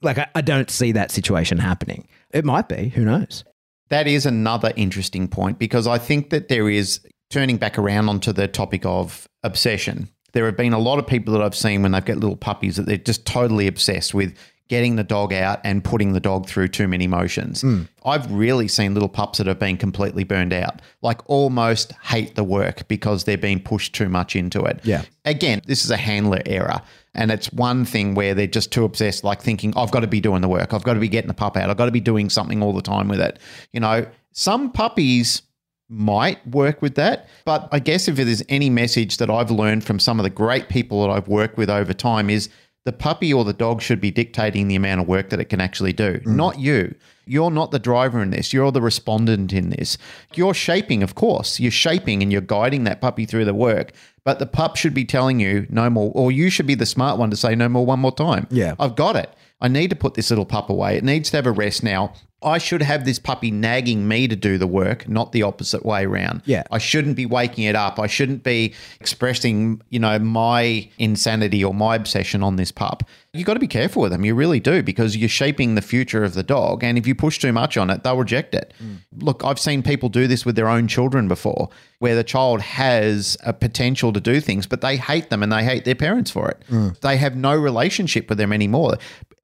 like 0.01 0.17
I, 0.17 0.29
I 0.35 0.41
don't 0.41 0.71
see 0.71 0.93
that 0.93 1.11
situation 1.11 1.59
happening. 1.59 2.09
It 2.31 2.47
might 2.47 2.71
be. 2.71 2.89
Who 2.89 3.05
knows? 3.05 3.45
That 3.91 4.07
is 4.07 4.25
another 4.25 4.73
interesting 4.77 5.29
point 5.29 5.59
because 5.59 5.87
I 5.87 5.99
think 5.99 6.31
that 6.31 6.49
there 6.49 6.71
is 6.71 7.01
turning 7.31 7.59
back 7.59 7.79
around 7.79 8.09
onto 8.09 8.33
the 8.33 8.49
topic 8.49 8.87
of 8.87 9.29
obsession. 9.43 10.09
There 10.37 10.45
have 10.45 10.57
been 10.59 10.75
a 10.75 10.79
lot 10.79 10.99
of 10.99 11.07
people 11.07 11.33
that 11.33 11.41
I've 11.41 11.55
seen 11.55 11.81
when 11.81 11.93
they've 11.93 12.05
got 12.05 12.19
little 12.19 12.37
puppies 12.37 12.77
that 12.77 12.85
they're 12.85 12.99
just 12.99 13.25
totally 13.25 13.67
obsessed 13.67 14.13
with 14.13 14.37
getting 14.69 14.97
the 14.97 15.03
dog 15.03 15.33
out 15.33 15.61
and 15.65 15.83
putting 15.83 16.13
the 16.13 16.21
dog 16.21 16.47
through 16.47 16.69
too 16.69 16.87
many 16.87 17.07
motions. 17.07 17.63
Hmm. 17.63 17.85
I've 18.05 18.31
really 18.31 18.69
seen 18.69 18.93
little 18.93 19.09
pups 19.09 19.39
that 19.39 19.47
have 19.47 19.59
been 19.59 19.79
completely 19.79 20.25
burned 20.25 20.53
out, 20.53 20.83
like 21.01 21.23
almost 21.25 21.93
hate 22.03 22.35
the 22.35 22.45
work 22.45 22.87
because 22.87 23.25
they're 23.25 23.39
being 23.39 23.61
pushed 23.61 23.95
too 23.95 24.11
much 24.11 24.37
into 24.37 24.63
it. 24.65 24.81
Yeah. 24.83 25.05
Again, 25.25 25.63
this 25.65 25.87
is 25.87 25.91
a 25.91 25.97
handler 25.97 26.43
error. 26.45 26.83
And 27.15 27.31
it's 27.31 27.51
one 27.51 27.87
thing 27.87 28.15
where 28.15 28.35
they're 28.35 28.47
just 28.47 28.71
too 28.71 28.85
obsessed, 28.85 29.25
like 29.25 29.41
thinking, 29.41 29.73
I've 29.75 29.91
got 29.91 30.01
to 30.01 30.07
be 30.07 30.21
doing 30.21 30.43
the 30.43 30.49
work. 30.49 30.75
I've 30.75 30.85
got 30.85 30.95
to 30.95 31.01
be 31.01 31.09
getting 31.09 31.29
the 31.29 31.35
pup 31.35 31.57
out. 31.57 31.71
I've 31.71 31.79
got 31.79 31.87
to 31.87 31.93
be 31.93 32.01
doing 32.01 32.29
something 32.29 32.63
all 32.63 32.75
the 32.75 32.83
time 32.83 33.09
with 33.09 33.21
it. 33.21 33.39
You 33.73 33.81
know, 33.81 34.07
some 34.33 34.71
puppies 34.71 35.41
might 35.89 36.45
work 36.47 36.83
with 36.83 36.95
that. 36.97 37.29
But 37.45 37.69
I 37.73 37.79
guess 37.79 38.09
if 38.09 38.17
there's 38.17 38.43
any 38.49 38.71
message 38.71 39.19
that 39.19 39.31
I've 39.31 39.51
learned 39.51 39.85
from 39.85 39.99
some 39.99 40.19
of 40.19 40.25
the 40.25 40.31
great 40.31 40.69
people 40.69 41.03
that 41.03 41.13
I've 41.13 41.29
worked 41.29 41.57
with 41.57 41.71
over 41.71 41.93
time 41.93 42.31
is 42.31 42.49
the 42.85 42.93
puppy 42.93 43.35
or 43.35 43.45
the 43.45 43.53
dog 43.53 43.83
should 43.83 44.01
be 44.01 44.11
dictating 44.13 44.69
the 44.69 44.77
amount 44.77 45.01
of 45.01 45.09
work 45.09 45.31
that 45.31 45.41
it 45.41 45.47
can 45.47 45.61
actually 45.61 45.93
do, 45.93 46.21
mm. 46.21 46.27
not 46.27 46.59
you. 46.59 46.95
You're 47.29 47.51
not 47.51 47.73
the 47.73 47.81
driver 47.81 48.23
in 48.23 48.31
this. 48.31 48.53
You're 48.53 48.71
the 48.71 48.81
respondent 48.81 49.53
in 49.53 49.71
this. 49.71 49.99
You're 50.35 50.55
shaping, 50.55 51.03
of 51.03 51.17
course. 51.17 51.59
You're 51.59 51.73
shaping 51.73 52.23
and 52.23 52.31
you're 52.31 52.41
guiding 52.41 52.85
that 52.85 53.01
puppy 53.01 53.27
through 53.27 53.45
the 53.45 53.55
work. 53.55 53.93
But 54.23 54.39
the 54.39 54.47
pup 54.47 54.77
should 54.77 54.95
be 54.95 55.05
telling 55.05 55.41
you 55.41 55.67
no 55.69 55.91
more, 55.91 56.13
or 56.15 56.31
you 56.31 56.49
should 56.51 56.67
be 56.69 56.77
the 56.77 56.87
smart 56.87 57.19
one 57.19 57.31
to 57.31 57.37
say 57.37 57.57
no 57.57 57.69
more 57.69 57.85
one 57.85 57.99
more 57.99 58.15
time. 58.15 58.47
Yeah. 58.51 58.77
I've 58.79 58.95
got 58.95 59.17
it. 59.17 59.33
I 59.61 59.69
need 59.69 59.91
to 59.91 59.97
put 59.97 60.15
this 60.15 60.31
little 60.31 60.47
pup 60.47 60.69
away. 60.69 60.97
It 60.97 61.05
needs 61.05 61.31
to 61.31 61.39
have 61.39 61.47
a 61.47 61.53
rest 61.53 61.83
now. 61.83 62.13
I 62.43 62.59
should 62.59 62.83
have 62.83 63.07
this 63.07 63.19
puppy 63.19 63.51
nagging 63.51 64.07
me 64.07 64.29
to 64.29 64.37
do 64.37 64.59
the 64.59 64.67
work, 64.67 65.09
not 65.09 65.33
the 65.33 65.43
opposite 65.43 65.87
way 65.87 66.05
around. 66.05 66.43
Yeah. 66.45 66.65
I 66.71 66.77
shouldn't 66.77 67.17
be 67.17 67.25
waking 67.25 67.65
it 67.65 67.75
up. 67.75 67.99
I 67.99 68.07
shouldn't 68.07 68.43
be 68.43 68.75
expressing, 69.01 69.81
you 69.89 69.99
know, 69.99 70.19
my 70.19 70.89
insanity 70.99 71.65
or 71.65 71.73
my 71.73 71.97
obsession 71.97 72.43
on 72.43 72.57
this 72.57 72.71
pup. 72.71 73.05
You've 73.33 73.47
got 73.47 73.55
to 73.55 73.61
be 73.61 73.67
careful 73.67 74.03
with 74.03 74.13
them. 74.13 74.25
You 74.25 74.35
really 74.35 74.61
do 74.61 74.83
because 74.83 75.17
you're 75.17 75.29
shaping 75.31 75.75
the 75.75 75.83
future 75.83 76.25
of 76.25 76.35
the 76.35 76.43
dog. 76.43 76.85
And 76.85 76.99
if 76.99 77.07
you 77.07 77.15
push 77.15 77.39
too 77.39 77.53
much 77.53 77.77
on 77.77 77.89
it, 77.91 78.03
they'll 78.03 78.17
reject 78.17 78.55
it. 78.55 78.73
Mm. 78.83 78.99
Look, 79.19 79.43
I've 79.45 79.59
seen 79.59 79.83
people 79.83 80.09
do 80.11 80.27
this 80.27 80.45
with 80.45 80.57
their 80.57 80.69
own 80.69 80.89
children 80.89 81.29
before, 81.29 81.71
where 81.99 82.15
the 82.15 82.25
child 82.25 82.61
has 82.61 83.37
a 83.45 83.53
potential 83.53 84.13
to 84.13 84.21
do 84.21 84.41
things, 84.41 84.67
but 84.67 84.83
they 84.83 84.97
hate 84.97 85.31
them 85.31 85.43
and 85.43 85.51
they 85.51 85.65
hate 85.65 85.85
their 85.85 85.95
parents 85.95 86.31
for 86.31 86.51
it. 86.51 86.63
Mm. 86.71 86.99
They 87.01 87.17
have 87.17 87.35
no 87.35 87.55
relationship 87.55 88.29
with 88.29 88.39
them 88.39 88.53
anymore. 88.53 88.97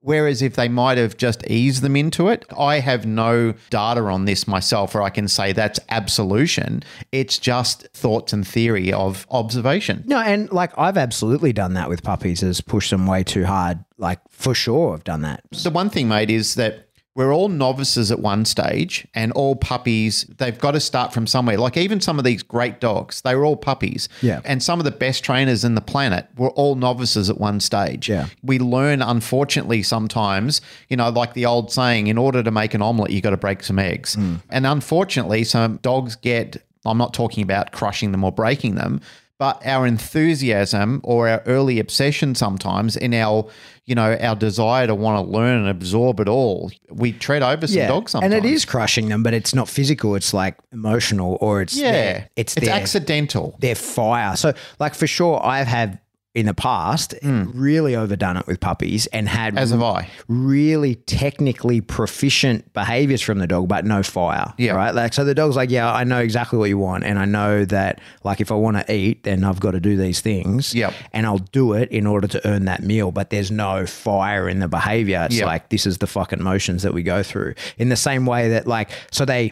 Whereas 0.03 0.41
if 0.41 0.55
they 0.55 0.67
might 0.67 0.97
have 0.97 1.15
just 1.15 1.47
eased 1.47 1.81
them 1.81 1.95
into 1.95 2.27
it, 2.27 2.45
I 2.57 2.79
have 2.79 3.05
no 3.05 3.53
data 3.69 4.01
on 4.01 4.25
this 4.25 4.49
myself 4.49 4.93
where 4.93 5.01
I 5.01 5.09
can 5.09 5.29
say 5.29 5.53
that's 5.53 5.79
absolution. 5.87 6.83
It's 7.13 7.37
just 7.37 7.87
thoughts 7.93 8.33
and 8.33 8.45
theory 8.45 8.91
of 8.91 9.25
observation. 9.31 10.03
No, 10.05 10.19
and 10.19 10.51
like 10.51 10.77
I've 10.77 10.97
absolutely 10.97 11.53
done 11.53 11.73
that 11.75 11.87
with 11.87 12.03
puppies, 12.03 12.43
is 12.43 12.59
push 12.59 12.89
them 12.89 13.07
way 13.07 13.23
too 13.23 13.45
hard. 13.45 13.79
Like 13.97 14.19
for 14.29 14.53
sure, 14.53 14.93
I've 14.93 15.05
done 15.05 15.21
that. 15.21 15.41
The 15.51 15.69
one 15.69 15.89
thing, 15.89 16.09
mate, 16.09 16.29
is 16.29 16.55
that 16.55 16.89
we're 17.15 17.33
all 17.33 17.47
novices 17.47 18.11
at 18.11 18.19
one 18.19 18.43
stage 18.43 19.07
and 19.13 19.31
all 19.33 19.55
puppies, 19.55 20.25
they've 20.37 20.57
got 20.57 20.71
to 20.71 20.79
start 20.79 21.13
from 21.13 21.27
somewhere. 21.27 21.57
Like 21.57 21.77
even 21.77 22.01
some 22.01 22.17
of 22.17 22.25
these 22.25 22.41
great 22.41 22.79
dogs, 22.79 23.21
they 23.21 23.35
were 23.35 23.45
all 23.45 23.55
puppies. 23.55 24.09
Yeah. 24.21 24.41
And 24.45 24.63
some 24.63 24.79
of 24.79 24.85
the 24.85 24.91
best 24.91 25.23
trainers 25.23 25.63
in 25.63 25.75
the 25.75 25.81
planet 25.81 26.27
were 26.37 26.49
all 26.51 26.75
novices 26.75 27.29
at 27.29 27.39
one 27.39 27.59
stage. 27.59 28.09
Yeah. 28.09 28.27
We 28.41 28.57
learn, 28.57 29.01
unfortunately, 29.03 29.83
sometimes, 29.83 30.61
you 30.89 30.97
know, 30.97 31.09
like 31.09 31.33
the 31.33 31.45
old 31.45 31.71
saying, 31.71 32.07
in 32.07 32.17
order 32.17 32.41
to 32.41 32.51
make 32.51 32.73
an 32.73 32.81
omelet, 32.81 33.11
you've 33.11 33.23
got 33.23 33.31
to 33.31 33.37
break 33.37 33.63
some 33.63 33.77
eggs. 33.77 34.15
Mm. 34.15 34.41
And 34.49 34.65
unfortunately, 34.65 35.43
some 35.43 35.77
dogs 35.77 36.15
get, 36.15 36.63
I'm 36.83 36.97
not 36.97 37.13
talking 37.13 37.43
about 37.43 37.71
crushing 37.71 38.11
them 38.11 38.23
or 38.23 38.31
breaking 38.31 38.75
them, 38.75 39.01
but 39.43 39.65
our 39.65 39.85
enthusiasm 39.85 41.01
or 41.03 41.27
our 41.27 41.41
early 41.45 41.77
obsession 41.79 42.33
sometimes 42.35 42.95
in 42.95 43.13
our 43.13 43.45
you 43.85 43.93
know 43.95 44.15
our 44.21 44.35
desire 44.35 44.87
to 44.87 44.95
want 44.95 45.15
to 45.25 45.31
learn 45.37 45.59
and 45.59 45.67
absorb 45.67 46.19
it 46.21 46.29
all 46.29 46.71
we 46.89 47.11
tread 47.11 47.43
over 47.43 47.67
some 47.67 47.77
dogs 47.87 48.11
sometimes 48.13 48.33
and 48.33 48.45
it 48.45 48.49
is 48.49 48.63
crushing 48.63 49.09
them, 49.09 49.21
but 49.23 49.33
it's 49.33 49.53
not 49.53 49.67
physical. 49.67 50.15
It's 50.15 50.33
like 50.33 50.55
emotional, 50.71 51.37
or 51.41 51.61
it's 51.61 51.75
yeah 51.75 51.91
their- 51.91 52.29
it's 52.37 52.55
it's 52.55 52.65
their, 52.67 52.75
accidental 52.75 53.57
their 53.59 53.75
fire. 53.75 54.35
So, 54.37 54.53
like 54.79 54.93
for 54.95 55.07
sure, 55.07 55.35
I've 55.43 55.67
had 55.67 55.99
in 56.35 56.45
the 56.45 56.53
past 56.53 57.13
hmm. 57.21 57.43
really 57.53 57.95
overdone 57.95 58.37
it 58.37 58.47
with 58.47 58.59
puppies 58.59 59.05
and 59.07 59.29
had 59.29 59.57
as 59.57 59.69
have 59.69 59.83
i 59.83 60.09
really 60.27 60.95
technically 60.95 61.81
proficient 61.81 62.71
behaviors 62.73 63.21
from 63.21 63.39
the 63.39 63.47
dog, 63.47 63.67
but 63.67 63.85
no 63.85 64.03
fire. 64.03 64.53
Yeah. 64.57 64.73
Right. 64.73 64.93
Like, 64.93 65.13
so 65.13 65.23
the 65.23 65.35
dog's 65.35 65.55
like, 65.55 65.69
yeah, 65.69 65.91
I 65.91 66.03
know 66.03 66.19
exactly 66.19 66.57
what 66.57 66.69
you 66.69 66.77
want. 66.77 67.03
And 67.03 67.19
I 67.19 67.25
know 67.25 67.65
that, 67.65 68.01
like, 68.23 68.41
if 68.41 68.51
I 68.51 68.55
want 68.55 68.77
to 68.77 68.93
eat, 68.93 69.23
then 69.23 69.43
I've 69.43 69.59
got 69.59 69.71
to 69.71 69.79
do 69.79 69.97
these 69.97 70.21
things. 70.21 70.73
Yep. 70.73 70.93
And 71.11 71.25
I'll 71.25 71.37
do 71.37 71.73
it 71.73 71.89
in 71.91 72.07
order 72.07 72.27
to 72.27 72.47
earn 72.47 72.65
that 72.65 72.83
meal. 72.83 73.11
But 73.11 73.29
there's 73.29 73.51
no 73.51 73.85
fire 73.85 74.49
in 74.49 74.59
the 74.59 74.67
behavior. 74.67 75.23
It's 75.25 75.37
Yep. 75.37 75.45
like, 75.45 75.69
this 75.69 75.85
is 75.85 75.99
the 75.99 76.07
fucking 76.07 76.41
motions 76.41 76.83
that 76.83 76.93
we 76.93 77.03
go 77.03 77.23
through. 77.23 77.55
In 77.77 77.89
the 77.89 77.95
same 77.95 78.25
way 78.25 78.49
that, 78.49 78.67
like, 78.67 78.89
so 79.11 79.25
they, 79.25 79.51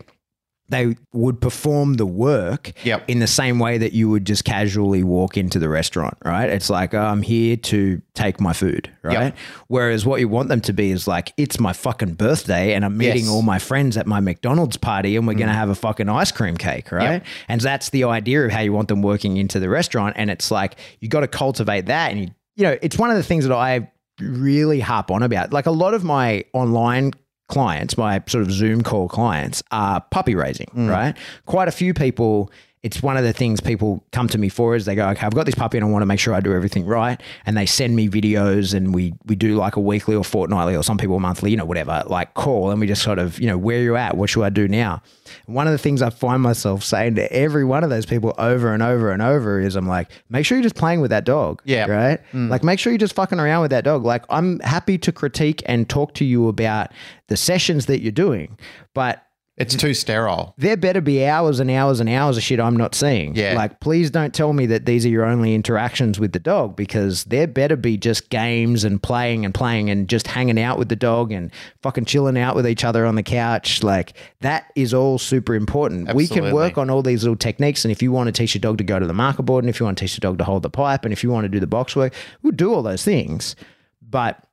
they 0.72 0.96
would 1.14 1.40
perform 1.40 1.96
the 1.96 2.06
work 2.06 2.72
Yep. 2.84 3.04
in 3.08 3.20
the 3.20 3.28
same 3.28 3.60
way 3.60 3.78
that 3.78 3.94
you 3.94 4.10
would 4.10 4.26
just 4.26 4.44
casually 4.46 5.04
walk 5.04 5.38
into 5.38 5.60
the 5.60 5.70
restaurant, 5.70 6.18
right? 6.26 6.50
It's 6.50 6.70
like, 6.70 6.94
oh, 6.94 7.00
I'm 7.02 7.22
here 7.22 7.56
to 7.58 8.02
take 8.16 8.42
my 8.42 8.54
food, 8.54 8.92
right? 9.04 9.36
Whereas 9.68 10.06
what 10.06 10.20
you 10.20 10.28
want 10.28 10.50
them 10.50 10.62
to 10.62 10.74
be 10.74 10.92
is 10.92 11.08
like, 11.08 11.34
it's 11.38 11.60
my 11.60 11.74
fucking 11.74 12.14
birthday 12.16 12.74
and 12.74 12.84
I'm 12.84 12.98
meeting 12.98 13.26
Yes. 13.26 13.28
Mm. 13.28 13.32
all 13.34 13.42
my 13.44 13.60
friends 13.60 13.98
at 13.98 14.08
my 14.08 14.20
McDonald's 14.20 14.78
party 14.78 15.16
and 15.16 15.28
we're 15.28 15.34
going 15.36 15.48
to 15.48 15.54
have 15.54 15.70
a 15.70 15.76
fucking 15.76 16.10
ice 16.10 16.32
cream 16.32 16.58
cake, 16.58 16.92
right? 16.92 17.22
And 17.48 17.62
that's 17.62 17.90
the 17.90 18.06
idea 18.06 18.44
of 18.46 18.52
how 18.52 18.62
you 18.62 18.74
want 18.74 18.88
them 18.88 19.02
working 19.02 19.38
into 19.38 19.60
the 19.60 19.70
restaurant. 19.70 20.16
And 20.18 20.30
it's 20.30 20.50
like, 20.52 20.78
you 21.00 21.08
got 21.10 21.20
to 21.22 21.28
cultivate 21.28 21.86
that. 21.88 22.12
And 22.12 22.20
you, 22.22 22.28
you 22.56 22.64
know, 22.64 22.78
it's 22.82 22.98
one 22.98 23.10
of 23.12 23.18
the 23.18 23.24
things 23.24 23.46
that 23.48 23.54
I 23.56 23.92
really 24.20 24.80
harp 24.80 25.10
on 25.12 25.24
about. 25.24 25.52
Like 25.52 25.66
a 25.66 25.72
lot 25.72 25.94
of 25.94 26.04
my 26.04 26.46
online 26.54 27.12
clients, 27.52 27.98
my 27.98 28.24
sort 28.28 28.44
of 28.44 28.52
Zoom 28.52 28.82
call 28.82 29.08
clients, 29.08 29.62
are 29.72 30.02
puppy 30.10 30.34
raising, 30.34 30.68
mm. 30.76 30.90
right? 30.90 31.16
Quite 31.46 31.68
a 31.68 31.72
few 31.72 31.94
people. 31.94 32.52
It's 32.84 33.04
one 33.04 33.16
of 33.16 33.24
the 33.24 33.32
things 33.32 33.62
people 33.62 34.04
come 34.12 34.28
to 34.30 34.40
me 34.40 34.50
for 34.50 34.76
is 34.76 34.86
they 34.86 34.96
go, 34.96 35.08
okay, 35.10 35.26
I've 35.26 35.36
got 35.36 35.46
this 35.46 35.54
puppy 35.54 35.78
and 35.78 35.86
I 35.86 35.90
want 35.90 36.02
to 36.02 36.08
make 36.08 36.20
sure 36.20 36.34
I 36.34 36.40
do 36.40 36.52
everything 36.54 36.86
right. 36.86 37.22
And 37.46 37.56
they 37.56 37.68
send 37.68 37.96
me 37.96 38.10
videos 38.10 38.74
and 38.74 38.94
we 38.94 39.14
we 39.26 39.36
do 39.36 39.56
like 39.56 39.76
a 39.76 39.80
weekly 39.80 40.16
or 40.16 40.24
fortnightly 40.24 40.76
or 40.76 40.84
some 40.84 40.98
people 40.98 41.20
monthly, 41.20 41.52
you 41.52 41.58
know, 41.58 41.66
whatever, 41.66 42.04
like 42.08 42.34
call 42.34 42.72
and 42.72 42.80
we 42.80 42.88
just 42.88 43.04
sort 43.04 43.20
of, 43.20 43.40
you 43.40 43.46
know, 43.46 43.58
where 43.58 43.82
you 43.82 43.96
at? 43.96 44.18
What 44.18 44.32
should 44.32 44.44
I 44.44 44.50
do 44.50 44.68
now? 44.68 45.04
One 45.46 45.68
of 45.68 45.74
the 45.74 45.78
things 45.78 46.02
I 46.02 46.10
find 46.10 46.42
myself 46.42 46.84
saying 46.84 47.16
to 47.16 47.32
every 47.32 47.64
one 47.64 47.84
of 47.84 47.92
those 47.92 48.08
people 48.08 48.34
over 48.40 48.74
and 48.74 48.82
over 48.82 49.12
and 49.12 49.22
over 49.22 49.60
is 49.60 49.76
I'm 49.76 49.88
like, 49.88 50.10
make 50.30 50.46
sure 50.46 50.58
you're 50.58 50.64
just 50.64 50.76
playing 50.76 51.02
with 51.02 51.12
that 51.12 51.24
dog. 51.24 51.62
Yeah. 51.66 51.86
Right? 51.86 52.20
Mm. 52.34 52.50
Like 52.50 52.64
make 52.64 52.80
sure 52.80 52.92
you're 52.92 52.98
just 52.98 53.16
fucking 53.16 53.40
around 53.40 53.62
with 53.62 53.72
that 53.72 53.84
dog. 53.84 54.06
Like 54.06 54.26
I'm 54.30 54.60
happy 54.62 54.98
to 54.98 55.12
critique 55.12 55.62
and 55.68 55.88
talk 55.88 56.16
to 56.16 56.26
you 56.26 56.48
about 56.48 56.92
the 57.28 57.38
sessions 57.38 57.86
that 57.86 58.02
you're 58.02 58.12
doing, 58.12 58.58
but 58.96 59.24
It's 59.58 59.76
too 59.76 59.94
sterile. 59.94 60.56
there 60.58 60.78
better 60.78 61.02
be 61.02 61.26
hours 61.26 61.60
and 61.60 61.70
hours 61.70 62.00
and 62.00 62.10
hours 62.10 62.38
of 62.38 62.42
shit 62.42 62.60
I'm 62.60 62.78
not 62.78 62.96
seeing. 62.96 63.36
Yeah. 63.36 63.54
Like, 63.54 63.80
please 63.80 64.10
don't 64.10 64.34
tell 64.34 64.54
me 64.54 64.66
that 64.68 64.86
these 64.86 65.06
are 65.06 65.10
your 65.10 65.26
only 65.26 65.54
interactions 65.54 66.20
with 66.20 66.32
the 66.32 66.40
dog 66.40 66.76
because 66.76 67.26
there 67.26 67.48
better 67.48 67.76
be 67.76 67.98
just 67.98 68.30
games 68.30 68.84
and 68.84 69.04
playing 69.04 69.46
and 69.46 69.54
playing 69.54 69.90
and 69.90 70.08
just 70.08 70.26
hanging 70.26 70.60
out 70.60 70.80
with 70.80 70.90
the 70.90 70.96
dog 70.96 71.32
and 71.32 71.52
fucking 71.82 72.06
chilling 72.06 72.38
out 72.38 72.56
with 72.56 72.66
each 72.66 72.84
other 72.84 73.06
on 73.06 73.16
the 73.16 73.24
couch. 73.24 73.84
Like, 73.84 74.14
that 74.40 74.72
is 74.76 74.94
all 74.94 75.20
super 75.20 75.54
important. 75.54 76.14
We 76.16 76.28
can 76.28 76.54
work 76.54 76.78
on 76.78 76.90
all 76.90 77.04
these 77.04 77.24
little 77.24 77.36
techniques. 77.36 77.86
And 77.86 77.92
if 77.92 78.02
you 78.02 78.12
want 78.12 78.28
to 78.28 78.32
teach 78.32 78.56
your 78.56 78.62
dog 78.62 78.78
to 78.80 78.84
go 78.84 79.00
to 79.00 79.06
the 79.06 79.14
marker 79.14 79.44
board 79.44 79.64
and 79.64 79.70
if 79.70 79.80
you 79.80 79.86
want 79.86 79.98
to 79.98 80.06
teach 80.06 80.16
your 80.16 80.32
dog 80.32 80.40
to 80.40 80.44
hold 80.46 80.64
the 80.64 80.70
pipe 80.70 81.04
and 81.04 81.12
if 81.12 81.24
you 81.24 81.30
want 81.30 81.44
to 81.44 81.50
do 81.50 81.60
the 81.60 81.68
box 81.68 81.96
work, 81.96 82.14
we'll 82.42 82.54
do 82.54 82.74
all 82.74 82.82
those 82.82 83.04
things. 83.04 83.56
But 84.02 84.44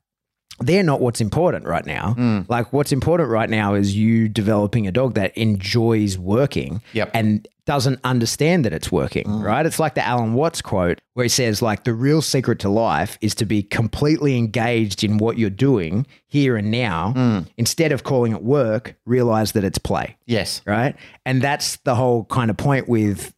they're 0.60 0.82
not 0.82 1.00
what's 1.00 1.20
important 1.20 1.66
right 1.66 1.86
now. 1.86 2.14
Hmm. 2.14 2.40
Like 2.48 2.72
what's 2.72 2.92
important 2.92 3.28
right 3.30 3.48
now 3.50 3.74
is 3.74 3.96
you 3.96 4.28
developing 4.28 4.86
a 4.86 4.92
dog 4.92 5.14
that 5.14 5.36
enjoys 5.36 6.18
working 6.18 6.82
Yep. 6.92 7.10
and 7.14 7.46
doesn't 7.64 8.00
understand 8.02 8.64
that 8.64 8.72
it's 8.72 8.90
working, 8.90 9.40
right? 9.42 9.66
It's 9.66 9.78
like 9.78 9.94
the 9.94 10.04
Alan 10.04 10.32
Watts 10.32 10.62
quote 10.62 11.00
where 11.14 11.24
he 11.24 11.28
says 11.28 11.60
like 11.60 11.84
the 11.84 11.92
real 11.92 12.22
secret 12.22 12.58
to 12.60 12.68
life 12.70 13.18
is 13.20 13.34
to 13.36 13.44
be 13.44 13.62
completely 13.62 14.38
engaged 14.38 15.04
in 15.04 15.18
what 15.18 15.36
you're 15.38 15.50
doing 15.50 16.06
here 16.26 16.56
and 16.56 16.70
now 16.70 17.12
Hmm. 17.12 17.40
instead 17.58 17.92
of 17.92 18.04
calling 18.04 18.32
it 18.32 18.42
work, 18.42 18.96
realize 19.04 19.52
that 19.52 19.64
it's 19.64 19.78
play 19.78 20.16
Yes. 20.26 20.62
right? 20.66 20.96
And 21.26 21.42
that's 21.42 21.76
the 21.84 21.94
whole 21.94 22.24
kind 22.24 22.50
of 22.50 22.56
point 22.56 22.88
with 22.88 23.34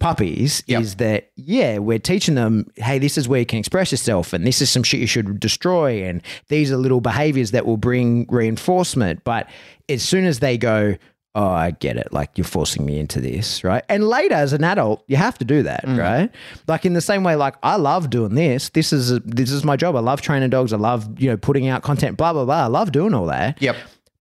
puppies 0.00 0.64
Yep. 0.66 0.82
is 0.82 0.94
that 0.96 1.30
yeah, 1.36 1.78
we're 1.78 1.98
teaching 1.98 2.34
them, 2.34 2.66
hey, 2.76 2.98
this 2.98 3.16
is 3.16 3.28
where 3.28 3.40
you 3.40 3.46
can 3.46 3.58
express 3.58 3.92
yourself, 3.92 4.32
and 4.32 4.46
this 4.46 4.60
is 4.60 4.70
some 4.70 4.82
shit 4.82 5.00
you 5.00 5.06
should 5.06 5.38
destroy, 5.38 6.02
and 6.04 6.22
these 6.48 6.72
are 6.72 6.76
little 6.76 7.00
behaviors 7.00 7.52
that 7.52 7.66
will 7.66 7.76
bring 7.76 8.26
reinforcement. 8.28 9.22
But 9.24 9.48
as 9.88 10.02
soon 10.02 10.24
as 10.24 10.40
they 10.40 10.58
go, 10.58 10.96
oh, 11.34 11.46
I 11.48 11.70
get 11.72 11.96
it, 11.96 12.12
like 12.12 12.36
you're 12.36 12.44
forcing 12.44 12.84
me 12.84 12.98
into 12.98 13.20
this, 13.20 13.62
right? 13.62 13.84
And 13.88 14.08
later, 14.08 14.34
as 14.34 14.52
an 14.52 14.64
adult, 14.64 15.04
you 15.06 15.16
have 15.16 15.38
to 15.38 15.44
do 15.44 15.62
that, 15.62 15.84
mm. 15.84 15.96
right? 15.98 16.30
Like 16.66 16.84
in 16.84 16.94
the 16.94 17.00
same 17.00 17.22
way, 17.22 17.36
like 17.36 17.54
I 17.62 17.76
love 17.76 18.10
doing 18.10 18.34
this. 18.34 18.70
This 18.70 18.92
is 18.92 19.20
this 19.24 19.52
is 19.52 19.64
my 19.64 19.76
job. 19.76 19.94
I 19.96 20.00
love 20.00 20.22
training 20.22 20.50
dogs. 20.50 20.72
I 20.72 20.76
love 20.78 21.20
you 21.20 21.30
know 21.30 21.36
putting 21.36 21.68
out 21.68 21.82
content. 21.82 22.16
Blah 22.16 22.32
blah 22.32 22.44
blah. 22.44 22.64
I 22.64 22.66
love 22.66 22.90
doing 22.90 23.14
all 23.14 23.26
that 23.26 23.60
Yep. 23.62 23.76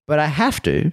but 0.07 0.19
I 0.19 0.27
have 0.27 0.61
to. 0.63 0.91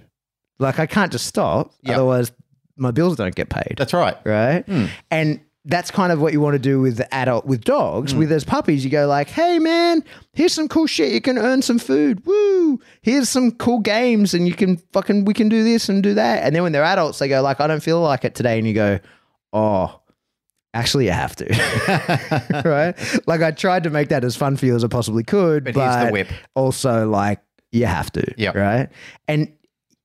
Like 0.58 0.78
I 0.78 0.86
can't 0.86 1.12
just 1.12 1.26
stop, 1.26 1.72
Yep. 1.82 1.96
otherwise 1.96 2.32
my 2.76 2.90
bills 2.90 3.16
don't 3.16 3.34
get 3.34 3.48
paid, 3.48 3.74
That's 3.76 3.92
right. 3.92 4.16
right? 4.24 4.64
Hmm. 4.66 4.86
And 5.10 5.40
that's 5.68 5.90
kind 5.90 6.12
of 6.12 6.20
what 6.20 6.32
you 6.32 6.40
want 6.40 6.54
to 6.54 6.60
do 6.60 6.80
with 6.80 7.00
adult 7.10 7.44
with 7.44 7.64
dogs. 7.64 8.12
Hmm. 8.12 8.18
With 8.20 8.28
those 8.28 8.44
puppies, 8.44 8.84
you 8.84 8.90
go 8.90 9.06
like, 9.08 9.28
"Hey 9.28 9.58
man, 9.58 10.04
here's 10.32 10.52
some 10.52 10.68
cool 10.68 10.86
shit. 10.86 11.12
You 11.12 11.20
can 11.20 11.38
earn 11.38 11.60
some 11.62 11.78
food. 11.80 12.24
Woo! 12.24 12.78
Here's 13.02 13.28
some 13.28 13.50
cool 13.52 13.80
games, 13.80 14.32
and 14.32 14.46
you 14.46 14.54
can 14.54 14.76
fucking 14.92 15.24
we 15.24 15.34
can 15.34 15.48
do 15.48 15.64
this 15.64 15.88
and 15.88 16.02
do 16.04 16.14
that." 16.14 16.44
And 16.44 16.54
then 16.54 16.62
when 16.62 16.70
they're 16.72 16.84
adults, 16.84 17.18
they 17.18 17.26
go 17.28 17.42
like, 17.42 17.60
"I 17.60 17.66
don't 17.66 17.82
feel 17.82 18.00
like 18.00 18.24
it 18.24 18.34
today," 18.36 18.58
and 18.58 18.66
you 18.68 18.74
go, 18.74 19.00
"Oh." 19.52 20.00
Actually, 20.74 21.06
you 21.06 21.12
have 21.12 21.34
to, 21.36 21.46
right? 22.66 22.94
Like 23.26 23.40
I 23.40 23.50
tried 23.50 23.84
to 23.84 23.90
make 23.90 24.10
that 24.10 24.24
as 24.24 24.36
fun 24.36 24.58
for 24.58 24.66
you 24.66 24.76
as 24.76 24.84
I 24.84 24.88
possibly 24.88 25.24
could, 25.24 25.64
But 25.64 25.72
but, 25.72 25.80
here's 25.90 26.06
the 26.06 26.12
whip. 26.12 26.28
also 26.54 27.08
like 27.08 27.40
you 27.72 27.86
have 27.86 28.12
to, 28.12 28.34
yeah, 28.36 28.50
right? 28.50 28.90
And 29.26 29.50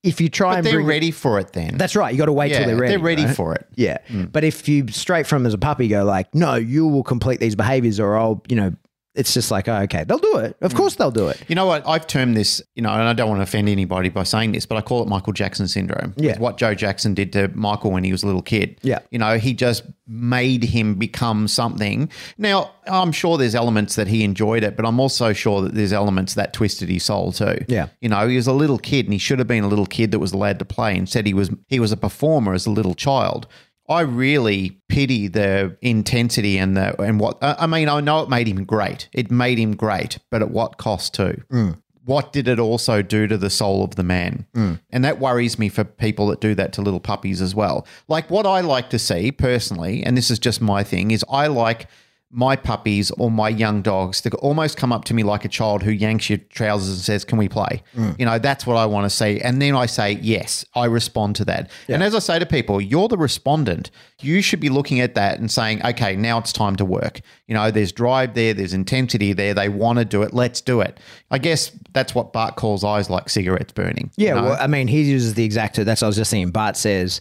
if 0.04 0.20
you 0.20 0.30
try 0.30 0.52
But 0.52 0.58
and 0.58 0.68
they're 0.68 0.74
bring 0.76 0.88
ready 0.88 1.12
for 1.12 1.40
it 1.40 1.54
then. 1.54 1.78
that's 1.78 1.96
right. 1.96 2.12
You 2.12 2.18
got 2.18 2.26
to 2.26 2.34
wait 2.34 2.52
yeah, 2.52 2.60
till 2.60 2.68
they're 2.68 2.76
ready. 2.76 2.94
They're 2.94 3.04
ready 3.04 3.26
right? 3.26 3.36
for 3.36 3.54
it. 3.54 3.68
Yeah. 3.76 4.00
Mm. 4.08 4.32
But 4.32 4.44
if 4.44 4.68
you 4.68 4.88
straight 4.88 5.28
from 5.28 5.46
as 5.46 5.54
a 5.54 5.60
puppy 5.60 5.88
go 5.88 6.04
like, 6.04 6.34
no, 6.34 6.56
you 6.56 6.88
will 6.88 7.04
complete 7.04 7.40
these 7.40 7.56
behaviors 7.56 8.00
or 8.00 8.18
I'll, 8.18 8.42
you 8.48 8.56
know, 8.56 8.74
it's 9.14 9.34
just 9.34 9.52
like, 9.52 9.68
oh, 9.68 9.82
okay, 9.82 10.06
they'll 10.06 10.18
do 10.18 10.38
it. 10.38 10.58
Mm. 10.60 10.66
Of 10.66 10.76
course 10.76 10.96
they'll 10.96 11.12
do 11.12 11.28
it. 11.28 11.44
You 11.48 11.56
know 11.56 11.66
what? 11.66 11.86
I've 11.86 12.08
termed 12.08 12.38
this, 12.38 12.62
you 12.76 12.82
know, 12.82 12.92
and 12.92 13.04
I 13.04 13.14
don't 13.14 13.28
want 13.28 13.40
to 13.40 13.44
offend 13.44 13.68
anybody 13.68 14.10
by 14.10 14.24
saying 14.24 14.54
this, 14.54 14.66
but 14.66 14.78
I 14.78 14.82
call 14.82 15.02
it 15.04 15.10
Michael 15.10 15.34
Jackson 15.34 15.68
syndrome. 15.68 16.14
Yeah. 16.16 16.32
It's 16.32 16.40
what 16.40 16.58
Joe 16.58 16.74
Jackson 16.74 17.14
did 17.14 17.34
to 17.34 17.50
Michael 17.50 17.92
when 17.92 18.04
he 18.04 18.12
was 18.12 18.24
a 18.24 18.26
little 18.26 18.42
kid. 18.42 18.80
Yeah. 18.84 19.00
You 19.12 19.20
know, 19.20 19.38
he 19.38 19.54
just 19.54 19.84
made 20.08 20.64
him 20.64 20.96
become 20.96 21.48
something. 21.48 22.10
Now, 22.38 22.72
I'm 22.88 23.12
sure 23.12 23.38
there's 23.38 23.56
elements 23.56 23.96
that 23.96 24.08
he 24.08 24.24
enjoyed 24.24 24.64
it, 24.64 24.78
but 24.78 24.86
I'm 24.86 25.00
also 25.00 25.34
sure 25.34 25.62
that 25.62 25.76
there's 25.76 25.94
elements 25.94 26.36
that 26.36 26.54
twisted 26.54 26.88
his 26.90 27.04
soul 27.04 27.34
too. 27.34 27.66
Yeah. 27.68 27.88
You 28.00 28.10
know, 28.10 28.28
he 28.28 28.38
was 28.38 28.48
a 28.48 28.54
little 28.54 28.78
kid 28.78 29.06
and 29.06 29.14
he 29.14 29.20
should 29.20 29.40
have 29.40 29.48
been 29.48 29.64
a 29.64 29.68
little 29.68 29.86
kid 29.86 30.12
that 30.12 30.20
was 30.20 30.32
allowed 30.32 30.60
to 30.60 30.66
play. 30.66 30.96
Instead, 30.96 31.28
he 31.28 31.34
was 31.34 31.50
he 31.68 31.80
was 31.80 31.92
a 31.92 31.98
performer 31.98 32.54
as 32.54 32.66
a 32.66 32.72
little 32.72 32.96
child. 32.96 33.48
I 33.92 34.02
really 34.02 34.78
pity 34.88 35.28
the 35.28 35.78
intensity 35.82 36.58
and 36.58 36.78
the 36.78 37.00
and 37.02 37.20
what 37.20 37.38
I 37.42 37.56
I 37.60 37.68
mean. 37.68 37.90
I 37.90 38.00
know 38.00 38.22
it 38.22 38.30
made 38.30 38.48
him 38.48 38.64
great. 38.64 39.10
It 39.12 39.30
made 39.30 39.60
him 39.60 39.76
great, 39.76 40.18
but 40.30 40.42
at 40.42 40.52
what 40.52 40.78
cost 40.78 41.14
too? 41.14 41.44
Mm. 41.52 41.78
What 42.06 42.34
did 42.34 42.48
it 42.48 42.58
also 42.58 43.02
do 43.02 43.28
to 43.28 43.38
the 43.38 43.50
soul 43.50 43.84
of 43.84 43.96
the 43.96 44.04
man? 44.04 44.48
Mm. 44.56 44.80
And 44.90 45.06
that 45.06 45.20
worries 45.20 45.60
me 45.60 45.70
for 45.70 45.84
people 45.84 46.28
that 46.28 46.42
do 46.42 46.56
that 46.56 46.74
to 46.74 46.82
little 46.82 47.00
puppies 47.00 47.42
as 47.42 47.54
well. 47.54 47.86
Like 48.08 48.30
what 48.30 48.48
I 48.48 48.62
like 48.62 48.90
to 48.90 49.00
see 49.00 49.32
personally, 49.32 50.04
and 50.04 50.18
this 50.18 50.32
is 50.32 50.40
just 50.40 50.62
my 50.62 50.84
thing, 50.84 51.12
is 51.12 51.24
I 51.30 51.48
like 51.48 51.88
my 52.34 52.56
puppies 52.56 53.12
or 53.12 53.30
my 53.30 53.50
young 53.50 53.82
dogs 53.82 54.22
that 54.22 54.34
almost 54.36 54.78
come 54.78 54.94
up 54.94 55.04
to 55.06 55.14
me 55.14 55.22
like 55.22 55.44
a 55.44 55.50
child 55.50 55.84
who 55.84 55.92
yanks 55.92 56.30
your 56.30 56.38
trousers 56.50 56.90
and 56.90 56.98
says, 57.00 57.26
Can 57.26 57.38
we 57.38 57.50
play? 57.50 57.84
Mm. 57.96 58.18
You 58.18 58.26
know, 58.26 58.40
that's 58.40 58.66
what 58.66 58.78
I 58.78 58.86
want 58.86 59.04
to 59.06 59.10
see. 59.10 59.42
And 59.42 59.62
then 59.62 59.76
I 59.76 59.86
say, 59.86 60.14
Yes, 60.14 60.64
I 60.74 60.86
respond 60.86 61.36
to 61.38 61.46
that. 61.46 61.70
And 61.90 62.02
as 62.02 62.16
I 62.16 62.20
say 62.20 62.40
to 62.40 62.46
people, 62.46 62.80
you're 62.80 63.10
the 63.10 63.18
respondent. 63.18 63.92
You 64.22 64.42
should 64.42 64.60
be 64.62 64.70
looking 64.70 65.02
at 65.02 65.16
that 65.16 65.40
and 65.40 65.52
saying, 65.52 65.86
Okay, 65.86 66.16
now 66.16 66.38
it's 66.38 66.54
time 66.54 66.78
to 66.78 66.86
work. 66.86 67.20
You 67.48 67.54
know, 67.56 67.70
there's 67.70 67.92
drive 67.92 68.34
there, 68.34 68.54
there's 68.54 68.74
intensity 68.74 69.34
there. 69.34 69.54
They 69.54 69.68
want 69.68 70.00
to 70.00 70.06
do 70.06 70.22
it. 70.22 70.34
Let's 70.34 70.62
do 70.62 70.80
it. 70.80 71.00
I 71.32 71.38
guess 71.38 71.72
that's 71.92 72.16
what 72.16 72.32
Bart 72.32 72.56
calls 72.56 72.84
eyes 72.86 73.10
like 73.10 73.30
cigarettes 73.30 73.74
burning. 73.74 74.10
you 74.16 74.28
Yeah. 74.28 74.36
know? 74.36 74.44
Well, 74.44 74.58
I 74.60 74.68
mean, 74.68 74.88
he 74.88 75.02
uses 75.02 75.34
the 75.34 75.44
exact, 75.44 75.76
that's 75.76 76.02
what 76.02 76.06
I 76.06 76.08
was 76.08 76.16
just 76.16 76.32
saying. 76.32 76.52
Bart 76.52 76.78
says, 76.78 77.20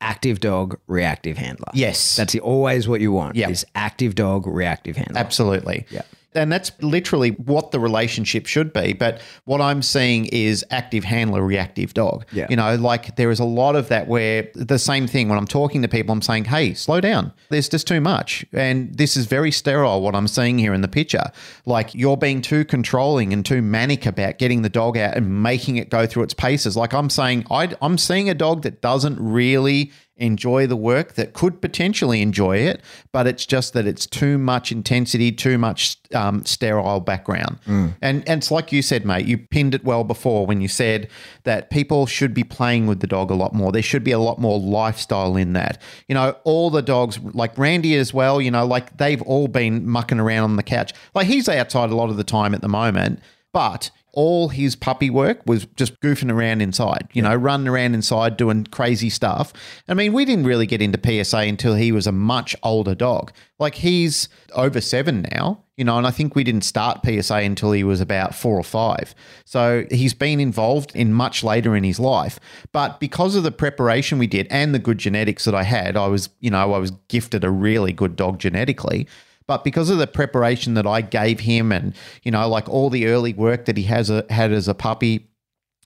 active 0.00 0.40
dog, 0.40 0.78
reactive 0.86 1.36
handler. 1.36 1.68
Yes. 1.74 2.16
That's 2.16 2.36
always 2.36 2.88
what 2.88 3.00
you 3.00 3.12
want 3.12 3.36
Yeah. 3.36 3.48
is 3.50 3.64
active 3.74 4.14
dog, 4.14 4.46
reactive 4.46 4.96
handler. 4.96 5.18
Absolutely. 5.18 5.86
Yeah. 5.90 6.02
And 6.34 6.52
that's 6.52 6.70
literally 6.80 7.30
what 7.30 7.70
the 7.70 7.80
relationship 7.80 8.46
should 8.46 8.72
be. 8.72 8.92
But 8.92 9.20
what 9.44 9.60
I'm 9.60 9.82
seeing 9.82 10.26
is 10.26 10.64
active 10.70 11.04
handler, 11.04 11.42
reactive 11.42 11.94
dog. 11.94 12.26
Yeah. 12.32 12.46
You 12.50 12.56
know, 12.56 12.74
like 12.76 13.16
there 13.16 13.30
is 13.30 13.40
a 13.40 13.44
lot 13.44 13.76
of 13.76 13.88
that 13.88 14.08
where 14.08 14.48
the 14.54 14.78
same 14.78 15.06
thing 15.06 15.28
when 15.28 15.38
I'm 15.38 15.46
talking 15.46 15.82
to 15.82 15.88
people, 15.88 16.12
I'm 16.12 16.22
saying, 16.22 16.44
hey, 16.44 16.74
slow 16.74 17.00
down. 17.00 17.32
There's 17.48 17.68
just 17.68 17.86
too 17.86 18.00
much. 18.00 18.44
And 18.52 18.94
this 18.94 19.16
is 19.16 19.26
very 19.26 19.50
sterile, 19.50 20.02
what 20.02 20.14
I'm 20.14 20.28
seeing 20.28 20.58
here 20.58 20.74
in 20.74 20.82
the 20.82 20.88
picture. 20.88 21.24
Like 21.64 21.94
you're 21.94 22.16
being 22.16 22.42
too 22.42 22.64
controlling 22.64 23.32
and 23.32 23.44
too 23.44 23.62
manic 23.62 24.04
about 24.04 24.38
getting 24.38 24.62
the 24.62 24.68
dog 24.68 24.98
out 24.98 25.16
and 25.16 25.42
making 25.42 25.76
it 25.76 25.88
go 25.88 26.06
through 26.06 26.24
its 26.24 26.34
paces. 26.34 26.76
Like 26.76 26.92
I'm 26.92 27.10
saying, 27.10 27.46
I, 27.50 27.74
I'm 27.80 27.96
seeing 27.96 28.28
a 28.28 28.34
dog 28.34 28.62
that 28.62 28.82
doesn't 28.82 29.18
really 29.18 29.92
enjoy 30.18 30.66
the 30.66 30.76
work 30.76 31.14
that 31.14 31.32
could 31.32 31.60
potentially 31.60 32.20
enjoy 32.20 32.58
it, 32.58 32.82
but 33.12 33.26
it's 33.26 33.46
just 33.46 33.72
that 33.72 33.86
it's 33.86 34.06
too 34.06 34.36
much 34.38 34.70
intensity, 34.70 35.32
too 35.32 35.58
much 35.58 35.96
um, 36.14 36.44
sterile 36.44 37.00
background. 37.00 37.58
And, 38.02 38.28
and 38.28 38.38
it's 38.38 38.50
like 38.50 38.72
you 38.72 38.82
said, 38.82 39.04
mate, 39.04 39.26
you 39.26 39.38
pinned 39.38 39.74
it 39.74 39.84
well 39.84 40.04
before 40.04 40.46
when 40.46 40.60
you 40.60 40.68
said 40.68 41.08
that 41.44 41.70
people 41.70 42.06
should 42.06 42.34
be 42.34 42.44
playing 42.44 42.86
with 42.86 43.00
the 43.00 43.06
dog 43.06 43.30
a 43.30 43.34
lot 43.34 43.54
more. 43.54 43.72
There 43.72 43.82
should 43.82 44.04
be 44.04 44.12
a 44.12 44.18
lot 44.18 44.38
more 44.38 44.58
lifestyle 44.58 45.36
in 45.36 45.52
that. 45.54 45.80
You 46.08 46.14
know, 46.14 46.36
all 46.44 46.70
the 46.70 46.82
dogs, 46.82 47.18
like 47.18 47.56
Randy 47.56 47.96
as 47.96 48.12
well, 48.12 48.40
you 48.40 48.50
know, 48.50 48.66
like 48.66 48.96
they've 48.98 49.22
all 49.22 49.48
been 49.48 49.88
mucking 49.88 50.20
around 50.20 50.44
on 50.44 50.56
the 50.56 50.62
couch. 50.62 50.92
Like 51.14 51.26
he's 51.26 51.48
outside 51.48 51.90
a 51.90 51.96
lot 51.96 52.10
of 52.10 52.16
the 52.16 52.24
time 52.24 52.54
at 52.54 52.60
the 52.60 52.68
moment. 52.68 53.20
But 53.52 53.90
all 54.12 54.48
his 54.48 54.74
puppy 54.74 55.10
work 55.10 55.40
was 55.46 55.66
just 55.76 56.00
goofing 56.00 56.32
around 56.32 56.60
inside, 56.60 57.08
you 57.12 57.22
know, 57.22 57.34
running 57.34 57.68
around 57.68 57.94
inside 57.94 58.36
doing 58.36 58.64
crazy 58.64 59.10
stuff. 59.10 59.52
I 59.88 59.94
mean, 59.94 60.12
we 60.12 60.24
didn't 60.24 60.46
really 60.46 60.66
get 60.66 60.82
into 60.82 61.24
PSA 61.24 61.38
until 61.38 61.74
he 61.74 61.92
was 61.92 62.06
a 62.06 62.12
much 62.12 62.56
older 62.62 62.94
dog. 62.94 63.32
Like 63.58 63.76
he's 63.76 64.28
over 64.54 64.80
seven 64.80 65.26
now, 65.32 65.64
you 65.76 65.84
know, 65.84 65.98
and 65.98 66.06
I 66.06 66.10
think 66.10 66.34
we 66.34 66.44
didn't 66.44 66.64
start 66.64 67.04
PSA 67.04 67.36
until 67.36 67.72
he 67.72 67.84
was 67.84 68.00
about 68.00 68.34
four 68.34 68.56
or 68.56 68.64
five. 68.64 69.14
So 69.44 69.84
he's 69.90 70.14
been 70.14 70.40
involved 70.40 70.94
in 70.94 71.12
much 71.12 71.44
later 71.44 71.76
in 71.76 71.84
his 71.84 72.00
life. 72.00 72.40
But 72.72 73.00
because 73.00 73.36
of 73.36 73.42
the 73.42 73.52
preparation 73.52 74.18
we 74.18 74.26
did 74.26 74.46
and 74.50 74.74
the 74.74 74.78
good 74.78 74.98
genetics 74.98 75.44
that 75.44 75.54
I 75.54 75.64
had, 75.64 75.96
I 75.96 76.06
was, 76.06 76.30
you 76.40 76.50
know, 76.50 76.72
I 76.72 76.78
was 76.78 76.92
gifted 77.08 77.44
a 77.44 77.50
really 77.50 77.92
good 77.92 78.16
dog 78.16 78.38
genetically. 78.38 79.06
But 79.48 79.64
because 79.64 79.90
of 79.90 79.98
the 79.98 80.06
preparation 80.06 80.74
that 80.74 80.86
I 80.86 81.00
gave 81.00 81.40
him 81.40 81.72
and, 81.72 81.96
you 82.22 82.30
know, 82.30 82.48
like 82.48 82.68
all 82.68 82.90
the 82.90 83.06
early 83.06 83.32
work 83.32 83.64
that 83.64 83.76
he 83.76 83.84
has 83.84 84.10
a, 84.10 84.24
had 84.30 84.52
as 84.52 84.68
a 84.68 84.74
puppy, 84.74 85.26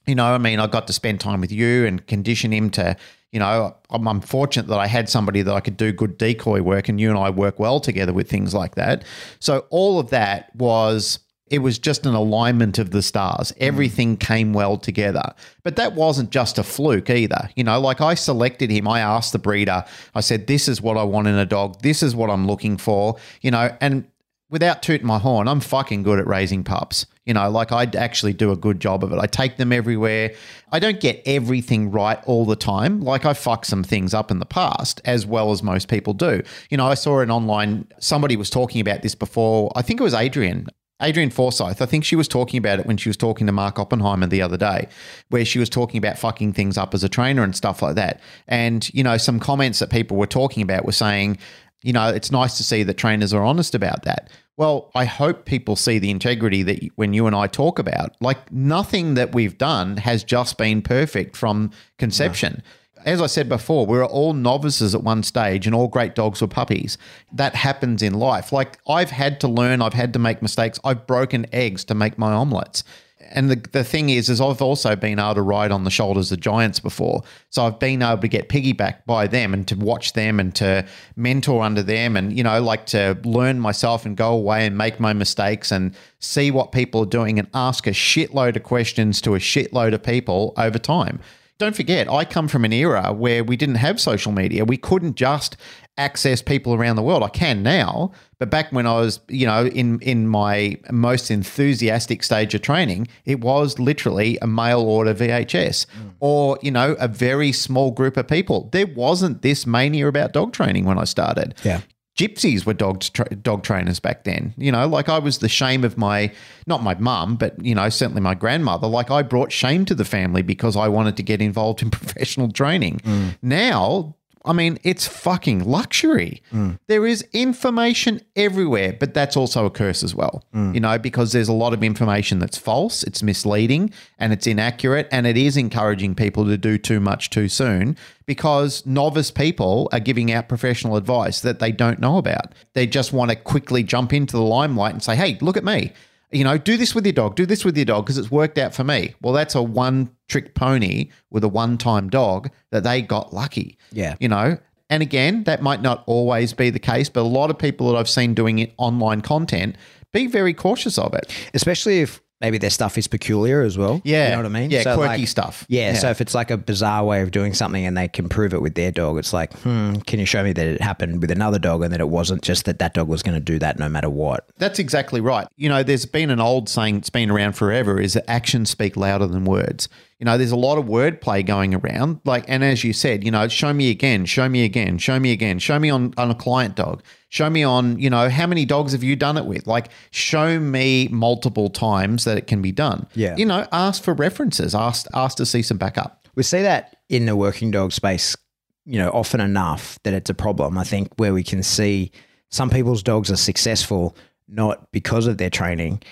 you 0.05 0.15
know, 0.15 0.25
I 0.25 0.37
mean, 0.37 0.59
I 0.59 0.67
got 0.67 0.85
to 0.87 0.93
spend 0.93 1.21
time 1.21 1.39
with 1.39 1.51
you 1.51 1.85
and 1.85 2.05
condition 2.05 2.51
him 2.51 2.69
to, 2.71 2.97
you 3.31 3.39
know, 3.39 3.73
I'm, 3.89 4.05
I'm 4.05 4.19
fortunate 4.19 4.67
that 4.67 4.79
I 4.79 4.87
had 4.87 5.07
somebody 5.07 5.41
that 5.43 5.53
I 5.53 5.61
could 5.61 5.77
do 5.77 5.93
good 5.93 6.17
decoy 6.17 6.61
work 6.61 6.89
and 6.89 6.99
you 6.99 7.09
and 7.09 7.17
I 7.17 7.29
work 7.29 7.57
well 7.57 7.79
together 7.79 8.11
with 8.11 8.29
things 8.29 8.53
like 8.53 8.75
that. 8.75 9.05
So 9.39 9.65
all 9.69 9.97
of 9.97 10.09
that 10.09 10.53
was 10.55 11.19
it 11.47 11.59
was 11.59 11.77
just 11.77 12.05
an 12.05 12.13
alignment 12.13 12.79
of 12.79 12.91
the 12.91 13.01
stars. 13.01 13.51
Mm. 13.51 13.57
Everything 13.59 14.17
came 14.17 14.53
well 14.53 14.77
together. 14.77 15.33
But 15.63 15.75
that 15.75 15.93
wasn't 15.93 16.31
just 16.31 16.57
a 16.57 16.63
fluke 16.63 17.09
either. 17.09 17.49
You 17.55 17.63
know, 17.63 17.79
like 17.79 18.01
I 18.01 18.13
selected 18.15 18.69
him, 18.69 18.87
I 18.87 18.99
asked 18.99 19.33
the 19.33 19.39
breeder, 19.39 19.85
I 20.15 20.21
said, 20.21 20.47
This 20.47 20.67
is 20.67 20.81
what 20.81 20.97
I 20.97 21.03
want 21.03 21.27
in 21.27 21.35
a 21.35 21.45
dog. 21.45 21.81
This 21.81 22.01
is 22.01 22.15
what 22.15 22.29
I'm 22.29 22.47
looking 22.47 22.77
for. 22.77 23.17
You 23.41 23.51
know, 23.51 23.75
and 23.81 24.07
without 24.49 24.83
tooting 24.83 25.07
my 25.07 25.17
horn, 25.17 25.47
I'm 25.47 25.59
fucking 25.59 26.03
good 26.03 26.19
at 26.19 26.27
raising 26.27 26.63
pups. 26.63 27.07
You 27.25 27.33
know, 27.33 27.49
like 27.49 27.71
I 27.71 27.83
actually 27.97 28.33
do 28.33 28.51
a 28.51 28.55
good 28.55 28.79
job 28.79 29.03
of 29.03 29.11
it. 29.11 29.17
I 29.17 29.25
take 29.25 29.57
them 29.57 29.71
everywhere. 29.71 30.33
I 30.71 30.79
don't 30.79 30.99
get 30.99 31.23
everything 31.25 31.89
right 31.89 32.19
all 32.25 32.45
the 32.45 32.55
time. 32.55 33.01
Like 33.01 33.25
I 33.25 33.33
fuck 33.33 33.65
some 33.65 33.83
things 33.83 34.13
up 34.13 34.29
in 34.29 34.39
the 34.39 34.45
past, 34.45 35.01
as 35.05 35.25
well 35.25 35.51
as 35.51 35.63
most 35.63 35.87
people 35.87 36.13
do. 36.13 36.43
You 36.69 36.77
know, 36.77 36.85
I 36.85 36.93
saw 36.93 37.19
an 37.21 37.31
online, 37.31 37.87
somebody 37.99 38.35
was 38.35 38.49
talking 38.49 38.79
about 38.79 39.01
this 39.01 39.15
before. 39.15 39.71
I 39.75 39.81
think 39.81 39.99
it 39.99 40.03
was 40.03 40.13
Adrian. 40.13 40.67
Adrian 41.01 41.29
Forsyth, 41.29 41.81
I 41.81 41.85
think 41.85 42.05
she 42.05 42.15
was 42.15 42.27
talking 42.27 42.57
about 42.57 42.79
it 42.79 42.85
when 42.85 42.97
she 42.97 43.09
was 43.09 43.17
talking 43.17 43.47
to 43.47 43.53
Mark 43.53 43.79
Oppenheimer 43.79 44.27
the 44.27 44.41
other 44.41 44.57
day, 44.57 44.87
where 45.29 45.43
she 45.43 45.59
was 45.59 45.69
talking 45.69 45.97
about 45.97 46.17
fucking 46.17 46.53
things 46.53 46.77
up 46.77 46.93
as 46.93 47.03
a 47.03 47.09
trainer 47.09 47.43
and 47.43 47.55
stuff 47.55 47.81
like 47.81 47.95
that. 47.95 48.21
And, 48.47 48.89
you 48.93 49.03
know, 49.03 49.17
some 49.17 49.39
comments 49.39 49.79
that 49.79 49.89
people 49.89 50.17
were 50.17 50.27
talking 50.27 50.63
about 50.63 50.85
were 50.85 50.91
saying, 50.91 51.39
you 51.83 51.91
know, 51.91 52.07
it's 52.07 52.31
nice 52.31 52.57
to 52.57 52.63
see 52.63 52.83
that 52.83 52.93
trainers 52.93 53.33
are 53.33 53.43
honest 53.43 53.75
about 53.75 54.03
that. 54.03 54.29
Well, 54.55 54.91
I 54.93 55.05
hope 55.05 55.45
people 55.45 55.75
see 55.75 55.99
the 55.99 56.11
integrity 56.11 56.63
that 56.63 56.79
when 56.95 57.13
you 57.13 57.27
and 57.27 57.35
I 57.35 57.47
talk 57.47 57.79
about, 57.79 58.15
like 58.21 58.51
nothing 58.51 59.15
that 59.15 59.33
we've 59.33 59.57
done 59.57 59.97
has 59.97 60.23
just 60.23 60.57
been 60.57 60.81
perfect 60.81 61.35
from 61.35 61.71
conception. 61.97 62.61
No 62.61 62.82
as 63.05 63.21
I 63.21 63.27
said 63.27 63.49
before, 63.49 63.85
we 63.85 63.97
are 63.97 64.05
all 64.05 64.33
novices 64.33 64.95
at 64.95 65.03
one 65.03 65.23
stage 65.23 65.65
and 65.65 65.75
all 65.75 65.87
great 65.87 66.15
dogs 66.15 66.41
were 66.41 66.47
puppies. 66.47 66.97
That 67.31 67.55
happens 67.55 68.01
in 68.01 68.13
life. 68.13 68.51
Like 68.51 68.79
I've 68.87 69.11
had 69.11 69.39
to 69.41 69.47
learn, 69.47 69.81
I've 69.81 69.93
had 69.93 70.13
to 70.13 70.19
make 70.19 70.41
mistakes. 70.41 70.79
I've 70.83 71.05
broken 71.07 71.45
eggs 71.53 71.83
to 71.85 71.95
make 71.95 72.17
my 72.17 72.31
omelets. 72.31 72.83
And 73.31 73.49
the, 73.49 73.55
the 73.71 73.83
thing 73.83 74.09
is, 74.09 74.29
is 74.29 74.39
I've 74.39 74.61
also 74.61 74.95
been 74.95 75.17
able 75.17 75.35
to 75.35 75.41
ride 75.41 75.71
on 75.71 75.85
the 75.85 75.89
shoulders 75.89 76.31
of 76.31 76.39
giants 76.39 76.79
before. 76.79 77.23
So 77.49 77.65
I've 77.65 77.79
been 77.79 78.01
able 78.01 78.19
to 78.19 78.27
get 78.27 78.49
piggybacked 78.49 79.05
by 79.05 79.27
them 79.27 79.53
and 79.53 79.67
to 79.69 79.75
watch 79.75 80.13
them 80.13 80.39
and 80.39 80.53
to 80.55 80.85
mentor 81.15 81.63
under 81.63 81.81
them 81.81 82.15
and, 82.15 82.35
you 82.37 82.43
know, 82.43 82.61
like 82.61 82.85
to 82.87 83.17
learn 83.23 83.59
myself 83.59 84.05
and 84.05 84.15
go 84.15 84.33
away 84.33 84.65
and 84.65 84.77
make 84.77 84.99
my 84.99 85.13
mistakes 85.13 85.71
and 85.71 85.95
see 86.19 86.51
what 86.51 86.71
people 86.71 87.01
are 87.01 87.07
doing 87.07 87.39
and 87.39 87.47
ask 87.53 87.87
a 87.87 87.91
shitload 87.91 88.55
of 88.55 88.63
questions 88.63 89.19
to 89.21 89.35
a 89.35 89.39
shitload 89.39 89.93
of 89.93 90.03
people 90.03 90.53
over 90.57 90.77
time 90.77 91.19
don't 91.57 91.75
forget, 91.75 92.11
I 92.11 92.25
come 92.25 92.47
from 92.47 92.65
an 92.65 92.73
era 92.73 93.13
where 93.13 93.43
we 93.43 93.55
didn't 93.55 93.75
have 93.75 93.99
social 93.99 94.31
media. 94.31 94.65
We 94.65 94.77
couldn't 94.77 95.15
just 95.15 95.55
access 95.97 96.41
people 96.41 96.73
around 96.73 96.95
the 96.95 97.03
world. 97.03 97.21
I 97.21 97.29
can 97.29 97.61
now, 97.61 98.11
but 98.39 98.49
back 98.49 98.71
when 98.71 98.87
I 98.87 98.93
was, 98.93 99.19
you 99.29 99.45
know, 99.45 99.67
in 99.67 99.99
in 100.01 100.27
my 100.27 100.77
most 100.91 101.29
enthusiastic 101.29 102.23
stage 102.23 102.55
of 102.55 102.61
training, 102.61 103.07
it 103.25 103.41
was 103.41 103.77
literally 103.77 104.37
a 104.41 104.47
mail 104.47 104.81
order 104.81 105.13
VHS 105.13 105.85
mm. 105.85 106.13
or, 106.19 106.57
you 106.61 106.71
know, 106.71 106.93
a 106.99 107.07
very 107.07 107.51
small 107.51 107.91
group 107.91 108.17
of 108.17 108.27
people. 108.27 108.69
There 108.71 108.87
wasn't 108.87 109.43
this 109.43 109.67
mania 109.67 110.07
about 110.07 110.33
dog 110.33 110.53
training 110.53 110.85
when 110.85 110.97
I 110.97 111.03
started. 111.03 111.55
Yeah 111.63 111.81
gypsies 112.17 112.65
were 112.65 112.73
dog 112.73 113.01
tra- 113.01 113.35
dog 113.35 113.63
trainers 113.63 113.99
back 113.99 114.23
then. 114.23 114.53
You 114.57 114.71
know, 114.71 114.87
like 114.87 115.09
I 115.09 115.19
was 115.19 115.39
the 115.39 115.49
shame 115.49 115.83
of 115.83 115.97
my 115.97 116.31
not 116.67 116.83
my 116.83 116.95
mum, 116.95 117.35
but 117.35 117.63
you 117.63 117.75
know, 117.75 117.89
certainly 117.89 118.21
my 118.21 118.35
grandmother. 118.35 118.87
Like 118.87 119.11
I 119.11 119.21
brought 119.21 119.51
shame 119.51 119.85
to 119.85 119.95
the 119.95 120.05
family 120.05 120.41
because 120.41 120.75
I 120.75 120.87
wanted 120.87 121.17
to 121.17 121.23
get 121.23 121.41
involved 121.41 121.81
in 121.81 121.89
professional 121.91 122.51
training. 122.51 122.99
Mm. 123.03 123.37
Now 123.41 124.15
I 124.45 124.51
mean, 124.51 124.77
it's 124.83 125.07
fucking 125.07 125.63
luxury. 125.63 126.41
Mm. 126.51 126.77
There 126.87 127.07
is 127.07 127.25
information 127.31 128.21
everywhere, 128.35 128.95
but 128.99 129.13
that's 129.13 129.37
also 129.37 129.65
a 129.65 129.69
curse 129.69 130.03
as 130.03 130.13
well, 130.13 130.43
mm. 130.53 130.73
you 130.73 130.81
know, 130.81 130.97
because 130.97 131.31
there's 131.31 131.47
a 131.47 131.53
lot 131.53 131.73
of 131.73 131.81
information 131.81 132.39
that's 132.39 132.57
false, 132.57 133.03
it's 133.03 133.23
misleading, 133.23 133.91
and 134.19 134.33
it's 134.33 134.45
inaccurate, 134.45 135.07
and 135.11 135.25
it 135.25 135.37
is 135.37 135.55
encouraging 135.55 136.13
people 136.13 136.45
to 136.45 136.57
do 136.57 136.77
too 136.77 136.99
much 136.99 137.29
too 137.29 137.47
soon 137.47 137.95
because 138.25 138.85
novice 138.85 139.31
people 139.31 139.87
are 139.93 139.99
giving 139.99 140.31
out 140.31 140.49
professional 140.49 140.97
advice 140.97 141.39
that 141.41 141.59
they 141.59 141.71
don't 141.71 141.99
know 141.99 142.17
about. 142.17 142.53
They 142.73 142.85
just 142.85 143.13
want 143.13 143.31
to 143.31 143.37
quickly 143.37 143.83
jump 143.83 144.11
into 144.11 144.33
the 144.33 144.43
limelight 144.43 144.93
and 144.93 145.03
say, 145.03 145.15
hey, 145.15 145.37
look 145.39 145.55
at 145.55 145.63
me 145.63 145.93
you 146.33 146.43
know, 146.43 146.57
do 146.57 146.77
this 146.77 146.95
with 146.95 147.05
your 147.05 147.13
dog, 147.13 147.35
do 147.35 147.45
this 147.45 147.63
with 147.63 147.77
your 147.77 147.85
dog 147.85 148.05
because 148.05 148.17
it's 148.17 148.31
worked 148.31 148.57
out 148.57 148.73
for 148.73 148.83
me. 148.83 149.13
Well, 149.21 149.33
that's 149.33 149.55
a 149.55 149.61
one 149.61 150.09
trick 150.27 150.55
pony 150.55 151.09
with 151.29 151.43
a 151.43 151.47
one 151.47 151.77
time 151.77 152.09
dog 152.09 152.49
that 152.71 152.83
they 152.83 153.01
got 153.01 153.33
lucky. 153.33 153.77
Yeah. 153.91 154.15
You 154.19 154.29
know, 154.29 154.57
and 154.89 155.01
again, 155.01 155.43
that 155.45 155.61
might 155.61 155.81
not 155.81 156.03
always 156.05 156.53
be 156.53 156.69
the 156.69 156.79
case, 156.79 157.09
but 157.09 157.21
a 157.21 157.23
lot 157.23 157.49
of 157.49 157.57
people 157.57 157.91
that 157.91 157.97
I've 157.97 158.09
seen 158.09 158.33
doing 158.33 158.59
it 158.59 158.73
online 158.77 159.21
content, 159.21 159.75
be 160.11 160.27
very 160.27 160.53
cautious 160.53 160.97
of 160.97 161.13
it. 161.13 161.33
Especially 161.53 162.01
if 162.01 162.21
maybe 162.43 162.57
their 162.57 162.69
stuff 162.69 162.97
is 162.97 163.07
peculiar 163.07 163.61
as 163.61 163.77
well. 163.77 164.01
Yeah. 164.03 164.25
You 164.25 164.31
know 164.31 164.37
what 164.37 164.45
I 164.45 164.49
mean? 164.49 164.69
Yeah, 164.69 164.83
so 164.83 164.97
quirky 164.97 165.21
like, 165.21 165.27
stuff. 165.29 165.65
Yeah, 165.69 165.93
yeah, 165.93 165.97
So 165.97 166.09
if 166.09 166.19
it's 166.19 166.35
like 166.35 166.51
a 166.51 166.57
bizarre 166.57 167.05
way 167.05 167.21
of 167.21 167.31
doing 167.31 167.53
something 167.53 167.85
and 167.85 167.97
they 167.97 168.09
can 168.09 168.27
prove 168.27 168.53
it 168.53 168.61
with 168.61 168.75
their 168.75 168.91
dog, 168.91 169.17
it's 169.17 169.31
like, 169.31 169.53
hmm, 169.59 169.95
can 170.05 170.19
you 170.19 170.25
show 170.25 170.43
me 170.43 170.51
that 170.51 170.67
it 170.67 170.81
happened 170.81 171.21
with 171.21 171.31
another 171.31 171.57
dog 171.57 171.83
and 171.83 171.93
that 171.93 172.01
it 172.01 172.09
wasn't 172.09 172.41
just 172.41 172.65
that 172.65 172.79
that 172.79 172.93
dog 172.93 173.07
was 173.07 173.23
going 173.23 173.35
to 173.35 173.39
do 173.39 173.57
that 173.59 173.79
no 173.79 173.87
matter 173.87 174.09
what? 174.09 174.49
That's 174.57 174.77
exactly 174.77 175.21
right. 175.21 175.47
You 175.55 175.69
know, 175.69 175.83
there's 175.83 176.05
been 176.05 176.29
an 176.29 176.41
old 176.41 176.67
saying 176.67 176.95
that's 176.95 177.09
been 177.09 177.31
around 177.31 177.53
forever 177.53 177.99
is 177.99 178.13
that 178.13 178.29
actions 178.29 178.69
speak 178.69 178.97
louder 178.97 179.25
than 179.25 179.45
words. 179.45 179.87
You 180.19 180.25
know, 180.25 180.37
there's 180.37 180.51
a 180.51 180.57
lot 180.57 180.77
of 180.77 180.85
wordplay 180.85 181.45
going 181.45 181.73
around. 181.75 182.19
Like, 182.25 182.45
and 182.47 182.63
as 182.63 182.83
you 182.83 182.93
said, 182.93 183.23
you 183.23 183.31
know, 183.31 183.47
show 183.47 183.73
me 183.73 183.89
again, 183.89 184.25
show 184.25 184.49
me 184.49 184.63
again, 184.63 184.97
show 184.97 185.19
me 185.19 185.31
again, 185.31 185.59
show 185.59 185.79
me 185.79 185.89
on, 185.89 186.13
on 186.17 186.29
a 186.29 186.35
client 186.35 186.75
dog, 186.75 187.03
show 187.33 187.49
me 187.49 187.63
on, 187.63 187.97
you 187.97 188.11
know, 188.11 188.29
how 188.29 188.45
many 188.45 188.63
dogs 188.63 188.91
have 188.91 189.03
you 189.03 189.15
done 189.15 189.39
it 189.39 189.45
with? 189.47 189.65
Like, 189.65 189.89
show 190.11 190.59
me 190.59 191.07
multiple 191.07 191.67
times 191.67 192.25
that 192.25 192.37
it 192.37 192.45
can 192.45 192.61
be 192.61 192.71
done. 192.71 193.07
Yeah. 193.15 193.35
You 193.35 193.47
know, 193.47 193.67
ask 193.71 194.03
for 194.03 194.13
references, 194.13 194.75
ask, 194.75 195.07
ask 195.15 195.37
to 195.37 195.45
see 195.47 195.63
some 195.63 195.79
backup. 195.79 196.27
We 196.35 196.43
see 196.43 196.61
that 196.61 196.97
in 197.09 197.25
the 197.25 197.35
working 197.35 197.71
dog 197.71 197.91
space, 197.91 198.37
you 198.85 198.99
know, 198.99 199.09
often 199.09 199.41
enough 199.41 199.97
that 200.03 200.13
it's 200.13 200.29
a 200.29 200.35
problem. 200.35 200.77
I 200.77 200.83
think 200.83 201.09
where 201.15 201.33
we 201.33 201.41
can 201.41 201.63
see 201.63 202.11
some 202.51 202.69
people's 202.69 203.01
dogs 203.01 203.31
are 203.31 203.35
successful 203.35 204.15
not 204.47 204.91
because 204.91 205.25
of 205.25 205.39
their 205.39 205.49
training 205.49 206.03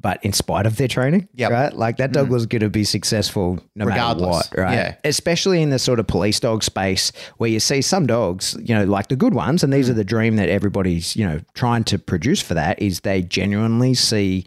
but 0.00 0.24
in 0.24 0.32
spite 0.32 0.66
of 0.66 0.76
their 0.76 0.88
training, 0.88 1.28
right? 1.38 1.72
Like 1.72 1.96
that 1.96 2.12
dog 2.12 2.28
mm. 2.28 2.30
was 2.30 2.46
going 2.46 2.60
to 2.60 2.70
be 2.70 2.84
successful 2.84 3.58
no 3.74 3.86
Regardless. 3.86 4.20
matter 4.20 4.30
what, 4.30 4.58
right? 4.58 4.74
Yeah. 4.74 4.94
Especially 5.04 5.60
in 5.60 5.70
the 5.70 5.78
sort 5.78 5.98
of 5.98 6.06
police 6.06 6.38
dog 6.38 6.62
space 6.62 7.10
where 7.38 7.50
you 7.50 7.60
see 7.60 7.82
some 7.82 8.06
dogs, 8.06 8.56
you 8.62 8.74
know, 8.74 8.84
like 8.84 9.08
the 9.08 9.16
good 9.16 9.34
ones, 9.34 9.64
and 9.64 9.72
these 9.72 9.88
mm. 9.88 9.90
are 9.90 9.94
the 9.94 10.04
dream 10.04 10.36
that 10.36 10.48
everybody's, 10.48 11.16
you 11.16 11.26
know, 11.26 11.40
trying 11.54 11.84
to 11.84 11.98
produce 11.98 12.40
for 12.40 12.54
that 12.54 12.80
is 12.80 13.00
they 13.00 13.22
genuinely 13.22 13.94
see 13.94 14.46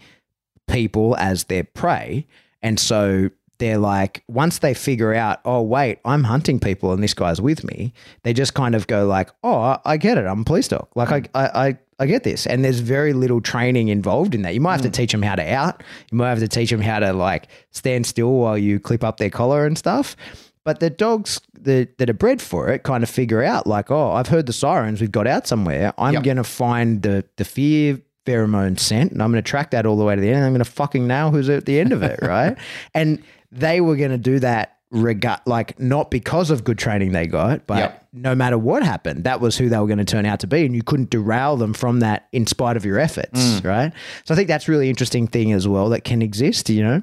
people 0.67 1.15
as 1.17 1.45
their 1.45 1.63
prey. 1.63 2.25
And 2.61 2.79
so 2.79 3.29
they're 3.57 3.77
like, 3.77 4.23
once 4.27 4.59
they 4.59 4.73
figure 4.73 5.13
out, 5.13 5.39
oh, 5.45 5.61
wait, 5.61 5.99
I'm 6.03 6.23
hunting 6.23 6.59
people 6.59 6.93
and 6.93 7.03
this 7.03 7.13
guy's 7.13 7.39
with 7.39 7.63
me, 7.63 7.93
they 8.23 8.33
just 8.33 8.53
kind 8.53 8.73
of 8.73 8.87
go 8.87 9.05
like, 9.05 9.29
oh, 9.43 9.77
I 9.85 9.97
get 9.97 10.17
it. 10.17 10.25
I'm 10.25 10.41
a 10.41 10.43
police 10.43 10.67
dog. 10.67 10.87
Like, 10.95 11.09
mm. 11.09 11.29
I, 11.35 11.45
I, 11.45 11.67
I 11.67 11.77
I 12.01 12.07
get 12.07 12.23
this. 12.23 12.47
And 12.47 12.65
there's 12.65 12.79
very 12.79 13.13
little 13.13 13.41
training 13.41 13.89
involved 13.89 14.33
in 14.33 14.41
that. 14.41 14.55
You 14.55 14.59
might 14.59 14.71
have 14.71 14.81
mm. 14.81 14.85
to 14.85 14.89
teach 14.89 15.11
them 15.11 15.21
how 15.21 15.35
to 15.35 15.53
out. 15.53 15.83
You 16.11 16.17
might 16.17 16.29
have 16.29 16.39
to 16.39 16.47
teach 16.47 16.71
them 16.71 16.81
how 16.81 16.97
to 16.97 17.13
like 17.13 17.47
stand 17.69 18.07
still 18.07 18.33
while 18.33 18.57
you 18.57 18.79
clip 18.79 19.03
up 19.03 19.17
their 19.17 19.29
collar 19.29 19.67
and 19.67 19.77
stuff. 19.77 20.15
But 20.63 20.79
the 20.79 20.89
dogs 20.89 21.39
that, 21.53 21.99
that 21.99 22.09
are 22.09 22.13
bred 22.13 22.41
for 22.41 22.69
it 22.69 22.81
kind 22.81 23.03
of 23.03 23.09
figure 23.09 23.43
out 23.43 23.67
like, 23.67 23.91
oh, 23.91 24.13
I've 24.13 24.27
heard 24.27 24.47
the 24.47 24.53
sirens. 24.53 24.99
We've 24.99 25.11
got 25.11 25.27
out 25.27 25.45
somewhere. 25.45 25.93
I'm 25.99 26.15
yep. 26.15 26.23
going 26.23 26.37
to 26.37 26.43
find 26.43 27.03
the, 27.03 27.23
the 27.35 27.45
fear 27.45 28.01
pheromone 28.25 28.79
scent 28.79 29.11
and 29.11 29.21
I'm 29.21 29.31
going 29.31 29.43
to 29.43 29.47
track 29.47 29.69
that 29.71 29.85
all 29.85 29.95
the 29.95 30.03
way 30.03 30.15
to 30.15 30.21
the 30.21 30.27
end. 30.27 30.37
And 30.37 30.45
I'm 30.45 30.53
going 30.53 30.63
to 30.63 30.71
fucking 30.71 31.05
nail 31.05 31.29
who's 31.29 31.49
at 31.49 31.67
the 31.67 31.79
end 31.79 31.93
of 31.93 32.01
it. 32.01 32.19
right. 32.23 32.57
And 32.95 33.23
they 33.51 33.79
were 33.79 33.95
going 33.95 34.11
to 34.11 34.17
do 34.17 34.39
that 34.39 34.79
regard 34.91 35.39
like 35.45 35.79
not 35.79 36.11
because 36.11 36.51
of 36.51 36.63
good 36.63 36.77
training 36.77 37.11
they 37.13 37.25
got, 37.25 37.65
but 37.65 37.77
Yep. 37.77 38.05
no 38.13 38.35
matter 38.35 38.57
what 38.57 38.83
happened, 38.83 39.23
that 39.23 39.39
was 39.41 39.57
who 39.57 39.69
they 39.69 39.77
were 39.77 39.87
going 39.87 39.97
to 39.99 40.05
turn 40.05 40.25
out 40.25 40.39
to 40.41 40.47
be, 40.47 40.65
and 40.65 40.75
you 40.75 40.83
couldn't 40.83 41.09
derail 41.09 41.55
them 41.57 41.73
from 41.73 42.01
that 42.01 42.27
in 42.33 42.45
spite 42.45 42.75
of 42.77 42.83
your 42.85 42.99
efforts, 42.99 43.39
Mm. 43.61 43.63
right? 43.65 43.93
So 44.25 44.33
I 44.33 44.37
think 44.37 44.47
that's 44.49 44.67
really 44.67 44.89
interesting 44.89 45.27
thing 45.27 45.51
as 45.53 45.67
well 45.67 45.89
that 45.89 46.03
can 46.03 46.21
exist, 46.21 46.69
you 46.69 46.83
know. 46.83 47.01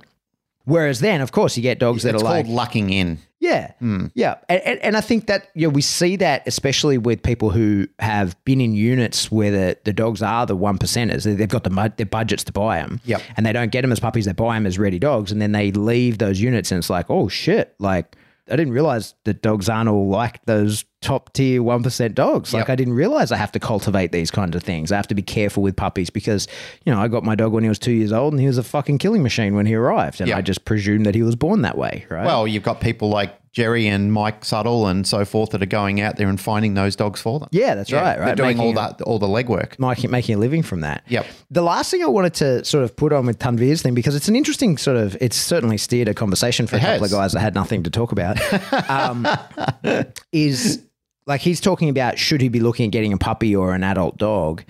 Whereas 0.68 1.00
then, 1.00 1.20
of 1.22 1.32
course, 1.32 1.56
you 1.56 1.62
get 1.62 1.78
dogs 1.78 2.02
that 2.02 2.14
It's 2.14 2.22
are 2.22 2.24
like, 2.24 2.44
called 2.44 2.54
lucking 2.54 2.90
in. 2.90 3.18
yeah, 3.40 3.72
hmm. 3.78 4.06
yeah, 4.14 4.34
and, 4.50 4.60
and, 4.62 4.78
and 4.80 4.96
I 4.96 5.00
think 5.00 5.26
that 5.28 5.48
you 5.54 5.66
know, 5.66 5.72
we 5.72 5.80
see 5.80 6.16
that 6.16 6.42
especially 6.46 6.98
with 6.98 7.22
people 7.22 7.48
who 7.50 7.86
have 8.00 8.36
been 8.44 8.60
in 8.60 8.74
units 8.74 9.32
where 9.32 9.50
the, 9.50 9.78
the 9.84 9.92
dogs 9.94 10.20
are 10.22 10.44
the 10.44 10.54
one 10.56 10.76
percenters. 10.76 11.24
They- 11.24 11.34
They've 11.34 11.48
got 11.48 11.64
the 11.64 11.92
their 11.96 12.04
budgets 12.06 12.44
to 12.44 12.52
buy 12.52 12.78
them, 12.78 13.00
Yep. 13.06 13.22
and 13.36 13.46
they 13.46 13.52
don't 13.54 13.72
get 13.72 13.80
them 13.82 13.92
as 13.92 13.98
puppies. 14.00 14.26
They 14.26 14.32
buy 14.32 14.56
them 14.56 14.66
as 14.66 14.78
ready 14.78 14.98
dogs, 14.98 15.32
and 15.32 15.40
then 15.40 15.52
they 15.52 15.72
leave 15.72 16.18
those 16.18 16.38
units, 16.40 16.70
and 16.70 16.78
it's 16.78 16.90
like, 16.90 17.06
oh 17.08 17.28
shit, 17.28 17.74
like 17.78 18.14
I 18.50 18.56
didn't 18.56 18.72
realize 18.72 19.14
that 19.24 19.42
dogs 19.42 19.68
aren't 19.68 19.88
all 19.88 20.08
like 20.08 20.44
those 20.46 20.84
top 21.00 21.32
tier 21.32 21.62
one 21.62 21.82
percent 21.82 22.14
dogs. 22.14 22.52
Like 22.52 22.62
Yep. 22.62 22.70
I 22.70 22.76
didn't 22.76 22.94
realize 22.94 23.30
I 23.30 23.36
have 23.36 23.52
to 23.52 23.60
cultivate 23.60 24.10
these 24.12 24.30
kinds 24.30 24.56
of 24.56 24.62
things. 24.62 24.90
I 24.90 24.96
have 24.96 25.06
to 25.08 25.14
be 25.14 25.22
careful 25.22 25.62
with 25.62 25.76
puppies 25.76 26.10
because 26.10 26.48
you 26.84 26.92
know 26.92 27.00
I 27.00 27.08
got 27.08 27.24
my 27.24 27.34
dog 27.34 27.52
when 27.52 27.62
he 27.62 27.68
was 27.68 27.78
two 27.78 27.92
years 27.92 28.12
old, 28.12 28.32
and 28.32 28.40
he 28.40 28.46
was 28.46 28.58
a 28.58 28.62
fucking 28.64 28.98
killing 28.98 29.22
machine 29.22 29.54
when 29.54 29.66
he 29.66 29.74
arrived, 29.74 30.20
and 30.20 30.28
Yep. 30.28 30.38
I 30.38 30.42
just 30.42 30.64
presumed 30.64 31.06
that 31.06 31.14
he 31.14 31.22
was 31.22 31.36
born 31.36 31.62
that 31.62 31.76
way, 31.78 32.06
right? 32.10 32.26
Well, 32.26 32.46
you've 32.48 32.62
got 32.64 32.80
people 32.80 33.08
like 33.10 33.34
Jerry 33.52 33.86
and 33.88 34.12
Mike 34.12 34.42
Suttle 34.42 34.90
and 34.90 35.06
so 35.06 35.24
forth 35.24 35.50
that 35.50 35.62
are 35.62 35.66
going 35.66 36.00
out 36.00 36.16
there 36.16 36.28
and 36.28 36.40
finding 36.40 36.74
those 36.74 36.94
dogs 36.96 37.20
for 37.20 37.40
them. 37.40 37.48
yeah, 37.50 37.74
that's 37.74 37.90
right. 37.92 38.16
They're 38.16 38.26
Right, 38.26 38.36
doing 38.36 38.60
all 38.60 38.72
that, 38.74 39.00
all 39.02 39.18
the 39.18 39.26
legwork. 39.26 39.78
making, 39.78 40.10
making 40.10 40.34
a 40.34 40.38
living 40.38 40.62
from 40.62 40.80
that. 40.82 41.02
Yep. 41.08 41.26
The 41.50 41.62
last 41.62 41.90
thing 41.90 42.02
I 42.02 42.06
wanted 42.06 42.34
to 42.34 42.64
sort 42.64 42.84
of 42.84 42.94
put 42.94 43.12
on 43.12 43.26
with 43.26 43.38
Tanvir's 43.38 43.82
thing, 43.82 43.94
because 43.94 44.14
it's 44.14 44.28
an 44.28 44.36
interesting 44.36 44.76
sort 44.78 44.96
of, 44.96 45.16
it's 45.20 45.36
certainly 45.36 45.78
steered 45.78 46.08
a 46.08 46.14
conversation 46.14 46.66
for 46.66 46.76
a 46.76 46.78
It 46.78 46.82
couple 46.82 46.98
has. 47.00 47.12
of 47.12 47.18
guys 47.18 47.32
that 47.32 47.40
had 47.40 47.54
nothing 47.54 47.82
to 47.84 47.90
talk 47.90 48.12
about, 48.12 48.38
um, 48.90 49.26
is 50.32 50.82
like 51.26 51.40
he's 51.40 51.60
talking 51.60 51.88
about 51.88 52.18
should 52.18 52.40
he 52.40 52.48
be 52.48 52.60
looking 52.60 52.86
at 52.86 52.92
getting 52.92 53.12
a 53.12 53.18
puppy 53.18 53.54
or 53.54 53.74
an 53.74 53.82
adult 53.84 54.18
dog? 54.18 54.62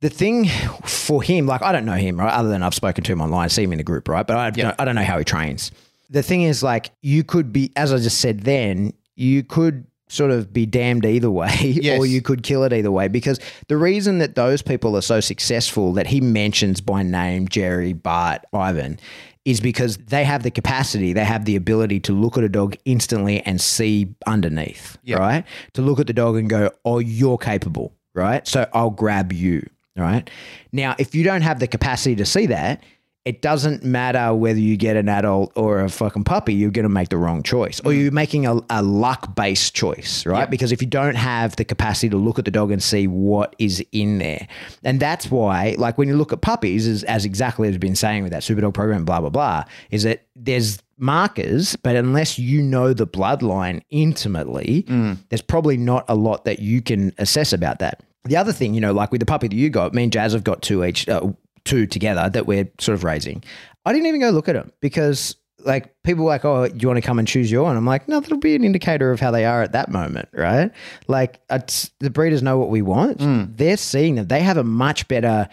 The 0.00 0.10
thing 0.10 0.46
for 0.84 1.22
him, 1.22 1.46
like 1.46 1.62
I 1.62 1.70
don't 1.70 1.84
know 1.84 1.92
him, 1.94 2.18
right? 2.18 2.32
Other 2.32 2.48
than 2.48 2.62
I've 2.64 2.74
spoken 2.74 3.04
to 3.04 3.12
him 3.12 3.20
online, 3.20 3.48
see 3.50 3.62
him 3.62 3.70
in 3.72 3.78
the 3.78 3.84
group, 3.84 4.08
right? 4.08 4.26
But 4.26 4.36
I, 4.36 4.50
don't, 4.50 4.74
I 4.80 4.84
don't 4.84 4.96
know 4.96 5.04
how 5.04 5.18
he 5.18 5.24
trains. 5.24 5.70
The 6.12 6.22
thing 6.22 6.42
is, 6.42 6.62
like, 6.62 6.90
you 7.02 7.24
could 7.24 7.52
be, 7.52 7.72
as 7.74 7.92
I 7.92 7.96
just 7.96 8.18
said 8.20 8.40
then, 8.40 8.92
you 9.16 9.42
could 9.42 9.86
sort 10.08 10.30
of 10.30 10.52
be 10.52 10.66
damned 10.66 11.06
either 11.06 11.30
way, 11.30 11.78
or 11.98 12.04
you 12.04 12.20
could 12.20 12.42
kill 12.42 12.64
it 12.64 12.72
either 12.72 12.90
way. 12.90 13.08
Because 13.08 13.40
the 13.68 13.78
reason 13.78 14.18
that 14.18 14.34
those 14.34 14.60
people 14.60 14.94
are 14.96 15.00
so 15.02 15.20
successful 15.20 15.94
that 15.94 16.06
he 16.06 16.20
mentions 16.20 16.80
by 16.82 17.02
name, 17.02 17.48
Jerry, 17.48 17.94
Bart, 17.94 18.42
Ivan, 18.52 19.00
is 19.46 19.60
because 19.60 19.96
they 19.96 20.22
have 20.24 20.42
the 20.42 20.50
capacity, 20.50 21.14
they 21.14 21.24
have 21.24 21.46
the 21.46 21.56
ability 21.56 21.98
to 22.00 22.12
look 22.12 22.36
at 22.36 22.44
a 22.44 22.48
dog 22.48 22.76
instantly 22.84 23.40
and 23.40 23.58
see 23.60 24.14
underneath, 24.26 24.98
Yep. 25.04 25.18
right? 25.18 25.44
To 25.74 25.82
look 25.82 25.98
at 25.98 26.06
the 26.06 26.12
dog 26.12 26.36
and 26.36 26.48
go, 26.48 26.70
oh, 26.84 26.98
you're 26.98 27.38
capable, 27.38 27.92
right? 28.14 28.46
So 28.46 28.68
I'll 28.74 28.90
grab 28.90 29.32
you, 29.32 29.66
right? 29.96 30.28
Now, 30.72 30.94
if 30.98 31.14
you 31.14 31.24
don't 31.24 31.42
have 31.42 31.58
the 31.58 31.66
capacity 31.66 32.14
to 32.16 32.26
see 32.26 32.46
that, 32.46 32.84
it 33.24 33.40
doesn't 33.40 33.84
matter 33.84 34.34
whether 34.34 34.58
you 34.58 34.76
get 34.76 34.96
an 34.96 35.08
adult 35.08 35.52
or 35.54 35.80
a 35.80 35.88
fucking 35.88 36.24
puppy, 36.24 36.54
you're 36.54 36.72
going 36.72 36.82
to 36.82 36.88
make 36.88 37.08
the 37.08 37.16
wrong 37.16 37.42
choice. 37.44 37.80
Or 37.84 37.92
you're 37.92 38.10
making 38.10 38.46
a, 38.46 38.60
a 38.68 38.82
luck 38.82 39.36
based 39.36 39.74
choice, 39.74 40.26
right? 40.26 40.50
Because 40.50 40.72
if 40.72 40.82
you 40.82 40.88
don't 40.88 41.14
have 41.14 41.54
the 41.54 41.64
capacity 41.64 42.08
to 42.08 42.16
look 42.16 42.40
at 42.40 42.44
the 42.44 42.50
dog 42.50 42.72
and 42.72 42.82
see 42.82 43.06
what 43.06 43.54
is 43.60 43.84
in 43.92 44.18
there. 44.18 44.48
And 44.82 44.98
that's 44.98 45.30
why, 45.30 45.76
like 45.78 45.98
when 45.98 46.08
you 46.08 46.16
look 46.16 46.32
at 46.32 46.40
puppies, 46.40 46.88
as, 46.88 47.04
as 47.04 47.24
exactly 47.24 47.68
as 47.68 47.74
I've 47.74 47.80
been 47.80 47.94
saying 47.94 48.24
with 48.24 48.32
that 48.32 48.42
super 48.42 48.60
dog 48.60 48.74
program, 48.74 49.04
blah, 49.04 49.20
blah, 49.20 49.30
blah, 49.30 49.64
is 49.92 50.02
that 50.02 50.26
there's 50.34 50.82
markers, 50.98 51.76
but 51.76 51.94
unless 51.94 52.38
you 52.40 52.60
know 52.60 52.92
the 52.92 53.06
bloodline 53.06 53.82
intimately, 53.90 54.84
there's 55.28 55.42
probably 55.42 55.76
not 55.76 56.04
a 56.08 56.14
lot 56.16 56.44
that 56.44 56.58
you 56.58 56.82
can 56.82 57.12
assess 57.18 57.52
about 57.52 57.78
that. 57.78 58.02
The 58.24 58.36
other 58.36 58.52
thing, 58.52 58.74
you 58.74 58.80
know, 58.80 58.92
like 58.92 59.10
with 59.12 59.20
the 59.20 59.26
puppy 59.26 59.48
that 59.48 59.56
you 59.56 59.68
got, 59.70 59.94
me 59.94 60.04
and 60.04 60.12
Jazz 60.12 60.32
have 60.32 60.44
got 60.44 60.62
two 60.62 60.84
each, 60.84 61.08
uh, 61.08 61.32
two 61.64 61.86
together 61.86 62.28
that 62.30 62.46
we're 62.46 62.68
sort 62.78 62.94
of 62.94 63.04
raising. 63.04 63.42
I 63.84 63.92
didn't 63.92 64.06
even 64.06 64.20
go 64.20 64.30
look 64.30 64.48
at 64.48 64.54
them 64.54 64.72
because 64.80 65.36
like 65.64 65.94
people 66.02 66.24
were 66.24 66.30
like, 66.30 66.44
oh, 66.44 66.68
do 66.68 66.76
you 66.78 66.88
want 66.88 66.98
to 66.98 67.06
come 67.06 67.18
and 67.18 67.28
choose 67.28 67.50
your 67.50 67.64
one? 67.64 67.76
I'm 67.76 67.86
like, 67.86 68.08
no, 68.08 68.20
that'll 68.20 68.38
be 68.38 68.54
an 68.54 68.64
indicator 68.64 69.12
of 69.12 69.20
how 69.20 69.30
they 69.30 69.44
are 69.44 69.62
at 69.62 69.72
that 69.72 69.90
moment, 69.90 70.28
right? 70.32 70.70
Like 71.08 71.40
it's, 71.50 71.90
the 72.00 72.10
breeders 72.10 72.42
know 72.42 72.58
what 72.58 72.68
we 72.68 72.82
want. 72.82 73.20
Hmm. 73.20 73.44
They're 73.48 73.76
seeing 73.76 74.16
them. 74.16 74.26
They 74.26 74.40
have 74.40 74.56
a 74.56 74.64
much 74.64 75.06
better 75.08 75.48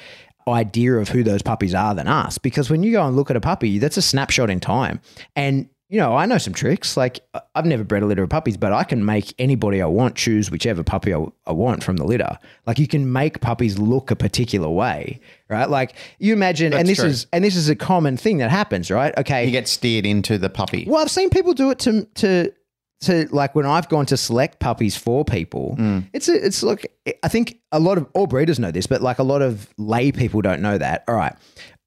idea 0.48 0.96
of 0.96 1.10
who 1.10 1.24
those 1.24 1.42
puppies 1.42 1.76
are 1.76 1.94
than 1.94 2.08
us 2.08 2.38
because 2.38 2.70
when 2.70 2.82
you 2.82 2.92
go 2.92 3.06
and 3.06 3.16
look 3.16 3.30
at 3.30 3.36
a 3.36 3.42
puppy, 3.42 3.78
that's 3.78 3.98
a 3.98 4.02
snapshot 4.02 4.50
in 4.50 4.60
time. 4.60 5.00
And 5.36 5.70
you 5.90 6.00
know, 6.00 6.16
I 6.16 6.28
know 6.28 6.38
some 6.38 6.54
tricks. 6.54 6.96
Like 6.96 7.20
I've 7.56 7.66
never 7.66 7.84
bred 7.84 8.04
a 8.04 8.06
litter 8.06 8.22
of 8.22 8.30
puppies, 8.30 8.58
but 8.58 8.72
I 8.72 8.84
can 8.84 9.04
make 9.04 9.34
anybody 9.40 9.82
I 9.82 9.88
want 9.88 10.16
choose 10.16 10.52
whichever 10.52 10.84
puppy 10.84 11.14
I, 11.14 11.26
I 11.48 11.52
want 11.52 11.84
from 11.84 11.98
the 11.98 12.04
litter. 12.06 12.38
Like 12.68 12.78
you 12.78 12.88
can 12.88 13.12
make 13.12 13.42
puppies 13.42 13.80
look 13.80 14.12
a 14.12 14.16
particular 14.16 14.70
way, 14.70 15.20
right? 15.50 15.68
Like 15.68 15.96
you 16.20 16.32
imagine, 16.34 16.74
and 16.74 16.88
this 16.88 17.00
true. 17.00 17.08
is 17.08 17.26
and 17.34 17.44
this 17.44 17.56
is 17.56 17.70
a 17.70 17.76
common 17.76 18.18
thing 18.18 18.38
that 18.38 18.52
happens, 18.52 18.92
right? 18.92 19.18
Okay, 19.18 19.46
You 19.46 19.52
get 19.52 19.68
steered 19.68 20.06
into 20.06 20.38
the 20.38 20.50
puppy. 20.50 20.86
well, 20.88 21.02
I've 21.02 21.12
seen 21.12 21.32
people 21.32 21.54
do 21.54 21.72
it 21.72 21.80
to 21.80 22.06
to 22.16 22.54
to 23.02 23.28
like 23.32 23.56
when 23.56 23.66
I've 23.66 23.90
gone 23.90 24.06
to 24.08 24.18
select 24.18 24.60
puppies 24.60 24.96
for 24.96 25.26
people. 25.26 25.76
Mm. 25.80 26.08
It's 26.14 26.28
a, 26.30 26.46
it's 26.46 26.62
like 26.62 26.92
I 27.24 27.30
think 27.30 27.60
a 27.72 27.80
lot 27.80 27.98
of 27.98 28.08
all 28.14 28.28
breeders 28.28 28.60
know 28.60 28.72
this, 28.72 28.88
but 28.88 29.02
like 29.02 29.20
a 29.20 29.24
lot 29.24 29.42
of 29.42 29.74
lay 29.78 30.12
people 30.12 30.42
don't 30.42 30.62
know 30.62 30.78
that. 30.78 31.04
All 31.08 31.16
right. 31.16 31.34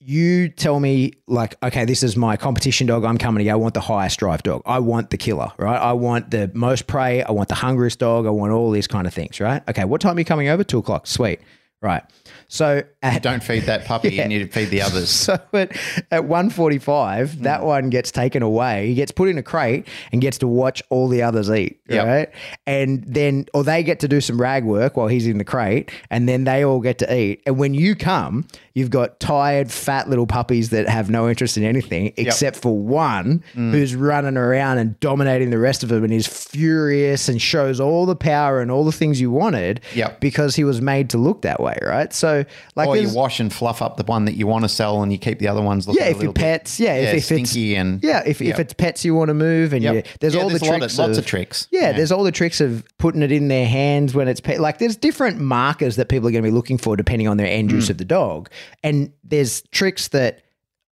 You 0.05 0.49
tell 0.49 0.81
me 0.81 1.13
like, 1.29 1.55
okay, 1.63 1.85
this 1.85 2.03
is 2.03 2.17
my 2.17 2.37
competition 2.37 2.89
dog. 2.89 3.05
I'm 3.05 3.19
coming 3.19 3.39
to 3.39 3.45
you. 3.45 3.53
I 3.53 3.55
want 3.55 3.75
the 3.75 3.81
highest 3.81 4.19
drive 4.19 4.43
dog. 4.43 4.63
I 4.67 4.81
want 4.81 5.11
the 5.11 5.17
killer, 5.17 5.53
right? 5.59 5.79
I 5.79 5.93
want 5.93 6.33
the 6.33 6.51
most 6.55 6.89
prey. 6.89 7.23
I 7.23 7.31
want 7.31 7.49
the 7.49 7.55
hungriest 7.55 8.01
dog. 8.01 8.27
I 8.27 8.31
want 8.31 8.53
all 8.53 8.73
these 8.73 8.89
kind 8.89 9.07
of 9.07 9.15
things, 9.15 9.39
right? 9.39 9.63
Okay, 9.69 9.85
what 9.85 10.01
time 10.01 10.17
are 10.17 10.19
you 10.19 10.25
coming 10.25 10.49
over? 10.49 10.65
Two 10.65 10.79
o'clock. 10.79 11.07
Sweet. 11.07 11.41
Right. 11.81 12.03
So 12.49 12.83
at 13.03 13.23
Don't 13.23 13.43
feed 13.43 13.65
that 13.65 13.85
puppy. 13.85 14.09
Yeah. 14.13 14.23
You 14.25 14.29
need 14.29 14.39
to 14.41 14.49
feed 14.49 14.67
the 14.71 14.83
others. 14.83 15.09
so 15.11 15.39
at, 15.53 15.77
at 16.11 16.25
145, 16.25 17.35
Hmm. 17.35 17.43
that 17.45 17.65
one 17.65 17.91
gets 17.91 18.11
taken 18.11 18.43
away. 18.43 18.87
He 18.89 18.95
gets 18.95 19.11
put 19.13 19.29
in 19.29 19.39
a 19.39 19.43
crate 19.43 19.87
and 20.13 20.21
gets 20.21 20.39
to 20.39 20.47
watch 20.49 20.83
all 20.91 21.09
the 21.09 21.23
others 21.23 21.51
eat. 21.51 21.81
Yep. 21.89 22.07
Right. 22.07 22.29
And 22.67 23.03
then, 23.07 23.47
or 23.55 23.65
they 23.65 23.83
get 23.83 24.01
to 24.01 24.09
do 24.09 24.21
some 24.21 24.41
rag 24.41 24.65
work 24.65 24.97
while 24.97 25.09
he's 25.09 25.27
in 25.27 25.39
the 25.39 25.45
crate, 25.45 25.91
and 26.11 26.29
then 26.29 26.45
they 26.45 26.65
all 26.65 26.81
get 26.81 26.99
to 26.99 27.15
eat. 27.15 27.43
And 27.47 27.59
when 27.59 27.75
you 27.75 27.95
come, 27.95 28.47
you've 28.75 28.91
got 28.91 29.19
tired, 29.21 29.71
fat 29.71 30.09
little 30.09 30.27
puppies 30.27 30.71
that 30.71 30.89
have 30.89 31.11
no 31.11 31.29
interest 31.29 31.57
in 31.57 31.65
anything 31.65 32.13
except 32.17 32.57
for 32.57 32.77
one 32.79 33.43
Hmm. 33.55 33.71
who's 33.73 33.95
running 33.95 34.37
around 34.37 34.79
and 34.79 34.99
dominating 35.01 35.51
the 35.51 35.59
rest 35.59 35.83
of 35.83 35.89
them 35.89 36.05
and 36.05 36.13
is 36.13 36.27
furious 36.27 37.29
and 37.29 37.41
shows 37.43 37.81
all 37.81 38.07
the 38.07 38.17
power 38.17 38.61
and 38.61 38.71
all 38.71 38.85
the 38.85 38.93
things 38.93 39.21
you 39.21 39.31
wanted 39.31 39.81
Yep. 39.95 40.21
because 40.21 40.55
he 40.57 40.65
was 40.65 40.81
made 40.81 41.11
to 41.11 41.19
look 41.19 41.43
that 41.43 41.61
way. 41.61 41.79
Right. 41.83 42.13
So, 42.13 42.45
like, 42.77 42.89
or 42.89 42.92
you 42.95 43.15
wash 43.15 43.41
and 43.41 43.53
fluff 43.53 43.83
up 43.83 43.97
the 43.97 44.05
one 44.05 44.25
that 44.27 44.35
you 44.35 44.47
want 44.47 44.65
to 44.65 44.69
sell, 44.69 45.03
and 45.03 45.13
you 45.13 45.19
keep 45.19 45.39
the 45.39 45.49
other 45.49 45.63
ones. 45.63 45.87
Looking 45.87 46.03
yeah, 46.03 46.09
if 46.11 46.23
your 46.23 46.33
pets, 46.33 46.79
yeah, 46.81 46.95
if, 46.95 47.03
yeah, 47.03 47.11
if 47.11 47.33
it's 47.33 47.57
and 47.57 48.03
yeah, 48.03 48.23
if, 48.25 48.41
if 48.41 48.59
it's 48.59 48.75
pets 48.75 49.05
you 49.05 49.15
want 49.15 49.29
to 49.29 49.35
move, 49.35 49.73
and 49.73 49.83
Yep. 49.83 49.95
you, 49.95 50.03
there's 50.21 50.35
Yeah, 50.35 50.43
all 50.43 50.49
there's 50.49 50.61
the 50.61 50.67
a 50.67 50.71
lot 50.71 50.75
of- 50.75 50.81
tricks, 50.81 50.99
lots 50.99 51.19
of 51.19 51.27
tricks. 51.27 51.69
Yeah, 51.71 51.81
Yeah. 51.81 51.93
there's 51.93 52.13
all 52.13 52.25
the 52.25 52.33
tricks 52.33 52.61
of 52.61 52.85
putting 52.99 53.23
it 53.23 53.33
in 53.33 53.49
their 53.49 53.67
hands 53.67 54.15
when 54.15 54.29
it's 54.29 54.41
pet. 54.41 54.61
Like 54.61 54.79
there's 54.79 54.97
different 54.97 55.41
markers 55.41 55.97
that 55.97 56.09
people 56.09 56.29
are 56.29 56.33
going 56.33 56.45
to 56.45 56.49
be 56.49 56.55
looking 56.55 56.79
for 56.79 56.97
depending 56.97 57.29
on 57.29 57.37
their 57.37 57.47
end 57.47 57.71
use 57.71 57.87
mm. 57.87 57.91
of 57.91 57.99
the 57.99 58.05
dog, 58.05 58.51
and 58.83 59.13
there's 59.25 59.63
tricks 59.73 60.09
that 60.09 60.43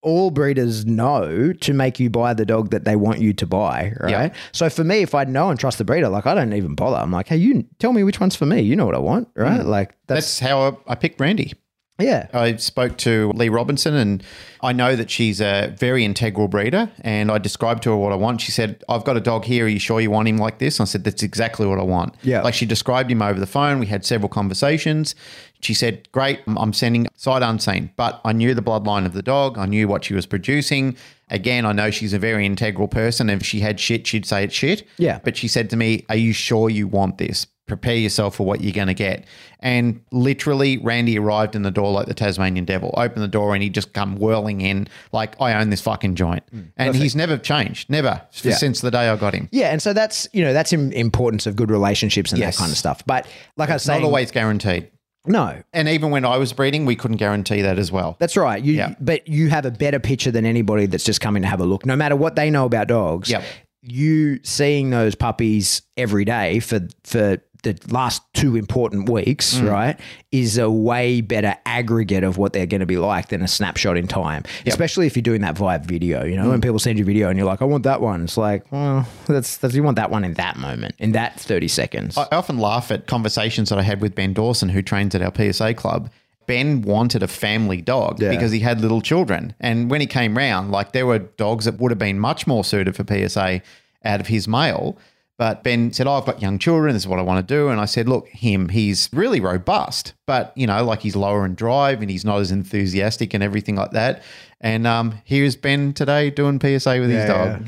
all 0.03 0.31
breeders 0.31 0.87
know 0.87 1.53
to 1.53 1.75
make 1.75 2.01
you 2.01 2.09
buy 2.09 2.33
the 2.33 2.47
dog 2.47 2.71
that 2.71 2.85
they 2.87 2.97
want 2.97 3.21
you 3.21 3.35
to 3.35 3.47
buy, 3.47 3.93
right? 4.01 4.11
Yep. 4.11 4.37
So 4.53 4.71
for 4.71 4.83
me, 4.83 5.03
if 5.03 5.15
I 5.15 5.25
know 5.25 5.51
and 5.51 5.61
trust 5.61 5.77
the 5.77 5.85
breeder, 5.85 6.09
like 6.09 6.25
I 6.27 6.35
don't 6.35 6.55
even 6.55 6.75
bother. 6.75 6.97
I'm 6.97 7.11
like, 7.13 7.29
hey, 7.29 7.37
you 7.37 7.65
tell 7.79 7.93
me 7.93 8.03
which 8.03 8.19
one's 8.19 8.35
for 8.35 8.47
me. 8.47 8.63
You 8.63 8.77
know 8.77 8.87
what 8.87 8.95
I 8.95 8.99
want, 8.99 9.29
right? 9.35 9.61
Mm. 9.61 9.67
Like 9.67 9.91
that's, 10.07 10.39
That's 10.39 10.39
how 10.39 10.79
I, 10.87 10.93
I 10.93 10.95
picked 10.95 11.21
Randy. 11.21 11.53
Yeah. 12.01 12.29
I 12.33 12.57
spoke 12.57 12.97
to 12.99 13.31
Lee 13.35 13.49
Robinson, 13.49 13.95
and 13.95 14.23
I 14.63 14.73
know 14.73 14.97
that 14.97 15.11
she's 15.11 15.41
a 15.41 15.75
very 15.79 16.05
integral 16.05 16.49
breeder. 16.49 16.91
And 17.01 17.31
I 17.31 17.39
described 17.39 17.83
to 17.85 17.91
her 17.91 17.97
what 17.97 18.13
I 18.13 18.17
want. 18.17 18.41
She 18.41 18.53
said, 18.53 18.83
"I've 18.89 19.05
got 19.05 19.17
a 19.17 19.21
dog 19.21 19.45
here. 19.45 19.65
Are 19.67 19.69
you 19.69 19.79
sure 19.79 20.01
you 20.01 20.11
want 20.11 20.29
him 20.29 20.39
like 20.39 20.59
this?" 20.59 20.81
I 20.81 20.85
said, 20.85 21.05
"That's 21.05 21.23
exactly 21.23 21.67
what 21.67 21.79
I 21.79 21.83
want." 21.83 22.15
Yeah. 22.23 22.43
like 22.43 22.55
she 22.55 22.67
described 22.67 23.11
him 23.11 23.23
over 23.23 23.39
the 23.39 23.47
phone. 23.47 23.79
We 23.79 23.87
had 23.87 24.05
several 24.05 24.29
conversations. 24.29 25.15
She 25.61 25.75
said, 25.75 26.11
"Great, 26.13 26.41
I'm 26.47 26.73
sending 26.73 27.07
sight 27.17 27.43
unseen." 27.43 27.91
But 27.97 28.21
I 28.25 28.33
knew 28.33 28.55
the 28.55 28.63
bloodline 28.63 29.07
of 29.07 29.13
the 29.13 29.23
dog. 29.23 29.59
I 29.59 29.67
knew 29.67 29.89
what 29.89 30.05
she 30.05 30.15
was 30.15 30.27
producing. 30.27 30.97
Again, 31.31 31.65
I 31.65 31.73
know 31.73 31.91
she's 31.91 32.13
a 32.13 32.19
very 32.19 32.45
integral 32.45 32.89
person. 32.89 33.31
If 33.31 33.45
she 33.45 33.61
had 33.61 33.79
shit, 33.79 34.07
she'd 34.07 34.27
say 34.27 34.45
it's 34.45 34.55
shit. 34.55 34.83
Yeah. 34.99 35.21
But 35.23 35.37
she 35.37 35.47
said 35.49 35.71
to 35.71 35.77
me, 35.77 36.05
Are 36.09 36.17
you 36.17 36.33
sure 36.33 36.69
you 36.69 36.89
want 36.89 37.19
this? 37.19 37.47
Prepare 37.71 37.95
yourself 37.95 38.35
for 38.35 38.45
what 38.45 38.61
you're 38.63 38.73
going 38.73 38.89
to 38.89 38.95
get. 38.95 39.25
And 39.61 40.01
literally, 40.11 40.77
Randy 40.79 41.17
arrived 41.21 41.55
in 41.55 41.63
the 41.63 41.71
door 41.71 41.93
like 41.93 42.07
the 42.07 42.15
Tasmanian 42.15 42.65
devil, 42.65 42.93
opened 42.97 43.23
the 43.23 43.29
door, 43.29 43.55
and 43.55 43.63
he 43.63 43.71
just 43.71 43.93
come 43.93 44.17
whirling 44.17 44.61
in 44.61 44.89
like, 45.13 45.41
I 45.41 45.53
own 45.55 45.71
this 45.71 45.81
fucking 45.81 46.17
joint. 46.17 46.43
and 46.77 46.97
he's 46.97 47.15
never 47.15 47.39
changed, 47.39 47.89
never 47.89 48.21
Mm, 48.33 48.45
Yeah. 48.45 48.55
since 48.57 48.81
the 48.81 48.91
day 48.91 49.09
I 49.09 49.15
got 49.15 49.35
him. 49.35 49.49
Yeah, 49.53 49.71
and 49.71 49.81
so 49.81 49.93
that's 49.93 50.27
you 50.33 50.43
know 50.43 50.53
that's 50.53 50.73
importance 50.73 51.47
of 51.47 51.55
good 51.55 51.71
relationships 51.71 52.33
and 52.33 52.41
Yes. 52.41 52.57
that 52.57 52.61
kind 52.61 52.73
of 52.73 52.77
stuff. 52.79 53.05
But 53.07 53.29
like 53.57 53.71
I 53.71 53.75
was 53.75 53.87
not 53.87 54.03
always 54.03 54.33
guaranteed. 54.33 54.91
no, 55.27 55.63
And 55.73 55.89
even 55.89 56.11
when 56.11 56.25
I 56.25 56.39
was 56.39 56.53
breeding, 56.53 56.87
we 56.87 56.97
couldn't 56.97 57.19
guarantee 57.19 57.63
that 57.63 57.79
as 57.79 57.93
well. 57.93 58.17
That's 58.19 58.37
right. 58.37 58.61
You, 58.65 58.73
Yeah. 58.73 58.95
But 59.01 59.29
you 59.29 59.49
have 59.51 59.65
a 59.65 59.71
better 59.71 60.01
picture 60.01 60.33
than 60.33 60.45
anybody 60.45 60.87
that's 60.87 61.05
just 61.05 61.21
coming 61.21 61.43
to 61.43 61.49
have 61.49 61.61
a 61.61 61.65
look. 61.67 61.87
No 61.87 61.95
matter 61.95 62.17
what 62.17 62.35
they 62.35 62.51
know 62.51 62.65
about 62.65 62.89
dogs, 62.89 63.31
Yep. 63.31 63.45
you 63.83 64.41
seeing 64.43 64.91
those 64.91 65.15
puppies 65.15 65.83
every 65.97 66.25
day 66.25 66.59
for 66.61 66.81
for 67.05 67.39
the 67.63 67.79
last 67.91 68.23
two 68.35 68.57
important 68.57 69.09
weeks, 69.09 69.57
Mm. 69.57 69.71
right, 69.71 70.01
is 70.33 70.59
a 70.59 70.71
way 70.71 71.21
better 71.21 71.55
aggregate 71.67 72.25
of 72.25 72.39
what 72.39 72.53
they're 72.53 72.67
going 72.67 72.81
to 72.81 72.87
be 72.87 72.97
like 72.97 73.29
than 73.29 73.43
a 73.43 73.49
snapshot 73.49 73.97
in 73.97 74.07
time. 74.09 74.43
Especially 74.67 75.07
if 75.07 75.17
you're 75.17 75.23
doing 75.23 75.41
that 75.43 75.57
via 75.57 75.79
video. 75.79 76.25
You 76.25 76.37
know, 76.37 76.45
Mm. 76.47 76.51
when 76.51 76.61
people 76.61 76.79
send 76.79 76.99
you 76.99 77.05
video 77.05 77.29
and 77.29 77.39
you're 77.39 77.47
like, 77.47 77.63
"I 77.63 77.65
want 77.67 77.85
that 77.85 78.01
one," 78.01 78.25
it's 78.25 78.37
like, 78.37 78.71
well, 78.73 79.07
that's, 79.27 79.57
that's 79.59 79.75
you 79.75 79.83
want 79.83 79.97
that 79.97 80.11
one 80.11 80.25
in 80.25 80.35
that 80.35 80.57
moment, 80.59 80.95
in 80.99 81.13
that 81.13 81.39
thirty 81.41 81.69
seconds. 81.69 82.17
I 82.19 82.27
often 82.33 82.59
laugh 82.59 82.91
at 82.91 83.07
conversations 83.07 83.69
that 83.71 83.79
I 83.79 83.83
had 83.83 84.01
with 84.01 84.15
Ben 84.15 84.33
Dawson, 84.33 84.69
who 84.71 84.83
trains 84.83 85.15
at 85.15 85.23
our 85.23 85.33
PSA 85.35 85.75
club. 85.75 86.11
Ben 86.47 86.83
wanted 86.83 87.23
a 87.23 87.29
family 87.29 87.81
dog 87.81 88.21
Yeah. 88.21 88.31
because 88.31 88.51
he 88.51 88.59
had 88.59 88.81
little 88.81 89.01
children. 89.01 89.55
And 89.61 89.89
when 89.89 90.01
he 90.01 90.07
came 90.09 90.37
round, 90.37 90.73
like 90.73 90.93
there 90.93 91.07
were 91.07 91.19
dogs 91.21 91.65
that 91.67 91.79
would 91.79 91.93
have 91.93 91.99
been 91.99 92.19
much 92.19 92.47
more 92.49 92.65
suited 92.65 92.97
for 92.97 93.05
PSA 93.05 93.61
out 94.05 94.21
of 94.21 94.27
his 94.27 94.49
male. 94.49 94.99
But 95.41 95.65
Ben 95.65 95.91
said, 95.91 96.07
oh, 96.07 96.13
I've 96.13 96.27
got 96.27 96.43
young 96.43 96.59
children. 96.59 96.93
This 96.93 97.05
is 97.05 97.09
what 97.09 97.19
I 97.19 97.23
want 97.23 97.49
to 97.49 97.55
do. 97.55 97.71
And 97.71 97.81
I 97.81 97.87
said, 97.87 98.07
look, 98.07 98.29
him, 98.29 98.69
he's 98.69 99.09
really 99.11 99.41
robust, 99.41 100.13
but, 100.27 100.53
you 100.55 100.67
know, 100.67 100.85
like 100.85 101.01
he's 101.01 101.17
lower 101.17 101.47
in 101.47 101.55
drive 101.55 102.03
and 102.03 102.11
he's 102.11 102.27
not 102.27 102.41
as 102.41 102.53
enthusiastic 102.53 103.33
and 103.33 103.43
everything 103.43 103.75
like 103.75 103.93
that. 103.93 104.23
And 104.61 104.87
um, 104.87 105.15
here's 105.25 105.57
Ben 105.57 105.95
today 105.95 106.29
doing 106.29 106.61
PSA 106.61 107.01
with 107.01 107.09
his 107.09 107.25
Yeah, 107.25 107.27
dog. 107.27 107.67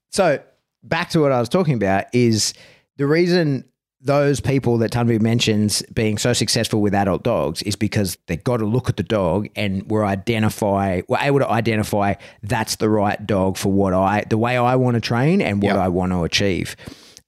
So 0.10 0.38
back 0.82 1.08
to 1.10 1.20
what 1.20 1.32
I 1.32 1.40
was 1.40 1.48
talking 1.48 1.72
about 1.72 2.04
is 2.12 2.52
the 2.98 3.06
reason 3.06 3.64
those 4.00 4.40
people 4.40 4.78
that 4.78 4.92
Tanvir 4.92 5.20
mentions 5.20 5.82
being 5.94 6.18
so 6.18 6.32
successful 6.32 6.80
with 6.80 6.94
adult 6.94 7.22
dogs 7.22 7.62
is 7.62 7.76
because 7.76 8.18
they 8.26 8.36
got 8.36 8.58
to 8.58 8.66
look 8.66 8.88
at 8.88 8.96
the 8.96 9.02
dog 9.02 9.48
and 9.56 9.88
were 9.90 10.04
identify 10.04 11.00
were 11.08 11.18
able 11.20 11.38
to 11.38 11.48
identify 11.50 12.14
that's 12.42 12.76
the 12.76 12.88
right 12.88 13.26
dog 13.26 13.56
for 13.56 13.72
what 13.72 13.94
I 13.94 14.24
the 14.28 14.38
way 14.38 14.56
I 14.56 14.76
want 14.76 14.94
to 14.96 15.00
train 15.00 15.40
and 15.40 15.62
what 15.62 15.74
Yep. 15.74 15.76
I 15.76 15.88
want 15.88 16.12
to 16.12 16.24
achieve. 16.24 16.76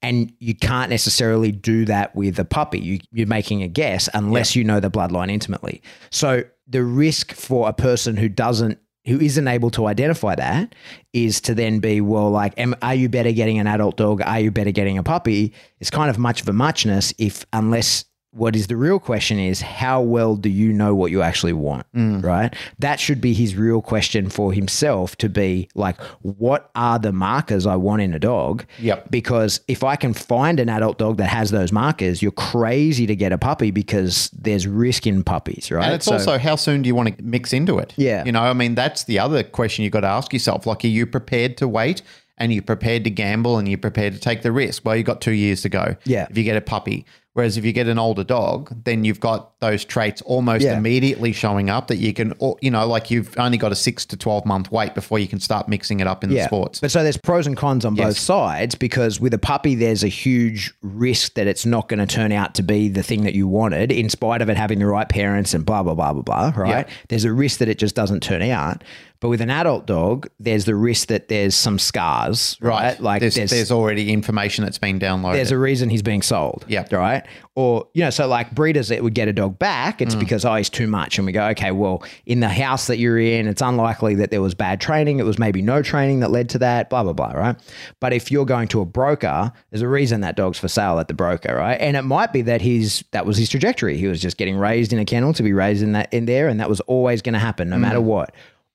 And 0.00 0.32
you 0.38 0.54
can't 0.54 0.90
necessarily 0.90 1.50
do 1.50 1.84
that 1.86 2.14
with 2.14 2.38
a 2.38 2.44
puppy. 2.44 2.78
You, 2.78 3.00
you're 3.10 3.26
making 3.26 3.64
a 3.64 3.68
guess 3.68 4.08
unless 4.14 4.54
you 4.54 4.62
know 4.62 4.78
the 4.78 4.90
bloodline 4.90 5.28
intimately. 5.28 5.82
So 6.10 6.44
the 6.68 6.84
risk 6.84 7.32
for 7.32 7.68
a 7.68 7.72
person 7.72 8.16
who 8.16 8.28
doesn't 8.28 8.78
who 9.08 9.18
isn't 9.20 9.48
able 9.48 9.70
to 9.70 9.86
identify 9.86 10.34
that 10.34 10.74
is 11.12 11.40
to 11.40 11.54
then 11.54 11.80
be 11.80 12.00
well 12.00 12.30
like 12.30 12.52
am, 12.58 12.74
are 12.82 12.94
you 12.94 13.08
better 13.08 13.32
getting 13.32 13.58
an 13.58 13.66
adult 13.66 13.96
dog? 13.96 14.20
Are 14.22 14.40
you 14.40 14.50
better 14.50 14.70
getting 14.70 14.98
a 14.98 15.02
puppy? 15.02 15.54
It's 15.80 15.90
kind 15.90 16.10
of 16.10 16.18
much 16.18 16.42
of 16.42 16.48
a 16.48 16.52
muchness 16.52 17.14
if 17.18 17.46
unless 17.52 18.04
what 18.32 18.54
is 18.54 18.66
the 18.66 18.76
real 18.76 18.98
question 18.98 19.38
is 19.38 19.60
how 19.62 20.00
well 20.02 20.36
do 20.36 20.48
you 20.50 20.72
know 20.72 20.94
what 20.94 21.10
you 21.10 21.22
actually 21.22 21.52
want 21.52 21.86
mm. 21.94 22.22
right 22.22 22.54
that 22.78 23.00
should 23.00 23.20
be 23.20 23.32
his 23.32 23.56
real 23.56 23.80
question 23.80 24.28
for 24.28 24.52
himself 24.52 25.16
to 25.16 25.28
be 25.28 25.68
like 25.74 25.98
what 26.22 26.70
are 26.74 26.98
the 26.98 27.10
markers 27.12 27.66
i 27.66 27.74
want 27.74 28.02
in 28.02 28.12
a 28.12 28.18
dog 28.18 28.64
Yep. 28.80 29.10
because 29.10 29.60
if 29.66 29.82
I 29.82 29.96
can 29.96 30.12
find 30.14 30.60
an 30.60 30.68
adult 30.68 30.98
dog 30.98 31.16
that 31.16 31.28
has 31.28 31.50
those 31.50 31.72
markers, 31.72 32.22
you're 32.22 32.30
crazy 32.32 33.06
to 33.06 33.16
get 33.16 33.32
a 33.32 33.38
puppy 33.38 33.70
because 33.70 34.30
there's 34.30 34.66
risk 34.66 35.06
in 35.06 35.24
puppies, 35.24 35.70
right? 35.70 35.84
And 35.84 35.94
it's 35.94 36.06
So- 36.06 36.12
also 36.12 36.38
how 36.38 36.56
soon 36.56 36.82
do 36.82 36.86
you 36.88 36.94
want 36.94 37.16
to 37.16 37.22
mix 37.22 37.52
into 37.52 37.78
it? 37.78 37.92
Yeah. 37.96 38.24
You 38.24 38.32
know, 38.32 38.42
I 38.42 38.52
mean, 38.52 38.74
that's 38.74 39.04
the 39.04 39.18
other 39.18 39.42
question 39.42 39.82
you've 39.84 39.92
got 39.92 40.00
to 40.00 40.08
ask 40.08 40.32
yourself. 40.32 40.66
Like, 40.66 40.84
are 40.84 40.88
you 40.88 41.06
prepared 41.06 41.56
to 41.58 41.68
wait 41.68 42.02
and 42.36 42.52
you're 42.52 42.62
prepared 42.62 43.04
to 43.04 43.10
gamble 43.10 43.58
and 43.58 43.68
you're 43.68 43.78
prepared 43.78 44.14
to 44.14 44.20
take 44.20 44.42
the 44.42 44.52
risk? 44.52 44.84
Well, 44.84 44.96
you've 44.96 45.06
got 45.06 45.20
two 45.20 45.32
years 45.32 45.62
to 45.62 45.68
go. 45.68 45.96
Yeah. 46.04 46.26
If 46.30 46.36
you 46.38 46.44
get 46.44 46.56
a 46.56 46.60
puppy. 46.60 47.04
Whereas 47.38 47.56
if 47.56 47.64
you 47.64 47.72
get 47.72 47.86
an 47.86 48.00
older 48.00 48.24
dog, 48.24 48.74
then 48.82 49.04
you've 49.04 49.20
got 49.20 49.60
those 49.60 49.84
traits 49.84 50.20
almost 50.22 50.64
Yeah. 50.64 50.76
immediately 50.76 51.30
showing 51.32 51.70
up 51.70 51.86
that 51.86 51.98
you 51.98 52.12
can, 52.12 52.34
you 52.60 52.68
know, 52.72 52.84
like 52.84 53.12
you've 53.12 53.32
only 53.38 53.56
got 53.56 53.70
a 53.70 53.76
six 53.76 54.04
to 54.06 54.16
12 54.16 54.44
month 54.44 54.72
wait 54.72 54.92
before 54.92 55.20
you 55.20 55.28
can 55.28 55.38
start 55.38 55.68
mixing 55.68 56.00
it 56.00 56.08
up 56.08 56.24
in 56.24 56.30
the 56.30 56.42
sports. 56.42 56.80
But 56.80 56.90
so 56.90 57.04
there's 57.04 57.16
pros 57.16 57.46
and 57.46 57.56
cons 57.56 57.84
on 57.84 57.94
both 57.94 58.18
sides 58.18 58.74
because 58.74 59.20
with 59.20 59.32
a 59.34 59.38
puppy, 59.38 59.76
there's 59.76 60.02
a 60.02 60.08
huge 60.08 60.74
risk 60.82 61.34
that 61.34 61.46
it's 61.46 61.64
not 61.64 61.88
going 61.88 62.00
to 62.04 62.06
turn 62.12 62.32
out 62.32 62.56
to 62.56 62.64
be 62.64 62.88
the 62.88 63.04
thing 63.04 63.22
that 63.22 63.34
you 63.36 63.46
wanted, 63.46 63.92
in 63.92 64.08
spite 64.08 64.42
of 64.42 64.48
it 64.50 64.56
having 64.56 64.80
the 64.80 64.86
right 64.86 65.08
parents 65.08 65.54
and 65.54 65.64
blah, 65.64 65.84
blah, 65.84 65.94
blah, 65.94 66.12
blah, 66.14 66.22
blah, 66.22 66.52
right? 66.60 66.88
Yeah. 66.88 66.94
There's 67.08 67.24
a 67.24 67.32
risk 67.32 67.60
that 67.60 67.68
it 67.68 67.78
just 67.78 67.94
doesn't 67.94 68.20
turn 68.20 68.42
out. 68.42 68.82
But 69.20 69.30
with 69.30 69.40
an 69.40 69.50
adult 69.50 69.86
dog, 69.86 70.28
there's 70.38 70.64
the 70.64 70.76
risk 70.76 71.08
that 71.08 71.26
there's 71.26 71.56
some 71.56 71.78
scars, 71.80 72.56
right? 72.60 73.00
Like 73.00 73.20
there's, 73.20 73.34
there's, 73.34 73.72
already 73.72 74.12
information 74.12 74.62
that's 74.64 74.78
been 74.78 75.00
downloaded. 75.00 75.32
there's 75.32 75.50
a 75.50 75.58
reason 75.58 75.90
he's 75.90 76.02
being 76.02 76.22
sold. 76.22 76.64
Yeah. 76.68 76.86
Right. 76.92 77.26
Or, 77.56 77.88
you 77.94 78.04
know, 78.04 78.10
so 78.10 78.28
like 78.28 78.54
breeders 78.54 78.86
that 78.88 79.02
would 79.02 79.14
get 79.14 79.26
a 79.26 79.32
dog 79.32 79.58
back, 79.58 79.98
Mm. 79.98 80.02
it's 80.02 80.14
because, 80.14 80.44
oh, 80.44 80.54
he's 80.54 80.70
too 80.70 80.86
much. 80.86 81.18
And 81.18 81.26
we 81.26 81.32
go, 81.32 81.48
okay, 81.48 81.72
well, 81.72 82.04
in 82.26 82.38
the 82.38 82.48
house 82.48 82.86
that 82.86 82.98
you're 82.98 83.18
in, 83.18 83.48
it's 83.48 83.60
unlikely 83.60 84.14
that 84.16 84.30
there 84.30 84.40
was 84.40 84.54
bad 84.54 84.80
training. 84.80 85.18
It 85.18 85.24
was 85.24 85.38
maybe 85.40 85.62
no 85.62 85.82
training 85.82 86.20
that 86.20 86.30
led 86.30 86.48
to 86.50 86.58
that, 86.60 86.88
blah, 86.88 87.02
blah, 87.02 87.12
blah. 87.12 87.32
Right. 87.32 87.56
But 87.98 88.12
if 88.12 88.30
you're 88.30 88.46
going 88.46 88.68
to 88.68 88.80
a 88.80 88.84
broker, 88.84 89.50
there's 89.70 89.82
a 89.82 89.88
reason 89.88 90.20
that 90.20 90.36
dog's 90.36 90.60
for 90.60 90.68
sale 90.68 91.00
at 91.00 91.08
the 91.08 91.14
broker. 91.14 91.56
Right. 91.56 91.80
And 91.80 91.96
it 91.96 92.02
might 92.02 92.32
be 92.32 92.42
that 92.42 92.60
he's, 92.60 93.02
that 93.10 93.26
was 93.26 93.36
his 93.36 93.48
trajectory. 93.48 93.96
He 93.98 94.06
was 94.06 94.20
just 94.20 94.36
getting 94.36 94.56
raised 94.56 94.92
in 94.92 95.00
a 95.00 95.04
kennel 95.04 95.32
to 95.32 95.42
be 95.42 95.52
raised 95.52 95.82
in 95.82 95.92
that, 95.92 96.14
in 96.14 96.26
there. 96.26 96.46
And 96.46 96.60
that 96.60 96.68
was 96.68 96.78
always 96.82 97.20
going 97.22 97.32
to 97.32 97.40
happen 97.40 97.68
no 97.68 97.76
Mm. 97.76 97.80
matter 97.80 98.00
what. 98.00 98.32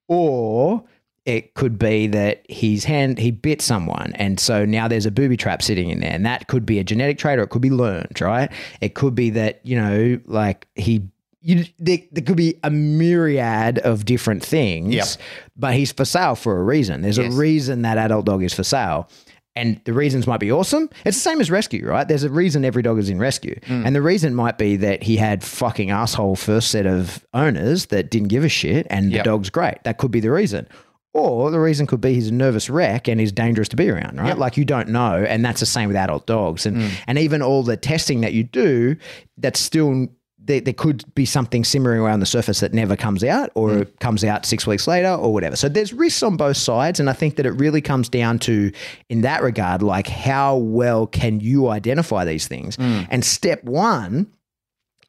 Or, 0.08 0.84
it 1.26 1.54
could 1.54 1.80
be 1.80 2.08
that 2.08 2.44
his 2.50 2.84
hand 2.84 3.18
he 3.18 3.32
bit 3.32 3.62
someone 3.62 4.12
and 4.16 4.42
so 4.42 4.66
now 4.66 4.90
there's 4.90 5.06
a 5.06 5.12
booby 5.12 5.38
trap 5.38 5.62
sitting 5.62 5.90
in 5.90 6.02
there 6.02 6.12
and 6.12 6.26
that 6.26 6.50
could 6.50 6.66
be 6.66 6.80
a 6.80 6.84
genetic 6.84 7.18
trait 7.18 7.40
or 7.40 7.44
it 7.44 7.50
could 7.50 7.62
be 7.62 7.70
learned 7.70 8.20
right 8.20 8.52
it 8.82 8.94
could 8.94 9.16
be 9.16 9.30
that 9.30 9.62
you 9.64 9.74
know 9.78 10.20
like 10.26 10.68
he 10.76 11.02
you, 11.40 11.64
there, 11.80 12.00
there 12.12 12.24
could 12.26 12.36
be 12.36 12.60
a 12.64 12.70
myriad 12.70 13.80
of 13.80 14.04
different 14.04 14.44
things 14.44 14.94
Yep. 14.96 15.08
but 15.56 15.74
he's 15.76 15.94
for 15.94 16.04
sale 16.04 16.36
for 16.36 16.60
a 16.60 16.64
reason 16.64 17.02
there's 17.04 17.18
Yes. 17.18 17.34
a 17.34 17.38
reason 17.38 17.84
that 17.84 17.98
adult 17.98 18.26
dog 18.26 18.44
is 18.44 18.54
for 18.54 18.64
sale 18.64 19.10
and 19.56 19.80
the 19.86 19.94
reasons 19.94 20.26
might 20.26 20.40
be 20.40 20.52
awesome. 20.52 20.90
It's 21.06 21.18
the 21.18 21.22
same 21.22 21.40
as 21.40 21.52
rescue, 21.52 21.86
right? 21.88 22.08
There's 22.08 22.24
a 22.24 22.30
reason 22.30 22.66
every 22.66 22.82
dog 22.82 22.98
is 22.98 23.10
in 23.10 23.20
rescue. 23.20 23.60
Mm. 23.68 23.86
And 23.86 23.96
the 23.96 24.02
reason 24.02 24.34
might 24.34 24.58
be 24.58 24.78
that 24.78 25.04
he 25.04 25.18
had 25.18 25.44
fucking 25.44 25.92
asshole 25.92 26.36
first 26.36 26.72
set 26.72 26.88
of 26.88 27.26
owners 27.34 27.88
that 27.88 28.10
didn't 28.10 28.30
give 28.30 28.44
a 28.44 28.50
shit 28.50 28.88
and 28.90 29.12
the 29.12 29.18
Yep. 29.18 29.26
dog's 29.26 29.50
great. 29.50 29.84
That 29.84 29.98
could 30.00 30.12
be 30.12 30.20
the 30.20 30.32
reason. 30.32 30.68
Or 31.14 31.52
the 31.52 31.60
reason 31.60 31.86
could 31.86 32.02
be 32.02 32.16
he's 32.16 32.30
a 32.30 32.34
nervous 32.34 32.72
wreck 32.72 33.08
and 33.08 33.20
he's 33.20 33.32
dangerous 33.32 33.70
to 33.70 33.76
be 33.76 33.88
around, 33.88 34.18
right? 34.20 34.36
Like 34.36 34.58
you 34.58 34.66
don't 34.66 34.90
know. 34.90 35.24
And 35.24 35.46
that's 35.46 35.60
the 35.60 35.68
same 35.68 35.88
with 35.88 35.96
adult 35.96 36.26
dogs. 36.26 36.66
And 36.66 36.78
mm. 36.78 36.92
and 37.06 37.20
even 37.20 37.44
all 37.44 37.62
the 37.62 37.78
testing 37.78 38.22
that 38.22 38.34
you 38.34 38.44
do, 38.44 38.96
that's 39.38 39.60
still 39.60 40.08
there, 40.46 40.62
there 40.62 40.74
could 40.74 41.04
be 41.16 41.26
something 41.26 41.64
simmering 41.64 42.00
around 42.00 42.20
the 42.20 42.26
surface 42.26 42.60
that 42.60 42.74
never 42.74 42.96
comes 42.96 43.24
out 43.24 43.50
or 43.56 43.80
it 43.80 44.00
comes 44.00 44.24
out 44.24 44.46
six 44.46 44.68
weeks 44.68 44.88
later 44.88 45.10
or 45.10 45.34
whatever. 45.34 45.56
So 45.56 45.70
there's 45.70 45.94
risks 45.94 46.22
on 46.22 46.38
both 46.38 46.58
sides. 46.58 47.00
And 47.00 47.10
I 47.10 47.14
think 47.14 47.38
that 47.38 47.46
it 47.46 47.52
really 47.52 47.82
comes 47.82 48.10
down 48.10 48.40
to, 48.40 48.72
in 49.10 49.22
that 49.22 49.42
regard, 49.42 49.82
like 49.82 50.08
how 50.08 50.58
well 50.58 51.08
can 51.08 51.40
you 51.40 51.70
identify 51.70 52.26
these 52.26 52.48
things? 52.48 52.76
Hmm. 52.76 53.02
And 53.10 53.24
step 53.24 53.64
one 53.64 54.32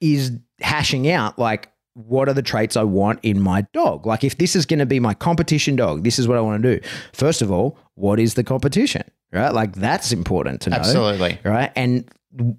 is 0.01 0.33
hashing 0.61 1.11
out 1.11 1.39
like 1.39 1.71
what 1.95 2.29
are 2.29 2.35
the 2.35 2.43
traits 2.43 2.77
I 2.77 2.83
want 2.83 3.21
in 3.23 3.41
my 3.41 3.63
dog? 3.73 4.07
Like 4.07 4.25
if 4.25 4.39
this 4.39 4.57
is 4.57 4.67
going 4.67 4.81
to 4.81 4.87
be 4.87 4.99
my 5.01 5.15
competition 5.15 5.77
dog, 5.77 6.03
this 6.05 6.19
is 6.19 6.27
what 6.27 6.37
I 6.37 6.41
want 6.41 6.63
to 6.63 6.77
do. 6.77 6.89
First 7.13 7.41
of 7.41 7.51
all, 7.51 7.79
what 7.95 8.19
is 8.19 8.35
the 8.35 8.45
competition? 8.45 9.03
Right? 9.33 9.53
Like 9.53 9.75
that's 9.75 10.13
important 10.13 10.61
to 10.63 10.71
know. 10.71 10.77
Absolutely. 10.77 11.39
Right? 11.45 11.73
And 11.77 12.09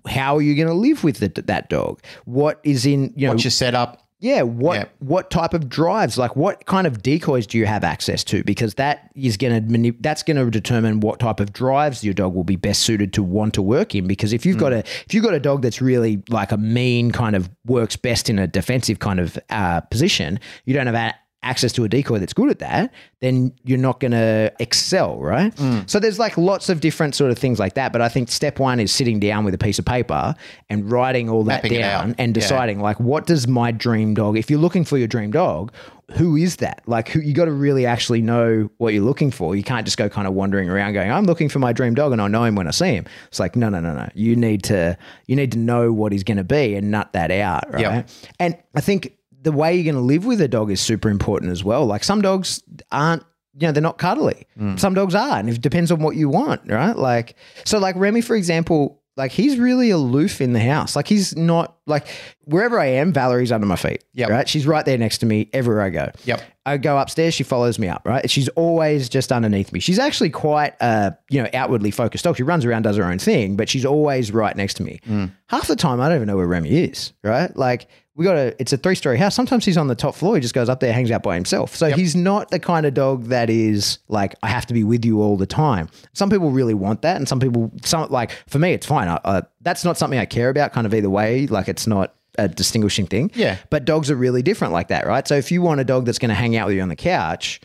how 0.08 0.38
are 0.38 0.42
you 0.42 0.56
going 0.56 0.68
to 0.68 0.74
live 0.74 1.04
with 1.04 1.18
the, 1.20 1.30
that 1.44 1.70
dog? 1.70 2.02
What 2.26 2.60
is 2.64 2.86
in, 2.86 3.14
you 3.16 3.28
know, 3.28 3.34
What's 3.34 3.44
your 3.44 3.52
setup? 3.52 4.02
yeah, 4.22 4.42
what 4.44 4.76
Yeah. 4.76 4.86
what 5.00 5.30
type 5.30 5.54
of 5.54 5.68
drives? 5.70 6.18
Like 6.18 6.36
what 6.36 6.66
kind 6.66 6.88
of 6.88 7.04
decoys 7.04 7.46
do 7.46 7.58
you 7.58 7.66
have 7.66 7.84
access 7.84 8.24
to? 8.26 8.44
Because 8.44 8.76
that 8.76 9.12
is 9.14 9.38
going 9.38 9.54
to 9.54 9.70
manip- 9.78 9.98
that's 10.02 10.24
going 10.24 10.38
to 10.38 10.50
determine 10.50 11.02
what 11.02 11.20
type 11.20 11.40
of 11.40 11.52
drives 11.54 12.04
your 12.04 12.14
dog 12.14 12.34
will 12.34 12.46
be 12.46 12.56
best 12.56 12.82
suited 12.84 13.12
to 13.14 13.22
want 13.22 13.54
to 13.56 13.62
work 13.62 13.94
in. 13.94 14.08
Because 14.08 14.32
if 14.34 14.46
you've 14.46 14.58
got 14.58 14.72
a 14.74 14.80
if 14.80 15.14
you've 15.14 15.24
got 15.24 15.34
a 15.34 15.40
dog 15.40 15.62
that's 15.62 15.82
really 15.82 16.24
like 16.30 16.52
a 16.54 16.58
mean 16.58 17.12
kind 17.12 17.36
of 17.36 17.50
works 17.66 17.98
best 17.98 18.30
in 18.30 18.40
a 18.40 18.48
defensive 18.48 19.00
kind 19.00 19.20
of 19.20 19.38
uh, 19.50 19.82
position, 19.82 20.40
you 20.64 20.74
don't 20.74 20.88
have 20.88 20.96
a- 20.96 21.14
access 21.46 21.72
to 21.74 21.84
a 21.86 21.90
decoy 21.90 22.20
that's 22.20 22.34
good 22.34 22.50
at 22.50 22.60
that, 22.60 22.92
then 23.22 23.54
you're 23.64 23.78
not 23.78 24.00
going 24.00 24.12
to 24.12 24.52
excel, 24.60 25.18
right? 25.20 25.56
Mm. 25.56 25.90
So 25.90 26.00
there's 26.00 26.20
like 26.20 26.38
lots 26.38 26.70
of 26.70 26.82
different 26.82 27.16
sort 27.16 27.32
of 27.32 27.38
things 27.38 27.60
like 27.60 27.76
that. 27.76 27.92
But 27.94 28.02
I 28.02 28.10
think 28.10 28.30
step 28.30 28.60
one 28.60 28.80
is 28.80 28.92
sitting 28.92 29.20
down 29.20 29.46
with 29.46 29.54
a 29.54 29.58
piece 29.58 29.80
of 29.80 29.86
paper 29.86 30.36
and 30.70 30.92
writing 30.92 31.30
all 31.30 31.44
that 31.46 31.64
Mapping 31.64 31.80
down 31.80 32.16
and 32.18 32.36
Yeah. 32.36 32.42
deciding 32.42 32.80
like 32.80 33.00
what 33.00 33.26
does 33.28 33.48
my 33.48 33.72
dream 33.72 34.14
dog 34.16 34.38
if 34.38 34.50
you're 34.50 34.60
looking 34.60 34.84
for 34.84 34.98
your 34.98 35.08
dream 35.08 35.32
dog 35.32 35.72
who 36.18 36.36
is 36.36 36.58
that 36.58 36.82
like 36.86 37.10
who 37.10 37.20
you 37.20 37.34
got 37.34 37.46
to 37.46 37.52
really 37.52 37.86
actually 37.86 38.22
know 38.22 38.70
what 38.78 38.94
you're 38.94 39.04
looking 39.04 39.32
for 39.32 39.56
you 39.56 39.64
can't 39.64 39.86
just 39.86 39.98
go 39.98 40.08
kind 40.08 40.28
of 40.28 40.36
wandering 40.36 40.70
around 40.70 40.94
going 40.94 41.12
i'm 41.12 41.26
looking 41.26 41.50
for 41.50 41.58
my 41.58 41.74
dream 41.74 41.96
dog 41.96 42.12
and 42.12 42.22
i 42.22 42.28
know 42.28 42.44
him 42.44 42.54
when 42.54 42.68
i 42.68 42.72
see 42.72 42.94
him 42.94 43.06
it's 43.28 43.40
like 43.40 43.56
no 43.56 43.70
no 43.70 43.80
no 43.80 43.92
no 43.96 44.08
you 44.14 44.36
need 44.36 44.64
to 44.64 44.96
you 45.26 45.36
need 45.36 45.52
to 45.52 45.58
know 45.58 45.92
what 45.92 46.12
he's 46.12 46.24
going 46.24 46.38
to 46.38 46.44
be 46.44 46.76
and 46.76 46.92
nut 46.92 47.12
that 47.14 47.32
out 47.32 47.72
right 47.74 47.82
Yep. 47.82 48.10
and 48.40 48.58
i 48.76 48.82
think 48.82 49.14
the 49.46 49.52
way 49.54 49.74
you're 49.74 49.86
going 49.86 49.96
to 49.96 50.02
live 50.14 50.26
with 50.26 50.42
a 50.42 50.48
dog 50.50 50.70
is 50.70 50.82
super 50.82 51.10
important 51.10 51.52
as 51.52 51.64
well 51.64 51.86
like 51.86 52.04
some 52.04 52.22
dogs 52.22 52.62
aren't 52.92 53.24
you 53.58 53.66
know 53.68 53.72
they're 53.72 53.82
not 53.82 53.98
cuddly 53.98 54.46
Mm. 54.60 54.78
some 54.80 54.94
dogs 54.94 55.16
are 55.16 55.38
and 55.40 55.50
it 55.50 55.62
depends 55.62 55.92
on 55.92 56.00
what 56.00 56.16
you 56.18 56.28
want 56.30 56.62
right 56.70 56.98
like 56.98 57.36
so 57.64 57.78
like 57.80 57.96
remy 57.96 58.20
for 58.22 58.36
example 58.36 59.02
like 59.18 59.32
he's 59.32 59.58
really 59.58 59.92
aloof 59.92 60.42
in 60.42 60.52
the 60.52 60.60
house. 60.60 60.94
Like 60.94 61.08
he's 61.08 61.38
not 61.38 61.78
like 61.88 62.06
wherever 62.44 62.78
I 62.78 62.88
am, 62.88 63.14
Valerie's 63.14 63.50
under 63.50 63.66
my 63.66 63.78
feet. 63.78 64.04
Yeah. 64.14 64.28
Right. 64.28 64.46
She's 64.50 64.68
right 64.68 64.84
there 64.86 64.98
next 64.98 65.20
to 65.20 65.26
me 65.26 65.50
everywhere 65.54 65.84
I 65.84 65.90
go. 65.90 66.12
Yep. 66.26 66.42
I 66.66 66.76
go 66.76 66.98
upstairs, 66.98 67.34
she 67.34 67.44
follows 67.46 67.80
me 67.80 67.88
up, 67.88 68.02
right? 68.06 68.30
She's 68.30 68.50
always 68.50 69.08
just 69.08 69.32
underneath 69.32 69.72
me. 69.72 69.80
She's 69.80 70.00
actually 70.00 70.32
quite 70.32 70.74
uh, 70.82 71.12
you 71.30 71.42
know, 71.42 71.48
outwardly 71.54 71.92
focused 71.92 72.26
dog. 72.26 72.36
She 72.36 72.44
runs 72.44 72.66
around, 72.66 72.82
does 72.82 72.98
her 72.98 73.06
own 73.06 73.20
thing, 73.20 73.56
but 73.56 73.70
she's 73.70 73.86
always 73.86 74.34
right 74.34 74.54
next 74.58 74.74
to 74.76 74.84
me. 74.84 75.00
Half 75.48 75.68
the 75.70 75.78
time 75.78 76.02
I 76.02 76.10
don't 76.10 76.18
even 76.18 76.28
know 76.28 76.36
where 76.36 76.46
Remy 76.48 76.72
is, 76.72 77.14
right? 77.24 77.56
Like 77.56 77.88
we 78.16 78.24
got 78.26 78.38
a 78.38 78.56
it's 78.60 78.74
a 78.74 78.78
three 78.78 78.96
story 78.96 79.18
house. 79.18 79.36
Sometimes 79.36 79.66
he's 79.66 79.78
on 79.78 79.88
the 79.88 79.96
top 79.96 80.16
floor, 80.16 80.36
he 80.36 80.42
just 80.42 80.54
goes 80.54 80.70
up 80.70 80.80
there, 80.80 80.94
hangs 80.94 81.12
out 81.12 81.24
by 81.24 81.36
himself. 81.36 81.76
So 81.76 81.92
he's 81.92 82.16
not 82.16 82.50
the 82.52 82.60
kind 82.60 82.86
of 82.86 82.94
dog 82.94 83.26
that 83.26 83.50
is 83.50 84.00
like, 84.08 84.36
I 84.42 84.48
have 84.48 84.66
to 84.68 84.74
be 84.74 84.84
with 84.84 85.06
you 85.06 85.22
all 85.22 85.38
the 85.38 85.46
time. 85.48 85.90
Some 86.14 86.30
people 86.30 86.52
really 86.52 86.74
want 86.74 87.02
that, 87.02 87.18
and 87.18 87.28
some 87.28 87.40
people 87.40 87.72
some 87.84 88.10
like 88.10 88.32
for 88.48 88.60
me 88.60 88.72
it's 88.72 88.86
fine. 88.86 89.08
I, 89.08 89.20
I, 89.26 89.42
that's 89.62 89.84
not 89.84 89.98
something 89.98 90.20
I 90.20 90.26
care 90.26 90.50
about, 90.50 90.74
kind 90.74 90.88
of 90.88 90.94
either 90.94 91.10
way. 91.10 91.48
Like 91.48 91.68
it's 91.68 91.88
not 91.88 92.16
a 92.38 92.48
distinguishing 92.48 93.08
thing. 93.08 93.32
Yeah. 93.34 93.58
But 93.70 93.86
dogs 93.86 94.12
are 94.12 94.16
really 94.16 94.42
different 94.42 94.74
like 94.74 94.90
that, 94.90 95.08
right? 95.08 95.28
So 95.28 95.36
if 95.36 95.52
you 95.52 95.62
want 95.62 95.80
a 95.80 95.86
dog 95.86 96.06
that's 96.06 96.20
going 96.20 96.30
to 96.30 96.36
hang 96.36 96.56
out 96.56 96.68
with 96.68 96.76
you 96.76 96.82
on 96.82 96.90
the 96.90 96.96
couch, 96.96 97.62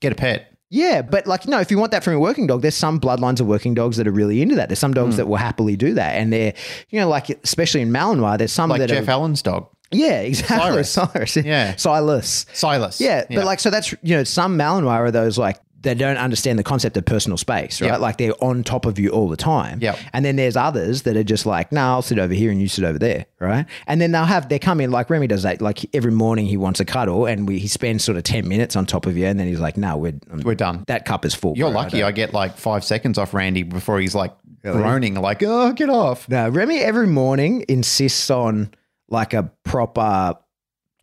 Get 0.00 0.12
a 0.12 0.14
pet. 0.14 0.52
yeah, 0.68 1.00
but 1.00 1.26
like 1.26 1.46
no, 1.46 1.58
if 1.60 1.70
you 1.70 1.78
want 1.78 1.92
that 1.92 2.04
from 2.04 2.14
a 2.14 2.18
working 2.18 2.46
dog, 2.46 2.60
there's 2.60 2.74
some 2.74 3.00
bloodlines 3.00 3.40
of 3.40 3.46
working 3.46 3.72
dogs 3.72 3.96
that 3.96 4.06
are 4.06 4.12
really 4.12 4.42
into 4.42 4.56
that. 4.56 4.68
There's 4.68 4.78
some 4.78 4.92
dogs 4.92 5.14
hmm. 5.14 5.16
that 5.18 5.28
will 5.28 5.36
happily 5.36 5.76
do 5.76 5.94
that, 5.94 6.16
and 6.16 6.32
they're 6.32 6.52
you 6.90 7.00
know 7.00 7.08
like 7.08 7.30
especially 7.30 7.80
in 7.80 7.90
Malinois, 7.90 8.38
there's 8.38 8.52
some 8.52 8.68
Like 8.68 8.80
that 8.80 8.88
Jeff 8.88 9.08
are, 9.08 9.12
Allen's 9.12 9.42
dog. 9.42 9.68
Yeah 9.92 10.20
exactly 10.20 10.82
Cyrus. 10.84 10.90
Cyrus 10.90 11.36
Yeah. 11.44 11.76
Silas 11.76 12.46
Silas. 12.52 13.00
yeah, 13.00 13.24
but 13.28 13.44
like 13.44 13.60
so 13.60 13.70
that's 13.70 13.92
you 14.02 14.16
know 14.16 14.24
some 14.24 14.58
Malinois 14.58 14.88
are 14.90 15.10
those 15.10 15.38
like 15.38 15.58
they 15.82 15.94
don't 15.94 16.16
understand 16.16 16.58
the 16.58 16.64
concept 16.64 16.96
of 16.96 17.04
personal 17.04 17.36
space, 17.38 17.80
right? 17.80 18.00
Like 18.00 18.16
they're 18.16 18.32
on 18.42 18.64
top 18.64 18.86
of 18.86 18.98
you 18.98 19.10
all 19.10 19.28
the 19.28 19.36
time. 19.36 19.78
Yep. 19.80 19.96
And 20.12 20.24
then 20.24 20.34
there's 20.34 20.56
others 20.56 21.02
that 21.02 21.16
are 21.16 21.22
just 21.22 21.46
like, 21.46 21.70
no, 21.70 21.80
I'll 21.80 22.02
sit 22.02 22.18
over 22.18 22.34
here 22.34 22.50
and 22.50 22.60
you 22.60 22.66
sit 22.66 22.82
over 22.82 22.98
there, 22.98 23.26
right? 23.38 23.66
And 23.86 24.00
then 24.00 24.10
they'll 24.10 24.24
have 24.24 24.48
they 24.48 24.58
come 24.58 24.80
in 24.80 24.90
like 24.90 25.10
Remy 25.10 25.28
does 25.28 25.44
that. 25.44 25.60
Like 25.60 25.84
every 25.94 26.10
morning 26.10 26.46
he 26.46 26.56
wants 26.56 26.80
a 26.80 26.84
cuddle, 26.84 27.26
and 27.26 27.46
we 27.46 27.60
he 27.60 27.68
spends 27.68 28.02
sort 28.02 28.16
of 28.18 28.24
ten 28.24 28.48
minutes 28.48 28.74
on 28.74 28.84
top 28.84 29.06
of 29.06 29.16
you, 29.16 29.26
and 29.26 29.38
then 29.38 29.46
he's 29.46 29.60
like, 29.60 29.76
no, 29.76 29.96
we're 29.96 30.18
um, 30.30 30.40
We're 30.40 30.56
done. 30.56 30.82
That 30.88 31.04
cup 31.04 31.24
is 31.24 31.34
full. 31.36 31.56
You're 31.56 31.70
bro. 31.70 31.78
I 31.78 31.84
lucky 31.84 32.02
I 32.02 32.10
get 32.10 32.32
like 32.34 32.56
five 32.56 32.82
seconds 32.82 33.16
off 33.16 33.32
Randy 33.32 33.62
before 33.62 34.00
he's 34.00 34.14
like 34.14 34.34
groaning, 34.62 35.14
like, 35.14 35.40
oh, 35.44 35.72
get 35.72 35.88
off. 35.90 36.28
No, 36.28 36.48
Remy 36.48 36.78
every 36.80 37.06
morning 37.06 37.64
insists 37.68 38.28
on 38.28 38.72
like 39.08 39.34
a 39.34 39.50
proper 39.64 40.34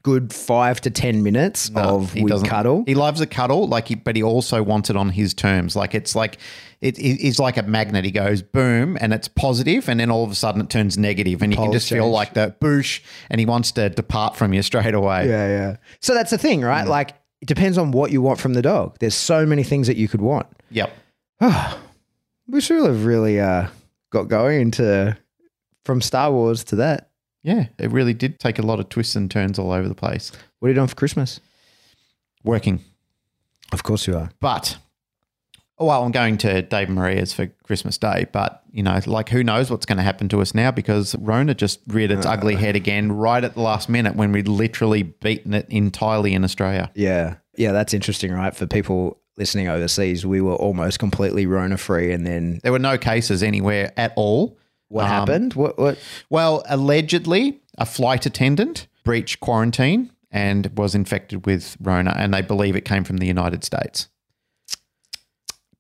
good 0.03 0.34
five 0.34 0.81
to 0.81 0.89
ten 0.89 1.23
minutes 1.23 1.71
of 1.75 2.11
he 2.11 2.23
we 2.23 2.30
doesn't- 2.30 2.49
cuddle. 2.49 2.84
He 2.85 2.93
loves 2.93 3.21
a 3.21 3.25
cuddle, 3.25 3.67
like, 3.69 3.88
he, 3.88 3.95
but 3.95 4.17
he 4.17 4.23
also 4.23 4.61
wants 4.61 4.89
it 4.89 4.97
on 4.97 5.09
his 5.09 5.34
terms. 5.34 5.75
Like 5.77 5.95
it's 5.95 6.13
like 6.15 6.38
it 6.81 6.99
is 6.99 7.39
like 7.39 7.55
a 7.55 7.63
magnet. 7.63 8.03
He 8.03 8.11
goes 8.11 8.41
boom, 8.41 8.97
and 8.99 9.13
it's 9.13 9.30
positive, 9.30 9.88
and 9.88 9.97
then 10.01 10.11
all 10.11 10.25
of 10.25 10.31
a 10.31 10.35
sudden 10.35 10.59
it 10.59 10.69
turns 10.69 10.97
negative, 10.97 11.41
and 11.41 11.53
you 11.53 11.57
can 11.57 11.71
just 11.71 11.88
feel 11.88 12.09
like 12.09 12.34
the 12.34 12.53
boosh, 12.59 12.99
and 13.30 13.39
he 13.39 13.45
wants 13.45 13.71
to 13.73 13.89
depart 13.89 14.35
from 14.35 14.53
you 14.53 14.61
straight 14.61 14.93
away. 14.93 15.30
Yeah, 15.30 15.47
yeah. 15.47 15.75
So 16.01 16.13
that's 16.13 16.31
the 16.31 16.38
thing, 16.38 16.59
Mm. 16.61 16.67
right? 16.67 16.85
Like 16.88 17.13
it 17.41 17.47
depends 17.47 17.77
on 17.77 17.91
what 17.91 18.11
you 18.11 18.21
want 18.21 18.39
from 18.41 18.53
the 18.55 18.61
dog. 18.61 18.97
There's 18.99 19.15
so 19.15 19.45
many 19.45 19.63
things 19.63 19.88
that 19.88 19.95
you 19.95 20.09
could 20.09 20.21
want. 20.21 20.47
Yep. 20.71 20.91
We 22.45 22.59
should 22.59 22.85
have 22.85 23.05
really 23.05 23.39
uh, 23.39 23.67
got 24.11 24.23
going 24.27 24.59
into 24.61 25.17
from 25.85 26.01
Star 26.01 26.30
Wars 26.30 26.65
to 26.65 26.75
that. 26.77 27.09
Yeah, 27.44 27.68
it 27.78 27.91
really 27.91 28.14
did 28.14 28.40
take 28.40 28.57
a 28.57 28.61
lot 28.61 28.80
of 28.80 28.90
twists 28.90 29.15
and 29.15 29.30
turns 29.30 29.60
all 29.60 29.72
over 29.72 29.88
the 29.88 29.95
place. 29.95 30.32
What 30.60 30.68
are 30.68 30.70
you 30.70 30.76
doing 30.76 30.88
for 30.88 30.95
Christmas? 30.95 31.40
Working, 32.44 32.80
Of 33.72 33.84
course 33.84 34.07
you 34.07 34.18
are. 34.18 34.30
but 34.40 34.78
oh 35.80 35.86
well, 35.88 36.03
I'm 36.03 36.11
going 36.11 36.38
to 36.40 36.61
Dave 36.61 36.88
and 36.88 36.95
Maria's 36.95 37.34
for 37.34 37.48
Christmas 37.64 37.98
Day. 37.98 38.28
But 38.32 38.64
you 38.72 38.84
know, 38.84 38.99
like 39.06 39.30
who 39.30 39.44
knows 39.44 39.70
what's 39.72 39.86
going 39.86 39.98
to 39.98 40.03
happen 40.03 40.28
to 40.30 40.41
us 40.41 40.53
now 40.53 40.72
because 40.72 41.15
Rona 41.15 41.53
just 41.53 41.80
reared 41.88 42.11
its 42.11 42.26
uh. 42.26 42.32
ugly 42.32 42.56
head 42.56 42.76
again 42.76 43.11
right 43.11 43.44
at 43.44 43.53
the 43.53 43.61
last 43.61 43.88
minute 43.90 44.15
when 44.15 44.32
we'd 44.32 44.48
literally 44.48 45.03
beaten 45.03 45.53
it 45.53 45.65
entirely 45.70 46.34
in 46.34 46.44
Australia. 46.44 46.91
Yeah. 46.95 47.36
Yeah, 47.56 47.72
that's 47.72 47.94
interesting, 47.94 48.32
right? 48.34 48.56
For 48.56 48.65
people 48.65 49.20
listening 49.38 49.68
overseas, 49.68 50.26
we 50.26 50.41
were 50.41 50.56
almost 50.56 50.99
completely 50.99 51.45
Rona 51.45 51.78
free 51.78 52.11
and 52.11 52.26
then 52.26 52.60
There 52.64 52.72
were 52.72 52.80
no 52.80 52.98
cases 52.98 53.41
anywhere 53.44 53.91
at 53.95 54.11
all. 54.15 54.57
What 54.94 55.06
Um, 55.06 55.10
happened? 55.10 55.53
What 55.56 55.78
what 55.78 55.98
Well, 56.30 56.64
allegedly, 56.70 57.60
a 57.78 57.86
flight 57.86 58.26
attendant 58.26 58.88
breached 59.03 59.40
quarantine 59.40 60.11
and 60.32 60.70
was 60.78 60.95
infected 60.95 61.45
with 61.45 61.76
Rona, 61.82 62.14
and 62.18 62.34
they 62.34 62.41
believe 62.41 62.76
it 62.76 62.86
came 62.86 63.03
from 63.03 63.18
the 63.18 63.28
United 63.28 63.64
States. 63.64 64.07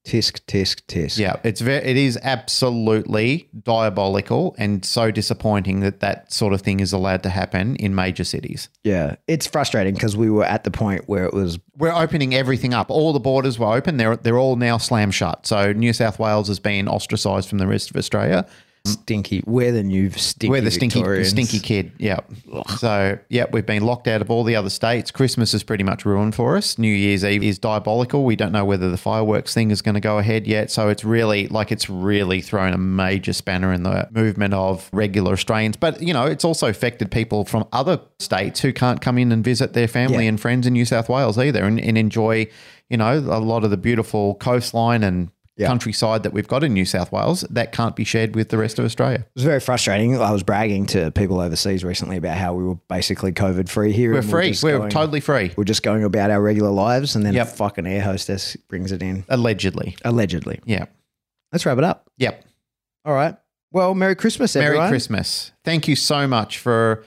tisk 0.05 0.41
tisk 0.47 0.81
tisk. 0.87 1.17
Yeah, 1.17 1.37
it's 1.45 1.61
very, 1.61 1.81
it 1.85 1.95
is 1.95 2.19
absolutely 2.21 3.47
diabolical 3.63 4.53
and 4.57 4.83
so 4.83 5.11
disappointing 5.11 5.79
that 5.79 6.01
that 6.01 6.31
sort 6.33 6.51
of 6.51 6.61
thing 6.61 6.81
is 6.81 6.91
allowed 6.91 7.23
to 7.23 7.29
happen 7.29 7.77
in 7.77 7.95
major 7.95 8.25
cities. 8.25 8.67
Yeah. 8.83 9.15
It's 9.29 9.47
frustrating 9.47 9.93
because 9.93 10.17
we 10.17 10.29
were 10.29 10.43
at 10.43 10.65
the 10.65 10.71
point 10.71 11.07
where 11.07 11.23
it 11.23 11.33
was 11.33 11.57
We're 11.77 11.93
opening 11.95 12.33
everything 12.35 12.73
up. 12.73 12.91
All 12.91 13.13
the 13.13 13.21
borders 13.21 13.57
were 13.57 13.71
open. 13.73 13.95
They're 13.95 14.17
they're 14.17 14.37
all 14.37 14.57
now 14.57 14.77
slam 14.77 15.09
shut. 15.11 15.47
So 15.47 15.71
New 15.71 15.93
South 15.93 16.19
Wales 16.19 16.49
has 16.49 16.59
been 16.59 16.89
ostracised 16.89 17.47
from 17.47 17.59
the 17.59 17.67
rest 17.67 17.89
of 17.89 17.95
Australia. 17.95 18.45
Stinky. 18.93 19.41
We're 19.45 19.71
the 19.71 19.83
new 19.83 20.09
stinky. 20.11 20.49
We're 20.49 20.61
the 20.61 20.69
stinky 20.71 20.99
Victorians. 20.99 21.29
stinky 21.29 21.59
kid. 21.59 21.93
Yeah. 21.97 22.19
So 22.77 23.17
yeah, 23.29 23.45
we've 23.51 23.65
been 23.65 23.83
locked 23.83 24.07
out 24.09 24.21
of 24.21 24.29
all 24.29 24.43
the 24.43 24.55
other 24.57 24.69
states. 24.69 25.09
Christmas 25.09 25.53
is 25.53 25.63
pretty 25.63 25.85
much 25.85 26.05
ruined 26.05 26.35
for 26.35 26.57
us. 26.57 26.77
New 26.77 26.93
Year's 26.93 27.23
Eve 27.23 27.43
is 27.43 27.57
diabolical. 27.57 28.25
We 28.25 28.35
don't 28.35 28.51
know 28.51 28.65
whether 28.65 28.89
the 28.89 28.97
fireworks 28.97 29.53
thing 29.53 29.71
is 29.71 29.81
going 29.81 29.95
to 29.95 30.01
go 30.01 30.17
ahead 30.17 30.45
yet. 30.47 30.69
So 30.69 30.89
it's 30.89 31.05
really 31.05 31.47
like 31.47 31.71
it's 31.71 31.89
really 31.89 32.41
thrown 32.41 32.73
a 32.73 32.77
major 32.77 33.31
spanner 33.31 33.71
in 33.71 33.83
the 33.83 34.09
movement 34.11 34.53
of 34.53 34.89
regular 34.91 35.31
Australians. 35.31 35.77
But 35.77 36.01
you 36.01 36.13
know, 36.13 36.25
it's 36.25 36.43
also 36.43 36.67
affected 36.67 37.09
people 37.09 37.45
from 37.45 37.65
other 37.71 38.01
states 38.19 38.59
who 38.59 38.73
can't 38.73 38.99
come 38.99 39.17
in 39.17 39.31
and 39.31 39.43
visit 39.45 39.73
their 39.73 39.87
family 39.87 40.23
Yeah. 40.25 40.29
and 40.29 40.39
friends 40.41 40.67
in 40.67 40.73
New 40.73 40.85
South 40.85 41.07
Wales 41.07 41.37
either 41.37 41.63
and, 41.63 41.79
and 41.79 41.97
enjoy, 41.97 42.47
you 42.89 42.97
know, 42.97 43.17
a 43.17 43.39
lot 43.39 43.63
of 43.63 43.69
the 43.69 43.77
beautiful 43.77 44.35
coastline 44.35 45.03
and 45.03 45.29
Yeah. 45.55 45.67
countryside 45.67 46.23
that 46.23 46.33
we've 46.33 46.47
got 46.47 46.63
in 46.63 46.73
New 46.73 46.85
South 46.85 47.11
Wales 47.11 47.41
that 47.51 47.71
can't 47.71 47.95
be 47.95 48.03
shared 48.03 48.35
with 48.35 48.49
the 48.49 48.57
rest 48.57 48.79
of 48.79 48.85
Australia. 48.85 49.19
It 49.19 49.29
was 49.35 49.43
very 49.43 49.59
frustrating. 49.59 50.19
I 50.19 50.31
was 50.31 50.41
bragging 50.41 50.87
to 50.87 51.11
people 51.11 51.39
overseas 51.39 51.83
recently 51.83 52.17
about 52.17 52.37
how 52.37 52.55
we 52.55 52.63
were 52.63 52.73
basically 52.89 53.31
COVID 53.33 53.69
free 53.69 53.91
here. 53.91 54.13
We're 54.13 54.23
free. 54.23 54.49
just 54.49 54.63
We're 54.63 54.79
going- 54.79 54.89
totally 54.89 55.19
free. 55.19 55.51
We're 55.55 55.63
just 55.63 55.83
going 55.83 56.03
about 56.03 56.31
our 56.31 56.41
regular 56.41 56.71
lives, 56.71 57.15
and 57.15 57.23
then 57.23 57.35
Yep. 57.35 57.47
a 57.47 57.49
fucking 57.51 57.85
air 57.85 58.01
hostess 58.01 58.55
brings 58.67 58.91
it 58.91 59.03
in. 59.03 59.25
Allegedly. 59.29 59.95
Allegedly. 60.03 60.59
Yeah. 60.65 60.85
Let's 61.51 61.65
wrap 61.67 61.77
it 61.77 61.83
up. 61.83 62.09
Yep. 62.17 62.43
All 63.05 63.13
right. 63.13 63.35
Well, 63.71 63.93
Merry 63.93 64.15
Christmas, 64.15 64.55
everyone. 64.55 64.77
Merry 64.85 64.89
Christmas. 64.91 65.51
Thank 65.63 65.87
you 65.87 65.95
so 65.95 66.27
much 66.27 66.57
for 66.57 67.03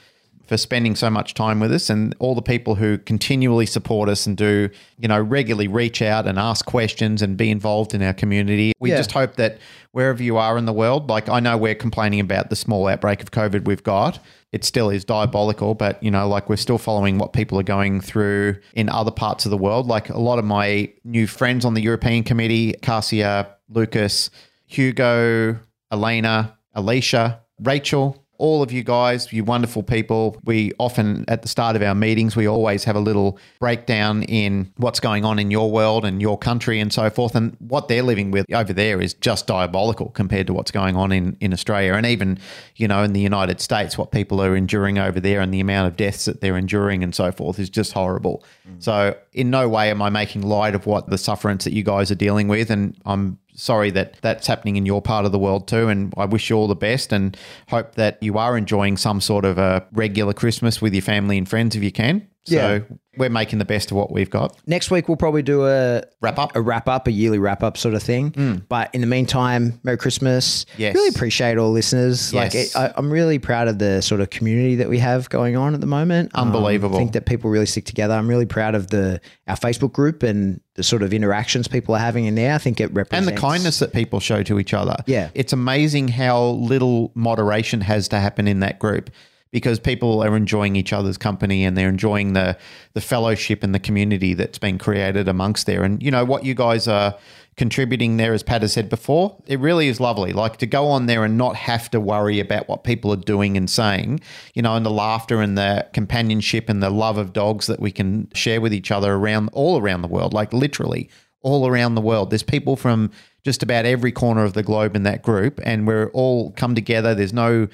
for 0.47 0.57
spending 0.57 0.95
so 0.95 1.11
much 1.11 1.35
time 1.35 1.61
with 1.61 1.73
us 1.73 1.91
and 1.91 2.15
all 2.19 2.35
the 2.35 2.43
people 2.43 2.77
who 2.77 2.99
continually 2.99 3.67
support 3.67 4.09
us 4.09 4.27
and 4.27 4.37
do, 4.37 4.69
you 4.99 5.09
know, 5.09 5.21
regularly 5.21 5.69
reach 5.69 6.01
out 6.03 6.27
and 6.27 6.39
ask 6.39 6.65
questions 6.67 7.21
and 7.23 7.37
be 7.37 7.51
involved 7.51 7.95
in 7.95 8.03
our 8.03 8.13
community. 8.15 8.73
We 8.81 8.91
Yeah. 8.91 8.99
just 8.99 9.13
hope 9.13 9.37
that 9.37 9.59
wherever 9.93 10.23
you 10.23 10.37
are 10.37 10.57
in 10.57 10.65
the 10.67 10.73
world, 10.73 11.09
like 11.09 11.29
I 11.29 11.41
know 11.41 11.57
we're 11.57 11.75
complaining 11.75 12.21
about 12.21 12.51
the 12.51 12.57
small 12.57 12.87
outbreak 12.87 13.23
of 13.23 13.31
COVID 13.31 13.65
we've 13.67 13.83
got. 13.83 14.19
It 14.53 14.65
still 14.65 14.89
is 14.89 15.05
diabolical, 15.05 15.75
but 15.75 16.03
you 16.03 16.11
know, 16.11 16.29
like 16.29 16.49
we're 16.49 16.57
still 16.57 16.79
following 16.79 17.19
what 17.19 17.33
people 17.33 17.59
are 17.59 17.65
going 17.65 18.01
through 18.01 18.57
in 18.75 18.89
other 18.89 19.11
parts 19.11 19.45
of 19.45 19.51
the 19.51 19.57
world. 19.59 19.87
Like 19.89 20.09
a 20.09 20.19
lot 20.19 20.39
of 20.39 20.45
my 20.45 20.91
new 21.05 21.27
friends 21.27 21.65
on 21.65 21.75
the 21.75 21.83
European 21.83 22.23
Committee, 22.23 22.75
Cassia, 22.83 23.49
Lucas, 23.69 24.31
Hugo, 24.67 25.59
Elena, 25.91 26.57
Alicia, 26.75 27.41
Rachel, 27.61 28.23
all 28.39 28.63
of 28.63 28.73
you 28.73 28.83
guys, 28.83 29.33
you 29.33 29.45
wonderful 29.45 29.83
people. 29.83 30.37
We 30.45 30.73
often, 30.79 31.25
at 31.29 31.43
the 31.43 31.49
start 31.49 31.77
of 31.77 31.83
our 31.83 31.95
meetings, 31.95 32.37
we 32.37 32.47
always 32.47 32.85
have 32.85 32.97
a 32.97 33.01
little 33.01 33.39
breakdown 33.61 34.23
in 34.25 34.73
what's 34.77 35.01
going 35.01 35.25
on 35.25 35.39
in 35.39 35.51
your 35.51 35.71
world 35.71 36.05
and 36.05 36.21
your 36.21 36.39
country 36.39 36.81
and 36.81 36.93
so 36.93 37.11
forth. 37.11 37.35
And 37.35 37.57
what 37.61 37.89
they're 37.89 38.03
living 38.03 38.31
with 38.31 38.47
over 38.53 38.73
there 38.73 39.01
is 39.01 39.15
just 39.15 39.47
diabolical 39.47 40.11
compared 40.11 40.47
to 40.49 40.55
what's 40.55 40.71
going 40.71 40.97
on 40.97 41.13
in, 41.13 41.37
in 41.41 41.53
Australia. 41.53 41.95
And 41.95 42.07
even, 42.07 42.39
you 42.77 42.89
know, 42.89 43.03
in 43.03 43.13
the 43.13 43.21
United 43.21 43.61
States, 43.61 43.97
what 43.97 44.11
people 44.11 44.43
are 44.43 44.57
enduring 44.57 44.99
over 44.99 45.21
there 45.21 45.41
and 45.41 45.53
the 45.53 45.61
amount 45.61 45.89
of 45.89 45.97
deaths 45.97 46.25
that 46.27 46.41
they're 46.41 46.57
enduring 46.57 47.03
and 47.03 47.15
so 47.15 47.33
forth 47.33 47.59
is 47.59 47.71
just 47.71 47.93
horrible. 47.93 48.45
Mm. 48.69 48.83
So, 48.83 49.17
in 49.33 49.51
no 49.51 49.69
way 49.69 49.91
am 49.91 50.01
I 50.03 50.11
making 50.11 50.43
light 50.43 50.75
of 50.75 50.87
what 50.87 51.09
the 51.09 51.19
sufferance 51.19 51.65
that 51.65 51.73
you 51.73 51.83
guys 51.83 52.11
are 52.11 52.17
dealing 52.17 52.49
with. 52.49 52.71
And 52.71 52.97
I'm 53.05 53.39
sorry 53.57 53.91
that 53.91 54.21
that's 54.23 54.47
happening 54.47 54.77
in 54.77 54.87
your 54.87 55.03
part 55.03 55.25
of 55.27 55.33
the 55.33 55.39
world 55.39 55.67
too. 55.67 55.89
And 55.89 56.13
I 56.17 56.27
wish 56.27 56.51
you 56.51 56.57
all 56.57 56.69
the 56.69 56.77
best 56.77 57.13
and 57.13 57.37
hope 57.69 57.97
that 57.97 58.23
you 58.23 58.39
are 58.39 58.57
enjoying 58.57 58.97
some 58.97 59.21
sort 59.21 59.45
of 59.45 59.59
a 59.59 59.87
regular 59.93 60.33
Christmas 60.33 60.81
with 60.81 60.95
your 60.95 61.03
family 61.03 61.39
and 61.39 61.49
friends 61.49 61.75
if 61.75 61.83
you 61.83 61.93
can. 61.93 62.29
So 62.47 62.55
Yeah. 62.89 62.97
we're 63.19 63.29
making 63.31 63.59
the 63.59 63.65
best 63.65 63.91
of 63.91 63.97
what 63.97 64.13
we've 64.13 64.31
got. 64.31 64.57
Next 64.67 64.91
week 64.91 65.09
we'll 65.09 65.17
probably 65.17 65.43
do 65.43 65.67
a 65.67 66.03
Wrap 66.21 66.39
up. 66.39 66.55
a 66.55 66.61
wrap 66.61 66.89
up, 66.89 67.07
a 67.09 67.11
yearly 67.11 67.39
wrap 67.39 67.63
up 67.63 67.77
sort 67.77 67.95
of 67.95 68.03
thing. 68.03 68.63
But 68.69 68.89
in 68.95 69.01
the 69.01 69.07
meantime, 69.07 69.81
Merry 69.83 69.97
Christmas. 69.97 70.65
Mm. 70.65 70.79
Yes. 70.79 70.95
Really 70.95 71.09
appreciate 71.09 71.59
all 71.59 71.73
listeners. 71.73 72.33
Like, 72.33 72.55
it, 72.55 72.77
I, 72.77 72.93
I'm 72.97 73.11
really 73.11 73.39
proud 73.41 73.67
of 73.69 73.79
the 73.79 74.01
sort 74.01 74.21
of 74.21 74.31
community 74.31 74.77
that 74.77 74.89
we 74.89 74.99
have 74.99 75.29
going 75.29 75.57
on 75.57 75.75
at 75.75 75.81
the 75.81 75.87
moment. 75.87 76.31
Um, 76.35 76.49
Unbelievable. 76.49 76.97
I 76.97 76.99
think 77.01 77.13
that 77.13 77.27
people 77.27 77.51
really 77.51 77.67
stick 77.67 77.85
together. 77.85 78.15
I'm 78.15 78.29
really 78.29 78.47
proud 78.47 78.75
of 78.75 78.89
the 78.89 79.21
our 79.49 79.57
Facebook 79.57 79.93
group 79.93 80.23
and 80.23 80.61
the 80.75 80.83
sort 80.83 81.03
of 81.03 81.13
interactions 81.15 81.69
people 81.69 81.95
are 81.95 81.99
having 82.01 82.27
in 82.27 82.35
there. 82.35 82.55
I 82.55 82.59
think 82.59 82.81
it 82.81 82.93
represents 82.93 83.27
and 83.29 83.37
the 83.37 83.41
kindness 83.41 83.79
that 83.79 83.93
people 83.93 84.21
show 84.21 84.43
to 84.45 84.59
each 84.59 84.75
other. 84.75 84.97
Yeah. 85.07 85.31
It's 85.35 85.53
amazing 85.53 86.09
how 86.09 86.43
little 86.51 87.13
moderation 87.15 87.81
has 87.81 88.09
to 88.09 88.19
happen 88.21 88.47
in 88.47 88.61
that 88.61 88.79
group 88.79 89.11
because 89.57 89.81
people 89.81 90.23
are 90.23 90.37
enjoying 90.37 90.77
each 90.77 90.93
other's 90.93 91.17
company 91.17 91.65
and 91.65 91.79
they're 91.79 91.89
enjoying 91.89 92.35
the 92.35 92.55
the 92.93 93.01
fellowship 93.01 93.63
and 93.63 93.75
the 93.75 93.79
community 93.79 94.35
that's 94.35 94.59
been 94.59 94.77
created 94.77 95.29
amongst 95.29 95.65
there. 95.65 95.83
And 95.83 96.03
you 96.03 96.11
know 96.11 96.27
what 96.27 96.45
you 96.45 96.53
guys 96.53 96.87
are 96.87 97.17
contributing 97.57 98.19
there 98.19 98.35
as 98.35 98.43
Pat 98.43 98.61
has 98.61 98.75
said 98.75 98.91
before, 98.91 99.35
it 99.47 99.59
really 99.59 99.89
is 99.89 99.99
lovely. 99.99 100.35
Like 100.35 100.59
to 100.59 100.67
go 100.67 100.89
on 100.89 101.07
there 101.07 101.25
and 101.25 101.39
not 101.39 101.57
have 101.57 101.91
to 101.93 102.01
worry 102.01 102.39
about 102.39 102.69
what 102.69 102.85
people 102.85 103.11
are 103.15 103.17
doing 103.17 103.57
and 103.57 103.71
saying, 103.71 104.21
you 104.53 104.61
know, 104.61 104.77
and 104.77 104.85
the 104.85 104.91
laughter 104.91 105.41
and 105.41 105.57
the 105.57 105.89
companionship 105.95 106.69
and 106.69 106.83
the 106.83 106.91
love 106.91 107.17
of 107.17 107.33
dogs 107.33 107.67
that 107.67 107.81
we 107.81 107.91
can 107.91 108.29
share 108.35 108.61
with 108.61 108.75
each 108.75 108.91
other 108.91 109.15
around 109.15 109.49
all 109.55 109.81
around 109.81 110.03
the 110.03 110.09
world, 110.09 110.35
like 110.35 110.53
literally 110.53 111.09
all 111.41 111.67
around 111.67 111.95
the 111.95 112.03
world. 112.03 112.29
There's 112.29 112.43
people 112.43 112.77
from 112.77 113.11
just 113.47 113.63
about 113.63 113.87
every 113.87 114.11
corner 114.11 114.43
of 114.43 114.55
the 114.55 114.63
globe 114.65 114.97
in 114.97 115.05
that 115.05 115.23
group, 115.23 115.61
and 115.63 115.87
we're 115.87 116.11
all 116.11 116.51
come 116.57 116.75
together. 116.75 117.15
There's 117.15 117.33
no 117.33 117.69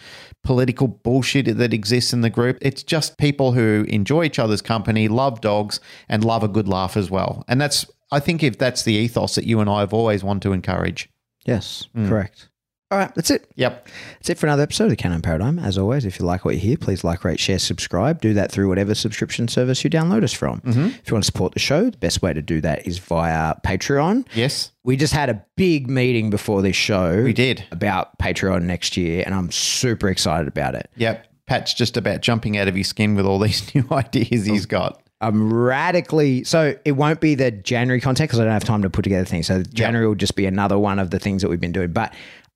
political 0.44 0.86
bullshit 0.86 1.56
that 1.56 1.72
exists 1.72 2.12
in 2.12 2.20
the 2.20 2.28
group. 2.28 2.58
It's 2.60 2.82
just 2.82 3.16
people 3.16 3.52
who 3.52 3.86
enjoy 3.88 4.24
each 4.24 4.38
other's 4.38 4.60
company, 4.60 5.08
love 5.08 5.40
dogs, 5.40 5.80
and 6.10 6.22
love 6.22 6.42
a 6.42 6.48
good 6.48 6.68
laugh 6.68 6.94
as 6.94 7.10
well. 7.10 7.42
And 7.48 7.58
that's, 7.58 7.86
I 8.10 8.20
think, 8.20 8.42
if 8.42 8.58
that's 8.58 8.82
the 8.82 8.92
ethos 8.92 9.34
that 9.34 9.46
you 9.46 9.60
and 9.60 9.70
I 9.70 9.80
have 9.80 9.94
always 9.94 10.22
wanted 10.22 10.42
to 10.42 10.52
encourage. 10.52 11.08
yes, 11.46 11.88
mm. 11.96 12.06
correct. 12.06 12.50
All 12.92 12.98
right, 12.98 13.14
that's 13.14 13.30
it. 13.30 13.50
Yep. 13.54 13.88
That's 14.18 14.28
it 14.28 14.38
for 14.38 14.44
another 14.44 14.64
episode 14.64 14.84
of 14.84 14.90
the 14.90 14.96
Canine 14.96 15.22
Paradigm. 15.22 15.58
As 15.58 15.78
always, 15.78 16.04
if 16.04 16.18
you 16.20 16.26
like 16.26 16.44
what 16.44 16.56
you 16.56 16.60
hear, 16.60 16.76
please 16.76 17.02
like, 17.02 17.24
rate, 17.24 17.40
share, 17.40 17.58
subscribe. 17.58 18.20
Do 18.20 18.34
that 18.34 18.52
through 18.52 18.68
whatever 18.68 18.94
subscription 18.94 19.48
service 19.48 19.82
you 19.82 19.88
download 19.88 20.22
us 20.24 20.34
from. 20.34 20.60
Mm-hmm. 20.60 20.88
If 20.88 21.08
you 21.08 21.14
want 21.14 21.24
to 21.24 21.26
support 21.26 21.54
the 21.54 21.58
show, 21.58 21.88
the 21.88 21.96
best 21.96 22.20
way 22.20 22.34
to 22.34 22.42
do 22.42 22.60
that 22.60 22.86
is 22.86 22.98
via 22.98 23.54
Patreon. 23.64 24.26
Yes, 24.34 24.72
We 24.84 24.98
just 24.98 25.14
had 25.14 25.30
a 25.30 25.42
big 25.56 25.88
meeting 25.88 26.28
before 26.28 26.60
this 26.60 26.76
show. 26.76 27.22
we 27.22 27.32
did. 27.32 27.64
About 27.70 28.18
Patreon 28.18 28.64
next 28.64 28.98
year, 28.98 29.22
and 29.24 29.34
I'm 29.34 29.50
super 29.50 30.10
excited 30.10 30.46
about 30.46 30.74
it. 30.74 30.90
Yep. 30.96 31.28
Pat's 31.46 31.72
just 31.72 31.96
about 31.96 32.20
jumping 32.20 32.58
out 32.58 32.68
of 32.68 32.74
his 32.74 32.88
skin 32.88 33.14
with 33.14 33.24
all 33.24 33.38
these 33.38 33.74
new 33.74 33.86
ideas 33.90 34.44
he's 34.44 34.66
oh, 34.66 34.68
got. 34.68 35.02
I'm 35.22 35.52
radically 35.52 36.42
so 36.42 36.76
it 36.84 36.92
won't 36.92 37.20
be 37.20 37.36
the 37.36 37.52
January 37.52 38.00
content 38.00 38.28
because 38.28 38.40
I 38.40 38.44
don't 38.44 38.52
have 38.52 38.64
time 38.64 38.82
to 38.82 38.90
put 38.90 39.02
together 39.02 39.24
things. 39.24 39.46
So 39.46 39.62
January 39.62 40.08
will 40.08 40.16
just 40.16 40.34
be 40.34 40.46
another 40.46 40.76
one 40.76 40.98
of 40.98 41.10
the 41.10 41.20
things 41.20 41.42
that 41.42 41.48
we've 41.48 41.60
been 41.60 41.70
doing. 41.70 41.92
But 41.92 42.12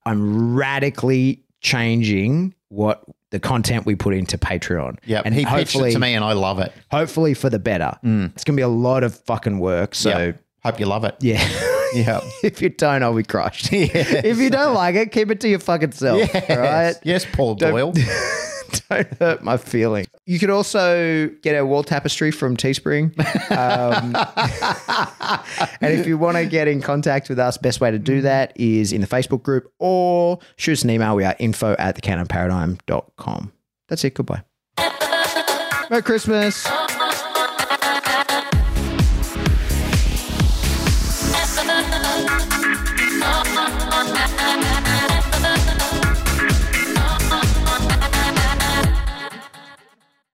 I'm 0.06 0.54
radically 0.54 1.42
changing 1.60 2.54
what 2.68 3.04
the 3.30 3.40
content 3.40 3.84
we 3.84 3.94
put 3.96 4.14
into 4.14 4.38
Patreon. 4.38 4.98
Yep. 5.04 5.26
and 5.26 5.34
he 5.34 5.44
pitched 5.44 5.54
hopefully, 5.54 5.90
it 5.90 5.94
to 5.94 5.98
me, 5.98 6.14
and 6.14 6.24
I 6.24 6.32
love 6.32 6.58
it. 6.60 6.72
hopefully 6.90 7.34
for 7.34 7.50
the 7.50 7.58
better. 7.58 7.98
Mm. 8.04 8.32
It's 8.32 8.44
gonna 8.44 8.56
be 8.56 8.62
a 8.62 8.68
lot 8.68 9.04
of 9.04 9.14
fucking 9.20 9.58
work. 9.58 9.94
So 9.94 10.10
Yep. 10.10 10.42
Hope 10.64 10.80
you 10.80 10.86
love 10.86 11.04
it. 11.04 11.16
yeah. 11.20 11.46
Yeah. 11.94 12.20
if 12.42 12.60
you 12.60 12.68
don't, 12.68 13.02
I'll 13.04 13.14
be 13.14 13.22
crushed. 13.22 13.68
If 13.72 14.38
you 14.38 14.50
don't 14.50 14.74
like 14.74 14.96
it, 14.96 15.12
keep 15.12 15.30
it 15.30 15.40
to 15.42 15.48
your 15.48 15.60
fucking 15.60 15.92
self. 15.92 16.18
Yes. 16.18 16.50
All 16.50 16.58
right. 16.58 16.94
Yes, 17.04 17.24
Paul 17.32 17.54
Doyle. 17.54 17.94
don't 18.90 19.18
hurt 19.18 19.42
my 19.42 19.56
feelings. 19.56 20.08
You 20.24 20.38
could 20.38 20.50
also 20.50 21.28
get 21.42 21.52
a 21.52 21.64
wall 21.64 21.82
tapestry 21.82 22.30
from 22.30 22.56
Teespring. 22.56 23.16
Um, 23.50 24.14
and 25.80 25.92
if 25.92 26.06
you 26.06 26.18
want 26.18 26.36
to 26.36 26.46
get 26.46 26.68
in 26.68 26.80
contact 26.80 27.28
with 27.28 27.38
us, 27.38 27.58
best 27.58 27.80
way 27.80 27.90
to 27.90 27.98
do 27.98 28.20
that 28.22 28.52
is 28.56 28.92
in 28.92 29.00
the 29.00 29.06
Facebook 29.06 29.42
group 29.42 29.72
or 29.78 30.38
shoot 30.56 30.72
us 30.72 30.84
an 30.84 30.90
email. 30.90 31.14
We 31.16 31.24
are 31.24 31.36
info 31.38 31.74
at 31.78 31.96
thecanineparadigm.com. 31.96 33.52
That's 33.88 34.04
it. 34.04 34.14
Goodbye. 34.14 34.42
Merry 35.90 36.02
Christmas. 36.02 36.66